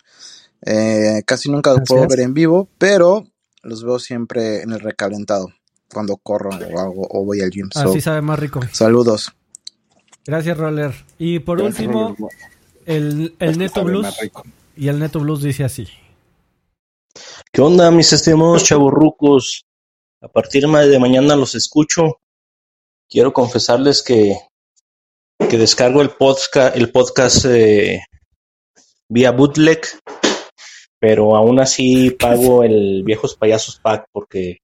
Eh, 0.65 1.23
casi 1.25 1.49
nunca 1.49 1.73
lo 1.73 1.83
puedo 1.83 2.07
ver 2.07 2.19
en 2.21 2.33
vivo, 2.33 2.69
pero 2.77 3.25
los 3.63 3.83
veo 3.83 3.99
siempre 3.99 4.61
en 4.61 4.71
el 4.71 4.79
recalentado, 4.79 5.49
cuando 5.91 6.17
corro 6.17 6.49
o 6.49 6.79
algo, 6.79 7.07
o 7.09 7.25
voy 7.25 7.41
al 7.41 7.49
gym. 7.51 7.69
So, 7.71 7.89
Así 7.89 8.01
sabe 8.01 8.21
más 8.21 8.39
rico. 8.39 8.59
saludos. 8.71 9.31
Gracias, 10.25 10.57
Roller. 10.57 10.93
Y 11.17 11.39
por 11.39 11.59
Gracias, 11.59 11.87
último, 11.87 12.15
el, 12.85 13.35
el 13.39 13.57
Neto 13.57 13.83
Blues. 13.83 14.07
Y 14.75 14.87
el 14.87 14.99
Neto 14.99 15.19
Blues 15.19 15.41
dice 15.41 15.63
así. 15.63 15.87
¿Qué 17.51 17.61
onda, 17.61 17.91
mis 17.91 18.13
estimados 18.13 18.63
chavorrucos? 18.63 19.65
A 20.21 20.27
partir 20.27 20.67
de 20.67 20.99
mañana 20.99 21.35
los 21.35 21.55
escucho. 21.55 22.19
Quiero 23.09 23.33
confesarles 23.33 24.01
que, 24.03 24.37
que 25.49 25.57
descargo 25.57 26.01
el 26.01 26.11
podcast, 26.11 26.75
el 26.77 26.91
podcast 26.91 27.45
eh, 27.45 28.01
vía 29.09 29.31
bootleg, 29.31 29.81
pero 31.01 31.35
aún 31.35 31.59
así 31.59 32.11
pago 32.11 32.63
el 32.63 33.01
Viejos 33.03 33.35
Payasos 33.35 33.79
Pack 33.81 34.05
porque 34.11 34.59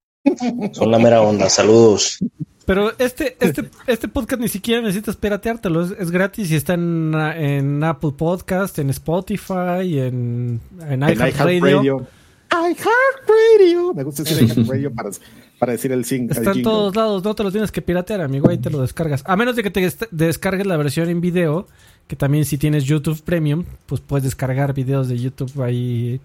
son 0.71 0.91
la 0.91 0.99
mera 0.99 1.19
onda. 1.23 1.49
Saludos. 1.49 2.19
Pero 2.63 2.91
este, 2.99 3.35
este, 3.39 3.69
este 3.87 4.07
podcast 4.07 4.39
ni 4.39 4.47
siquiera 4.47 4.81
necesitas 4.81 5.15
pirateártelo. 5.15 5.83
Es, 5.83 5.91
es 5.97 6.11
gratis 6.11 6.51
y 6.51 6.55
está 6.55 6.75
en, 6.75 7.11
en 7.15 7.83
Apple 7.83 8.11
Podcast, 8.15 8.77
en 8.77 8.91
Spotify, 8.91 9.97
en, 9.97 10.61
en 10.87 11.01
En 11.01 11.09
iHeartRadio. 11.09 12.05
iHeartRadio. 12.51 13.93
Me 13.95 14.03
gusta 14.03 14.21
decir 14.21 14.43
iHeartRadio 14.43 14.93
para, 14.93 15.09
para 15.57 15.71
decir 15.71 15.91
el 15.91 16.05
sing. 16.05 16.29
Está 16.29 16.51
en 16.51 16.61
todos 16.61 16.95
lados, 16.95 17.23
no 17.23 17.33
te 17.33 17.43
lo 17.43 17.51
tienes 17.51 17.71
que 17.71 17.81
piratear, 17.81 18.21
amigo, 18.21 18.47
ahí 18.49 18.59
te 18.59 18.69
lo 18.69 18.81
descargas. 18.81 19.23
A 19.25 19.35
menos 19.35 19.55
de 19.55 19.63
que 19.63 19.71
te 19.71 19.89
descargues 20.11 20.67
la 20.67 20.77
versión 20.77 21.09
en 21.09 21.19
video, 21.19 21.67
que 22.07 22.15
también 22.15 22.45
si 22.45 22.57
tienes 22.57 22.85
YouTube 22.85 23.21
Premium, 23.23 23.63
pues 23.85 24.01
puedes 24.01 24.23
descargar 24.23 24.73
videos 24.73 25.07
de 25.09 25.17
YouTube 25.19 25.61
ahí 25.61 26.19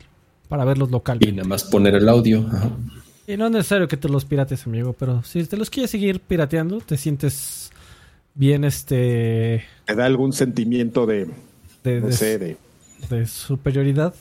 para 0.48 0.64
verlos 0.64 0.88
Y 0.88 0.92
localmente. 0.92 1.32
nada 1.32 1.48
más 1.48 1.64
poner 1.64 1.94
el 1.94 2.08
audio. 2.08 2.46
Ajá. 2.46 2.70
Y 3.26 3.36
no 3.36 3.46
es 3.46 3.52
necesario 3.52 3.88
que 3.88 3.96
te 3.96 4.08
los 4.08 4.24
pirates, 4.24 4.66
amigo, 4.66 4.94
pero 4.98 5.22
si 5.22 5.44
te 5.44 5.56
los 5.56 5.70
quieres 5.70 5.90
seguir 5.90 6.20
pirateando, 6.20 6.80
te 6.80 6.96
sientes 6.96 7.70
bien 8.34 8.64
este 8.64 9.64
Te 9.86 9.94
da 9.94 10.06
algún 10.06 10.32
sentimiento 10.32 11.06
de, 11.06 11.28
de, 11.84 12.00
no 12.00 12.06
de- 12.08 12.12
sé, 12.12 12.38
de, 12.38 12.56
de 13.10 13.26
superioridad. 13.26 14.14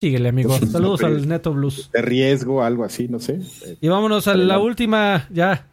Síguele, 0.00 0.28
amigo. 0.28 0.56
Saludos 0.72 1.02
al 1.04 1.26
Neto 1.28 1.52
Blues. 1.52 1.90
de 1.92 2.02
riesgo, 2.02 2.62
algo 2.62 2.84
así, 2.84 3.08
no 3.08 3.18
sé. 3.18 3.40
Y 3.80 3.88
vámonos 3.88 4.28
a 4.28 4.34
la 4.34 4.58
última, 4.58 5.26
ya. 5.32 5.66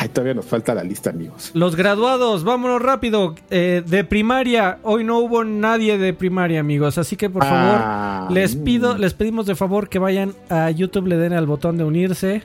Ay, 0.00 0.08
todavía 0.10 0.34
nos 0.34 0.46
falta 0.46 0.74
la 0.74 0.84
lista, 0.84 1.10
amigos. 1.10 1.50
Los 1.54 1.74
graduados, 1.74 2.44
vámonos 2.44 2.80
rápido. 2.80 3.34
Eh, 3.50 3.82
de 3.84 4.04
primaria, 4.04 4.78
hoy 4.84 5.02
no 5.02 5.18
hubo 5.18 5.42
nadie 5.44 5.98
de 5.98 6.14
primaria, 6.14 6.60
amigos. 6.60 6.98
Así 6.98 7.16
que 7.16 7.28
por 7.28 7.42
favor, 7.42 7.80
Ah, 7.82 8.28
les 8.30 8.54
mm. 8.56 8.62
pido, 8.64 8.96
les 8.96 9.14
pedimos 9.14 9.46
de 9.46 9.56
favor 9.56 9.88
que 9.88 9.98
vayan 9.98 10.34
a 10.50 10.70
YouTube, 10.70 11.08
le 11.08 11.16
den 11.16 11.32
al 11.32 11.46
botón 11.46 11.76
de 11.78 11.84
unirse 11.84 12.44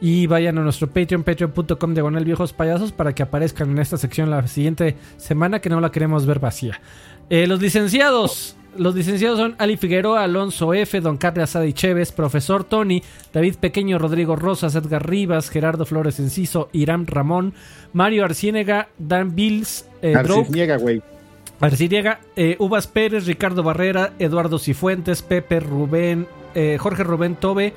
y 0.00 0.26
vayan 0.26 0.56
a 0.56 0.62
nuestro 0.62 0.88
Patreon, 0.88 1.22
patreon.com 1.22 1.92
diagonal 1.94 2.24
viejos 2.24 2.54
payasos 2.54 2.92
para 2.92 3.14
que 3.14 3.22
aparezcan 3.22 3.70
en 3.70 3.78
esta 3.78 3.98
sección 3.98 4.30
la 4.30 4.46
siguiente 4.46 4.96
semana 5.18 5.60
que 5.60 5.68
no 5.68 5.80
la 5.82 5.90
queremos 5.92 6.24
ver 6.24 6.38
vacía. 6.38 6.80
Eh, 7.28 7.46
los 7.46 7.60
licenciados. 7.60 8.56
Los 8.78 8.94
licenciados 8.94 9.38
son 9.38 9.54
Ali 9.58 9.76
Figueroa, 9.76 10.22
Alonso 10.22 10.74
F, 10.74 11.00
Don 11.00 11.16
Carlos 11.16 11.44
Asada 11.44 11.66
y 11.66 11.72
Chévez, 11.72 12.12
Profesor 12.12 12.64
Tony, 12.64 13.02
David 13.32 13.56
Pequeño, 13.56 13.98
Rodrigo 13.98 14.36
Rosas, 14.36 14.74
Edgar 14.74 15.08
Rivas, 15.08 15.50
Gerardo 15.50 15.84
Flores 15.86 16.18
Enciso, 16.18 16.68
Irán 16.72 17.06
Ramón, 17.06 17.54
Mario 17.92 18.24
Arciénega, 18.24 18.88
Dan 18.98 19.34
Bills, 19.34 19.86
eh, 20.02 20.14
Arciniega, 20.14 20.76
güey. 20.76 21.02
Eh, 22.36 22.56
Uvas 22.58 22.86
Pérez, 22.86 23.26
Ricardo 23.26 23.62
Barrera, 23.62 24.12
Eduardo 24.18 24.58
Cifuentes, 24.58 25.22
Pepe 25.22 25.60
Rubén, 25.60 26.26
eh, 26.54 26.76
Jorge 26.78 27.02
Rubén 27.02 27.36
Tobe, 27.36 27.72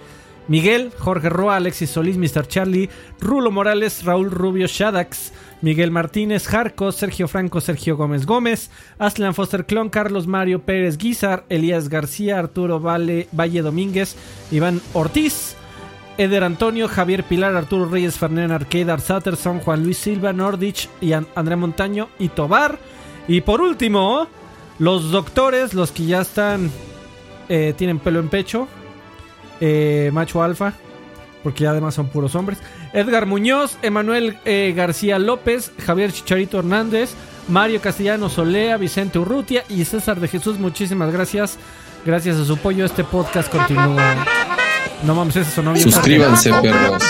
Miguel, 0.50 0.92
Jorge 0.98 1.30
Roa, 1.30 1.58
Alexis 1.58 1.92
Solís, 1.92 2.18
Mr. 2.18 2.48
Charlie, 2.48 2.90
Rulo 3.20 3.52
Morales, 3.52 4.04
Raúl 4.04 4.32
Rubio 4.32 4.68
Shadax, 4.68 5.32
Miguel 5.62 5.92
Martínez, 5.92 6.48
Jarco, 6.48 6.92
Sergio 6.92 7.28
Franco, 7.28 7.60
Sergio 7.60 7.98
Gómez 7.98 8.26
Gómez, 8.26 8.72
Aslan 8.98 9.34
Foster 9.34 9.66
Clon, 9.66 9.90
Carlos 9.90 10.26
Mario 10.26 10.62
Pérez 10.62 10.98
Guizar, 10.98 11.44
Elías 11.50 11.90
García, 11.90 12.40
Arturo 12.40 12.80
Valle, 12.80 13.28
Valle 13.32 13.62
Domínguez, 13.62 14.16
Iván 14.52 14.82
Ortiz, 14.94 15.56
Eder 16.18 16.44
Antonio, 16.44 16.88
Javier 16.88 17.24
Pilar, 17.24 17.56
Arturo 17.56 17.86
Reyes, 17.90 18.18
Fernán 18.18 18.52
Arcade, 18.52 18.98
Satterson, 19.00 19.60
Juan 19.60 19.84
Luis 19.84 19.98
Silva, 19.98 20.32
Nordich 20.34 20.90
y 21.02 21.12
An- 21.14 21.28
André 21.36 21.56
Montaño 21.56 22.10
y 22.20 22.30
Tobar. 22.30 22.78
Y 23.28 23.42
por 23.42 23.62
último, 23.62 24.28
los 24.80 25.12
doctores, 25.12 25.74
los 25.74 25.92
que 25.92 26.06
ya 26.06 26.22
están, 26.22 26.72
eh, 27.50 27.74
tienen 27.78 28.00
pelo 28.00 28.20
en 28.20 28.30
pecho, 28.30 28.68
eh, 29.62 30.10
macho 30.14 30.42
alfa, 30.42 30.74
porque 31.44 31.64
ya 31.64 31.72
además 31.72 31.96
son 31.96 32.08
puros 32.08 32.36
hombres. 32.36 32.60
Edgar 32.94 33.26
Muñoz, 33.26 33.78
Emanuel 33.82 34.38
eh, 34.46 34.74
García 34.76 35.20
López, 35.20 35.72
Javier 35.86 36.12
Chicharito 36.12 36.60
Hernández, 36.60 37.12
Mario 37.48 37.82
Castellano 37.82 38.30
Solea, 38.30 38.78
Vicente 38.78 39.20
Urrutia 39.20 39.64
y 39.70 39.86
César 39.86 40.20
de 40.20 40.28
Jesús. 40.28 40.58
Muchísimas 40.60 41.12
gracias. 41.12 41.58
Gracias 42.06 42.38
a 42.38 42.46
su 42.46 42.54
apoyo, 42.54 42.86
este 42.86 43.04
podcast 43.04 43.50
continúa. 43.52 44.26
No 45.04 45.16
mames, 45.16 45.36
eso 45.36 45.52
sonó 45.52 45.74
bien. 45.74 45.84
Suscríbanse, 45.92 46.52
perros. 46.62 47.04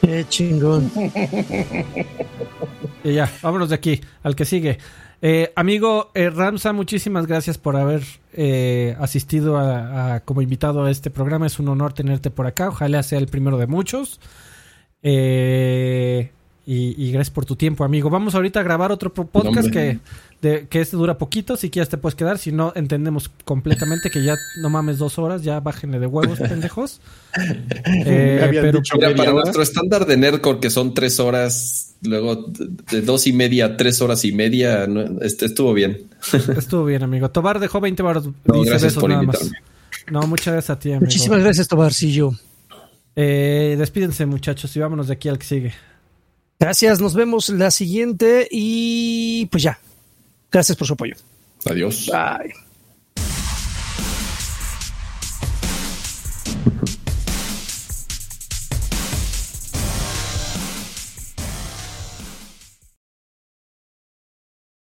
Qué 0.00 0.24
chingón. 0.28 0.90
Y 3.02 3.12
ya, 3.14 3.30
vámonos 3.42 3.68
de 3.70 3.74
aquí, 3.74 4.00
al 4.22 4.34
que 4.36 4.44
sigue. 4.44 4.78
Eh, 5.22 5.52
amigo 5.56 6.10
eh, 6.14 6.30
Ramsa, 6.30 6.72
muchísimas 6.72 7.26
gracias 7.26 7.56
por 7.58 7.76
haber 7.76 8.02
eh, 8.32 8.94
asistido 9.00 9.56
a, 9.56 10.14
a- 10.16 10.20
como 10.20 10.42
invitado 10.42 10.84
a 10.84 10.90
este 10.90 11.10
programa. 11.10 11.46
Es 11.46 11.58
un 11.58 11.68
honor 11.68 11.92
tenerte 11.94 12.30
por 12.30 12.46
acá. 12.46 12.68
Ojalá 12.68 13.02
sea 13.02 13.18
el 13.18 13.26
primero 13.26 13.56
de 13.58 13.66
muchos. 13.66 14.20
Eh, 15.06 16.30
y, 16.66 16.94
y 17.08 17.12
gracias 17.12 17.30
por 17.34 17.44
tu 17.44 17.56
tiempo, 17.56 17.84
amigo. 17.84 18.08
Vamos 18.08 18.34
ahorita 18.34 18.60
a 18.60 18.62
grabar 18.62 18.90
otro 18.90 19.12
po- 19.12 19.26
podcast 19.26 19.68
que, 19.70 19.98
de, 20.40 20.66
que 20.66 20.80
este 20.80 20.96
dura 20.96 21.18
poquito. 21.18 21.58
Si 21.58 21.68
quieres 21.68 21.90
te 21.90 21.98
puedes 21.98 22.14
quedar. 22.14 22.38
Si 22.38 22.52
no, 22.52 22.72
entendemos 22.74 23.30
completamente 23.44 24.08
que 24.10 24.24
ya 24.24 24.34
no 24.62 24.70
mames 24.70 24.96
dos 24.96 25.18
horas. 25.18 25.42
Ya 25.42 25.60
bájenle 25.60 25.98
de 25.98 26.06
huevos, 26.06 26.38
pendejos. 26.48 27.02
Eh, 27.86 28.48
pero 28.50 28.78
dicho 28.78 28.96
Mira, 28.96 29.14
para 29.14 29.32
hora. 29.34 29.42
nuestro 29.42 29.62
estándar 29.62 30.06
de 30.06 30.16
Nerdcore, 30.16 30.58
que 30.60 30.70
son 30.70 30.94
tres 30.94 31.20
horas, 31.20 31.96
luego 32.00 32.46
de 32.90 33.02
dos 33.02 33.26
y 33.26 33.34
media 33.34 33.66
a 33.66 33.76
tres 33.76 34.00
horas 34.00 34.24
y 34.24 34.32
media, 34.32 34.86
no, 34.86 35.20
este, 35.20 35.44
estuvo 35.44 35.74
bien. 35.74 35.98
estuvo 36.56 36.86
bien, 36.86 37.02
amigo. 37.02 37.30
Tobar 37.30 37.60
dejó 37.60 37.78
20 37.82 38.02
baros. 38.02 38.24
No, 38.46 38.54
dice 38.54 38.70
gracias 38.70 38.82
besos 38.94 39.00
por 39.02 39.10
nada 39.10 39.22
más. 39.22 39.36
invitarme. 39.42 39.58
No, 40.10 40.22
muchas 40.26 40.54
gracias 40.54 40.70
a 40.70 40.78
ti, 40.78 40.88
amigo. 40.92 41.02
Muchísimas 41.04 41.40
gracias, 41.40 41.68
Tobarcillo. 41.68 42.32
Eh, 43.16 43.76
despídense, 43.78 44.26
muchachos, 44.26 44.74
y 44.76 44.80
vámonos 44.80 45.08
de 45.08 45.14
aquí 45.14 45.28
al 45.28 45.38
que 45.38 45.46
sigue. 45.46 45.74
Gracias, 46.58 47.00
nos 47.00 47.14
vemos 47.14 47.48
la 47.48 47.70
siguiente 47.70 48.48
y 48.50 49.46
pues 49.46 49.62
ya. 49.62 49.78
Gracias 50.50 50.76
por 50.76 50.86
su 50.86 50.94
apoyo. 50.94 51.16
Adiós. 51.64 52.10
Bye. 52.10 52.54